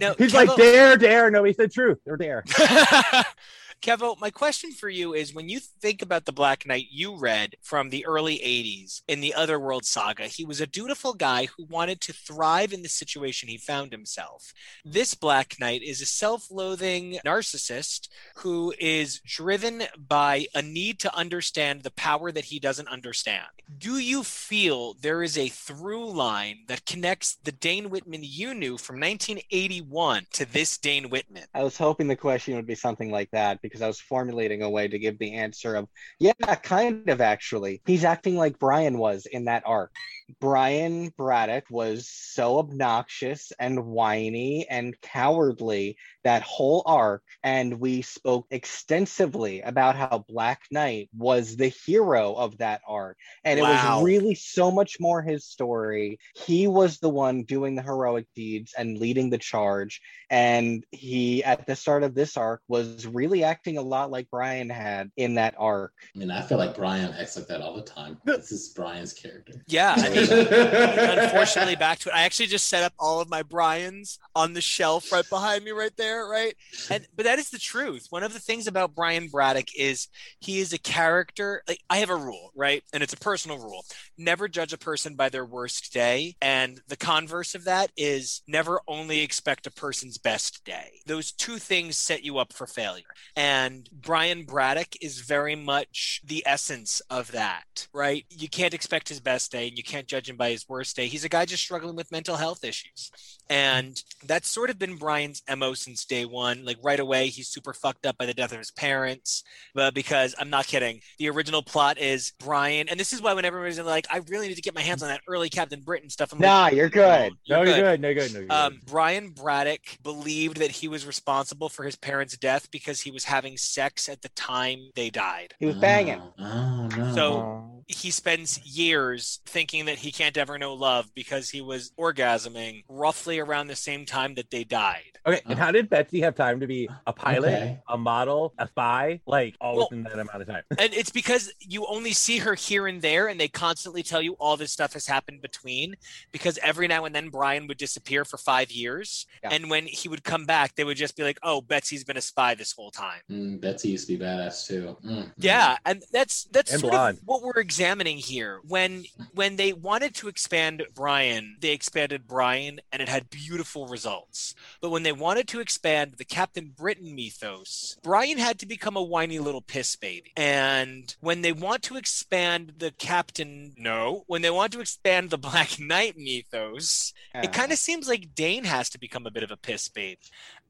no." 0.00 0.14
He's 0.18 0.32
Kevo- 0.32 0.46
like, 0.48 0.56
dare, 0.56 0.96
dare. 0.98 1.30
No, 1.30 1.44
he 1.44 1.54
said 1.54 1.72
truth. 1.72 1.98
Or 2.06 2.18
dare. 2.18 2.44
Kevo, 3.82 4.16
my 4.20 4.30
question 4.30 4.70
for 4.70 4.88
you 4.88 5.12
is 5.12 5.34
when 5.34 5.48
you 5.48 5.58
think 5.58 6.02
about 6.02 6.24
the 6.24 6.32
Black 6.32 6.64
Knight 6.64 6.86
you 6.92 7.18
read 7.18 7.56
from 7.62 7.90
the 7.90 8.06
early 8.06 8.36
80s 8.36 9.02
in 9.08 9.20
the 9.20 9.34
Otherworld 9.34 9.84
saga, 9.84 10.28
he 10.28 10.44
was 10.44 10.60
a 10.60 10.68
dutiful 10.68 11.14
guy 11.14 11.46
who 11.46 11.64
wanted 11.64 12.00
to 12.02 12.12
thrive 12.12 12.72
in 12.72 12.82
the 12.82 12.88
situation 12.88 13.48
he 13.48 13.58
found 13.58 13.90
himself. 13.90 14.52
This 14.84 15.14
Black 15.14 15.56
Knight 15.58 15.82
is 15.82 16.00
a 16.00 16.06
self 16.06 16.48
loathing 16.48 17.18
narcissist 17.26 18.08
who 18.36 18.72
is 18.78 19.20
driven 19.26 19.82
by 19.98 20.46
a 20.54 20.62
need 20.62 21.00
to 21.00 21.12
understand 21.16 21.82
the 21.82 21.90
power 21.90 22.30
that 22.30 22.44
he 22.44 22.60
doesn't 22.60 22.86
understand. 22.86 23.48
Do 23.78 23.98
you 23.98 24.22
feel 24.22 24.94
there 24.94 25.24
is 25.24 25.36
a 25.36 25.48
through 25.48 26.12
line 26.12 26.58
that 26.68 26.86
connects 26.86 27.34
the 27.42 27.50
Dane 27.50 27.90
Whitman 27.90 28.20
you 28.22 28.54
knew 28.54 28.78
from 28.78 29.00
1981 29.00 30.26
to 30.34 30.44
this 30.44 30.78
Dane 30.78 31.10
Whitman? 31.10 31.46
I 31.52 31.64
was 31.64 31.76
hoping 31.76 32.06
the 32.06 32.14
question 32.14 32.54
would 32.54 32.66
be 32.66 32.76
something 32.76 33.10
like 33.10 33.30
that 33.32 33.60
because 33.60 33.71
I 33.80 33.86
was 33.86 34.00
formulating 34.00 34.62
a 34.62 34.68
way 34.68 34.88
to 34.88 34.98
give 34.98 35.18
the 35.18 35.34
answer 35.34 35.76
of, 35.76 35.88
yeah, 36.18 36.32
kind 36.62 37.08
of 37.08 37.20
actually. 37.20 37.80
He's 37.86 38.04
acting 38.04 38.36
like 38.36 38.58
Brian 38.58 38.98
was 38.98 39.26
in 39.26 39.46
that 39.46 39.62
arc. 39.64 39.92
Brian 40.40 41.12
Braddock 41.16 41.64
was 41.70 42.08
so 42.08 42.58
obnoxious 42.58 43.52
and 43.58 43.86
whiny 43.86 44.66
and 44.68 44.98
cowardly 45.00 45.96
that 46.24 46.42
whole 46.42 46.82
arc, 46.86 47.22
and 47.42 47.80
we 47.80 48.02
spoke 48.02 48.46
extensively 48.50 49.60
about 49.60 49.96
how 49.96 50.24
Black 50.28 50.62
Knight 50.70 51.10
was 51.16 51.56
the 51.56 51.68
hero 51.68 52.34
of 52.34 52.58
that 52.58 52.80
arc. 52.86 53.16
And 53.44 53.58
it 53.58 53.62
was 53.62 54.02
really 54.02 54.34
so 54.34 54.70
much 54.70 54.98
more 55.00 55.22
his 55.22 55.44
story. 55.44 56.18
He 56.34 56.66
was 56.66 56.98
the 56.98 57.10
one 57.10 57.44
doing 57.44 57.74
the 57.74 57.82
heroic 57.82 58.26
deeds 58.34 58.74
and 58.76 58.98
leading 58.98 59.30
the 59.30 59.38
charge. 59.38 60.00
And 60.30 60.84
he, 60.90 61.44
at 61.44 61.66
the 61.66 61.76
start 61.76 62.02
of 62.02 62.14
this 62.14 62.36
arc, 62.36 62.62
was 62.68 63.06
really 63.06 63.44
acting 63.44 63.78
a 63.78 63.82
lot 63.82 64.10
like 64.10 64.30
Brian 64.30 64.70
had 64.70 65.10
in 65.16 65.34
that 65.34 65.54
arc. 65.58 65.92
I 66.14 66.18
mean, 66.18 66.30
I 66.30 66.42
feel 66.42 66.58
like 66.58 66.76
Brian 66.76 67.12
acts 67.12 67.36
like 67.36 67.48
that 67.48 67.60
all 67.60 67.76
the 67.76 67.82
time. 67.82 68.18
This 68.24 68.52
is 68.52 68.68
Brian's 68.70 69.12
character. 69.12 69.62
Yeah, 69.66 69.96
I 70.16 71.22
unfortunately 71.24 71.76
back 71.76 71.98
to 72.00 72.08
it. 72.08 72.14
I 72.14 72.22
actually 72.22 72.46
just 72.46 72.68
set 72.68 72.82
up 72.82 72.92
all 72.98 73.20
of 73.20 73.28
my 73.28 73.42
Brian's 73.42 74.18
on 74.34 74.52
the 74.52 74.60
shelf 74.60 75.12
right 75.12 75.28
behind 75.28 75.64
me, 75.64 75.70
right 75.70 75.96
there, 75.96 76.26
right. 76.26 76.54
And 76.90 77.06
but 77.14 77.24
that 77.24 77.38
is 77.38 77.50
the 77.50 77.58
truth. 77.58 78.06
One 78.10 78.22
of 78.22 78.32
the 78.32 78.38
things 78.38 78.66
about 78.66 78.94
Brian 78.94 79.28
Braddock 79.28 79.68
is 79.76 80.08
he 80.40 80.60
is 80.60 80.72
a 80.72 80.78
character. 80.78 81.62
Like 81.68 81.80
I 81.90 81.98
have 81.98 82.10
a 82.10 82.16
rule, 82.16 82.50
right, 82.54 82.82
and 82.92 83.02
it's 83.02 83.12
a 83.12 83.18
personal 83.18 83.58
rule: 83.58 83.84
never 84.18 84.48
judge 84.48 84.72
a 84.72 84.78
person 84.78 85.14
by 85.14 85.28
their 85.28 85.44
worst 85.44 85.92
day. 85.92 86.36
And 86.40 86.80
the 86.88 86.96
converse 86.96 87.54
of 87.54 87.64
that 87.64 87.90
is 87.96 88.42
never 88.46 88.80
only 88.88 89.20
expect 89.20 89.66
a 89.66 89.70
person's 89.70 90.18
best 90.18 90.64
day. 90.64 91.00
Those 91.06 91.32
two 91.32 91.58
things 91.58 91.96
set 91.96 92.24
you 92.24 92.38
up 92.38 92.52
for 92.52 92.66
failure. 92.66 93.04
And 93.36 93.88
Brian 93.92 94.44
Braddock 94.44 94.96
is 95.00 95.20
very 95.20 95.56
much 95.56 96.20
the 96.24 96.42
essence 96.46 97.00
of 97.10 97.32
that, 97.32 97.88
right? 97.92 98.24
You 98.30 98.48
can't 98.48 98.74
expect 98.74 99.08
his 99.08 99.20
best 99.20 99.52
day 99.52 99.68
and 99.68 99.76
you 99.76 99.84
can't 99.84 100.01
judge 100.02 100.28
him 100.28 100.36
by 100.36 100.50
his 100.50 100.68
worst 100.68 100.96
day. 100.96 101.06
He's 101.06 101.24
a 101.24 101.28
guy 101.28 101.44
just 101.44 101.62
struggling 101.62 101.96
with 101.96 102.12
mental 102.12 102.36
health 102.36 102.64
issues. 102.64 103.10
And 103.50 104.00
that's 104.26 104.48
sort 104.48 104.70
of 104.70 104.78
been 104.78 104.96
Brian's 104.96 105.42
MO 105.56 105.74
since 105.74 106.04
day 106.04 106.24
one. 106.24 106.64
Like 106.64 106.78
right 106.82 107.00
away, 107.00 107.28
he's 107.28 107.48
super 107.48 107.72
fucked 107.72 108.06
up 108.06 108.16
by 108.18 108.26
the 108.26 108.34
death 108.34 108.52
of 108.52 108.58
his 108.58 108.70
parents. 108.70 109.42
But 109.74 109.94
because 109.94 110.34
I'm 110.38 110.50
not 110.50 110.66
kidding, 110.66 111.00
the 111.18 111.28
original 111.30 111.62
plot 111.62 111.98
is 111.98 112.32
Brian, 112.38 112.88
and 112.88 112.98
this 112.98 113.12
is 113.12 113.20
why 113.20 113.34
when 113.34 113.44
everybody's 113.44 113.80
like, 113.80 114.06
I 114.10 114.20
really 114.28 114.48
need 114.48 114.56
to 114.56 114.62
get 114.62 114.74
my 114.74 114.80
hands 114.80 115.02
on 115.02 115.08
that 115.08 115.20
early 115.28 115.48
Captain 115.48 115.80
Britain 115.80 116.10
stuff. 116.10 116.32
I'm 116.32 116.38
Nah, 116.38 116.68
you're 116.68 116.88
good. 116.88 117.32
No, 117.48 117.62
you're 117.62 117.74
good. 117.76 118.00
No, 118.00 118.08
you're 118.08 118.14
good. 118.14 118.32
No, 118.34 118.38
you're 118.40 118.48
good. 118.48 118.50
um, 118.50 118.80
Brian 118.86 119.30
Braddock 119.30 119.80
believed 120.02 120.58
that 120.58 120.70
he 120.70 120.88
was 120.88 121.06
responsible 121.06 121.68
for 121.68 121.84
his 121.84 121.96
parents' 121.96 122.36
death 122.36 122.70
because 122.70 123.00
he 123.00 123.10
was 123.10 123.24
having 123.24 123.56
sex 123.56 124.08
at 124.08 124.22
the 124.22 124.28
time 124.30 124.78
they 124.94 125.10
died. 125.10 125.54
He 125.58 125.66
was 125.66 125.76
banging. 125.76 126.22
Oh, 126.38 126.88
no. 126.96 127.14
So 127.14 127.71
he 127.86 128.10
spends 128.10 128.58
years 128.64 129.40
thinking 129.46 129.84
that 129.86 129.98
he 129.98 130.12
can't 130.12 130.36
ever 130.36 130.58
know 130.58 130.74
love 130.74 131.10
because 131.14 131.50
he 131.50 131.60
was 131.60 131.92
orgasming 131.98 132.84
roughly 132.88 133.38
around 133.38 133.66
the 133.68 133.76
same 133.76 134.04
time 134.06 134.34
that 134.34 134.50
they 134.50 134.64
died. 134.64 135.02
okay, 135.26 135.40
and 135.46 135.58
how 135.58 135.70
did 135.70 135.88
Betsy 135.88 136.20
have 136.20 136.34
time 136.34 136.58
to 136.60 136.66
be 136.66 136.88
a 137.06 137.12
pilot, 137.12 137.48
Okay. 137.54 137.78
a 137.88 137.96
model, 137.96 138.52
a 138.58 138.66
spy, 138.66 139.20
like 139.26 139.54
all 139.60 139.76
Well- 139.76 139.88
within 139.90 140.02
that 140.04 140.18
amount 140.18 140.42
of 140.42 140.46
time? 140.48 140.62
And 140.78 140.92
it's 140.94 141.10
because 141.10 141.52
you 141.60 141.86
only 141.86 142.12
see 142.12 142.38
her 142.38 142.54
here 142.54 142.86
and 142.88 143.00
there, 143.00 143.28
and 143.28 143.38
they 143.38 143.48
constantly 143.48 144.02
tell 144.02 144.20
you 144.20 144.32
all 144.34 144.56
this 144.56 144.72
stuff 144.72 144.94
has 144.94 145.06
happened 145.06 145.40
between. 145.42 145.94
Because 146.32 146.58
every 146.62 146.88
now 146.88 147.04
and 147.04 147.14
then 147.14 147.28
Brian 147.28 147.66
would 147.68 147.78
disappear 147.78 148.24
for 148.24 148.36
five 148.36 148.70
years, 148.72 149.26
Yeah. 149.42 149.50
and 149.52 149.70
when 149.70 149.86
he 149.86 150.08
would 150.08 150.24
come 150.24 150.44
back, 150.44 150.74
they 150.74 150.84
would 150.84 150.96
just 150.96 151.16
be 151.16 151.22
like, 151.22 151.38
"Oh, 151.42 151.60
Betsy's 151.60 152.02
been 152.04 152.16
a 152.16 152.20
spy 152.22 152.54
this 152.54 152.72
whole 152.72 152.90
time." 152.90 153.20
Mm, 153.30 153.60
Betsy 153.60 153.90
used 153.90 154.08
to 154.08 154.16
be 154.18 154.24
badass 154.24 154.66
too. 154.66 154.96
Mm, 155.04 155.32
Yeah, 155.36 155.76
and 155.84 156.02
that's 156.12 156.44
that's 156.50 156.72
And 156.72 156.80
sort 156.80 156.92
blonde. 156.92 157.18
of 157.18 157.24
what 157.26 157.42
we're 157.42 157.52
examining 157.72 158.18
here. 158.18 158.60
When 158.68 159.04
when 159.34 159.56
they 159.56 159.72
wanted 159.72 160.14
to 160.16 160.28
expand 160.28 160.82
Brian, 160.94 161.56
they 161.60 161.72
expanded 161.72 162.26
Brian, 162.26 162.80
and 162.92 163.00
it 163.00 163.08
had 163.08 163.30
beautiful 163.30 163.86
results. 163.86 164.54
But 164.82 164.90
when 164.90 165.04
they 165.04 165.12
wanted 165.12 165.48
to 165.48 165.60
expand 165.60 166.14
the 166.18 166.24
Captain 166.26 166.72
Britain 166.76 167.14
mythos, 167.14 167.96
Brian 168.02 168.36
had 168.36 168.58
to 168.58 168.66
become 168.66 168.96
a 168.96 169.02
whiny 169.02 169.38
little 169.38 169.62
piss 169.62 169.96
baby. 169.96 170.32
And 170.36 171.14
when 171.20 171.40
they 171.40 171.52
want 171.52 171.82
to 171.84 171.96
expand 171.96 172.74
the 172.78 172.90
Captain, 172.90 173.72
no, 173.78 174.24
when 174.26 174.42
they 174.42 174.50
want 174.50 174.72
to 174.74 174.80
expand 174.80 175.30
the 175.30 175.38
Black 175.38 175.80
Knight 175.80 176.18
mythos, 176.18 177.14
it 177.34 177.48
ah. 177.48 177.52
kind 177.52 177.72
of 177.72 177.78
seems 177.78 178.06
like 178.06 178.34
Dane 178.34 178.64
has 178.64 178.90
to 178.90 178.98
become 178.98 179.26
a 179.26 179.30
bit 179.30 179.42
of 179.42 179.50
a 179.50 179.56
piss 179.56 179.88
babe. 179.88 180.18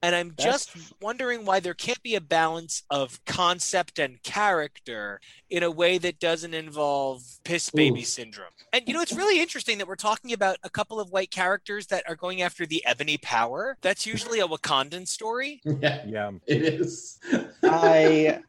And 0.03 0.15
I'm 0.17 0.35
just 0.39 0.71
wondering 1.01 1.45
why 1.45 1.61
there 1.61 1.75
can't 1.75 2.03
be 2.03 2.17
a 2.17 2.21
balance 2.21 2.83
of 2.91 3.25
concept 3.25 3.99
and 3.99 4.21
character 4.23 5.21
in 5.49 5.63
a 5.63 5.71
way 5.71 5.99
that 5.99 6.19
doesn't 6.19 6.55
involve 6.55 7.23
piss 7.45 7.71
baby 7.71 8.01
Ooh. 8.01 8.05
syndrome. 8.05 8.49
And 8.73 8.83
you 8.87 8.95
know, 8.95 9.01
it's 9.01 9.13
really 9.13 9.41
interesting 9.41 9.79
that 9.79 9.87
we're 9.87 9.95
talking 9.97 10.33
about 10.33 10.57
a 10.65 10.71
couple 10.71 10.99
of 10.99 11.11
white 11.11 11.31
characters 11.31 11.87
that 11.89 12.03
are 12.09 12.17
going 12.17 12.43
after 12.43 12.67
the 12.67 12.85
ebony 12.85 13.19
power. 13.19 13.77
That's 13.81 14.07
usually 14.07 14.41
a 14.41 14.47
Wakandan 14.47 15.07
story. 15.07 15.61
Yeah, 15.83 16.03
Yeah. 16.07 16.31
it 16.47 16.63
is. 16.63 17.19
I-. 17.63 18.41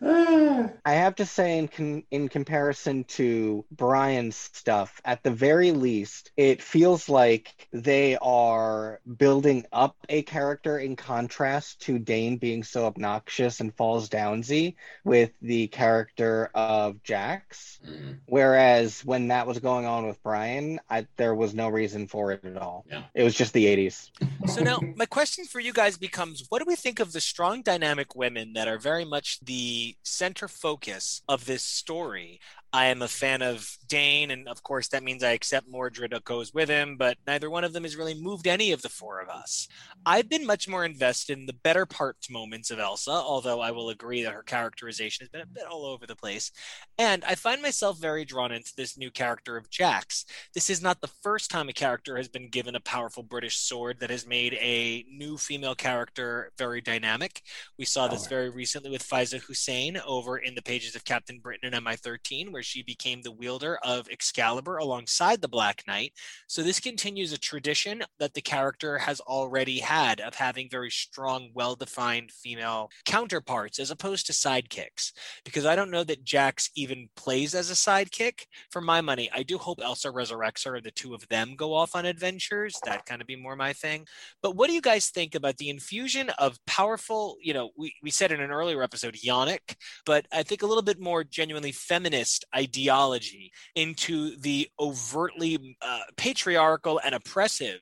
I 0.02 0.92
have 0.92 1.14
to 1.16 1.26
say, 1.26 1.58
in 1.58 1.68
con- 1.68 2.02
in 2.10 2.28
comparison 2.28 3.04
to 3.04 3.64
Brian's 3.70 4.36
stuff, 4.36 5.00
at 5.04 5.22
the 5.22 5.30
very 5.30 5.72
least, 5.72 6.30
it 6.36 6.62
feels 6.62 7.08
like 7.08 7.68
they 7.72 8.16
are 8.20 9.00
building 9.16 9.64
up 9.72 9.96
a 10.08 10.22
character 10.22 10.78
in 10.78 10.93
contrast 10.96 11.80
to 11.82 11.98
Dane 11.98 12.36
being 12.36 12.62
so 12.62 12.86
obnoxious 12.86 13.60
and 13.60 13.74
falls 13.74 14.08
downsy 14.08 14.74
with 15.04 15.30
the 15.42 15.68
character 15.68 16.50
of 16.54 17.02
Jax. 17.02 17.78
Mm, 17.86 18.18
Whereas 18.26 19.04
when 19.04 19.28
that 19.28 19.46
was 19.46 19.58
going 19.58 19.86
on 19.86 20.06
with 20.06 20.22
Brian, 20.22 20.80
I, 20.88 21.06
there 21.16 21.34
was 21.34 21.54
no 21.54 21.68
reason 21.68 22.06
for 22.06 22.32
it 22.32 22.44
at 22.44 22.56
all. 22.56 22.84
Yeah. 22.88 23.04
It 23.14 23.22
was 23.22 23.34
just 23.34 23.52
the 23.52 23.66
80s. 23.66 24.10
So 24.46 24.62
now 24.62 24.78
my 24.96 25.06
question 25.06 25.44
for 25.44 25.60
you 25.60 25.72
guys 25.72 25.96
becomes 25.96 26.44
what 26.48 26.60
do 26.60 26.64
we 26.66 26.76
think 26.76 27.00
of 27.00 27.12
the 27.12 27.20
strong 27.20 27.62
dynamic 27.62 28.14
women 28.14 28.52
that 28.54 28.68
are 28.68 28.78
very 28.78 29.04
much 29.04 29.40
the 29.40 29.96
center 30.02 30.48
focus 30.48 31.22
of 31.28 31.46
this 31.46 31.62
story? 31.62 32.40
I 32.74 32.86
am 32.86 33.02
a 33.02 33.08
fan 33.08 33.40
of 33.40 33.78
Dane, 33.94 34.32
and 34.32 34.48
of 34.48 34.64
course 34.64 34.88
that 34.88 35.04
means 35.04 35.22
I 35.22 35.30
accept 35.30 35.68
Mordred 35.68 36.12
goes 36.24 36.52
with 36.52 36.68
him, 36.68 36.96
but 36.96 37.16
neither 37.28 37.48
one 37.48 37.62
of 37.62 37.72
them 37.72 37.84
has 37.84 37.94
really 37.94 38.20
moved 38.20 38.48
any 38.48 38.72
of 38.72 38.82
the 38.82 38.88
four 38.88 39.20
of 39.20 39.28
us. 39.28 39.68
I've 40.04 40.28
been 40.28 40.44
much 40.44 40.66
more 40.66 40.84
invested 40.84 41.38
in 41.38 41.46
the 41.46 41.52
better 41.52 41.86
parts 41.86 42.28
moments 42.28 42.72
of 42.72 42.80
Elsa, 42.80 43.12
although 43.12 43.60
I 43.60 43.70
will 43.70 43.90
agree 43.90 44.24
that 44.24 44.32
her 44.32 44.42
characterization 44.42 45.22
has 45.22 45.28
been 45.28 45.42
a 45.42 45.46
bit 45.46 45.66
all 45.70 45.86
over 45.86 46.08
the 46.08 46.16
place. 46.16 46.50
And 46.98 47.22
I 47.24 47.36
find 47.36 47.62
myself 47.62 48.00
very 48.00 48.24
drawn 48.24 48.50
into 48.50 48.72
this 48.76 48.98
new 48.98 49.12
character 49.12 49.56
of 49.56 49.70
Jax. 49.70 50.24
This 50.54 50.70
is 50.70 50.82
not 50.82 51.00
the 51.00 51.12
first 51.22 51.48
time 51.48 51.68
a 51.68 51.72
character 51.72 52.16
has 52.16 52.26
been 52.26 52.48
given 52.48 52.74
a 52.74 52.80
powerful 52.80 53.22
British 53.22 53.58
sword 53.58 54.00
that 54.00 54.10
has 54.10 54.26
made 54.26 54.54
a 54.54 55.04
new 55.08 55.36
female 55.38 55.76
character 55.76 56.50
very 56.58 56.80
dynamic. 56.80 57.42
We 57.78 57.84
saw 57.84 58.08
this 58.08 58.26
Oh. 58.26 58.28
very 58.28 58.50
recently 58.50 58.90
with 58.90 59.08
Faiza 59.08 59.40
Hussein 59.40 59.98
over 60.04 60.36
in 60.36 60.56
the 60.56 60.62
pages 60.62 60.96
of 60.96 61.04
Captain 61.04 61.38
Britain 61.38 61.72
and 61.72 61.76
MI13, 61.76 62.50
where 62.50 62.64
she 62.64 62.82
became 62.82 63.22
the 63.22 63.30
wielder 63.30 63.78
of 63.84 64.08
Excalibur 64.08 64.78
alongside 64.78 65.40
the 65.40 65.48
Black 65.48 65.84
Knight. 65.86 66.12
So 66.46 66.62
this 66.62 66.80
continues 66.80 67.32
a 67.32 67.38
tradition 67.38 68.02
that 68.18 68.34
the 68.34 68.40
character 68.40 68.98
has 68.98 69.20
already 69.20 69.78
had 69.78 70.20
of 70.20 70.34
having 70.34 70.68
very 70.70 70.90
strong, 70.90 71.50
well 71.54 71.76
defined 71.76 72.32
female 72.32 72.90
counterparts 73.04 73.78
as 73.78 73.90
opposed 73.90 74.26
to 74.26 74.32
sidekicks. 74.32 75.12
Because 75.44 75.66
I 75.66 75.76
don't 75.76 75.90
know 75.90 76.04
that 76.04 76.24
Jax 76.24 76.70
even 76.74 77.08
plays 77.16 77.54
as 77.54 77.70
a 77.70 77.74
sidekick. 77.74 78.46
For 78.70 78.80
my 78.80 79.00
money, 79.00 79.30
I 79.32 79.42
do 79.42 79.58
hope 79.58 79.80
Elsa 79.82 80.08
resurrects 80.08 80.64
her 80.64 80.80
the 80.80 80.90
two 80.90 81.14
of 81.14 81.28
them 81.28 81.54
go 81.56 81.74
off 81.74 81.94
on 81.94 82.06
adventures. 82.06 82.78
That 82.84 83.06
kind 83.06 83.20
of 83.20 83.26
be 83.26 83.36
more 83.36 83.56
my 83.56 83.72
thing. 83.72 84.06
But 84.42 84.56
what 84.56 84.68
do 84.68 84.74
you 84.74 84.80
guys 84.80 85.08
think 85.08 85.34
about 85.34 85.58
the 85.58 85.70
infusion 85.70 86.30
of 86.38 86.58
powerful, 86.66 87.36
you 87.40 87.52
know, 87.52 87.70
we, 87.76 87.94
we 88.02 88.10
said 88.10 88.32
in 88.32 88.40
an 88.40 88.50
earlier 88.50 88.82
episode, 88.82 89.14
Yannick, 89.14 89.76
but 90.06 90.26
I 90.32 90.42
think 90.42 90.62
a 90.62 90.66
little 90.66 90.82
bit 90.82 91.00
more 91.00 91.24
genuinely 91.24 91.72
feminist 91.72 92.44
ideology 92.54 93.52
into 93.74 94.36
the 94.36 94.68
overtly 94.78 95.76
uh, 95.82 96.00
patriarchal 96.16 97.00
and 97.04 97.14
oppressive 97.14 97.80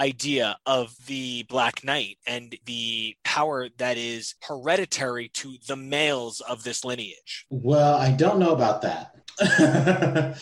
idea 0.00 0.56
of 0.66 0.94
the 1.06 1.44
Black 1.44 1.84
Knight 1.84 2.18
and 2.26 2.56
the 2.66 3.16
power 3.24 3.68
that 3.78 3.96
is 3.96 4.34
hereditary 4.42 5.28
to 5.28 5.56
the 5.66 5.76
males 5.76 6.40
of 6.40 6.64
this 6.64 6.84
lineage. 6.84 7.46
Well, 7.50 7.96
I 7.96 8.10
don't 8.10 8.38
know 8.38 8.52
about 8.52 8.82
that. 8.82 9.14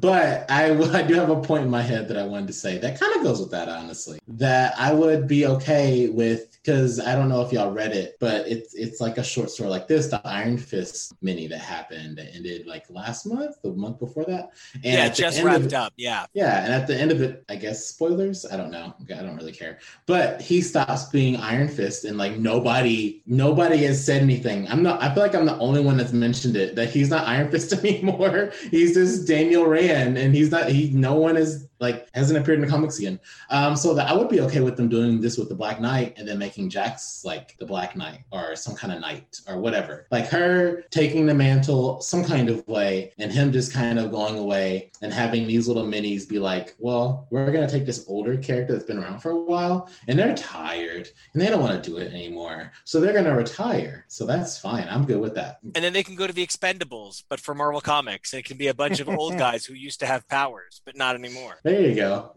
but 0.00 0.44
I, 0.50 0.70
I 0.70 1.02
do 1.02 1.14
have 1.14 1.30
a 1.30 1.40
point 1.40 1.64
in 1.64 1.70
my 1.70 1.80
head 1.80 2.08
that 2.08 2.18
I 2.18 2.24
wanted 2.24 2.48
to 2.48 2.52
say 2.52 2.76
that 2.76 3.00
kind 3.00 3.16
of 3.16 3.22
goes 3.22 3.40
with 3.40 3.50
that, 3.52 3.70
honestly. 3.70 4.18
That 4.28 4.74
I 4.78 4.92
would 4.92 5.26
be 5.26 5.46
okay 5.46 6.08
with 6.08 6.52
because 6.52 7.00
I 7.00 7.14
don't 7.14 7.30
know 7.30 7.40
if 7.40 7.52
y'all 7.52 7.72
read 7.72 7.92
it, 7.92 8.16
but 8.20 8.46
it's 8.46 8.74
it's 8.74 9.00
like 9.00 9.16
a 9.16 9.24
short 9.24 9.50
story 9.50 9.70
like 9.70 9.88
this, 9.88 10.08
the 10.08 10.20
Iron 10.26 10.58
Fist 10.58 11.14
mini 11.22 11.46
that 11.46 11.60
happened 11.60 12.18
that 12.18 12.34
ended 12.34 12.66
like 12.66 12.84
last 12.90 13.24
month, 13.24 13.56
the 13.62 13.72
month 13.72 14.00
before 14.00 14.15
that. 14.24 14.50
And 14.74 14.84
yeah, 14.84 15.08
just 15.08 15.42
wrapped 15.42 15.66
it- 15.66 15.72
up. 15.74 15.92
Yeah. 15.96 16.26
Yeah, 16.34 16.64
and 16.64 16.72
at 16.72 16.86
the 16.86 16.96
end 16.96 17.12
of 17.12 17.20
it, 17.22 17.44
I 17.48 17.56
guess 17.56 17.84
spoilers. 17.86 18.46
I 18.46 18.56
don't 18.56 18.70
know. 18.70 18.94
I 19.10 19.22
don't 19.22 19.36
really 19.36 19.52
care. 19.52 19.78
But 20.06 20.40
he 20.40 20.60
stops 20.60 21.04
being 21.06 21.36
Iron 21.36 21.68
Fist, 21.68 22.04
and 22.04 22.16
like 22.18 22.36
nobody, 22.36 23.22
nobody 23.26 23.78
has 23.84 24.04
said 24.04 24.22
anything. 24.22 24.68
I'm 24.68 24.82
not. 24.82 25.02
I 25.02 25.12
feel 25.12 25.22
like 25.22 25.34
I'm 25.34 25.46
the 25.46 25.58
only 25.58 25.80
one 25.80 25.96
that's 25.96 26.12
mentioned 26.12 26.56
it 26.56 26.74
that 26.76 26.90
he's 26.90 27.10
not 27.10 27.26
Iron 27.26 27.50
Fist 27.50 27.72
anymore. 27.84 28.52
He's 28.70 28.94
just 28.94 29.26
Daniel 29.26 29.66
Rand, 29.66 30.16
and 30.18 30.34
he's 30.34 30.50
not. 30.50 30.68
He. 30.68 30.90
No 30.90 31.14
one 31.14 31.36
has 31.36 31.68
like 31.80 32.08
hasn't 32.14 32.38
appeared 32.38 32.58
in 32.58 32.64
the 32.64 32.70
comics 32.70 32.98
again. 32.98 33.20
Um, 33.50 33.76
so 33.76 33.94
that 33.94 34.08
I 34.08 34.14
would 34.14 34.28
be 34.28 34.40
okay 34.40 34.60
with 34.60 34.76
them 34.76 34.88
doing 34.88 35.20
this 35.20 35.36
with 35.38 35.48
the 35.48 35.54
Black 35.54 35.80
Knight 35.80 36.14
and 36.16 36.26
then 36.26 36.38
making 36.38 36.70
Jax 36.70 37.24
like 37.24 37.56
the 37.58 37.66
Black 37.66 37.96
Knight 37.96 38.20
or 38.30 38.56
some 38.56 38.74
kind 38.74 38.92
of 38.92 39.00
knight 39.00 39.40
or 39.48 39.58
whatever. 39.58 40.06
Like 40.10 40.28
her 40.28 40.82
taking 40.90 41.26
the 41.26 41.34
mantle 41.34 42.00
some 42.00 42.24
kind 42.24 42.48
of 42.48 42.66
way 42.66 43.12
and 43.18 43.32
him 43.32 43.52
just 43.52 43.72
kind 43.72 43.98
of 43.98 44.10
going 44.10 44.38
away 44.38 44.90
and 45.02 45.12
having 45.12 45.46
these 45.46 45.68
little 45.68 45.84
minis 45.84 46.28
be 46.28 46.38
like, 46.38 46.74
well, 46.78 47.26
we're 47.30 47.52
gonna 47.52 47.68
take 47.68 47.86
this 47.86 48.04
older 48.08 48.36
character 48.36 48.72
that's 48.72 48.84
been 48.84 48.98
around 48.98 49.20
for 49.20 49.30
a 49.30 49.40
while 49.40 49.88
and 50.08 50.18
they're 50.18 50.34
tired 50.34 51.08
and 51.32 51.42
they 51.42 51.48
don't 51.48 51.62
want 51.62 51.82
to 51.82 51.90
do 51.90 51.96
it 51.98 52.12
anymore. 52.12 52.72
So 52.84 53.00
they're 53.00 53.12
gonna 53.12 53.36
retire. 53.36 54.04
So 54.08 54.26
that's 54.26 54.58
fine. 54.58 54.86
I'm 54.88 55.04
good 55.04 55.20
with 55.20 55.34
that. 55.34 55.58
And 55.74 55.84
then 55.84 55.92
they 55.92 56.02
can 56.02 56.14
go 56.14 56.26
to 56.26 56.32
the 56.32 56.46
Expendables, 56.46 57.22
but 57.28 57.40
for 57.40 57.54
Marvel 57.54 57.80
Comics, 57.80 58.32
it 58.34 58.44
can 58.44 58.56
be 58.56 58.68
a 58.68 58.74
bunch 58.74 59.00
of 59.00 59.08
old 59.08 59.38
guys 59.38 59.64
who 59.64 59.74
used 59.74 60.00
to 60.00 60.06
have 60.06 60.26
powers, 60.28 60.80
but 60.84 60.96
not 60.96 61.14
anymore. 61.14 61.58
There 61.66 61.80
you 61.80 61.96
go. 61.96 62.30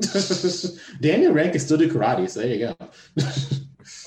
Daniel 1.02 1.34
Rand 1.34 1.52
can 1.52 1.60
still 1.60 1.78
do 1.78 1.88
karate, 1.88 2.28
so 2.28 2.40
there 2.40 2.50
you 2.50 2.66
go. 2.66 2.76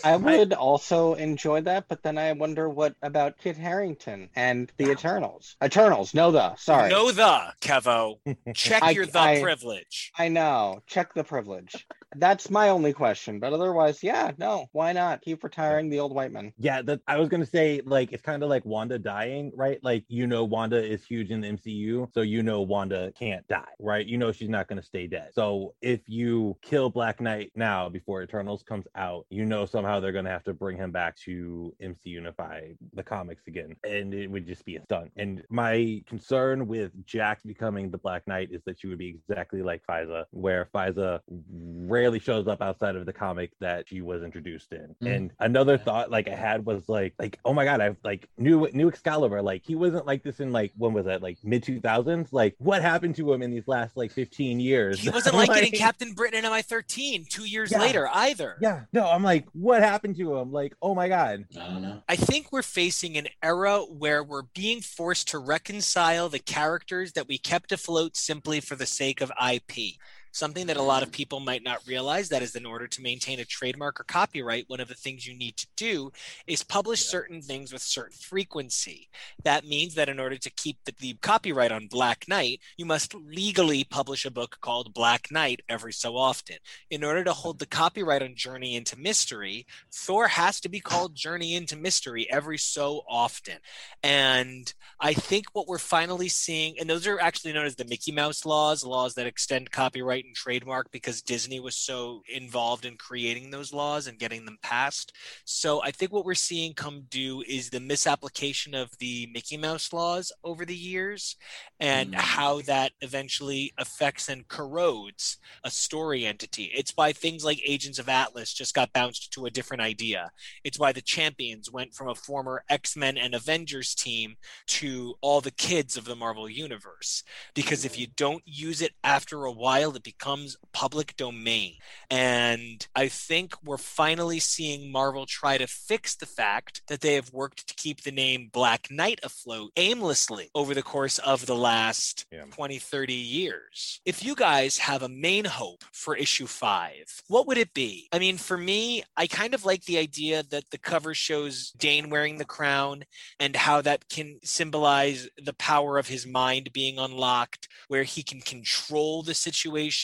I 0.05 0.17
would 0.17 0.53
also 0.53 1.15
enjoy 1.15 1.63
that, 1.63 1.87
but 1.89 2.03
then 2.03 2.19
I 2.19 2.33
wonder 2.33 2.69
what 2.69 2.95
about 3.03 3.39
Kit 3.39 3.57
Harington 3.57 4.31
and 4.35 4.71
the 4.77 4.87
ah. 4.87 4.93
Eternals? 4.93 5.57
Eternals, 5.63 6.15
no 6.15 6.31
the. 6.33 6.55
Sorry. 6.57 6.91
Know 6.91 7.11
the, 7.13 7.53
Kevo. 7.61 8.19
Check 8.55 8.83
I- 8.83 8.91
your 8.91 9.07
the 9.07 9.19
I- 9.19 9.41
privilege. 9.41 10.13
I 10.17 10.29
know. 10.29 10.83
Check 10.87 11.15
the 11.15 11.25
privilege. 11.25 11.87
That's 12.17 12.51
my 12.51 12.69
only 12.69 12.93
question. 12.93 13.41
But 13.41 13.53
otherwise, 13.53 14.03
yeah, 14.03 14.33
no. 14.39 14.67
Why 14.73 14.93
not? 14.93 15.23
Keep 15.23 15.45
retiring 15.45 15.89
the 15.89 16.01
old 16.01 16.15
white 16.15 16.33
men. 16.33 16.53
Yeah, 16.59 16.83
that 16.83 17.01
I 17.07 17.19
was 17.19 17.29
gonna 17.29 17.47
say, 17.47 17.81
like, 17.85 18.13
it's 18.13 18.23
kind 18.23 18.43
of 18.43 18.49
like 18.49 18.65
Wanda 18.65 18.99
dying, 18.99 19.53
right? 19.55 19.83
Like, 19.83 20.05
you 20.09 20.27
know, 20.27 20.45
Wanda 20.45 20.83
is 20.83 21.05
huge 21.05 21.31
in 21.31 21.41
the 21.41 21.49
MCU, 21.49 22.13
so 22.13 22.21
you 22.21 22.43
know 22.43 22.61
Wanda 22.61 23.13
can't 23.19 23.47
die, 23.49 23.65
right? 23.79 24.07
You 24.07 24.19
know 24.19 24.33
she's 24.33 24.49
not 24.49 24.69
gonna 24.69 24.83
stay 24.83 25.07
dead. 25.07 25.31
So 25.35 25.75
if 25.81 26.01
you 26.07 26.57
kill 26.63 26.91
Black 26.91 27.21
Knight 27.21 27.53
now 27.55 27.89
before 27.89 28.23
Eternals 28.23 28.63
comes 28.63 28.87
out, 28.95 29.27
you 29.31 29.45
know 29.45 29.65
somehow 29.67 29.92
they're 30.01 30.13
gonna 30.13 30.31
have 30.31 30.45
to 30.45 30.55
bring 30.55 30.77
him 30.77 30.91
back 30.91 31.17
to 31.25 31.75
MC 31.81 32.11
Unify 32.11 32.69
the 32.95 33.03
comics 33.03 33.47
again, 33.47 33.77
and 33.85 34.13
it 34.15 34.31
would 34.31 34.47
just 34.47 34.65
be 34.65 34.77
a 34.77 34.83
stunt. 34.83 35.11
And 35.17 35.43
my 35.51 36.03
concern 36.07 36.67
with 36.67 36.93
Jax 37.07 37.43
becoming 37.43 37.91
the 37.91 37.99
Black 37.99 38.27
Knight 38.27 38.51
is 38.53 38.63
that 38.67 38.79
she 38.79 38.87
would 38.87 38.99
be 38.99 39.09
exactly 39.09 39.63
like 39.63 39.83
Faiza, 39.89 40.25
where 40.31 40.69
Faiza 40.75 41.21
rarely 41.51 42.19
shows 42.19 42.49
up 42.49 42.63
outside 42.63 42.97
of 42.97 43.07
the 43.07 43.13
comic 43.13 43.53
that 43.61 43.89
she 43.89 44.01
was 44.01 44.23
introduced 44.23 44.73
in. 44.73 44.95
Mm. 45.03 45.15
And 45.17 45.31
another 45.41 45.79
thought 45.79 46.11
like 46.11 46.29
I 46.29 46.35
had 46.35 46.65
was 46.65 46.89
like 46.89 47.15
like 47.19 47.39
oh 47.45 47.53
my 47.53 47.65
god, 47.65 47.81
I've 47.81 47.97
like 48.05 48.29
new 48.39 48.69
new 48.73 48.89
Excalibur 48.89 49.43
like 49.43 49.63
he 49.65 49.75
wasn't 49.75 50.07
like 50.07 50.23
this 50.23 50.41
in 50.41 50.53
like 50.53 50.73
when 50.77 50.93
was 50.93 51.07
that 51.07 51.23
like 51.23 51.39
mid 51.45 51.65
2000s? 51.65 52.29
Like 52.33 52.55
what 52.59 52.83
happened 52.83 53.17
to 53.17 53.33
him 53.33 53.43
in 53.43 53.51
these 53.51 53.69
last 53.69 53.97
like 53.97 54.13
15 54.13 54.61
years? 54.61 55.01
He 55.01 55.11
wasn't 55.11 55.35
like 55.37 55.53
getting 55.53 55.73
Captain 55.73 56.13
Britain 56.13 56.45
in 56.45 56.51
MI13 56.51 57.29
two 57.29 57.45
years 57.45 57.71
Yeah. 57.73 57.81
later 57.81 58.09
either. 58.13 58.57
Yeah, 58.61 58.83
no, 58.93 59.09
I'm 59.09 59.23
like 59.23 59.47
what 59.53 59.82
happened 59.83 60.17
to 60.17 60.37
him? 60.37 60.53
Like 60.53 60.75
oh 60.81 60.95
my 60.95 61.09
god. 61.09 61.45
I 61.59 61.69
don't 61.69 61.83
know. 61.83 62.03
I 62.09 62.17
think 62.17 62.51
we're 62.51 62.63
facing 62.63 63.17
an 63.17 63.29
era 63.43 63.79
where 63.81 64.23
we're 64.23 64.43
being 64.43 64.81
forced 64.81 65.29
to 65.29 65.39
reconcile 65.39 66.29
the 66.29 66.39
characters 66.39 67.13
that 67.13 67.29
we 67.29 67.39
kept 67.39 67.73
afloat 67.73 68.17
simply 68.17 68.61
for 68.61 68.77
the 68.77 68.87
sake 68.87 69.21
of 69.21 69.33
IP. 69.43 69.97
Something 70.33 70.67
that 70.67 70.79
a 70.79 70.83
lot 70.83 71.03
of 71.03 71.13
people 71.13 71.41
might 71.41 71.63
not 71.63 71.87
realize 71.87 72.31
that 72.31 72.43
is 72.43 72.57
in 72.57 72.67
order 72.67 72.89
to 72.89 73.03
maintain 73.03 73.39
a 73.39 73.45
trademark 73.45 74.01
or 74.01 74.05
copyright, 74.05 74.69
one 74.69 74.81
of 74.81 74.89
the 74.89 74.95
things 74.95 75.27
you 75.27 75.37
need 75.37 75.57
to 75.59 75.67
do 75.77 76.11
is 76.47 76.65
publish 76.65 77.05
certain 77.05 77.43
things 77.43 77.73
with 77.73 77.83
certain 77.83 78.17
frequency. 78.17 79.09
That 79.45 79.67
means 79.67 79.95
that 79.95 80.09
in 80.09 80.19
order 80.19 80.39
to 80.39 80.51
keep 80.51 80.79
the, 80.85 80.95
the 80.99 81.15
copyright 81.21 81.71
on 81.71 81.87
Black 81.87 82.25
Knight, 82.29 82.61
you 82.77 82.87
must 82.87 83.15
legally 83.15 83.85
publish 83.85 84.25
a 84.25 84.31
book 84.31 84.59
called 84.61 84.95
Black 84.95 85.31
Knight 85.31 85.61
every 85.69 85.93
so 85.93 86.17
often. 86.17 86.57
In 86.91 87.05
order 87.05 87.23
to 87.25 87.33
hold 87.33 87.59
the 87.59 87.67
copyright 87.67 88.23
on 88.23 88.35
Journey 88.35 88.75
into 88.75 88.99
Mystery, 88.99 89.67
Thor 89.93 90.29
has 90.29 90.61
to 90.61 90.69
be 90.69 90.81
called 90.81 91.15
Journey 91.15 91.55
into 91.55 91.77
Mystery 91.77 92.27
every 92.31 92.59
so 92.59 93.03
often. 93.09 93.59
And 94.03 94.73
I 94.99 95.13
think 95.13 95.47
what 95.53 95.69
we're 95.69 95.79
finally 95.79 96.29
seeing, 96.29 96.79
and 96.79 96.89
those 96.89 97.07
are 97.07 97.21
actually 97.21 97.53
known 97.53 97.67
as 97.67 97.77
the 97.77 97.85
Mickey 97.85 98.13
Mouse 98.13 98.47
laws, 98.47 98.85
laws 98.85 99.15
that 99.15 99.27
extend 99.27 99.71
copyright 99.71 100.22
and 100.27 100.35
trademark 100.35 100.91
because 100.91 101.23
Disney 101.23 101.61
was 101.61 101.77
so 101.77 102.23
involved 102.33 102.85
in 102.85 102.97
creating 102.97 103.51
those 103.51 103.73
laws 103.73 104.07
and 104.07 104.19
getting 104.19 104.45
them 104.45 104.59
passed. 104.63 105.13
So 105.45 105.83
I 105.83 105.91
think 105.91 106.13
what 106.13 106.25
we're 106.25 106.35
seeing 106.35 106.75
come 106.75 107.07
due 107.11 107.43
is 107.47 107.71
the 107.71 107.81
misapplication 107.81 108.75
of 108.75 108.97
the 108.99 109.29
Mickey 109.33 109.57
Mouse 109.57 109.93
laws 109.93 110.33
over 110.45 110.65
the 110.65 110.77
years 110.77 111.37
and 111.81 112.13
Mm. 112.13 112.15
how 112.15 112.61
that 112.63 112.93
eventually 113.01 113.73
affects 113.79 114.29
and 114.29 114.47
corrodes 114.49 115.39
a 115.65 115.71
story 115.71 116.27
entity. 116.27 116.65
It's 116.75 116.93
why 116.97 117.13
things 117.13 117.45
like 117.45 117.61
Agents 117.65 117.99
of 117.99 118.09
Atlas 118.09 118.53
just 118.53 118.75
got 118.75 118.93
bounced 118.93 119.33
to 119.33 119.47
a 119.47 119.51
different 119.51 119.83
idea. 119.83 120.31
It's 120.65 120.79
why 120.79 120.93
the 120.93 121.03
Champions 121.03 121.71
went 121.71 121.95
from 121.95 122.09
a 122.09 122.15
former 122.15 122.65
X 122.69 122.97
Men 122.97 123.17
and 123.19 123.35
Avengers 123.35 123.95
team 123.95 124.37
to 124.69 125.15
all 125.21 125.41
the 125.41 125.51
kids 125.51 125.97
of 125.97 126.05
the 126.05 126.17
Marvel 126.17 126.49
Universe. 126.49 127.23
Because 127.55 127.85
if 127.85 127.99
you 127.99 128.07
don't 128.07 128.43
use 128.47 128.81
it 128.83 128.93
after 129.05 129.45
a 129.45 129.53
while, 129.53 129.95
it 129.97 130.03
becomes 130.19 130.57
public 130.73 131.17
domain. 131.17 131.75
And 132.11 132.87
I 132.95 133.09
think 133.09 133.55
we're 133.65 133.79
finally 133.79 134.41
seeing 134.41 134.93
Marvel 134.93 135.27
try 135.27 135.59
to 135.59 135.67
fix 135.67 136.15
the 136.17 136.27
fact 136.27 136.83
that 136.89 137.01
they 137.01 137.15
have 137.15 137.33
worked 137.33 137.67
to 137.69 137.75
keep 137.75 138.03
the 138.03 138.13
name 138.13 138.51
Black 138.53 138.89
Knight 138.91 139.21
afloat 139.23 139.71
aimlessly 139.77 140.51
over 140.55 140.75
the 140.75 140.83
course 140.83 141.19
of 141.19 141.47
the 141.47 141.55
last 141.57 142.27
Yeah. 142.31 142.45
20, 142.51 142.79
30 142.79 143.15
years. 143.15 144.01
If 144.05 144.25
you 144.25 144.35
guys 144.35 144.79
have 144.79 145.03
a 145.03 145.09
main 145.09 145.45
hope 145.45 145.85
for 145.93 146.17
issue 146.17 146.47
five, 146.47 147.23
what 147.29 147.47
would 147.47 147.59
it 147.59 147.73
be? 147.75 148.09
I 148.13 148.19
mean, 148.19 148.37
for 148.37 148.59
me, 148.59 149.03
I 149.17 149.27
kind 149.27 149.55
of 149.55 149.65
like 149.65 149.85
the 149.85 149.99
idea 149.99 150.43
that 150.51 150.71
the 150.71 150.79
cover 150.79 151.15
shows 151.15 151.73
Dane 151.73 152.11
wearing 152.11 152.39
the 152.39 152.45
crown 152.45 153.05
and 153.41 153.57
how 153.57 153.81
that 153.83 154.09
can 154.09 154.39
symbolize 154.43 155.29
the 155.43 155.55
power 155.55 155.99
of 155.99 156.09
his 156.09 156.27
mind 156.27 156.71
being 156.73 156.99
unlocked, 156.99 157.69
where 157.89 158.03
he 158.05 158.23
can 158.23 158.41
control 158.41 159.23
the 159.23 159.35
situation 159.35 160.02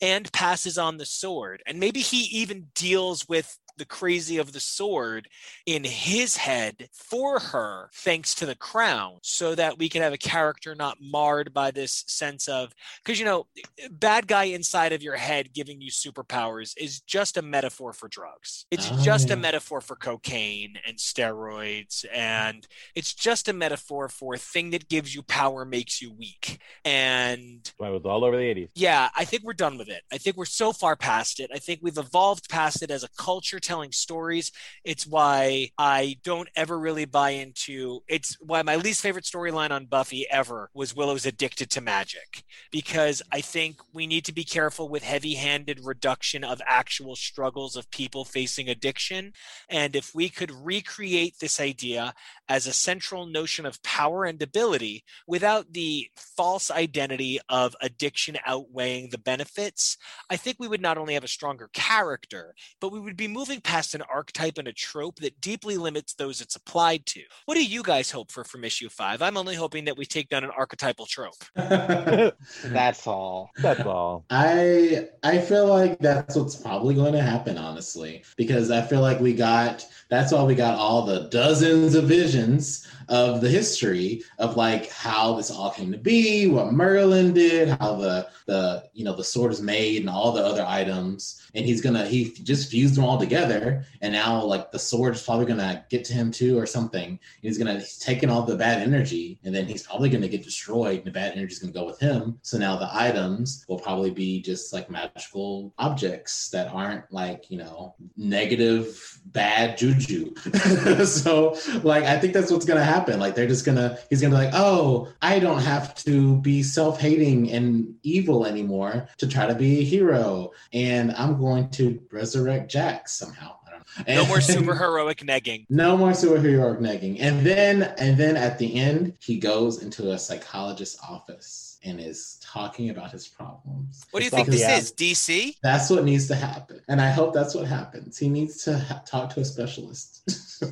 and 0.00 0.32
passes 0.32 0.78
on 0.78 0.96
the 0.96 1.06
sword. 1.06 1.62
And 1.66 1.78
maybe 1.78 2.00
he 2.00 2.22
even 2.38 2.68
deals 2.74 3.28
with 3.28 3.58
the 3.80 3.84
crazy 3.86 4.36
of 4.38 4.52
the 4.52 4.60
sword 4.60 5.26
in 5.66 5.82
his 5.84 6.36
head 6.36 6.88
for 6.92 7.40
her 7.40 7.90
thanks 7.94 8.34
to 8.36 8.46
the 8.46 8.54
crown 8.54 9.18
so 9.22 9.54
that 9.56 9.78
we 9.78 9.88
can 9.88 10.02
have 10.02 10.12
a 10.12 10.18
character 10.18 10.74
not 10.76 10.98
marred 11.00 11.52
by 11.52 11.70
this 11.72 12.04
sense 12.06 12.46
of 12.48 12.72
because 13.02 13.18
you 13.18 13.24
know 13.24 13.46
bad 13.90 14.28
guy 14.28 14.44
inside 14.44 14.92
of 14.92 15.02
your 15.02 15.16
head 15.16 15.52
giving 15.52 15.80
you 15.80 15.90
superpowers 15.90 16.74
is 16.78 17.00
just 17.00 17.36
a 17.36 17.42
metaphor 17.42 17.92
for 17.92 18.08
drugs 18.08 18.66
it's 18.70 18.88
Oh, 18.92 19.00
just 19.02 19.30
a 19.30 19.34
ah. 19.34 19.36
metaphor 19.36 19.80
for 19.80 19.96
cocaine 19.96 20.74
and 20.86 20.98
steroids 20.98 22.04
and 22.14 22.68
it's 22.94 23.14
just 23.14 23.48
a 23.48 23.52
metaphor 23.52 24.08
for 24.08 24.34
a 24.34 24.38
thing 24.38 24.70
that 24.70 24.88
gives 24.88 25.14
you 25.14 25.22
power 25.22 25.64
makes 25.64 26.00
you 26.02 26.12
weak 26.12 26.58
and 26.84 27.72
I 27.82 27.90
was 27.90 28.02
all 28.04 28.24
over 28.24 28.36
the 28.36 28.42
80s. 28.42 28.68
yeah, 28.74 29.08
I 29.16 29.24
think 29.24 29.42
we're 29.42 29.52
done 29.54 29.78
with 29.78 29.88
it. 29.88 30.02
I 30.12 30.18
think 30.18 30.36
we're 30.36 30.44
so 30.44 30.72
far 30.72 30.96
past 30.96 31.40
it. 31.40 31.50
I 31.54 31.58
think 31.58 31.80
we've 31.82 31.98
evolved 31.98 32.48
past 32.50 32.82
it 32.82 32.90
as 32.90 33.04
a 33.04 33.08
culture 33.16 33.60
telling 33.70 33.92
stories. 33.92 34.50
It's 34.82 35.06
why 35.06 35.70
I 35.78 36.16
don't 36.24 36.48
ever 36.56 36.76
really 36.76 37.04
buy 37.04 37.30
into 37.30 38.00
it's 38.08 38.36
why 38.40 38.62
my 38.62 38.74
least 38.74 39.00
favorite 39.00 39.24
storyline 39.24 39.70
on 39.70 39.86
Buffy 39.86 40.26
ever 40.28 40.70
was 40.74 40.96
Willow's 40.96 41.24
addicted 41.24 41.70
to 41.70 41.80
magic 41.80 42.42
because 42.72 43.22
I 43.30 43.40
think 43.40 43.76
we 43.92 44.08
need 44.08 44.24
to 44.24 44.32
be 44.32 44.42
careful 44.42 44.88
with 44.88 45.04
heavy-handed 45.04 45.84
reduction 45.84 46.42
of 46.42 46.60
actual 46.66 47.14
struggles 47.14 47.76
of 47.76 47.88
people 47.92 48.24
facing 48.24 48.68
addiction 48.68 49.34
and 49.68 49.94
if 49.94 50.16
we 50.16 50.28
could 50.28 50.50
recreate 50.50 51.36
this 51.38 51.60
idea 51.60 52.12
as 52.48 52.66
a 52.66 52.72
central 52.72 53.26
notion 53.26 53.64
of 53.66 53.82
power 53.84 54.24
and 54.24 54.42
ability 54.42 55.04
without 55.28 55.72
the 55.72 56.08
false 56.16 56.70
identity 56.70 57.38
of 57.48 57.76
addiction 57.80 58.36
outweighing 58.44 59.10
the 59.10 59.18
benefits, 59.18 59.96
I 60.28 60.36
think 60.36 60.56
we 60.58 60.66
would 60.66 60.80
not 60.80 60.98
only 60.98 61.14
have 61.14 61.22
a 61.22 61.28
stronger 61.28 61.70
character, 61.72 62.54
but 62.80 62.90
we 62.90 62.98
would 62.98 63.16
be 63.16 63.28
moving 63.28 63.49
past 63.58 63.94
an 63.94 64.02
archetype 64.02 64.58
and 64.58 64.68
a 64.68 64.72
trope 64.72 65.16
that 65.16 65.40
deeply 65.40 65.76
limits 65.76 66.14
those 66.14 66.40
it's 66.40 66.56
applied 66.56 67.06
to. 67.06 67.22
What 67.46 67.56
do 67.56 67.64
you 67.64 67.82
guys 67.82 68.10
hope 68.10 68.30
for 68.30 68.44
from 68.44 68.64
issue 68.64 68.88
five? 68.88 69.22
I'm 69.22 69.36
only 69.36 69.54
hoping 69.54 69.84
that 69.86 69.96
we 69.96 70.04
take 70.04 70.28
down 70.28 70.44
an 70.44 70.50
archetypal 70.56 71.06
trope. 71.06 71.42
That's 71.56 73.06
all. 73.06 73.50
That's 73.58 73.80
all. 73.80 74.24
I 74.30 75.08
I 75.22 75.38
feel 75.38 75.66
like 75.66 75.98
that's 75.98 76.36
what's 76.36 76.56
probably 76.56 76.94
going 76.94 77.12
to 77.12 77.22
happen, 77.22 77.58
honestly, 77.58 78.22
because 78.36 78.70
I 78.70 78.82
feel 78.82 79.00
like 79.00 79.20
we 79.20 79.32
got 79.34 79.84
that's 80.10 80.32
why 80.32 80.42
we 80.42 80.54
got 80.54 80.78
all 80.78 81.02
the 81.02 81.28
dozens 81.30 81.94
of 81.94 82.04
visions 82.04 82.86
of 83.08 83.40
the 83.40 83.48
history 83.48 84.22
of 84.38 84.56
like 84.56 84.88
how 84.90 85.34
this 85.34 85.50
all 85.50 85.70
came 85.70 85.90
to 85.90 85.98
be, 85.98 86.46
what 86.46 86.72
Merlin 86.72 87.32
did, 87.32 87.68
how 87.68 87.96
the 87.96 88.28
the 88.46 88.84
you 88.92 89.04
know 89.04 89.14
the 89.14 89.24
sword 89.24 89.52
is 89.52 89.62
made, 89.62 90.00
and 90.00 90.10
all 90.10 90.32
the 90.32 90.44
other 90.44 90.64
items, 90.66 91.42
and 91.54 91.64
he's 91.64 91.80
gonna 91.80 92.06
he 92.06 92.32
just 92.42 92.70
fused 92.70 92.96
them 92.96 93.04
all 93.04 93.18
together 93.18 93.84
and 94.02 94.12
now 94.12 94.42
like 94.42 94.70
the 94.70 94.78
sword 94.78 95.14
is 95.14 95.22
probably 95.22 95.46
gonna 95.46 95.84
get 95.90 96.04
to 96.06 96.12
him 96.12 96.30
too, 96.30 96.58
or 96.58 96.66
something. 96.66 97.18
He's 97.42 97.58
gonna 97.58 97.74
he's 97.74 97.98
taking 97.98 98.30
all 98.30 98.42
the 98.42 98.56
bad 98.56 98.82
energy, 98.82 99.38
and 99.44 99.54
then 99.54 99.66
he's 99.66 99.86
probably 99.86 100.08
gonna 100.08 100.28
get 100.28 100.42
destroyed. 100.42 100.98
And 100.98 101.06
the 101.06 101.10
bad 101.10 101.32
energy 101.32 101.52
is 101.52 101.58
gonna 101.58 101.72
go 101.72 101.84
with 101.84 101.98
him. 101.98 102.38
So 102.42 102.58
now 102.58 102.76
the 102.76 102.88
items 102.92 103.64
will 103.68 103.78
probably 103.78 104.10
be 104.10 104.40
just 104.40 104.72
like 104.72 104.90
magical 104.90 105.74
objects 105.78 106.48
that 106.50 106.72
aren't 106.72 107.10
like 107.12 107.50
you 107.50 107.58
know 107.58 107.94
negative 108.16 109.20
bad 109.26 109.76
juju. 109.76 109.99
so 111.04 111.56
like 111.82 112.04
I 112.04 112.18
think 112.18 112.32
that's 112.34 112.50
what's 112.50 112.64
gonna 112.64 112.84
happen. 112.84 113.20
Like 113.20 113.34
they're 113.34 113.46
just 113.46 113.64
gonna 113.64 113.98
he's 114.08 114.20
gonna 114.20 114.34
be 114.34 114.44
like, 114.44 114.54
oh, 114.54 115.08
I 115.22 115.38
don't 115.38 115.60
have 115.60 115.94
to 115.96 116.36
be 116.38 116.62
self-hating 116.62 117.50
and 117.50 117.94
evil 118.02 118.46
anymore 118.46 119.08
to 119.18 119.26
try 119.26 119.46
to 119.46 119.54
be 119.54 119.80
a 119.80 119.84
hero, 119.84 120.52
and 120.72 121.12
I'm 121.12 121.38
going 121.38 121.70
to 121.70 122.00
resurrect 122.10 122.70
Jack 122.70 123.08
somehow. 123.08 123.56
I 123.66 123.70
don't 123.70 124.08
know. 124.08 124.14
No 124.22 124.26
more 124.26 124.40
super 124.54 124.74
heroic 124.74 125.18
negging. 125.18 125.66
no 125.68 125.96
more 125.96 126.10
superhero 126.10 126.78
negging. 126.78 127.18
And 127.20 127.44
then 127.46 127.82
and 127.98 128.16
then 128.16 128.36
at 128.36 128.58
the 128.58 128.74
end, 128.74 129.14
he 129.20 129.38
goes 129.38 129.82
into 129.82 130.12
a 130.12 130.18
psychologist's 130.18 130.98
office 131.02 131.69
and 131.82 132.00
is 132.00 132.38
talking 132.42 132.90
about 132.90 133.10
his 133.10 133.26
problems. 133.26 134.04
What 134.10 134.20
do 134.20 134.24
you 134.24 134.30
think 134.30 134.48
off 134.48 134.52
this 134.52 134.60
the 134.60 134.66
app. 134.66 134.78
is? 134.80 134.92
DC? 134.92 135.56
That's 135.62 135.88
what 135.90 136.04
needs 136.04 136.26
to 136.28 136.34
happen. 136.34 136.80
And 136.88 137.00
I 137.00 137.10
hope 137.10 137.32
that's 137.32 137.54
what 137.54 137.66
happens. 137.66 138.18
He 138.18 138.28
needs 138.28 138.64
to 138.64 138.78
ha- 138.78 139.02
talk 139.06 139.32
to 139.34 139.40
a 139.40 139.44
specialist. 139.44 140.22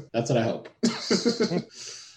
that's 0.13 0.31
what 0.31 0.39
I 0.39 0.43
hope. 0.43 0.69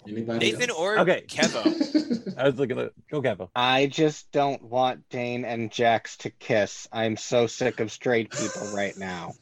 Anybody 0.06 0.50
Nathan 0.50 0.70
else? 0.70 0.78
or 0.78 0.98
Okay. 1.00 1.24
Kevo? 1.28 2.34
I 2.38 2.44
was 2.44 2.56
looking 2.58 2.78
at 2.78 2.92
go 3.10 3.22
Kevo. 3.22 3.48
I 3.54 3.86
just 3.86 4.30
don't 4.32 4.62
want 4.62 5.08
Dane 5.10 5.44
and 5.44 5.70
Jax 5.70 6.16
to 6.18 6.30
kiss. 6.30 6.88
I'm 6.92 7.16
so 7.16 7.46
sick 7.46 7.80
of 7.80 7.92
straight 7.92 8.30
people 8.30 8.68
right 8.74 8.96
now. 8.98 9.34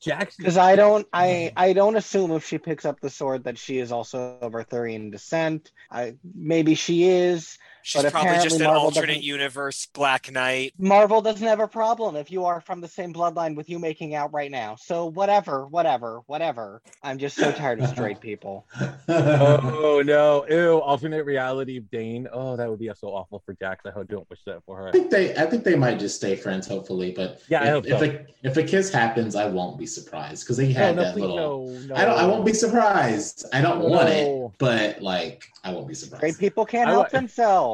Jackson. 0.00 0.36
Because 0.38 0.56
I 0.56 0.76
don't, 0.76 1.06
I, 1.12 1.52
I 1.56 1.72
don't 1.72 1.96
assume 1.96 2.30
if 2.32 2.46
she 2.46 2.58
picks 2.58 2.84
up 2.84 3.00
the 3.00 3.10
sword 3.10 3.44
that 3.44 3.58
she 3.58 3.78
is 3.78 3.90
also 3.92 4.38
of 4.40 4.54
Arthurian 4.54 5.10
descent. 5.10 5.70
I 5.90 6.14
maybe 6.34 6.74
she 6.74 7.04
is. 7.08 7.58
She's 7.82 8.02
But 8.02 8.12
probably 8.12 8.34
just 8.42 8.60
an 8.60 8.64
Marvel 8.66 8.82
alternate 8.84 9.22
universe 9.22 9.86
Black 9.94 10.30
Knight. 10.30 10.74
Marvel 10.78 11.22
doesn't 11.22 11.46
have 11.46 11.60
a 11.60 11.68
problem 11.68 12.16
if 12.16 12.30
you 12.30 12.44
are 12.44 12.60
from 12.60 12.80
the 12.80 12.88
same 12.88 13.12
bloodline 13.14 13.56
with 13.56 13.68
you 13.70 13.78
making 13.78 14.14
out 14.14 14.32
right 14.32 14.50
now. 14.50 14.76
So 14.76 15.06
whatever, 15.06 15.66
whatever, 15.66 16.20
whatever. 16.26 16.82
I'm 17.02 17.18
just 17.18 17.36
so 17.36 17.50
tired 17.52 17.80
of 17.80 17.88
straight 17.88 18.20
people. 18.20 18.66
Oh 19.08 20.02
no! 20.04 20.46
Ew! 20.48 20.78
Alternate 20.80 21.24
reality 21.24 21.78
of 21.78 21.90
Dane. 21.90 22.28
Oh, 22.32 22.56
that 22.56 22.68
would 22.68 22.78
be 22.78 22.90
so 22.94 23.08
awful 23.08 23.42
for 23.44 23.54
Jax. 23.54 23.84
I 23.86 23.90
hope 23.90 24.08
don't 24.08 24.28
wish 24.30 24.40
that 24.46 24.62
for 24.64 24.76
her. 24.76 24.88
I 24.88 24.92
think 24.92 25.10
they 25.10 25.34
I 25.36 25.46
think 25.46 25.64
they 25.64 25.74
might 25.76 25.98
just 25.98 26.16
stay 26.16 26.36
friends, 26.36 26.66
hopefully. 26.66 27.12
But 27.16 27.42
Yeah, 27.48 27.62
I 27.62 27.66
if, 27.66 27.70
hope 27.72 27.86
if 27.86 27.98
so. 27.98 28.04
a 28.04 28.26
if 28.46 28.56
a 28.56 28.62
kiss 28.62 28.90
happens, 28.92 29.34
I 29.34 29.46
won't 29.46 29.78
be 29.78 29.86
surprised 29.86 30.44
because 30.44 30.56
they 30.56 30.72
had 30.72 30.96
no, 30.96 31.02
that 31.02 31.14
please, 31.14 31.22
little 31.22 31.68
no, 31.70 31.78
no. 31.86 31.94
I 31.94 32.04
don't 32.04 32.18
I 32.18 32.26
won't 32.26 32.44
be 32.44 32.52
surprised. 32.52 33.46
I 33.52 33.60
don't 33.60 33.80
want 33.80 34.08
it, 34.10 34.50
but 34.58 35.00
like 35.02 35.44
I 35.64 35.72
won't 35.72 35.88
be 35.88 35.94
surprised. 35.94 36.20
Straight 36.20 36.38
people 36.38 36.64
can't 36.66 36.88
I 36.88 36.92
help 36.92 37.12
wa- 37.12 37.18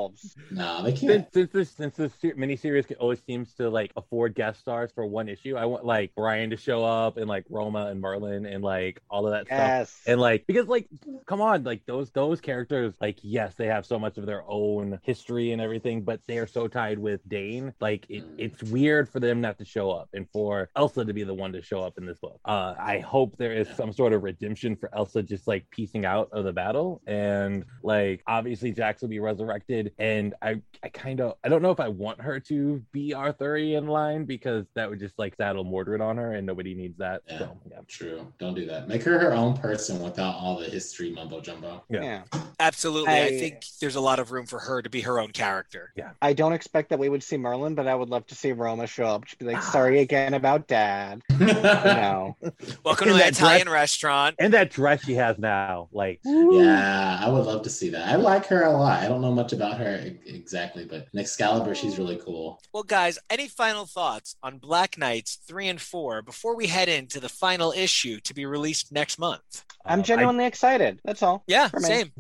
themselves. 0.03 0.37
No, 0.51 0.83
they 0.83 0.95
Since, 0.95 1.01
can't. 1.01 1.33
since 1.35 1.51
this 1.53 1.71
since 1.71 1.97
this 1.97 2.13
miniseries 2.23 2.93
always 2.99 3.21
seems 3.27 3.53
to 3.55 3.69
like 3.71 3.93
afford 3.97 4.35
guest 4.35 4.61
stars 4.61 4.91
for 4.95 5.07
one 5.07 5.29
issue, 5.29 5.57
I 5.57 5.65
want 5.67 5.85
like 5.85 6.13
Brian 6.15 6.51
to 6.51 6.57
show 6.57 6.85
up 6.85 7.17
and 7.17 7.27
like 7.29 7.45
Roma 7.49 7.87
and 7.87 8.01
Merlin 8.01 8.47
and 8.47 8.63
like 8.63 9.01
all 9.11 9.27
of 9.27 9.33
that 9.33 9.47
stuff. 9.47 9.59
Yes. 9.59 10.01
And 10.07 10.21
like 10.21 10.47
because 10.47 10.69
like 10.69 10.89
come 11.27 11.41
on, 11.41 11.65
like 11.65 11.85
those 11.87 12.11
those 12.11 12.41
characters, 12.41 12.95
like 13.01 13.19
yes, 13.23 13.55
they 13.55 13.67
have 13.67 13.87
so 13.87 13.99
much 13.99 14.19
of 14.19 14.27
their 14.27 14.45
own 14.49 14.99
history 15.03 15.53
and 15.53 15.61
everything, 15.61 16.03
but 16.03 16.21
they 16.27 16.39
are 16.39 16.47
so 16.47 16.69
tied 16.69 16.99
with 16.99 17.27
Dane. 17.29 17.73
Like 17.81 18.07
it, 18.09 18.25
it's 18.39 18.63
weird 18.63 19.09
for 19.09 19.21
them 19.21 19.41
not 19.41 19.59
to 19.59 19.65
show 19.65 19.91
up 19.91 20.09
and 20.13 20.29
for 20.33 20.71
Elsa 20.77 21.05
to 21.05 21.13
be 21.13 21.25
the 21.25 21.35
one 21.35 21.53
to 21.53 21.63
show 21.63 21.81
up 21.81 21.99
in 21.99 22.07
this 22.07 22.19
book. 22.19 22.41
Uh 22.45 22.75
I 22.79 22.99
hope 22.99 23.37
there 23.37 23.53
is 23.53 23.69
some 23.77 23.93
sort 23.93 24.13
of 24.13 24.23
redemption 24.23 24.77
for 24.77 24.95
Elsa 24.95 25.23
just 25.23 25.47
like 25.47 25.69
piecing 25.71 26.05
out 26.05 26.29
of 26.33 26.45
the 26.45 26.53
battle. 26.53 27.03
And 27.07 27.65
like 27.83 28.23
obviously 28.27 28.73
Jax 28.73 29.03
will 29.03 29.09
be 29.09 29.21
resurrected. 29.21 29.84
And 29.99 30.35
I 30.43 30.61
I 30.83 30.89
kind 30.89 31.21
of 31.21 31.35
I 31.45 31.49
don't 31.49 31.63
know 31.63 31.71
if 31.71 31.81
I 31.81 31.89
want 31.89 32.21
her 32.21 32.41
to 32.41 32.83
be 32.93 33.15
Arthurian 33.15 33.87
line 33.87 34.25
because 34.25 34.65
that 34.75 34.89
would 34.89 34.99
just 35.01 35.19
like 35.19 35.35
saddle 35.37 35.65
Mordred 35.65 36.01
on 36.01 36.17
her 36.17 36.35
and 36.35 36.47
nobody 36.47 36.75
needs 36.75 36.99
that. 36.99 37.23
Yeah. 37.29 37.39
So 37.39 37.59
yeah. 37.71 37.79
True. 37.89 38.27
Don't 38.39 38.55
do 38.55 38.67
that. 38.67 38.89
Make 38.89 39.03
her 39.05 39.19
her 39.19 39.33
own 39.33 39.57
person 39.57 40.01
without 40.03 40.35
all 40.35 40.59
the 40.59 40.67
history 40.67 41.11
mumbo 41.11 41.41
jumbo. 41.41 41.83
Yeah. 41.89 42.03
yeah. 42.33 42.41
Absolutely. 42.61 43.13
I, 43.13 43.25
I- 43.25 43.39
think 43.39 43.65
there's 43.81 43.97
a 43.97 44.01
lot 44.01 44.19
of 44.19 44.31
room 44.33 44.47
for 44.47 44.59
her 44.59 44.81
to 44.83 44.89
be 44.91 45.01
her 45.03 45.19
own 45.21 45.33
character. 45.33 45.93
Yeah 45.97 46.11
i 46.23 46.33
don't 46.33 46.53
expect 46.53 46.89
that 46.91 46.99
we 46.99 47.09
would 47.09 47.23
see 47.23 47.37
Merlin, 47.37 47.75
but 47.75 47.87
I 47.87 47.95
would 47.95 48.09
love 48.09 48.27
to 48.29 48.35
see 48.35 48.53
Roma 48.53 48.87
show 48.87 49.07
up. 49.07 49.27
She'd 49.27 49.39
be 49.39 49.45
like, 49.45 49.57
Ah. 49.59 49.61
"Sorry 49.61 50.01
again 50.01 50.35
about 50.35 50.69
Dad." 50.69 51.23
You 51.39 51.47
know, 51.47 52.37
Welcome 52.85 53.09
In 53.09 53.13
to 53.15 53.19
the 53.19 53.25
that 53.25 53.33
Italian 53.33 53.69
restaurant. 53.69 54.37
And 54.39 54.55
that 54.55 54.71
dress 54.71 55.05
she 55.05 55.15
has 55.15 55.39
now, 55.39 55.89
like 55.93 56.21
yeah, 56.25 57.19
I 57.21 57.29
would 57.29 57.45
love 57.45 57.63
to 57.63 57.71
see 57.71 57.91
that. 57.91 58.09
I 58.09 58.17
like 58.17 58.47
her 58.47 58.63
a 58.63 58.73
lot. 58.73 59.03
I 59.03 59.09
don't 59.09 59.21
know 59.21 59.33
much 59.33 59.53
about 59.53 59.74
her 59.79 60.01
e- 60.05 60.19
exactly, 60.27 60.85
but 60.85 61.07
in 61.13 61.19
Excalibur, 61.21 61.75
she's 61.75 61.99
really 61.99 62.17
cool. 62.25 62.61
Well, 62.73 62.83
guys, 62.83 63.19
any 63.31 63.49
final 63.49 63.87
thoughts 63.87 64.37
on 64.43 64.59
Black 64.59 64.97
Knights 64.99 65.37
3 65.47 65.69
and 65.69 65.81
4 65.81 66.23
before 66.23 66.57
we 66.57 66.67
head 66.67 66.89
into 66.89 67.21
the 67.21 67.29
final 67.29 67.73
issue 67.73 68.21
to 68.21 68.35
be 68.35 68.47
released 68.47 68.93
next 68.93 69.19
month? 69.19 69.65
I'm 69.87 70.01
uh, 70.01 70.03
genuinely 70.03 70.47
excited. 70.47 71.01
That's 71.05 71.23
all. 71.23 71.45
Yeah, 71.47 71.69
For 71.69 71.81
me. 71.81 71.87
same. 71.89 72.13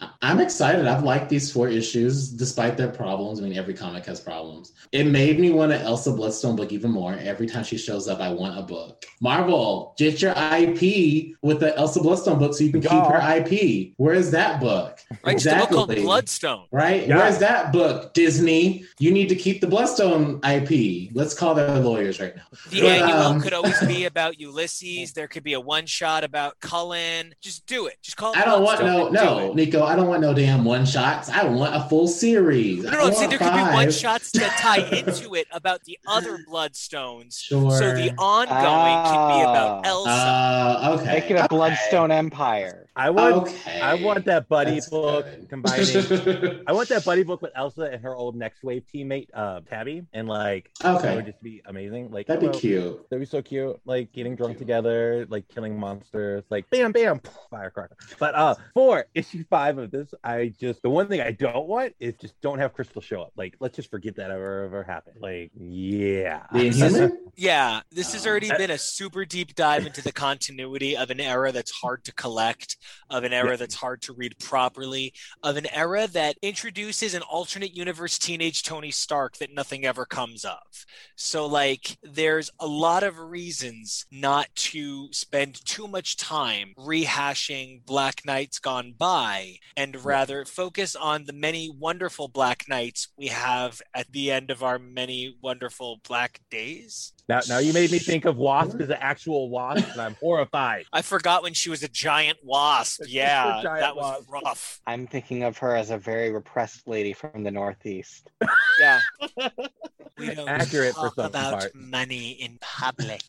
I- 0.00 0.10
I'm 0.22 0.40
excited. 0.40 0.86
I've 0.86 1.04
liked 1.04 1.28
these 1.28 1.50
four 1.52 1.68
issues 1.68 2.28
despite 2.30 2.76
their 2.76 2.88
problems. 2.88 3.40
I 3.40 3.44
mean, 3.44 3.56
every 3.56 3.74
comic 3.74 4.04
has 4.06 4.20
problems. 4.20 4.72
It 4.92 5.04
made 5.04 5.38
me 5.38 5.50
want 5.50 5.72
an 5.72 5.82
Elsa 5.82 6.12
Bloodstone 6.12 6.56
book 6.56 6.72
even 6.72 6.90
more. 6.90 7.14
Every 7.14 7.46
time 7.46 7.64
she 7.64 7.78
shows 7.78 8.08
up, 8.08 8.20
I 8.20 8.30
want 8.32 8.58
a 8.58 8.62
book. 8.62 9.04
Marvel, 9.20 9.94
get 9.96 10.20
your 10.20 10.32
IP 10.36 11.36
with 11.42 11.60
the 11.60 11.76
Elsa 11.76 12.00
Bloodstone 12.00 12.38
book 12.38 12.54
so 12.54 12.64
you 12.64 12.72
can 12.72 12.80
keep 12.80 12.90
her 12.90 13.20
IP. 13.36 13.92
Where's 13.96 14.30
that 14.32 14.60
book? 14.60 14.98
Right? 15.24 15.38
Just 15.38 15.46
a 15.46 15.58
book 15.60 15.70
called 15.70 15.94
Bloodstone. 15.94 16.66
Right? 16.78 17.08
Yeah. 17.08 17.16
Where's 17.16 17.38
that 17.38 17.72
book, 17.72 18.14
Disney? 18.14 18.84
You 19.00 19.10
need 19.10 19.28
to 19.30 19.34
keep 19.34 19.60
the 19.60 19.66
Bloodstone 19.66 20.38
IP. 20.48 21.10
Let's 21.12 21.34
call 21.34 21.52
their 21.56 21.76
lawyers 21.80 22.20
right 22.20 22.36
now. 22.36 22.44
The 22.70 22.82
But, 22.82 22.90
annual 22.90 23.18
um, 23.18 23.40
could 23.40 23.52
always 23.52 23.84
be 23.84 24.04
about 24.12 24.38
Ulysses. 24.38 25.12
There 25.12 25.26
could 25.26 25.42
be 25.42 25.54
a 25.54 25.60
one 25.60 25.86
shot 25.86 26.22
about 26.22 26.60
Cullen. 26.60 27.34
Just 27.40 27.66
do 27.66 27.88
it. 27.88 27.96
Just 28.00 28.16
call 28.16 28.30
it 28.30 28.38
I 28.38 28.44
don't 28.44 28.62
want 28.62 28.84
no, 28.84 29.08
no. 29.08 29.52
Nico. 29.54 29.82
I 29.82 29.96
don't 29.96 30.06
want 30.06 30.20
no 30.22 30.32
damn 30.32 30.64
one 30.64 30.86
shots. 30.86 31.28
I 31.28 31.42
want 31.44 31.74
a 31.74 31.80
full 31.88 32.06
series. 32.06 32.84
No, 32.84 32.90
no, 32.90 32.96
I'm 32.98 33.02
want 33.06 33.16
saying 33.16 33.30
there 33.30 33.38
could 33.40 33.54
be 33.54 33.60
one 33.74 33.90
shots 33.90 34.30
that 34.32 34.56
tie 34.60 34.82
into 34.98 35.34
it 35.34 35.48
about 35.50 35.82
the 35.82 35.98
other 36.06 36.38
Bloodstones. 36.48 37.42
Sure. 37.42 37.72
So 37.72 37.92
the 37.92 38.14
ongoing 38.18 39.04
can 39.04 39.36
be 39.36 39.42
about 39.42 39.82
Ah. 39.84 39.88
Elsa. 39.88 40.10
Uh, 40.10 40.96
okay. 41.00 41.12
Make 41.14 41.30
it 41.32 41.34
a 41.34 41.38
okay. 41.40 41.46
Bloodstone 41.50 42.12
Empire. 42.12 42.87
I 42.98 43.10
want 43.10 43.36
Okay. 43.48 43.80
I 43.80 43.94
want 43.94 44.24
that 44.26 44.48
buddy 44.48 44.72
That's 44.72 44.88
book 44.90 45.24
good. 45.24 45.48
combining 45.48 46.64
I 46.66 46.72
want 46.72 46.88
that 46.88 47.04
buddy 47.04 47.22
book 47.22 47.40
with 47.42 47.52
Elsa 47.54 47.82
and 47.84 48.02
her 48.02 48.14
old 48.14 48.36
Nextwave 48.36 48.84
teammate, 48.92 49.28
uh, 49.32 49.60
Tabby, 49.68 50.04
and 50.12 50.28
like 50.28 50.70
that 50.80 50.96
okay. 50.96 51.14
would 51.16 51.26
just 51.26 51.40
be 51.42 51.62
amazing. 51.66 52.10
Like 52.10 52.26
That'd 52.26 52.40
be 52.40 52.48
well, 52.48 52.58
cute. 52.58 53.08
That'd 53.10 53.20
be 53.22 53.26
so 53.26 53.40
cute. 53.40 53.80
Like 53.84 54.12
getting 54.12 54.34
drunk 54.36 54.54
Cute. 54.54 54.58
together, 54.58 55.26
like 55.30 55.48
killing 55.48 55.78
monsters, 55.78 56.44
like 56.50 56.68
bam, 56.70 56.92
bam, 56.92 57.20
firecracker. 57.50 57.96
But 58.18 58.34
uh, 58.34 58.56
for 58.74 59.06
issue 59.14 59.44
five 59.48 59.78
of 59.78 59.90
this, 59.92 60.12
I 60.24 60.52
just 60.58 60.82
the 60.82 60.90
one 60.90 61.08
thing 61.08 61.20
I 61.20 61.30
don't 61.32 61.68
want 61.68 61.94
is 62.00 62.14
just 62.16 62.40
don't 62.40 62.58
have 62.58 62.72
Crystal 62.74 63.00
show 63.00 63.22
up. 63.22 63.32
Like 63.36 63.54
let's 63.60 63.76
just 63.76 63.90
forget 63.90 64.16
that 64.16 64.30
ever 64.32 64.64
ever 64.64 64.82
happened. 64.82 65.18
Like 65.20 65.52
yeah, 65.54 66.46
The 66.52 67.16
Yeah, 67.36 67.80
this 67.92 68.12
has 68.12 68.26
already 68.26 68.50
Uh, 68.50 68.56
been 68.58 68.70
a 68.70 68.78
super 68.78 69.24
deep 69.24 69.54
dive 69.54 69.86
into 69.86 70.02
the 70.02 70.12
continuity 70.12 70.96
of 70.96 71.10
an 71.10 71.20
era 71.20 71.52
that's 71.52 71.70
hard 71.70 72.04
to 72.04 72.12
collect, 72.12 72.76
of 73.10 73.24
an 73.24 73.32
era 73.32 73.50
Yeah. 73.50 73.56
that's 73.56 73.74
hard 73.76 74.02
to 74.02 74.12
read 74.12 74.38
properly, 74.38 75.12
of 75.42 75.56
an 75.56 75.66
era 75.72 76.06
that 76.08 76.36
introduces 76.42 77.14
an 77.14 77.22
alternate 77.22 77.74
universe 77.74 78.18
teenage 78.18 78.62
Tony 78.62 78.90
Stark 78.90 79.36
that 79.38 79.52
nothing 79.52 79.84
ever 79.84 80.04
comes 80.04 80.44
of. 80.44 80.86
So, 81.16 81.46
like, 81.46 81.98
there's 82.02 82.50
a 82.58 82.66
lot 82.66 83.02
of 83.02 83.18
reasons 83.18 84.06
not 84.10 84.54
to 84.56 85.12
spend 85.12 85.64
too 85.64 85.88
much 85.88 86.16
time 86.16 86.74
rehashing 86.78 87.84
Black 87.84 88.24
Knights 88.24 88.58
gone 88.58 88.94
by 88.96 89.58
and 89.76 90.04
rather 90.04 90.44
focus 90.44 90.94
on 90.96 91.24
the 91.24 91.32
many 91.32 91.68
wonderful 91.70 92.28
Black 92.28 92.64
Knights 92.68 93.08
we 93.16 93.28
have 93.28 93.80
at 93.94 94.10
the 94.12 94.30
end 94.30 94.50
of 94.50 94.62
our 94.62 94.78
many 94.78 95.36
wonderful 95.40 96.00
Black 96.06 96.40
days. 96.50 97.12
Now 97.28 97.40
now 97.48 97.58
you 97.58 97.72
made 97.72 97.90
me 97.92 97.98
think 97.98 98.24
of 98.24 98.36
Wasp 98.36 98.80
as 98.80 98.88
an 98.88 98.96
actual 99.00 99.48
wasp, 99.50 99.86
and 99.92 100.00
I'm 100.00 100.14
horrified. 100.20 100.86
I 100.92 101.02
forgot 101.02 101.42
when 101.42 101.52
she 101.54 101.70
was 101.70 101.82
a 101.82 101.88
giant 101.88 102.38
wasp. 102.42 103.02
Yeah, 103.08 103.60
giant 103.62 103.80
that 103.80 103.96
was 103.96 104.24
wasp. 104.30 104.32
rough. 104.44 104.80
I'm 104.86 105.06
thinking 105.06 105.42
of 105.44 105.58
her 105.58 105.74
as 105.76 105.90
a 105.90 105.98
very 105.98 106.30
repressed 106.32 106.86
lady 106.88 107.12
from 107.12 107.42
the 107.44 107.50
Northeast. 107.50 108.30
Yeah. 108.80 109.00
We 110.18 110.34
don't 110.34 110.48
Accurate 110.48 110.94
for 110.94 111.02
talk 111.10 111.14
some 111.14 111.26
about 111.26 111.60
part. 111.60 111.74
money 111.76 112.30
in 112.30 112.58
public. 112.60 113.22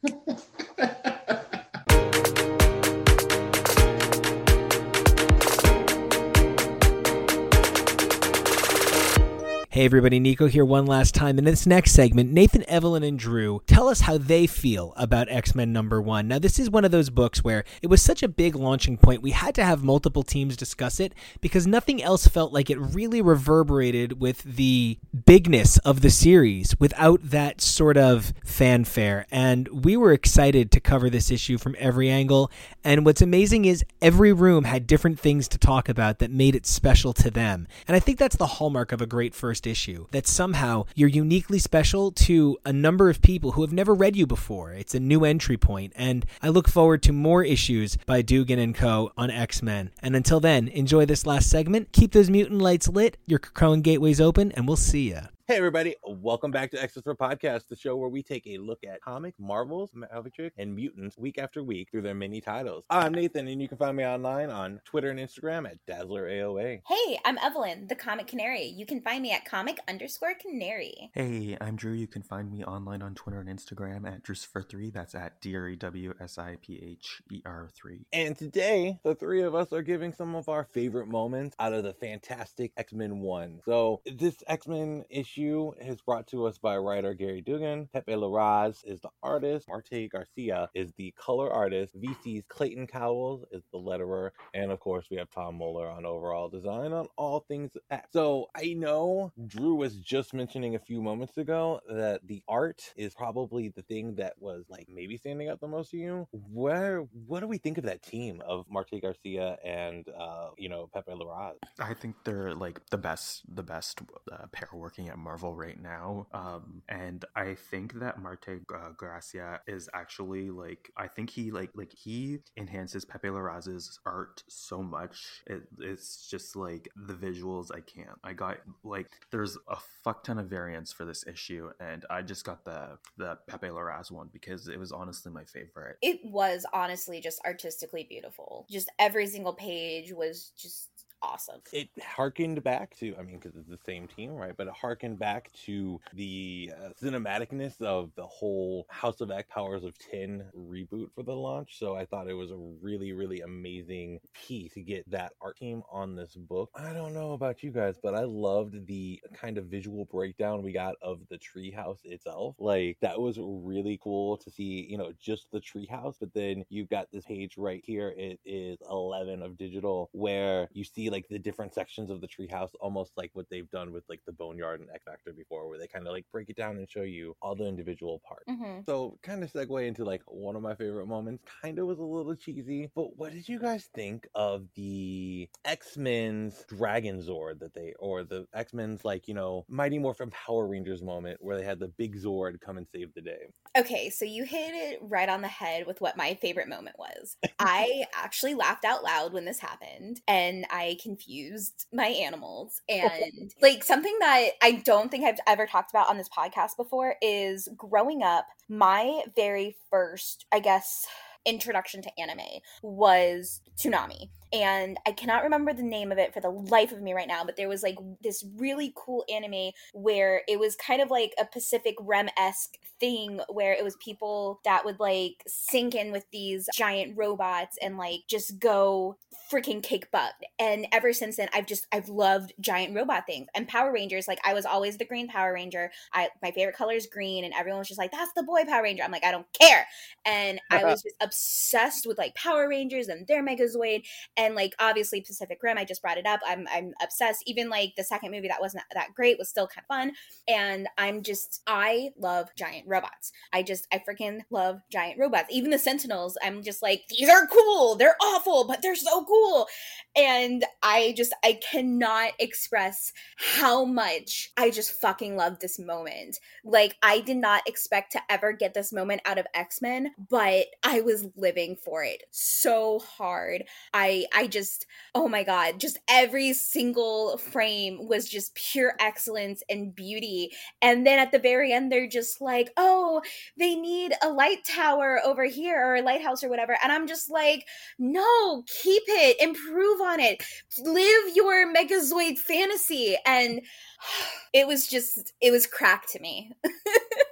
Hey 9.71 9.85
everybody, 9.85 10.19
Nico 10.19 10.47
here 10.47 10.65
one 10.65 10.87
last 10.87 11.13
time. 11.13 11.37
In 11.37 11.45
this 11.45 11.67
next 11.67 11.91
segment, 11.91 12.31
Nathan, 12.31 12.67
Evelyn, 12.67 13.03
and 13.03 13.19
Drew 13.19 13.61
tell 13.67 13.87
us 13.87 14.01
how 14.01 14.17
they 14.17 14.47
feel 14.47 14.95
about 14.97 15.29
X 15.29 15.53
Men 15.53 15.71
number 15.71 16.01
one. 16.01 16.27
Now, 16.27 16.39
this 16.39 16.57
is 16.57 16.71
one 16.71 16.85
of 16.85 16.89
those 16.89 17.11
books 17.11 17.43
where 17.43 17.63
it 17.83 17.85
was 17.85 18.01
such 18.01 18.23
a 18.23 18.27
big 18.27 18.55
launching 18.55 18.97
point, 18.97 19.21
we 19.21 19.29
had 19.29 19.53
to 19.53 19.63
have 19.63 19.83
multiple 19.83 20.23
teams 20.23 20.57
discuss 20.57 20.99
it 20.99 21.13
because 21.39 21.67
nothing 21.67 22.01
else 22.01 22.27
felt 22.27 22.51
like 22.51 22.71
it 22.71 22.79
really 22.79 23.21
reverberated 23.21 24.19
with 24.19 24.41
the 24.41 24.97
bigness 25.27 25.77
of 25.77 26.01
the 26.01 26.09
series 26.09 26.75
without 26.79 27.19
that 27.21 27.61
sort 27.61 27.95
of 27.95 28.33
fanfare. 28.43 29.27
And 29.29 29.83
we 29.85 29.95
were 29.95 30.13
excited 30.13 30.71
to 30.71 30.79
cover 30.79 31.11
this 31.11 31.29
issue 31.29 31.59
from 31.59 31.75
every 31.77 32.09
angle. 32.09 32.49
And 32.83 33.05
what's 33.05 33.21
amazing 33.21 33.65
is 33.65 33.85
every 34.01 34.33
room 34.33 34.63
had 34.63 34.87
different 34.87 35.19
things 35.19 35.47
to 35.49 35.59
talk 35.59 35.87
about 35.87 36.17
that 36.17 36.31
made 36.31 36.55
it 36.55 36.65
special 36.65 37.13
to 37.13 37.29
them. 37.29 37.67
And 37.87 37.95
I 37.95 37.99
think 37.99 38.17
that's 38.17 38.37
the 38.37 38.47
hallmark 38.47 38.91
of 38.91 38.99
a 38.99 39.05
great 39.05 39.35
first 39.35 39.58
issue 39.67 40.07
that 40.11 40.27
somehow 40.27 40.85
you're 40.95 41.09
uniquely 41.09 41.59
special 41.59 42.11
to 42.11 42.57
a 42.65 42.73
number 42.73 43.09
of 43.09 43.21
people 43.21 43.53
who 43.53 43.61
have 43.61 43.73
never 43.73 43.93
read 43.93 44.15
you 44.15 44.25
before. 44.27 44.73
It's 44.73 44.95
a 44.95 44.99
new 44.99 45.25
entry 45.25 45.57
point, 45.57 45.93
and 45.95 46.25
I 46.41 46.49
look 46.49 46.67
forward 46.67 47.03
to 47.03 47.13
more 47.13 47.43
issues 47.43 47.97
by 48.05 48.21
Duggan 48.21 48.59
and 48.59 48.75
Co. 48.75 49.11
on 49.17 49.31
X 49.31 49.61
Men. 49.61 49.91
And 50.01 50.15
until 50.15 50.39
then, 50.39 50.67
enjoy 50.67 51.05
this 51.05 51.25
last 51.25 51.49
segment, 51.49 51.91
keep 51.91 52.11
those 52.11 52.29
mutant 52.29 52.61
lights 52.61 52.87
lit, 52.87 53.17
your 53.25 53.39
Krakoan 53.39 53.81
gateways 53.81 54.21
open, 54.21 54.51
and 54.53 54.67
we'll 54.67 54.77
see 54.77 55.11
ya. 55.11 55.21
Hey, 55.49 55.57
everybody. 55.57 55.95
Welcome 56.03 56.51
back 56.51 56.69
to 56.69 56.79
Extras 56.79 57.01
for 57.01 57.15
Podcast, 57.15 57.69
the 57.69 57.75
show 57.75 57.95
where 57.95 58.07
we 58.07 58.21
take 58.21 58.45
a 58.45 58.59
look 58.59 58.83
at 58.87 59.01
comic, 59.01 59.33
Marvels, 59.39 59.89
Magik, 59.95 60.51
and 60.59 60.75
mutants 60.75 61.17
week 61.17 61.39
after 61.39 61.63
week 61.63 61.89
through 61.89 62.03
their 62.03 62.13
many 62.13 62.39
titles. 62.39 62.83
I'm 62.87 63.15
Nathan, 63.15 63.47
and 63.47 63.59
you 63.59 63.67
can 63.67 63.79
find 63.79 63.97
me 63.97 64.05
online 64.05 64.51
on 64.51 64.79
Twitter 64.85 65.09
and 65.09 65.19
Instagram 65.19 65.67
at 65.67 65.83
DazzlerAOA. 65.87 66.81
Hey, 66.87 67.19
I'm 67.25 67.39
Evelyn, 67.39 67.87
the 67.87 67.95
Comic 67.95 68.27
Canary. 68.27 68.65
You 68.65 68.85
can 68.85 69.01
find 69.01 69.23
me 69.23 69.31
at 69.31 69.43
comic 69.43 69.79
underscore 69.87 70.35
canary. 70.39 71.09
Hey, 71.15 71.57
I'm 71.59 71.77
Drew. 71.77 71.93
You 71.93 72.05
can 72.05 72.21
find 72.21 72.51
me 72.51 72.63
online 72.63 73.01
on 73.01 73.15
Twitter 73.15 73.39
and 73.39 73.49
Instagram 73.49 74.05
at 74.07 74.23
Drewsipher3. 74.23 74.93
That's 74.93 75.15
at 75.15 75.41
D 75.41 75.55
R 75.55 75.69
E 75.69 75.75
W 75.77 76.13
S 76.21 76.37
I 76.37 76.57
P 76.61 76.79
H 76.79 77.23
E 77.31 77.41
R 77.43 77.69
3. 77.73 78.05
And 78.13 78.37
today, 78.37 78.99
the 79.03 79.15
three 79.15 79.41
of 79.41 79.55
us 79.55 79.73
are 79.73 79.81
giving 79.81 80.13
some 80.13 80.35
of 80.35 80.47
our 80.47 80.65
favorite 80.65 81.07
moments 81.07 81.55
out 81.57 81.73
of 81.73 81.83
the 81.83 81.93
fantastic 81.95 82.71
X 82.77 82.93
Men 82.93 83.21
1. 83.21 83.61
So, 83.65 84.01
this 84.05 84.43
X 84.47 84.67
Men 84.67 85.05
issue 85.09 85.38
is 85.39 86.01
brought 86.01 86.27
to 86.27 86.45
us 86.45 86.57
by 86.57 86.75
writer 86.77 87.13
Gerry 87.15 87.41
Duggan. 87.41 87.87
Pepe 87.93 88.11
Larraz 88.11 88.83
is 88.85 88.99
the 88.99 89.09
artist. 89.23 89.67
Marte 89.69 90.09
Gracia 90.09 90.69
is 90.73 90.91
the 90.97 91.13
color 91.17 91.51
artist. 91.51 91.95
VC's 91.99 92.43
Clayton 92.49 92.87
Cowles 92.87 93.45
is 93.51 93.63
the 93.71 93.79
letterer. 93.79 94.31
And 94.53 94.69
of 94.71 94.81
course, 94.81 95.05
we 95.09 95.15
have 95.17 95.29
Tom 95.29 95.55
Muller 95.55 95.89
on 95.89 96.05
overall 96.05 96.49
design 96.49 96.91
on 96.91 97.07
all 97.15 97.45
things. 97.47 97.71
So 98.11 98.47
I 98.55 98.73
know 98.73 99.31
Drew 99.47 99.75
was 99.75 99.95
just 99.95 100.33
mentioning 100.33 100.75
a 100.75 100.79
few 100.79 101.01
moments 101.01 101.37
ago 101.37 101.79
that 101.89 102.27
the 102.27 102.43
art 102.49 102.93
is 102.97 103.13
probably 103.13 103.69
the 103.69 103.83
thing 103.83 104.15
that 104.15 104.33
was 104.39 104.65
like 104.69 104.87
maybe 104.93 105.15
standing 105.15 105.47
out 105.47 105.61
the 105.61 105.67
most 105.67 105.91
to 105.91 105.97
you. 105.97 106.27
Where 106.31 106.99
what 107.27 107.39
do 107.39 107.47
we 107.47 107.57
think 107.57 107.77
of 107.77 107.85
that 107.85 108.03
team 108.03 108.41
of 108.45 108.65
Marte 108.69 108.99
Gracia 108.99 109.57
and 109.63 110.05
uh, 110.19 110.49
you 110.57 110.67
know 110.67 110.89
Pepe 110.93 111.11
Larraz? 111.11 111.53
I 111.79 111.93
think 111.93 112.15
they're 112.25 112.53
like 112.53 112.81
the 112.89 112.97
best, 112.97 113.43
the 113.53 113.63
best 113.63 114.01
uh, 114.31 114.47
pair 114.51 114.69
working 114.73 115.09
at 115.09 115.17
Marvel 115.29 115.53
right 115.53 115.79
now. 115.79 116.25
Um, 116.33 116.81
and 116.89 117.23
I 117.35 117.53
think 117.53 117.99
that 117.99 118.19
Marte 118.19 118.61
uh, 118.73 118.89
Gracia 118.97 119.61
is 119.67 119.87
actually 119.93 120.49
like, 120.49 120.91
I 120.97 121.07
think 121.07 121.29
he 121.29 121.51
like, 121.51 121.69
like 121.75 121.93
he 121.93 122.39
enhances 122.57 123.05
Pepe 123.05 123.27
Larraz's 123.27 123.99
art 124.07 124.41
so 124.47 124.81
much. 124.81 125.43
It, 125.45 125.61
it's 125.77 126.27
just 126.27 126.55
like 126.55 126.89
the 126.95 127.13
visuals. 127.13 127.67
I 127.71 127.81
can't. 127.81 128.17
I 128.23 128.33
got 128.33 128.57
like, 128.83 129.11
there's 129.31 129.55
a 129.67 129.77
fuck 130.03 130.23
ton 130.23 130.39
of 130.39 130.47
variants 130.47 130.91
for 130.91 131.05
this 131.05 131.23
issue, 131.27 131.69
and 131.79 132.05
I 132.09 132.23
just 132.23 132.43
got 132.43 132.65
the 132.65 132.97
the 133.17 133.37
Pepe 133.47 133.67
Larraz 133.67 134.09
one 134.09 134.29
because 134.33 134.67
it 134.67 134.79
was 134.79 134.91
honestly 134.91 135.31
my 135.31 135.43
favorite. 135.43 135.97
It 136.01 136.21
was 136.23 136.65
honestly 136.73 137.21
just 137.21 137.39
artistically 137.45 138.07
beautiful. 138.09 138.65
Just 138.67 138.89
every 138.97 139.27
single 139.27 139.53
page 139.53 140.11
was 140.11 140.53
just 140.57 140.89
awesome. 141.21 141.61
It 141.73 141.89
harkened 142.01 142.63
back 142.63 142.95
to, 142.97 143.15
I 143.17 143.23
mean, 143.23 143.39
because 143.39 143.55
it's 143.55 143.69
the 143.69 143.77
same 143.85 144.07
team, 144.07 144.31
right? 144.31 144.53
But 144.55 144.67
it 144.67 144.73
harkened 144.73 145.19
back 145.19 145.51
to 145.65 145.99
the 146.13 146.71
uh, 146.77 146.89
cinematicness 147.01 147.81
of 147.81 148.11
the 148.15 148.25
whole 148.25 148.85
House 148.89 149.21
of 149.21 149.31
X 149.31 149.47
Powers 149.51 149.83
of 149.83 149.97
10 149.97 150.45
reboot 150.57 151.09
for 151.13 151.23
the 151.23 151.33
launch. 151.33 151.77
So 151.77 151.95
I 151.95 152.05
thought 152.05 152.29
it 152.29 152.33
was 152.33 152.51
a 152.51 152.57
really, 152.81 153.13
really 153.13 153.41
amazing 153.41 154.19
piece 154.33 154.73
to 154.73 154.81
get 154.81 155.09
that 155.09 155.33
art 155.41 155.57
team 155.57 155.83
on 155.91 156.15
this 156.15 156.35
book. 156.35 156.69
I 156.75 156.93
don't 156.93 157.13
know 157.13 157.33
about 157.33 157.63
you 157.63 157.71
guys, 157.71 157.95
but 158.01 158.15
I 158.15 158.23
loved 158.23 158.87
the 158.87 159.19
kind 159.33 159.57
of 159.57 159.65
visual 159.65 160.05
breakdown 160.05 160.63
we 160.63 160.71
got 160.71 160.95
of 161.01 161.19
the 161.29 161.39
treehouse 161.39 162.03
itself. 162.03 162.55
Like, 162.59 162.97
that 163.01 163.19
was 163.19 163.37
really 163.39 163.99
cool 164.01 164.37
to 164.37 164.49
see, 164.49 164.87
you 164.89 164.97
know, 164.97 165.13
just 165.19 165.51
the 165.51 165.59
treehouse. 165.59 166.15
But 166.19 166.33
then 166.33 166.63
you've 166.69 166.89
got 166.89 167.11
this 167.11 167.25
page 167.25 167.55
right 167.57 167.83
here. 167.85 168.13
It 168.17 168.39
is 168.45 168.77
11 168.89 169.41
of 169.41 169.57
digital 169.57 170.09
where 170.13 170.69
you 170.73 170.83
see 170.83 171.08
like 171.09 171.27
the 171.29 171.39
different 171.39 171.73
sections 171.73 172.09
of 172.09 172.21
the 172.21 172.27
treehouse, 172.27 172.71
almost 172.79 173.13
like 173.17 173.31
what 173.33 173.47
they've 173.49 173.69
done 173.69 173.91
with 173.91 174.03
like 174.09 174.21
the 174.25 174.33
Boneyard 174.33 174.81
and 174.81 174.89
X 174.89 175.05
Factor 175.05 175.33
before, 175.33 175.67
where 175.67 175.79
they 175.79 175.87
kind 175.87 176.07
of 176.07 176.13
like 176.13 176.25
break 176.31 176.49
it 176.49 176.55
down 176.55 176.77
and 176.77 176.89
show 176.89 177.01
you 177.03 177.35
all 177.41 177.55
the 177.55 177.65
individual 177.65 178.19
parts. 178.27 178.45
Mhm. 178.49 178.85
So, 178.87 179.19
kind 179.21 179.43
of 179.43 179.51
segue 179.51 179.87
into 179.87 180.03
like 180.05 180.23
one 180.25 180.55
of 180.55 180.61
my 180.61 180.75
favorite 180.75 181.05
moments. 181.07 181.43
Kind 181.61 181.79
of 181.79 181.87
was 181.87 181.99
a 181.99 182.03
little 182.03 182.35
cheesy, 182.35 182.89
but 182.95 183.15
what 183.17 183.31
did 183.33 183.47
you 183.47 183.59
guys 183.59 183.85
think 183.93 184.27
of 184.35 184.67
the 184.75 185.49
X 185.65 185.97
Men's 185.97 186.65
Dragon 186.67 187.21
Zord 187.21 187.59
that 187.59 187.73
they, 187.73 187.93
or 187.99 188.23
the 188.23 188.47
X 188.53 188.73
Men's 188.73 189.05
like 189.05 189.27
you 189.27 189.33
know 189.33 189.65
Mighty 189.67 189.99
Morphin 189.99 190.31
Power 190.31 190.67
Rangers 190.67 191.03
moment 191.03 191.37
where 191.41 191.57
they 191.57 191.63
had 191.65 191.79
the 191.79 191.87
big 191.89 192.15
Zord 192.15 192.59
come 192.61 192.77
and 192.77 192.87
save 192.87 193.13
the 193.13 193.21
day? 193.21 193.47
Okay, 193.77 194.09
so 194.09 194.25
you 194.25 194.45
hit 194.45 194.73
it 194.73 194.99
right 195.01 195.29
on 195.29 195.41
the 195.41 195.47
head 195.47 195.85
with 195.85 196.01
what 196.01 196.17
my 196.17 196.33
favorite 196.41 196.67
moment 196.67 196.97
was. 196.97 197.37
I 197.59 198.05
actually 198.15 198.55
laughed 198.55 198.83
out 198.83 199.03
loud 199.03 199.31
when 199.31 199.45
this 199.45 199.59
happened 199.59 200.21
and 200.27 200.65
I 200.71 200.97
confused 201.01 201.87
my 201.93 202.07
animals. 202.07 202.81
And 202.89 203.51
like 203.61 203.83
something 203.83 204.15
that 204.19 204.49
I 204.61 204.73
don't 204.73 205.09
think 205.09 205.25
I've 205.25 205.39
ever 205.47 205.65
talked 205.65 205.91
about 205.91 206.09
on 206.09 206.17
this 206.17 206.29
podcast 206.29 206.77
before 206.77 207.15
is 207.21 207.69
growing 207.75 208.23
up, 208.23 208.47
my 208.67 209.23
very 209.35 209.77
first, 209.89 210.45
I 210.51 210.59
guess, 210.59 211.05
introduction 211.45 212.01
to 212.01 212.19
anime 212.19 212.61
was 212.81 213.61
Toonami. 213.77 214.29
And 214.51 214.97
I 215.05 215.11
cannot 215.11 215.43
remember 215.43 215.73
the 215.73 215.83
name 215.83 216.11
of 216.11 216.17
it 216.17 216.33
for 216.33 216.39
the 216.39 216.49
life 216.49 216.91
of 216.91 217.01
me 217.01 217.13
right 217.13 217.27
now, 217.27 217.43
but 217.43 217.55
there 217.55 217.69
was 217.69 217.83
like 217.83 217.97
this 218.21 218.43
really 218.57 218.93
cool 218.95 219.23
anime 219.31 219.71
where 219.93 220.41
it 220.47 220.59
was 220.59 220.75
kind 220.75 221.01
of 221.01 221.11
like 221.11 221.33
a 221.39 221.45
Pacific 221.45 221.95
Rim 221.99 222.29
esque 222.37 222.75
thing 222.99 223.39
where 223.49 223.73
it 223.73 223.83
was 223.83 223.95
people 224.03 224.59
that 224.65 224.85
would 224.85 224.99
like 224.99 225.43
sink 225.47 225.95
in 225.95 226.11
with 226.11 226.25
these 226.31 226.67
giant 226.75 227.17
robots 227.17 227.77
and 227.81 227.97
like 227.97 228.21
just 228.27 228.59
go 228.59 229.17
freaking 229.51 229.81
kick 229.81 230.11
butt. 230.11 230.33
And 230.59 230.87
ever 230.91 231.13
since 231.13 231.37
then, 231.37 231.49
I've 231.53 231.65
just 231.65 231.87
I've 231.91 232.09
loved 232.09 232.53
giant 232.59 232.95
robot 232.95 233.25
things 233.25 233.47
and 233.55 233.67
Power 233.67 233.91
Rangers. 233.91 234.27
Like 234.27 234.39
I 234.45 234.53
was 234.53 234.65
always 234.65 234.97
the 234.97 235.05
green 235.05 235.27
Power 235.27 235.53
Ranger. 235.53 235.91
I 236.13 236.29
my 236.41 236.51
favorite 236.51 236.75
color 236.75 236.93
is 236.93 237.07
green, 237.07 237.45
and 237.45 237.53
everyone 237.53 237.79
was 237.79 237.87
just 237.87 237.99
like, 237.99 238.11
"That's 238.11 238.31
the 238.35 238.43
boy 238.43 238.63
Power 238.65 238.83
Ranger." 238.83 239.03
I'm 239.03 239.11
like, 239.11 239.25
I 239.25 239.31
don't 239.31 239.47
care. 239.53 239.87
And 240.25 240.59
I 240.69 240.77
uh-huh. 240.77 240.87
was 240.87 241.03
just 241.03 241.15
obsessed 241.21 242.05
with 242.05 242.17
like 242.17 242.35
Power 242.35 242.67
Rangers 242.67 243.07
and 243.07 243.27
their 243.27 243.43
Megazord, 243.43 244.03
and 244.39 244.55
like 244.55 244.73
obviously 244.79 245.19
Pacific 245.19 245.59
Rim. 245.61 245.77
I 245.77 245.83
just 245.83 246.01
brought 246.01 246.17
it 246.17 246.25
up. 246.25 246.39
I'm 246.47 246.65
I'm 246.71 246.93
obsessed. 247.03 247.43
Even 247.45 247.69
like 247.69 247.93
the 247.97 248.05
second 248.05 248.31
movie 248.31 248.47
that 248.47 248.61
wasn't 248.61 248.83
that 248.93 249.13
great 249.13 249.37
was 249.37 249.49
still 249.49 249.67
kind 249.67 249.83
of 249.83 249.95
fun. 249.95 250.11
And 250.47 250.87
I'm 250.97 251.21
just 251.21 251.61
I 251.67 252.11
love 252.17 252.47
giant 252.57 252.87
robots. 252.87 253.33
I 253.51 253.63
just 253.63 253.85
I 253.91 253.99
freaking 253.99 254.39
love 254.49 254.79
giant 254.91 255.19
robots. 255.19 255.49
Even 255.51 255.71
the 255.71 255.77
Sentinels. 255.77 256.37
I'm 256.41 256.63
just 256.63 256.81
like 256.81 257.03
these 257.09 257.29
are 257.29 257.47
cool. 257.47 257.95
They're 257.95 258.15
awful, 258.21 258.65
but 258.65 258.81
they're 258.81 258.95
so 258.95 259.25
cool. 259.25 259.67
And 260.15 260.63
I 260.81 261.13
just 261.17 261.35
I 261.43 261.59
cannot 261.69 262.31
express 262.39 263.11
how 263.37 263.83
much 263.83 264.51
I 264.55 264.69
just 264.69 265.01
fucking 265.01 265.35
love 265.35 265.59
this 265.59 265.77
moment. 265.77 266.39
Like 266.63 266.95
I 267.03 267.19
did 267.19 267.37
not 267.37 267.67
expect 267.67 268.13
to 268.13 268.21
ever 268.29 268.53
get 268.53 268.73
this 268.73 268.93
moment 268.93 269.21
out 269.25 269.37
of 269.37 269.47
X-Men, 269.53 270.11
but 270.29 270.67
I 270.83 271.01
was 271.01 271.27
living 271.35 271.75
for 271.75 272.05
it 272.05 272.23
so 272.31 272.99
hard. 272.99 273.65
I 273.93 274.27
I 274.33 274.47
just 274.47 274.85
oh 275.15 275.27
my 275.27 275.43
god, 275.43 275.79
just 275.79 275.99
every 276.09 276.53
single 276.53 277.37
frame 277.37 278.07
was 278.07 278.27
just 278.29 278.55
pure 278.55 278.93
excellence 278.99 279.63
and 279.69 279.93
beauty. 279.95 280.51
And 280.81 281.05
then 281.05 281.19
at 281.19 281.31
the 281.31 281.39
very 281.39 281.73
end 281.73 281.91
they're 281.91 282.07
just 282.07 282.41
like, 282.41 282.71
"Oh, 282.77 283.21
they 283.57 283.75
need 283.75 284.13
a 284.21 284.29
light 284.29 284.63
tower 284.65 285.19
over 285.25 285.45
here 285.45 285.79
or 285.85 285.95
a 285.95 286.01
lighthouse 286.01 286.43
or 286.43 286.49
whatever." 286.49 286.77
And 286.83 286.91
I'm 286.91 287.07
just 287.07 287.29
like, 287.29 287.65
"No, 287.97 288.63
keep 288.83 289.03
it, 289.07 289.37
improve 289.41 290.01
on 290.01 290.19
it. 290.19 290.43
Live 290.79 291.35
your 291.35 291.73
Megazord 291.73 292.37
fantasy." 292.37 293.17
And 293.25 293.61
it 294.53 294.67
was 294.67 294.87
just 294.87 295.33
it 295.41 295.51
was 295.51 295.65
crack 295.67 296.07
to 296.11 296.19
me. 296.19 296.51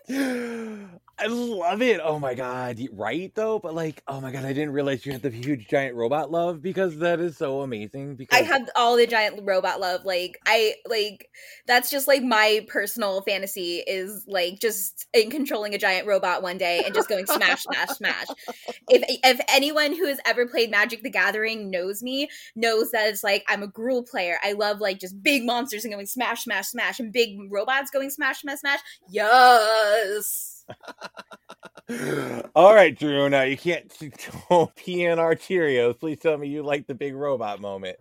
I 1.20 1.26
love 1.26 1.82
it. 1.82 2.00
Oh 2.04 2.20
my 2.20 2.36
god, 2.36 2.80
right 2.92 3.34
though? 3.34 3.58
But 3.58 3.74
like, 3.74 4.04
oh 4.08 4.22
my 4.22 4.32
god, 4.32 4.46
I 4.46 4.54
didn't 4.54 4.72
realize 4.72 5.04
you 5.04 5.14
had 5.14 5.24
the 5.24 5.32
huge 5.32 5.68
giant 5.68 5.96
robot 5.96 6.30
love 6.30 6.62
because 6.62 6.98
that 7.00 7.20
is 7.20 7.38
so 7.38 7.62
amazing. 7.62 8.16
Because 8.16 8.38
I 8.38 8.44
have 8.44 8.70
all 8.76 8.96
the 8.96 9.08
giant 9.08 9.40
robot 9.44 9.80
love. 9.80 10.06
Like 10.06 10.40
I 10.46 10.76
like 10.88 11.28
that's 11.66 11.90
just 11.90 12.08
like 12.08 12.22
my 12.22 12.64
personal 12.68 13.22
fantasy 13.22 13.78
is 13.88 14.26
like 14.28 14.60
just 14.60 15.08
in 15.12 15.32
controlling 15.32 15.74
a 15.74 15.80
giant 15.80 16.06
robot 16.06 16.44
one 16.44 16.60
day 16.60 16.84
and 16.86 16.94
just 16.94 17.10
going 17.10 17.26
smash, 17.26 17.64
smash, 17.64 17.90
smash. 17.90 18.28
If 18.88 19.04
if 19.24 19.42
anyone 19.50 19.96
who 19.96 20.06
has 20.06 20.20
ever 20.24 20.48
played 20.48 20.70
Magic 20.70 21.02
the 21.02 21.10
Gathering 21.10 21.72
knows 21.72 22.04
me, 22.04 22.30
knows 22.56 22.92
that 22.92 23.08
it's 23.08 23.24
like 23.24 23.44
I'm 23.48 23.64
a 23.64 23.68
Gruul 23.68 24.08
player. 24.08 24.38
I 24.44 24.52
love 24.52 24.82
like 24.82 25.00
just 25.00 25.24
big 25.24 25.44
monsters 25.46 25.84
and 25.84 25.92
going 25.92 26.06
smash, 26.06 26.44
smash, 26.44 26.68
smash, 26.68 27.00
and 27.00 27.12
big 27.12 27.40
robots 27.50 27.90
going 27.90 28.12
smash, 28.12 28.42
smash, 28.42 28.60
smash. 28.60 28.82
Yes. 29.10 30.57
All 32.56 32.74
right, 32.74 32.98
Drew. 32.98 33.30
Now 33.30 33.44
you 33.44 33.58
can't 33.58 33.92
pee 34.76 35.06
in 35.06 35.20
our 35.20 35.36
Cheerios. 35.36 36.00
Please 36.00 36.20
tell 36.20 36.38
me 36.38 36.48
you 36.48 36.64
like 36.64 36.88
the 36.88 36.96
big 36.96 37.16
robot 37.16 37.62
moment. 37.62 37.98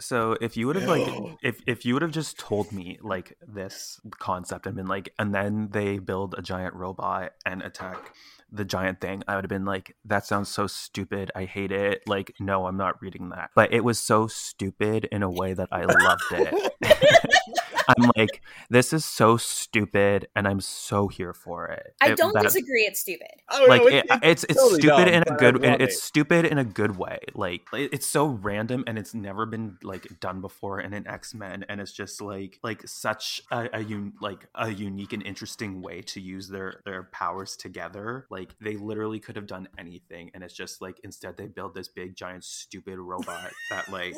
So 0.00 0.36
if 0.40 0.56
you 0.56 0.66
would 0.66 0.76
have 0.76 0.88
like 0.88 1.36
if 1.42 1.60
if 1.66 1.84
you 1.84 1.94
would 1.94 2.02
have 2.02 2.10
just 2.10 2.38
told 2.38 2.72
me 2.72 2.98
like 3.02 3.36
this 3.46 4.00
concept 4.18 4.66
and 4.66 4.74
been 4.74 4.86
like 4.86 5.12
and 5.18 5.34
then 5.34 5.68
they 5.70 5.98
build 5.98 6.34
a 6.36 6.42
giant 6.42 6.74
robot 6.74 7.32
and 7.46 7.62
attack 7.62 8.12
the 8.50 8.64
giant 8.64 9.00
thing, 9.00 9.22
I 9.28 9.34
would 9.34 9.44
have 9.44 9.50
been 9.50 9.64
like, 9.64 9.96
that 10.04 10.24
sounds 10.26 10.48
so 10.48 10.66
stupid. 10.66 11.30
I 11.34 11.44
hate 11.44 11.72
it. 11.72 12.02
Like, 12.06 12.34
no, 12.40 12.66
I'm 12.66 12.76
not 12.76 13.00
reading 13.02 13.30
that. 13.30 13.50
But 13.54 13.72
it 13.72 13.84
was 13.84 13.98
so 13.98 14.26
stupid 14.26 15.06
in 15.12 15.22
a 15.22 15.30
way 15.30 15.54
that 15.54 15.68
I 15.70 15.84
loved 15.84 16.22
it. 16.32 16.72
I'm 17.88 18.10
like, 18.16 18.42
this 18.70 18.92
is 18.92 19.04
so 19.04 19.36
stupid, 19.36 20.28
and 20.36 20.46
I'm 20.46 20.60
so 20.60 21.08
here 21.08 21.32
for 21.32 21.66
it. 21.68 21.94
I 22.00 22.14
don't 22.14 22.34
that- 22.34 22.42
disagree. 22.42 22.82
It's 22.82 23.00
stupid. 23.00 23.28
Oh, 23.50 23.64
like 23.68 23.82
no, 23.82 23.88
it, 23.88 24.06
it's 24.22 24.44
it's 24.44 24.54
totally 24.54 24.80
stupid 24.80 25.04
dumb, 25.04 25.08
in 25.08 25.22
a 25.22 25.36
good 25.36 25.62
love 25.62 25.80
it's 25.80 26.02
stupid 26.02 26.44
in 26.44 26.58
a 26.58 26.64
good 26.64 26.96
way 26.96 27.18
like 27.34 27.62
it- 27.72 27.90
it's 27.92 28.06
so 28.06 28.26
random 28.26 28.84
and 28.86 28.98
it's 28.98 29.14
never 29.14 29.46
been 29.46 29.78
like 29.82 30.20
done 30.20 30.40
before 30.40 30.80
in 30.80 30.92
an 30.92 31.06
x-men 31.06 31.64
and 31.68 31.80
it's 31.80 31.92
just 31.92 32.20
like 32.20 32.58
like 32.62 32.86
such 32.86 33.40
a, 33.50 33.68
a 33.76 33.80
un, 33.80 34.12
like 34.20 34.48
a 34.54 34.70
unique 34.70 35.12
and 35.12 35.22
interesting 35.22 35.80
way 35.80 36.02
to 36.02 36.20
use 36.20 36.48
their 36.48 36.80
their 36.84 37.04
powers 37.04 37.56
together 37.56 38.26
like 38.30 38.54
they 38.60 38.76
literally 38.76 39.20
could 39.20 39.36
have 39.36 39.46
done 39.46 39.68
anything 39.78 40.30
and 40.34 40.42
it's 40.44 40.54
just 40.54 40.80
like 40.82 41.00
instead 41.04 41.36
they 41.36 41.46
build 41.46 41.74
this 41.74 41.88
big 41.88 42.14
giant 42.16 42.44
stupid 42.44 42.98
robot 42.98 43.50
that 43.70 43.88
like 43.90 44.14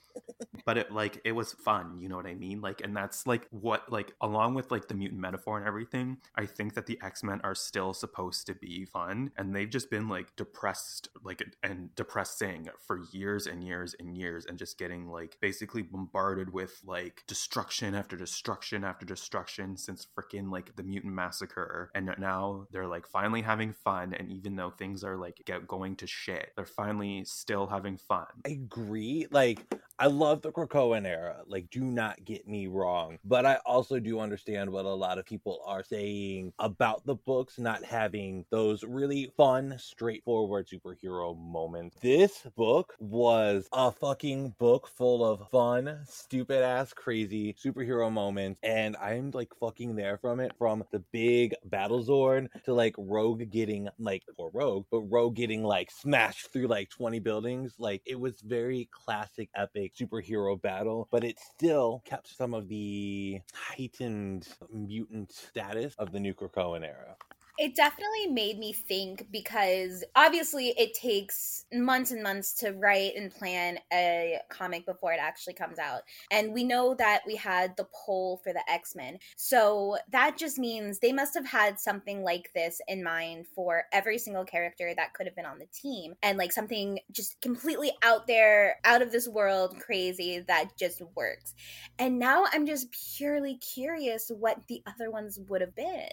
but 0.64 0.76
it 0.76 0.90
like 0.92 1.20
it 1.24 1.32
was 1.32 1.52
fun 1.52 1.98
you 2.00 2.08
know 2.08 2.16
what 2.16 2.26
i 2.26 2.34
mean 2.34 2.60
like 2.60 2.80
and 2.82 2.95
that's 2.96 3.26
like 3.26 3.46
what 3.50 3.90
like 3.92 4.14
along 4.20 4.54
with 4.54 4.70
like 4.70 4.88
the 4.88 4.94
mutant 4.94 5.20
metaphor 5.20 5.58
and 5.58 5.66
everything 5.66 6.16
i 6.36 6.46
think 6.46 6.74
that 6.74 6.86
the 6.86 6.98
x-men 7.02 7.40
are 7.44 7.54
still 7.54 7.92
supposed 7.92 8.46
to 8.46 8.54
be 8.54 8.84
fun 8.84 9.30
and 9.36 9.54
they've 9.54 9.70
just 9.70 9.90
been 9.90 10.08
like 10.08 10.34
depressed 10.36 11.08
like 11.22 11.42
and 11.62 11.94
depressing 11.94 12.68
for 12.86 13.00
years 13.12 13.46
and 13.46 13.62
years 13.62 13.94
and 13.98 14.16
years 14.16 14.46
and 14.46 14.58
just 14.58 14.78
getting 14.78 15.08
like 15.08 15.36
basically 15.40 15.82
bombarded 15.82 16.52
with 16.52 16.80
like 16.84 17.22
destruction 17.26 17.94
after 17.94 18.16
destruction 18.16 18.84
after 18.84 19.04
destruction 19.04 19.76
since 19.76 20.06
freaking 20.16 20.50
like 20.50 20.74
the 20.76 20.82
mutant 20.82 21.12
massacre 21.12 21.90
and 21.94 22.10
now 22.18 22.66
they're 22.70 22.86
like 22.86 23.06
finally 23.06 23.42
having 23.42 23.72
fun 23.72 24.14
and 24.14 24.30
even 24.30 24.56
though 24.56 24.70
things 24.70 25.04
are 25.04 25.16
like 25.16 25.40
get 25.44 25.66
going 25.66 25.94
to 25.94 26.06
shit 26.06 26.52
they're 26.56 26.64
finally 26.64 27.24
still 27.24 27.66
having 27.66 27.96
fun 27.96 28.26
I 28.46 28.50
agree. 28.50 29.26
Like, 29.30 29.60
I 29.98 30.08
love 30.08 30.42
the 30.42 30.52
Krakoan 30.52 31.06
era. 31.06 31.38
Like, 31.46 31.70
do 31.70 31.80
not 31.80 32.22
get 32.24 32.46
me 32.46 32.66
wrong. 32.66 33.18
But 33.24 33.46
I 33.46 33.56
also 33.64 33.98
do 33.98 34.20
understand 34.20 34.70
what 34.70 34.84
a 34.84 34.92
lot 34.92 35.18
of 35.18 35.24
people 35.24 35.62
are 35.64 35.82
saying 35.82 36.52
about 36.58 37.06
the 37.06 37.14
books 37.14 37.58
not 37.58 37.82
having 37.82 38.44
those 38.50 38.84
really 38.84 39.32
fun, 39.38 39.74
straightforward 39.78 40.68
superhero 40.68 41.38
moments. 41.38 41.96
This 42.02 42.46
book 42.56 42.94
was 42.98 43.68
a 43.72 43.90
fucking 43.90 44.54
book 44.58 44.86
full 44.86 45.24
of 45.24 45.48
fun, 45.48 46.00
stupid 46.06 46.62
ass, 46.62 46.92
crazy 46.92 47.54
superhero 47.54 48.12
moments. 48.12 48.60
And 48.62 48.96
I'm 48.98 49.30
like 49.30 49.52
fucking 49.58 49.96
there 49.96 50.18
from 50.18 50.40
it. 50.40 50.52
From 50.58 50.84
the 50.92 51.02
big 51.10 51.54
battle 51.64 52.04
Zord 52.04 52.48
to 52.66 52.74
like 52.74 52.94
Rogue 52.98 53.48
getting 53.50 53.88
like, 53.98 54.24
or 54.36 54.50
Rogue, 54.52 54.84
but 54.90 55.00
Rogue 55.00 55.36
getting 55.36 55.64
like 55.64 55.90
smashed 55.90 56.52
through 56.52 56.66
like 56.66 56.90
20 56.90 57.18
buildings. 57.20 57.76
Like, 57.78 58.02
it 58.04 58.20
was 58.20 58.42
very 58.42 58.90
classic, 58.92 59.48
epic 59.56 59.85
superhero 59.94 60.60
battle, 60.60 61.08
but 61.10 61.24
it 61.24 61.38
still 61.38 62.02
kept 62.04 62.28
some 62.28 62.54
of 62.54 62.68
the 62.68 63.40
heightened 63.54 64.48
mutant 64.72 65.32
status 65.32 65.94
of 65.98 66.12
the 66.12 66.20
new 66.20 66.34
Krakoan 66.34 66.84
era. 66.84 67.16
It 67.58 67.74
definitely 67.74 68.26
made 68.28 68.58
me 68.58 68.74
think 68.74 69.28
because 69.30 70.04
obviously 70.14 70.74
it 70.76 70.92
takes 70.92 71.64
months 71.72 72.10
and 72.10 72.22
months 72.22 72.52
to 72.56 72.72
write 72.72 73.16
and 73.16 73.34
plan 73.34 73.78
a 73.92 74.38
comic 74.50 74.84
before 74.84 75.12
it 75.12 75.20
actually 75.20 75.54
comes 75.54 75.78
out. 75.78 76.02
And 76.30 76.52
we 76.52 76.64
know 76.64 76.94
that 76.98 77.22
we 77.26 77.34
had 77.34 77.74
the 77.76 77.86
poll 77.94 78.40
for 78.44 78.52
the 78.52 78.60
X 78.70 78.94
Men. 78.94 79.18
So 79.36 79.96
that 80.12 80.36
just 80.36 80.58
means 80.58 80.98
they 80.98 81.12
must 81.12 81.32
have 81.32 81.46
had 81.46 81.80
something 81.80 82.22
like 82.22 82.50
this 82.54 82.80
in 82.88 83.02
mind 83.02 83.46
for 83.54 83.84
every 83.90 84.18
single 84.18 84.44
character 84.44 84.92
that 84.94 85.14
could 85.14 85.26
have 85.26 85.36
been 85.36 85.46
on 85.46 85.58
the 85.58 85.66
team. 85.66 86.14
And 86.22 86.36
like 86.36 86.52
something 86.52 86.98
just 87.10 87.40
completely 87.40 87.92
out 88.02 88.26
there, 88.26 88.76
out 88.84 89.00
of 89.00 89.12
this 89.12 89.28
world, 89.28 89.78
crazy 89.80 90.40
that 90.46 90.76
just 90.78 91.00
works. 91.14 91.54
And 91.98 92.18
now 92.18 92.44
I'm 92.52 92.66
just 92.66 92.88
purely 93.16 93.56
curious 93.56 94.30
what 94.30 94.58
the 94.68 94.82
other 94.86 95.10
ones 95.10 95.38
would 95.48 95.62
have 95.62 95.74
been. 95.74 96.10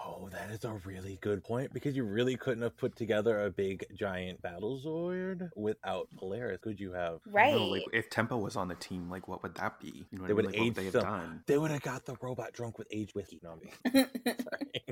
Oh, 0.00 0.28
that 0.30 0.50
is 0.50 0.64
a 0.64 0.72
really 0.84 1.18
good 1.20 1.42
point 1.42 1.72
because 1.72 1.96
you 1.96 2.04
really 2.04 2.36
couldn't 2.36 2.62
have 2.62 2.76
put 2.76 2.94
together 2.96 3.44
a 3.44 3.50
big 3.50 3.84
giant 3.94 4.40
battle 4.40 4.80
Zord 4.84 5.50
without 5.56 6.08
Polaris, 6.16 6.58
could 6.62 6.78
you 6.78 6.92
have? 6.92 7.20
Right. 7.26 7.52
No, 7.54 7.64
like 7.66 7.82
if 7.92 8.08
Tempo 8.08 8.36
was 8.38 8.56
on 8.56 8.68
the 8.68 8.74
team, 8.76 9.10
like 9.10 9.26
what 9.28 9.42
would 9.42 9.54
that 9.56 9.80
be? 9.80 10.06
You 10.10 10.18
know, 10.18 10.26
They 10.26 10.32
what 10.34 10.46
would 10.46 10.54
I 10.56 10.58
mean? 10.60 10.68
age 10.72 10.76
like, 10.76 10.76
what 10.76 10.76
would 10.76 10.76
they 10.76 10.84
have 10.84 10.92
some- 10.92 11.02
done? 11.30 11.42
They 11.46 11.58
would 11.58 11.70
have 11.72 11.82
got 11.82 12.04
the 12.04 12.14
robot 12.20 12.52
drunk 12.52 12.78
with 12.78 12.86
aged 12.90 13.14
whiskey. 13.14 13.40
No, 13.42 13.50
I'm 13.52 13.58
being- 13.92 14.06
Sorry. 14.24 14.87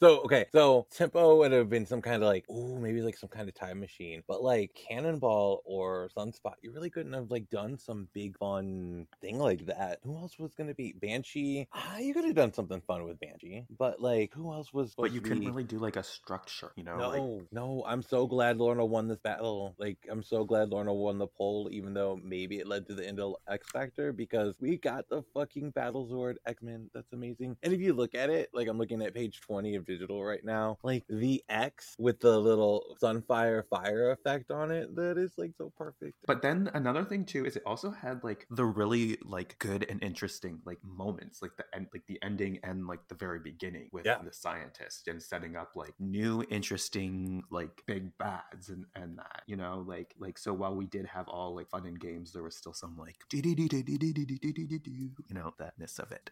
So 0.00 0.20
okay, 0.22 0.46
so 0.52 0.86
Tempo 0.90 1.36
would 1.36 1.52
have 1.52 1.70
been 1.70 1.86
some 1.86 2.02
kind 2.02 2.22
of 2.22 2.28
like, 2.28 2.44
oh, 2.48 2.76
maybe 2.78 3.02
like 3.02 3.16
some 3.16 3.28
kind 3.28 3.48
of 3.48 3.54
time 3.54 3.80
machine. 3.80 4.22
But 4.26 4.42
like 4.42 4.74
Cannonball 4.74 5.62
or 5.64 6.08
Sunspot, 6.16 6.54
you 6.62 6.72
really 6.72 6.90
couldn't 6.90 7.12
have 7.12 7.30
like 7.30 7.50
done 7.50 7.78
some 7.78 8.08
big 8.12 8.36
fun 8.38 9.06
thing 9.20 9.38
like 9.38 9.66
that. 9.66 9.98
Who 10.04 10.16
else 10.16 10.38
was 10.38 10.54
gonna 10.54 10.74
be 10.74 10.92
Banshee? 10.92 11.68
Ah, 11.72 11.98
you 11.98 12.14
could 12.14 12.24
have 12.24 12.34
done 12.34 12.52
something 12.52 12.80
fun 12.86 13.04
with 13.04 13.20
Banshee, 13.20 13.64
but 13.78 14.00
like 14.00 14.32
who 14.34 14.52
else 14.52 14.72
was? 14.72 14.94
But 14.96 15.12
you 15.12 15.20
to 15.20 15.28
couldn't 15.28 15.46
really 15.46 15.64
do 15.64 15.78
like 15.78 15.96
a 15.96 16.02
structure, 16.02 16.72
you 16.76 16.84
know? 16.84 16.96
no, 16.96 17.08
Like, 17.08 17.48
no, 17.52 17.84
I'm 17.86 18.02
so 18.02 18.26
glad 18.26 18.58
Lorna 18.58 18.84
won 18.84 19.08
this 19.08 19.18
battle. 19.18 19.74
Like, 19.78 19.98
I'm 20.10 20.22
so 20.22 20.44
glad 20.44 20.70
Lorna 20.70 20.92
won 20.92 21.18
the 21.18 21.26
poll, 21.26 21.68
even 21.72 21.94
though 21.94 22.18
maybe 22.22 22.58
it 22.58 22.66
led 22.66 22.86
to 22.86 22.94
the 22.94 23.06
end 23.06 23.20
of 23.20 23.34
X 23.48 23.70
Factor, 23.70 24.12
because 24.12 24.54
we 24.60 24.76
got 24.76 25.08
the 25.08 25.22
fucking 25.34 25.70
Battle 25.70 26.06
Zord 26.06 26.36
X 26.46 26.62
Men. 26.62 26.90
That's 26.94 27.12
amazing. 27.12 27.56
And 27.62 27.72
if 27.72 27.80
you 27.80 27.92
look 27.92 28.14
at 28.14 28.30
it, 28.30 28.50
like, 28.52 28.68
I'm 28.68 28.78
looking 28.78 29.02
at 29.02 29.14
page 29.14 29.40
20 29.40 29.61
of 29.76 29.86
digital 29.86 30.22
right 30.24 30.44
now, 30.44 30.78
like, 30.82 31.04
the 31.08 31.42
X 31.48 31.94
with 31.98 32.20
the 32.20 32.38
little 32.38 32.96
Sunfire 33.02 33.64
fire 33.68 34.10
effect 34.10 34.50
on 34.50 34.70
it, 34.70 34.94
that 34.96 35.18
is, 35.18 35.34
like, 35.38 35.52
so 35.56 35.72
perfect. 35.76 36.14
But 36.26 36.42
then 36.42 36.70
another 36.74 37.04
thing 37.04 37.24
too 37.24 37.44
is 37.44 37.56
it 37.56 37.62
also 37.66 37.90
had 37.90 38.22
like 38.22 38.46
the 38.50 38.64
really 38.64 39.18
like 39.24 39.58
good 39.58 39.84
and 39.88 40.00
interesting 40.02 40.60
like 40.64 40.78
moments, 40.84 41.42
like 41.42 41.56
the 41.56 41.64
end, 41.74 41.88
like 41.92 42.06
the 42.06 42.18
ending 42.22 42.58
and 42.62 42.86
like 42.86 43.00
the 43.08 43.14
very 43.16 43.40
beginning 43.40 43.88
with 43.92 44.06
Yeah. 44.06 44.18
the 44.22 44.32
scientist 44.32 45.08
and 45.08 45.20
setting 45.22 45.56
up 45.56 45.72
like 45.74 45.94
new 45.98 46.44
interesting 46.48 47.42
like 47.50 47.82
big 47.86 48.16
bads 48.18 48.68
and 48.68 48.84
and 48.94 49.18
that 49.18 49.42
you 49.46 49.56
know 49.56 49.84
like 49.86 50.14
like 50.18 50.38
so 50.38 50.52
while 50.52 50.74
we 50.76 50.86
did 50.86 51.06
have 51.06 51.26
all 51.28 51.54
like 51.56 51.68
fun 51.70 51.86
and 51.86 51.98
games, 51.98 52.32
there 52.32 52.42
was 52.44 52.56
still 52.56 52.72
some 52.74 52.96
like 52.96 53.16
you 53.30 53.42
know 55.34 55.52
thatness 55.58 55.98
of 55.98 56.12
it. 56.12 56.30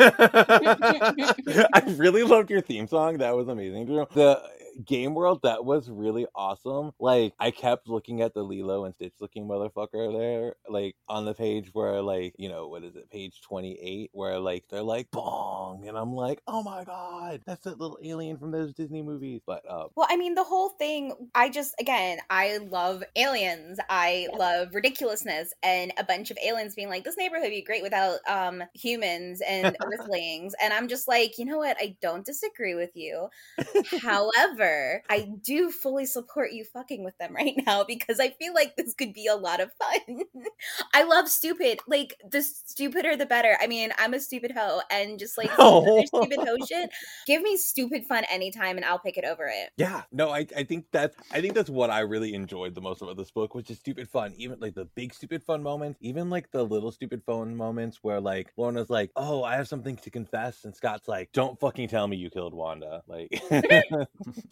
I 0.00 1.82
really 1.96 2.22
loved 2.22 2.50
your 2.50 2.60
theme 2.68 2.86
song. 2.86 3.18
That 3.18 3.34
was 3.36 3.48
amazing, 3.48 3.86
The 4.14 4.42
game 4.84 5.14
world 5.14 5.40
that 5.42 5.64
was 5.64 5.90
really 5.90 6.26
awesome. 6.34 6.92
Like 6.98 7.34
I 7.38 7.50
kept 7.50 7.88
looking 7.88 8.22
at 8.22 8.34
the 8.34 8.42
Lilo 8.42 8.84
and 8.84 8.94
Stitch 8.94 9.14
looking 9.20 9.46
motherfucker 9.46 10.16
there, 10.16 10.56
like 10.68 10.96
on 11.08 11.24
the 11.24 11.34
page 11.34 11.70
where 11.72 12.02
like 12.02 12.34
you 12.38 12.48
know 12.48 12.68
what 12.68 12.84
is 12.84 12.96
it, 12.96 13.10
page 13.10 13.40
twenty 13.42 13.78
eight, 13.80 14.10
where 14.12 14.38
like 14.38 14.64
they're 14.70 14.82
like 14.82 15.10
bong, 15.10 15.86
and 15.88 15.96
I'm 15.96 16.12
like, 16.12 16.42
oh 16.46 16.62
my 16.62 16.84
god, 16.84 17.42
that's 17.46 17.64
that 17.64 17.78
little 17.80 17.98
alien 18.02 18.38
from 18.38 18.50
those 18.50 18.74
Disney 18.74 19.02
movies. 19.02 19.40
But 19.46 19.64
uh, 19.68 19.88
Well, 19.96 20.06
I 20.08 20.16
mean, 20.16 20.34
the 20.36 20.44
whole 20.44 20.68
thing, 20.70 21.30
I 21.34 21.48
just, 21.50 21.74
again, 21.80 22.20
I 22.30 22.58
love 22.58 23.02
aliens. 23.16 23.80
I 23.90 24.28
love 24.32 24.74
ridiculousness 24.74 25.52
and 25.60 25.92
a 25.98 26.04
bunch 26.04 26.30
of 26.30 26.38
aliens 26.44 26.76
being 26.76 26.88
like, 26.88 27.02
this 27.02 27.16
neighborhood 27.16 27.46
would 27.46 27.50
be 27.50 27.62
great 27.62 27.82
without 27.82 28.20
um, 28.28 28.62
humans 28.74 29.40
and 29.46 29.76
earthlings. 29.82 30.54
And 30.62 30.72
I'm 30.72 30.86
just 30.86 31.08
like, 31.08 31.36
you 31.36 31.44
know 31.44 31.58
what? 31.58 31.76
I 31.80 31.96
don't 32.00 32.24
disagree 32.24 32.76
with 32.76 32.92
you. 32.94 33.28
However, 34.00 34.67
However, 34.68 35.02
I 35.08 35.28
do 35.42 35.70
fully 35.70 36.06
support 36.06 36.52
you 36.52 36.64
fucking 36.64 37.04
with 37.04 37.16
them 37.18 37.34
right 37.34 37.54
now 37.66 37.84
because 37.84 38.20
I 38.20 38.30
feel 38.30 38.54
like 38.54 38.76
this 38.76 38.94
could 38.94 39.12
be 39.12 39.26
a 39.26 39.36
lot 39.36 39.60
of 39.60 39.70
fun. 39.74 40.22
I 40.94 41.04
love 41.04 41.28
stupid. 41.28 41.80
Like 41.86 42.16
the 42.28 42.42
stupider 42.42 43.16
the 43.16 43.26
better. 43.26 43.56
I 43.60 43.66
mean, 43.66 43.90
I'm 43.98 44.14
a 44.14 44.20
stupid 44.20 44.52
hoe 44.52 44.80
and 44.90 45.18
just 45.18 45.38
like 45.38 45.50
Oh. 45.58 46.04
stupid 46.06 46.38
hoe 46.38 46.56
shit. 46.66 46.90
Give 47.26 47.42
me 47.42 47.56
stupid 47.56 48.04
fun 48.06 48.24
anytime 48.30 48.76
and 48.76 48.84
I'll 48.84 48.98
pick 48.98 49.16
it 49.16 49.24
over 49.24 49.46
it. 49.46 49.70
Yeah, 49.76 50.02
no, 50.12 50.30
I, 50.30 50.46
I 50.56 50.64
think 50.64 50.86
that's 50.92 51.16
I 51.32 51.40
think 51.40 51.54
that's 51.54 51.70
what 51.70 51.90
I 51.90 52.00
really 52.00 52.34
enjoyed 52.34 52.74
the 52.74 52.80
most 52.80 53.02
about 53.02 53.16
this 53.16 53.30
book, 53.30 53.54
which 53.54 53.70
is 53.70 53.78
stupid 53.78 54.08
fun. 54.08 54.34
Even 54.36 54.58
like 54.60 54.74
the 54.74 54.84
big 54.84 55.14
stupid 55.14 55.42
fun 55.42 55.62
moments, 55.62 55.98
even 56.02 56.30
like 56.30 56.50
the 56.50 56.62
little 56.62 56.92
stupid 56.92 57.22
fun 57.24 57.56
moments 57.56 57.98
where 58.02 58.20
like 58.20 58.52
Lorna's 58.56 58.90
like, 58.90 59.10
"Oh, 59.16 59.42
I 59.42 59.56
have 59.56 59.68
something 59.68 59.96
to 59.96 60.10
confess," 60.10 60.64
and 60.64 60.74
Scott's 60.74 61.08
like, 61.08 61.30
"Don't 61.32 61.58
fucking 61.60 61.88
tell 61.88 62.06
me 62.06 62.16
you 62.16 62.30
killed 62.30 62.54
Wanda." 62.54 63.02
Like, 63.06 63.42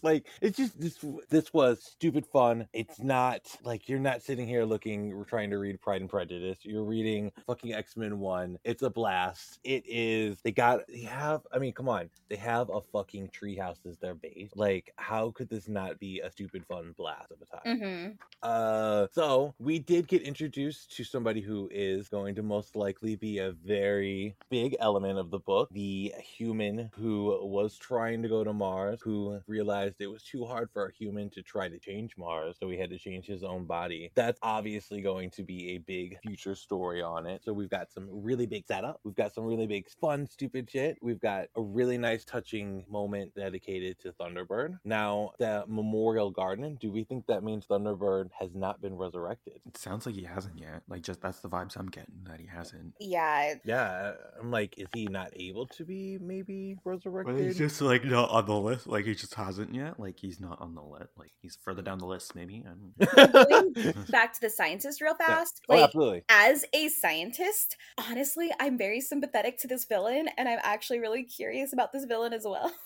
like 0.07 0.27
it's 0.41 0.57
just 0.57 0.81
this 0.81 1.05
this 1.29 1.53
was 1.53 1.83
stupid 1.83 2.25
fun. 2.27 2.69
It's 2.73 3.01
not 3.01 3.41
like 3.65 3.89
you're 3.89 3.99
not 3.99 4.23
sitting 4.23 4.47
here 4.47 4.65
looking, 4.65 5.17
we're 5.17 5.25
trying 5.25 5.51
to 5.51 5.59
read 5.59 5.81
Pride 5.81 6.01
and 6.01 6.09
Prejudice. 6.09 6.59
You're 6.63 6.85
reading 6.85 7.33
fucking 7.47 7.75
X 7.75 7.97
Men 7.97 8.21
One. 8.21 8.59
It's 8.65 8.83
a 8.83 8.91
blast. 8.91 9.59
It 9.65 9.85
is. 9.87 10.39
They 10.43 10.53
got. 10.53 10.81
They 10.89 11.03
have. 11.03 11.43
I 11.53 11.59
mean, 11.59 11.73
come 11.73 11.89
on. 11.89 12.09
They 12.29 12.37
have 12.37 12.71
a 12.71 12.81
fucking 12.93 13.31
treehouse 13.31 13.85
as 13.87 13.99
their 13.99 14.15
base. 14.15 14.51
Like, 14.55 14.93
how 14.97 15.33
could 15.33 15.49
this 15.49 15.69
not 15.69 15.99
be 15.99 16.21
a 16.21 16.31
stupid 16.31 16.65
fun 16.67 16.95
blast 16.97 17.33
of 17.33 17.39
a 17.43 17.47
time? 17.47 17.79
hmm 17.79 18.09
Uh, 18.43 19.07
so 19.13 19.55
we 19.59 19.79
did 19.79 20.07
get 20.09 20.23
introduced 20.23 20.95
to 20.97 21.05
somebody 21.05 21.41
who 21.41 21.69
is 21.73 22.09
going 22.09 22.35
to 22.37 22.43
most 22.43 22.77
likely 22.77 23.17
be 23.17 23.39
a 23.39 23.51
very 23.53 24.37
big 24.51 24.77
element 24.79 25.19
of 25.19 25.31
the 25.31 25.39
book. 25.41 25.69
The 25.73 26.13
human 26.23 26.91
who 26.95 27.39
was 27.43 27.77
trying 27.77 28.23
to 28.23 28.29
go 28.29 28.45
to 28.45 28.53
Mars, 28.53 29.01
who 29.03 29.41
realized 29.47 29.86
it 29.99 30.07
was 30.07 30.23
too 30.23 30.45
hard 30.45 30.71
for 30.73 30.87
a 30.87 30.93
human 30.93 31.31
to 31.31 31.43
try 31.43 31.69
to 31.69 31.79
change 31.79 32.17
Mars, 32.17 32.57
so 32.61 32.69
he 32.69 32.79
had 32.79 32.91
to 32.91 32.99
change 32.99 33.27
his 33.27 33.43
own 33.43 33.65
body. 33.65 34.11
That's 34.15 34.39
obviously 34.43 35.01
going 35.01 35.31
to 35.31 35.43
be 35.43 35.71
a 35.71 35.79
big 35.79 36.19
future 36.21 36.55
story 36.55 37.03
on 37.03 37.27
it. 37.27 37.43
So 37.45 37.53
we've 37.53 37.71
got 37.71 37.93
some 37.93 38.09
really 38.11 38.47
big 38.47 38.67
setup. 38.67 39.01
We've 39.05 39.15
got 39.15 39.35
some 39.35 39.45
really 39.45 39.67
big 39.67 39.89
fun, 40.01 40.27
stupid 40.27 40.71
shit. 40.71 40.99
We've 41.03 41.21
got 41.21 41.47
a 41.57 41.63
really 41.63 41.99
nice, 41.99 42.25
touching 42.25 42.85
moment 42.89 43.35
dedicated 43.35 43.99
to 44.01 44.13
Thunderbird. 44.13 44.79
Now, 44.85 45.33
the 45.39 45.65
Memorial 45.67 46.31
Garden, 46.31 46.77
do 46.81 46.91
we 46.91 47.05
think 47.05 47.27
that 47.27 47.43
means 47.43 47.67
Thunderbird 47.67 48.31
has 48.39 48.55
not 48.55 48.81
been 48.81 48.97
resurrected? 48.97 49.61
It 49.67 49.77
sounds 49.77 50.07
like 50.07 50.15
he 50.15 50.25
hasn't 50.25 50.59
yet. 50.59 50.83
Like, 50.89 51.03
just 51.03 51.21
that's 51.21 51.41
the 51.41 51.49
vibes 51.49 51.77
I'm 51.77 51.89
getting 51.89 52.25
that 52.29 52.41
he 52.41 52.47
hasn't. 52.47 52.95
Yeah. 53.01 53.55
Yeah, 53.65 53.83
uh, 53.83 54.15
I'm 54.41 54.51
like, 54.51 54.79
is 54.79 54.89
he 54.95 55.07
not 55.07 55.31
able 55.35 55.67
to 55.69 55.85
be 55.85 56.19
maybe 56.21 56.77
resurrected? 56.85 57.35
But 57.37 57.43
he's 57.43 57.59
just 57.59 57.81
like 57.81 58.05
not 58.05 58.31
on 58.31 58.47
the 58.47 58.55
list. 58.55 58.87
Like 58.87 59.05
he 59.05 59.15
just 59.15 59.35
hasn't 59.35 59.75
yet. 59.77 60.01
Like 60.01 60.19
he's 60.19 60.41
not 60.41 60.61
on 60.61 60.75
the 60.75 60.83
list. 60.83 61.11
Like 61.17 61.33
he's 61.41 61.57
further 61.63 61.83
down 61.83 61.99
the 61.99 62.07
list, 62.07 62.35
maybe. 62.35 62.65
I 62.67 63.27
don't 63.27 64.11
back 64.11 64.33
to 64.35 64.41
the 64.41 64.51
scientist 64.51 65.01
real 65.01 65.15
fast. 65.15 65.61
Oh, 65.69 65.75
Like 65.75 65.85
absolutely. 65.85 66.23
as 66.29 66.65
a 66.73 66.89
scientist, 66.89 67.77
honestly, 67.99 68.51
I'm 68.59 68.77
very 68.77 69.01
sympathetic 69.01 69.59
to 69.61 69.69
this 69.69 69.85
villain, 69.85 70.29
and 70.37 70.49
I'm 70.49 70.59
actually 70.63 70.99
really 71.01 71.23
curious 71.23 71.73
about 71.73 71.93
this 71.93 72.05
villain 72.05 72.33
as 72.33 72.45
well. 72.45 72.73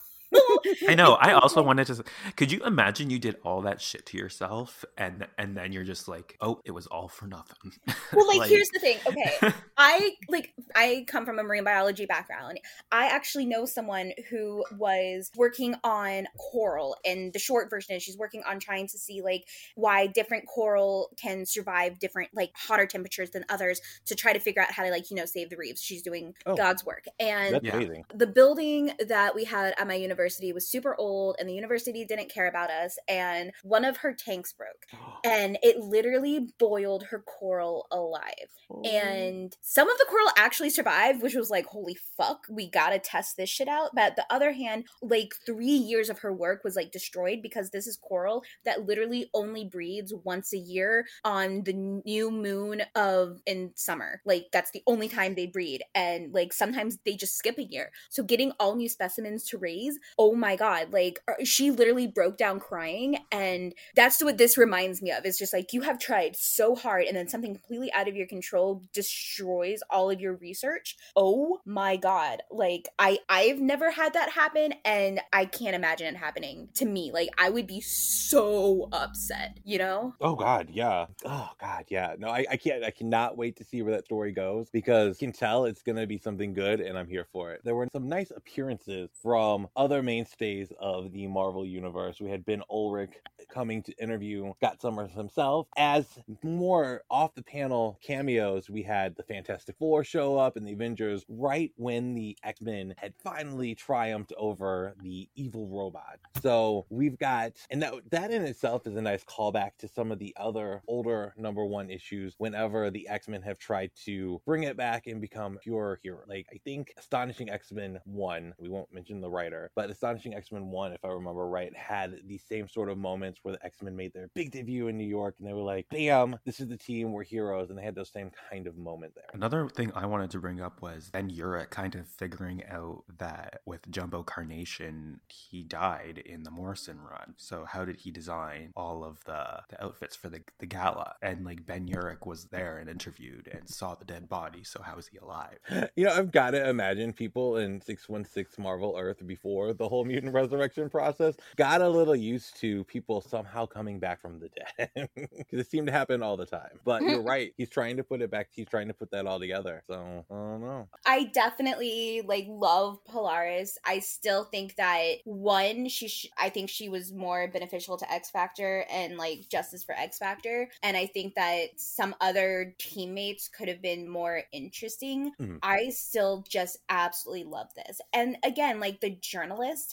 I 0.88 0.94
know. 0.94 1.14
I 1.14 1.32
also 1.32 1.62
wanted 1.70 1.86
to. 1.88 2.04
Could 2.36 2.52
you 2.52 2.64
imagine 2.64 3.10
you 3.10 3.18
did 3.18 3.36
all 3.44 3.62
that 3.62 3.80
shit 3.80 4.06
to 4.06 4.16
yourself, 4.16 4.84
and 4.96 5.26
and 5.38 5.56
then 5.56 5.72
you're 5.72 5.84
just 5.84 6.06
like, 6.08 6.36
oh, 6.40 6.60
it 6.64 6.70
was 6.70 6.86
all 6.86 7.08
for 7.08 7.26
nothing. 7.26 7.72
Well, 8.12 8.26
like, 8.38 8.48
here's 8.48 8.68
the 8.72 8.78
thing. 8.78 8.98
Okay, 9.06 9.52
I 9.76 10.12
like 10.28 10.52
I 10.74 11.04
come 11.08 11.26
from 11.26 11.38
a 11.38 11.42
marine 11.42 11.64
biology 11.64 12.06
background. 12.06 12.60
I 12.92 13.06
actually 13.08 13.46
know 13.46 13.64
someone 13.64 14.12
who 14.28 14.64
was 14.78 15.30
working 15.36 15.74
on 15.84 16.26
coral, 16.38 16.96
and 17.04 17.32
the 17.32 17.38
short 17.38 17.68
version 17.70 17.96
is 17.96 18.02
she's 18.02 18.16
working 18.18 18.42
on 18.46 18.60
trying 18.60 18.86
to 18.88 18.98
see 18.98 19.22
like 19.22 19.46
why 19.74 20.06
different 20.06 20.46
coral 20.46 21.10
can 21.20 21.44
survive 21.46 21.98
different 21.98 22.30
like 22.34 22.50
hotter 22.54 22.86
temperatures 22.86 23.30
than 23.30 23.44
others 23.48 23.80
to 24.06 24.14
try 24.14 24.32
to 24.32 24.38
figure 24.40 24.62
out 24.62 24.70
how 24.70 24.84
to 24.84 24.90
like 24.90 25.10
you 25.10 25.16
know 25.16 25.24
save 25.26 25.50
the 25.50 25.56
reefs. 25.56 25.82
She's 25.82 26.02
doing 26.02 26.34
Oh. 26.46 26.54
God's 26.54 26.84
work, 26.84 27.04
and 27.18 27.54
That's 27.54 27.64
Yeah. 27.64 27.76
amazing. 27.76 28.04
the 28.14 28.26
building 28.26 28.92
that 29.08 29.34
we 29.34 29.44
had 29.44 29.74
at 29.78 29.86
my 29.86 29.94
university 29.94 30.19
was 30.52 30.68
super 30.68 30.94
old 30.98 31.36
and 31.38 31.48
the 31.48 31.54
university 31.54 32.04
didn't 32.04 32.32
care 32.32 32.48
about 32.48 32.70
us 32.70 32.98
and 33.08 33.52
one 33.62 33.84
of 33.84 33.98
her 33.98 34.12
tanks 34.12 34.52
broke. 34.52 34.86
And 35.22 35.58
it 35.62 35.78
literally 35.78 36.48
boiled 36.58 37.04
her 37.10 37.18
coral 37.18 37.86
alive. 37.92 38.48
Oh. 38.70 38.80
And 38.82 39.54
some 39.60 39.88
of 39.90 39.98
the 39.98 40.06
coral 40.08 40.30
actually 40.36 40.70
survived 40.70 41.22
which 41.22 41.34
was 41.34 41.50
like 41.50 41.66
holy 41.66 41.96
fuck 42.16 42.46
we 42.48 42.70
gotta 42.70 42.98
test 42.98 43.36
this 43.36 43.50
shit 43.50 43.68
out. 43.68 43.90
But 43.94 44.16
the 44.16 44.24
other 44.30 44.52
hand 44.52 44.86
like 45.02 45.34
three 45.44 45.66
years 45.66 46.08
of 46.08 46.20
her 46.20 46.32
work 46.32 46.64
was 46.64 46.74
like 46.74 46.90
destroyed 46.90 47.40
because 47.42 47.70
this 47.70 47.86
is 47.86 47.96
coral 47.96 48.42
that 48.64 48.86
literally 48.86 49.30
only 49.34 49.64
breeds 49.64 50.12
once 50.24 50.52
a 50.52 50.58
year 50.58 51.06
on 51.24 51.62
the 51.64 51.72
new 51.72 52.30
moon 52.30 52.82
of 52.94 53.40
in 53.46 53.72
summer. 53.74 54.20
Like 54.24 54.46
that's 54.52 54.70
the 54.70 54.82
only 54.86 55.08
time 55.08 55.34
they 55.34 55.46
breed. 55.46 55.82
And 55.94 56.32
like 56.32 56.52
sometimes 56.52 56.98
they 57.04 57.16
just 57.16 57.36
skip 57.36 57.58
a 57.58 57.64
year. 57.64 57.90
So 58.08 58.22
getting 58.22 58.52
all 58.58 58.76
new 58.76 58.88
specimens 58.88 59.44
to 59.46 59.58
raise 59.58 59.98
oh 60.18 60.34
my 60.34 60.56
god 60.56 60.92
like 60.92 61.20
uh, 61.28 61.44
she 61.44 61.70
literally 61.70 62.06
broke 62.06 62.36
down 62.36 62.60
crying 62.60 63.18
and 63.32 63.74
that's 63.94 64.22
what 64.22 64.38
this 64.38 64.56
reminds 64.56 65.02
me 65.02 65.10
of 65.10 65.24
it's 65.24 65.38
just 65.38 65.52
like 65.52 65.72
you 65.72 65.82
have 65.82 65.98
tried 65.98 66.36
so 66.36 66.74
hard 66.74 67.04
and 67.04 67.16
then 67.16 67.28
something 67.28 67.54
completely 67.54 67.92
out 67.92 68.08
of 68.08 68.16
your 68.16 68.26
control 68.26 68.82
destroys 68.92 69.80
all 69.90 70.10
of 70.10 70.20
your 70.20 70.34
research 70.34 70.96
oh 71.16 71.58
my 71.64 71.96
god 71.96 72.42
like 72.50 72.88
i 72.98 73.18
i've 73.28 73.58
never 73.58 73.90
had 73.90 74.12
that 74.12 74.30
happen 74.30 74.72
and 74.84 75.20
i 75.32 75.44
can't 75.44 75.74
imagine 75.74 76.06
it 76.06 76.16
happening 76.16 76.68
to 76.74 76.84
me 76.84 77.10
like 77.12 77.28
i 77.38 77.48
would 77.48 77.66
be 77.66 77.80
so 77.80 78.88
upset 78.92 79.58
you 79.64 79.78
know 79.78 80.14
Oh 80.20 80.34
God, 80.34 80.68
yeah. 80.70 81.06
Oh 81.24 81.50
God, 81.60 81.84
yeah. 81.88 82.14
No, 82.18 82.28
I, 82.28 82.44
I 82.50 82.56
can't. 82.56 82.84
I 82.84 82.90
cannot 82.90 83.36
wait 83.36 83.56
to 83.56 83.64
see 83.64 83.82
where 83.82 83.94
that 83.94 84.04
story 84.04 84.32
goes 84.32 84.68
because 84.70 85.20
you 85.20 85.28
can 85.28 85.34
tell 85.34 85.64
it's 85.64 85.82
gonna 85.82 86.06
be 86.06 86.18
something 86.18 86.52
good, 86.52 86.80
and 86.80 86.98
I'm 86.98 87.08
here 87.08 87.26
for 87.32 87.52
it. 87.52 87.62
There 87.64 87.74
were 87.74 87.88
some 87.92 88.08
nice 88.08 88.30
appearances 88.30 89.10
from 89.22 89.68
other 89.76 89.99
mainstays 90.02 90.72
of 90.80 91.12
the 91.12 91.26
Marvel 91.26 91.64
universe. 91.66 92.20
We 92.20 92.30
had 92.30 92.44
Ben 92.44 92.62
Urich 92.70 93.12
coming 93.50 93.82
to 93.82 93.92
interview 94.02 94.52
Scott 94.56 94.80
Summers 94.80 95.12
himself. 95.12 95.66
As 95.76 96.06
more 96.42 97.02
off 97.10 97.34
the 97.34 97.42
panel 97.42 97.98
cameos, 98.02 98.70
we 98.70 98.82
had 98.82 99.16
the 99.16 99.22
Fantastic 99.22 99.76
Four 99.78 100.04
show 100.04 100.38
up 100.38 100.56
and 100.56 100.66
the 100.66 100.72
Avengers 100.72 101.24
right 101.28 101.72
when 101.76 102.14
the 102.14 102.36
X 102.44 102.60
Men 102.60 102.94
had 102.96 103.14
finally 103.22 103.74
triumphed 103.74 104.32
over 104.36 104.94
the 105.02 105.28
evil 105.34 105.68
robot. 105.68 106.18
So 106.42 106.86
we've 106.90 107.18
got, 107.18 107.52
and 107.70 107.82
that 107.82 107.94
that 108.10 108.30
in 108.30 108.42
itself 108.42 108.86
is 108.86 108.96
a 108.96 109.02
nice 109.02 109.24
callback 109.24 109.76
to 109.78 109.88
some 109.88 110.12
of 110.12 110.18
the 110.18 110.34
other 110.38 110.82
older 110.86 111.34
number 111.36 111.64
one 111.64 111.90
issues. 111.90 112.34
Whenever 112.38 112.90
the 112.90 113.08
X 113.08 113.28
Men 113.28 113.42
have 113.42 113.58
tried 113.58 113.90
to 114.04 114.40
bring 114.46 114.64
it 114.64 114.76
back 114.76 115.06
and 115.06 115.20
become 115.20 115.58
pure 115.62 115.98
hero, 116.02 116.20
like 116.28 116.46
I 116.52 116.58
think 116.64 116.92
Astonishing 116.98 117.50
X 117.50 117.72
Men 117.72 117.98
One, 118.04 118.54
we 118.58 118.68
won't 118.68 118.92
mention 118.92 119.20
the 119.20 119.30
writer, 119.30 119.70
but 119.74 119.89
Astonishing 119.90 120.34
X 120.34 120.52
Men 120.52 120.66
One, 120.70 120.92
if 120.92 121.04
I 121.04 121.08
remember 121.08 121.46
right, 121.46 121.74
had 121.76 122.20
the 122.26 122.38
same 122.38 122.68
sort 122.68 122.88
of 122.88 122.98
moments 122.98 123.40
where 123.42 123.52
the 123.52 123.64
X 123.64 123.82
Men 123.82 123.96
made 123.96 124.12
their 124.12 124.28
big 124.34 124.50
debut 124.50 124.88
in 124.88 124.96
New 124.96 125.06
York, 125.06 125.36
and 125.38 125.48
they 125.48 125.52
were 125.52 125.62
like, 125.62 125.88
"Bam, 125.90 126.36
this 126.44 126.60
is 126.60 126.68
the 126.68 126.76
team, 126.76 127.12
we're 127.12 127.24
heroes," 127.24 127.70
and 127.70 127.78
they 127.78 127.82
had 127.82 127.94
those 127.94 128.10
same 128.10 128.30
kind 128.50 128.66
of 128.66 128.76
moment 128.76 129.14
there. 129.14 129.24
Another 129.32 129.68
thing 129.68 129.92
I 129.94 130.06
wanted 130.06 130.30
to 130.30 130.38
bring 130.38 130.60
up 130.60 130.82
was 130.82 131.10
Ben 131.10 131.30
Urich 131.30 131.70
kind 131.70 131.94
of 131.94 132.06
figuring 132.06 132.62
out 132.68 133.04
that 133.18 133.60
with 133.66 133.90
Jumbo 133.90 134.22
Carnation, 134.22 135.20
he 135.28 135.62
died 135.62 136.22
in 136.24 136.42
the 136.42 136.50
Morrison 136.50 136.98
run. 137.00 137.34
So 137.36 137.64
how 137.64 137.84
did 137.84 137.96
he 137.96 138.10
design 138.10 138.72
all 138.76 139.04
of 139.04 139.22
the, 139.24 139.62
the 139.68 139.82
outfits 139.82 140.16
for 140.16 140.28
the, 140.28 140.40
the 140.58 140.66
gala? 140.66 141.14
And 141.22 141.44
like 141.44 141.66
Ben 141.66 141.88
Urich 141.88 142.26
was 142.26 142.46
there 142.46 142.78
and 142.78 142.88
interviewed 142.88 143.48
and 143.52 143.68
saw 143.68 143.94
the 143.94 144.04
dead 144.04 144.28
body. 144.28 144.64
So 144.64 144.82
how 144.82 144.96
is 144.96 145.08
he 145.08 145.18
alive? 145.18 145.58
You 145.96 146.04
know, 146.04 146.12
I've 146.12 146.30
got 146.30 146.52
to 146.52 146.68
imagine 146.68 147.12
people 147.12 147.56
in 147.56 147.80
616 147.80 148.62
Marvel 148.62 148.96
Earth 148.98 149.26
before 149.26 149.69
the 149.78 149.88
whole 149.88 150.04
mutant 150.04 150.32
resurrection 150.32 150.88
process 150.90 151.36
got 151.56 151.80
a 151.80 151.88
little 151.88 152.16
used 152.16 152.56
to 152.60 152.84
people 152.84 153.20
somehow 153.20 153.66
coming 153.66 153.98
back 153.98 154.20
from 154.20 154.38
the 154.40 154.48
dead. 154.48 155.08
Because 155.50 155.60
it 155.60 155.70
seemed 155.70 155.86
to 155.86 155.92
happen 155.92 156.22
all 156.22 156.36
the 156.36 156.46
time. 156.46 156.78
But 156.84 157.02
you're 157.02 157.22
right. 157.22 157.52
He's 157.56 157.70
trying 157.70 157.96
to 157.96 158.04
put 158.04 158.20
it 158.22 158.30
back. 158.30 158.48
He's 158.52 158.66
trying 158.68 158.88
to 158.88 158.94
put 158.94 159.10
that 159.10 159.26
all 159.26 159.38
together. 159.40 159.82
So, 159.88 160.24
I 160.30 160.34
don't 160.34 160.60
know. 160.60 160.88
I 161.06 161.24
definitely 161.24 162.22
like 162.26 162.46
love 162.48 163.04
Polaris. 163.04 163.78
I 163.84 163.98
still 164.00 164.44
think 164.44 164.76
that 164.76 165.16
one, 165.24 165.88
she, 165.88 166.08
sh- 166.08 166.26
I 166.38 166.48
think 166.50 166.70
she 166.70 166.88
was 166.88 167.12
more 167.12 167.48
beneficial 167.48 167.96
to 167.98 168.12
X 168.12 168.30
Factor 168.30 168.84
and 168.90 169.16
like 169.16 169.48
Justice 169.50 169.84
for 169.84 169.94
X 169.94 170.18
Factor, 170.18 170.68
and 170.82 170.96
I 170.96 171.06
think 171.06 171.34
that 171.34 171.68
some 171.76 172.14
other 172.20 172.74
teammates 172.78 173.48
could 173.48 173.68
have 173.68 173.82
been 173.82 174.08
more 174.08 174.42
interesting. 174.52 175.32
Mhm. 175.40 175.58
I 175.62 175.90
still 175.90 176.44
just 176.48 176.78
absolutely 176.88 177.44
love 177.44 177.68
this, 177.74 178.00
and 178.12 178.36
again, 178.44 178.80
like 178.80 179.00
the 179.00 179.10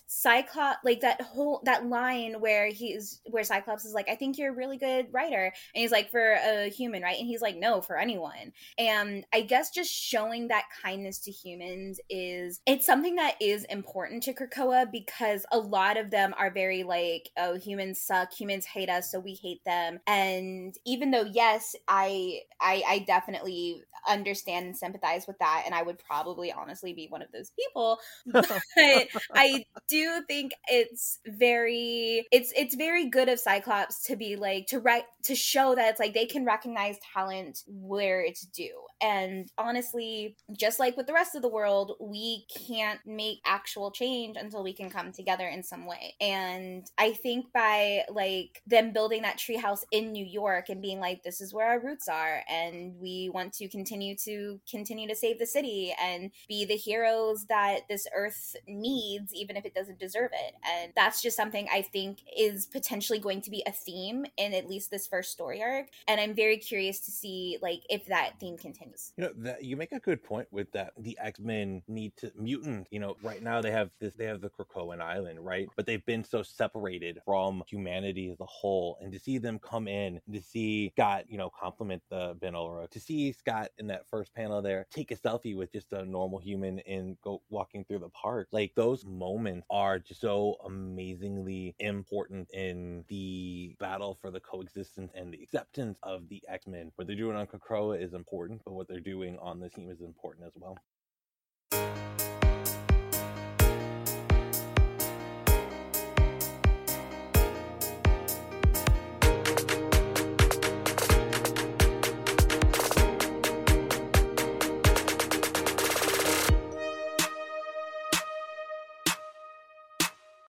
Cyclops, 0.07 0.80
like 0.84 1.02
that 1.02 1.22
whole 1.22 1.61
that 1.65 1.88
line 1.88 2.39
where 2.39 2.68
he's 2.68 3.22
where 3.26 3.44
Cyclops 3.44 3.85
is 3.85 3.94
like, 3.94 4.10
I 4.10 4.15
think 4.15 4.38
you're 4.38 4.52
a 4.52 4.56
really 4.56 4.77
good 4.77 5.07
writer. 5.11 5.45
And 5.45 5.81
he's 5.81 5.91
like, 5.91 6.10
for 6.11 6.34
a 6.34 6.69
human, 6.69 7.02
right? 7.02 7.18
And 7.18 7.27
he's 7.27 7.41
like, 7.41 7.57
no, 7.57 7.81
for 7.81 7.98
anyone. 7.98 8.53
And 8.77 9.26
I 9.34 9.41
guess 9.41 9.69
just 9.72 9.91
showing 9.91 10.48
that 10.48 10.65
kindness 10.81 11.19
to 11.19 11.31
humans 11.31 11.99
is 12.10 12.61
it's 12.65 12.85
something 12.85 13.15
that 13.15 13.35
is 13.41 13.64
important 13.65 14.23
to 14.23 14.34
Krakoa 14.34 14.91
because 14.91 15.45
a 15.52 15.57
lot 15.57 15.98
of 15.98 16.11
them 16.11 16.34
are 16.38 16.52
very 16.52 16.84
like, 16.84 17.30
oh, 17.38 17.57
humans 17.57 18.02
suck, 18.02 18.34
humans 18.34 18.65
hate 18.65 18.89
us, 18.89 19.11
so 19.11 19.19
we 19.19 19.34
hate 19.34 19.64
them. 19.65 19.99
And 20.07 20.76
even 20.85 21.11
though, 21.11 21.26
yes, 21.26 21.76
I 21.88 22.41
I, 22.60 22.84
I 22.88 22.99
definitely 22.99 23.84
understand 24.07 24.65
and 24.68 24.77
sympathize 24.77 25.27
with 25.27 25.38
that, 25.39 25.64
and 25.65 25.76
I 25.76 25.84
would 25.84 25.99
probably 25.99 26.52
honestly 26.52 26.94
be 26.94 27.07
one 27.07 27.22
of 27.22 27.31
those 27.31 27.52
people. 27.52 27.99
But 28.77 29.07
I 29.34 29.56
do 29.88 30.21
think 30.27 30.53
it's 30.67 31.19
very 31.25 32.27
it's 32.31 32.51
it's 32.55 32.75
very 32.75 33.09
good 33.09 33.29
of 33.29 33.39
Cyclops 33.39 34.03
to 34.03 34.15
be 34.15 34.35
like 34.35 34.67
to 34.67 34.79
write 34.79 35.03
to 35.23 35.35
show 35.35 35.75
that 35.75 35.89
it's 35.89 35.99
like 35.99 36.13
they 36.13 36.25
can 36.25 36.45
recognize 36.45 36.97
talent 37.13 37.63
where 37.67 38.21
it's 38.21 38.41
due. 38.41 38.81
And 39.01 39.49
honestly, 39.57 40.35
just 40.53 40.79
like 40.79 40.97
with 40.97 41.07
the 41.07 41.13
rest 41.13 41.35
of 41.35 41.41
the 41.41 41.49
world, 41.49 41.93
we 41.99 42.45
can't 42.67 42.99
make 43.05 43.39
actual 43.45 43.91
change 43.91 44.38
until 44.38 44.63
we 44.63 44.73
can 44.73 44.89
come 44.89 45.11
together 45.11 45.47
in 45.47 45.63
some 45.63 45.85
way. 45.85 46.15
And 46.19 46.89
I 46.97 47.13
think 47.13 47.53
by 47.53 48.03
like 48.09 48.61
them 48.65 48.91
building 48.91 49.21
that 49.21 49.38
treehouse 49.38 49.84
in 49.91 50.11
New 50.11 50.25
York 50.25 50.69
and 50.69 50.81
being 50.81 50.99
like, 50.99 51.23
this 51.23 51.41
is 51.41 51.53
where 51.53 51.67
our 51.67 51.79
roots 51.79 52.07
are, 52.07 52.41
and 52.49 52.95
we 52.99 53.29
want 53.34 53.53
to 53.53 53.67
continue 53.67 54.15
to 54.23 54.59
continue 54.69 55.07
to 55.07 55.15
save 55.15 55.39
the 55.39 55.45
city 55.45 55.93
and 56.01 56.31
be 56.47 56.65
the 56.65 56.75
heroes 56.75 57.45
that 57.45 57.81
this 57.89 58.07
earth 58.15 58.55
needs, 58.67 59.34
even 59.34 59.47
if 59.56 59.65
it 59.65 59.74
doesn't 59.74 59.99
deserve 59.99 60.32
it. 60.34 60.56
And 60.65 60.91
that's 60.95 61.22
just 61.22 61.38
something 61.38 61.68
I 61.72 61.82
think 61.82 62.19
is 62.38 62.65
potentially 62.65 63.19
going 63.19 63.41
to 63.41 63.52
be 63.52 63.64
a 63.65 63.72
theme 63.72 64.26
in 64.38 64.53
at 64.53 64.68
least 64.68 64.91
this 64.91 65.07
first 65.07 65.32
story 65.32 65.61
arc. 65.61 65.88
And 66.07 66.19
I'm 66.19 66.34
very 66.34 66.57
curious 66.57 66.99
to 67.02 67.11
see 67.11 67.57
like 67.61 67.84
if 67.90 68.06
that 68.07 68.40
theme 68.40 68.57
continues. 68.57 69.14
You 69.18 69.26
know, 69.26 69.34
that 69.38 69.64
you 69.64 69.78
make 69.78 69.91
a 69.91 69.99
good 69.99 70.24
point 70.24 70.48
with 70.52 70.72
that. 70.74 70.94
The 70.98 71.18
X 71.22 71.40
Men 71.40 71.82
need 71.88 72.14
to 72.18 72.32
mutant. 72.38 72.88
You 72.91 72.99
know, 72.99 73.15
right 73.24 73.41
now 73.41 73.61
they 73.61 73.72
have 73.72 73.91
this. 73.99 74.15
They 74.15 74.26
have 74.26 74.41
the 74.41 74.49
Krakoan 74.49 74.99
Island, 74.99 75.40
right? 75.40 75.68
But 75.76 75.86
they've 75.86 76.06
been 76.06 76.24
so 76.24 76.44
separated 76.44 77.19
from 77.24 77.64
humanity 77.68 78.30
as 78.32 78.40
a 78.40 78.45
whole, 78.45 78.98
and 79.02 79.11
to 79.14 79.19
see 79.19 79.38
them 79.38 79.60
come 79.60 79.88
in, 79.88 80.19
to 80.34 80.41
see 80.41 80.91
Scott, 80.95 81.26
you 81.30 81.38
know, 81.38 81.49
compliment 81.49 82.02
the 82.10 82.36
Ben 82.41 82.53
Urich, 82.53 82.90
to 82.91 82.99
see 82.99 83.32
Scott 83.32 83.69
in 83.78 83.88
that 83.88 84.07
first 84.10 84.34
panel 84.34 84.61
there 84.61 84.88
take 84.91 85.11
a 85.11 85.15
selfie 85.15 85.56
with 85.56 85.72
just 85.72 85.94
a 85.94 86.06
normal 86.06 86.40
human 86.40 86.80
and 86.80 87.18
go 87.22 87.41
walking 87.49 87.86
through 87.86 87.99
the 87.99 88.10
park, 88.10 88.48
like 88.52 88.74
those 88.76 89.06
moments 89.38 89.68
are 89.69 89.99
just 89.99 90.22
so 90.22 90.55
amazingly 90.65 91.76
important 91.80 92.49
in 92.51 93.05
the 93.07 93.76
battle 93.80 94.18
for 94.19 94.31
the 94.31 94.39
coexistence 94.39 95.11
and 95.14 95.31
the 95.31 95.41
acceptance 95.43 95.99
of 96.01 96.27
the 96.30 96.41
X 96.49 96.65
Men. 96.65 96.91
What 96.95 97.07
they're 97.07 97.15
doing 97.15 97.38
on 97.38 97.45
Krakoa 97.45 98.01
is 98.01 98.14
important, 98.14 98.61
but 98.65 98.73
what 98.73 98.88
they're 98.88 98.99
doing 98.99 99.38
on 99.39 99.59
the 99.59 99.69
team 99.69 99.91
is 99.91 100.01
important 100.01 100.47
as 100.47 100.53
well. 100.55 100.77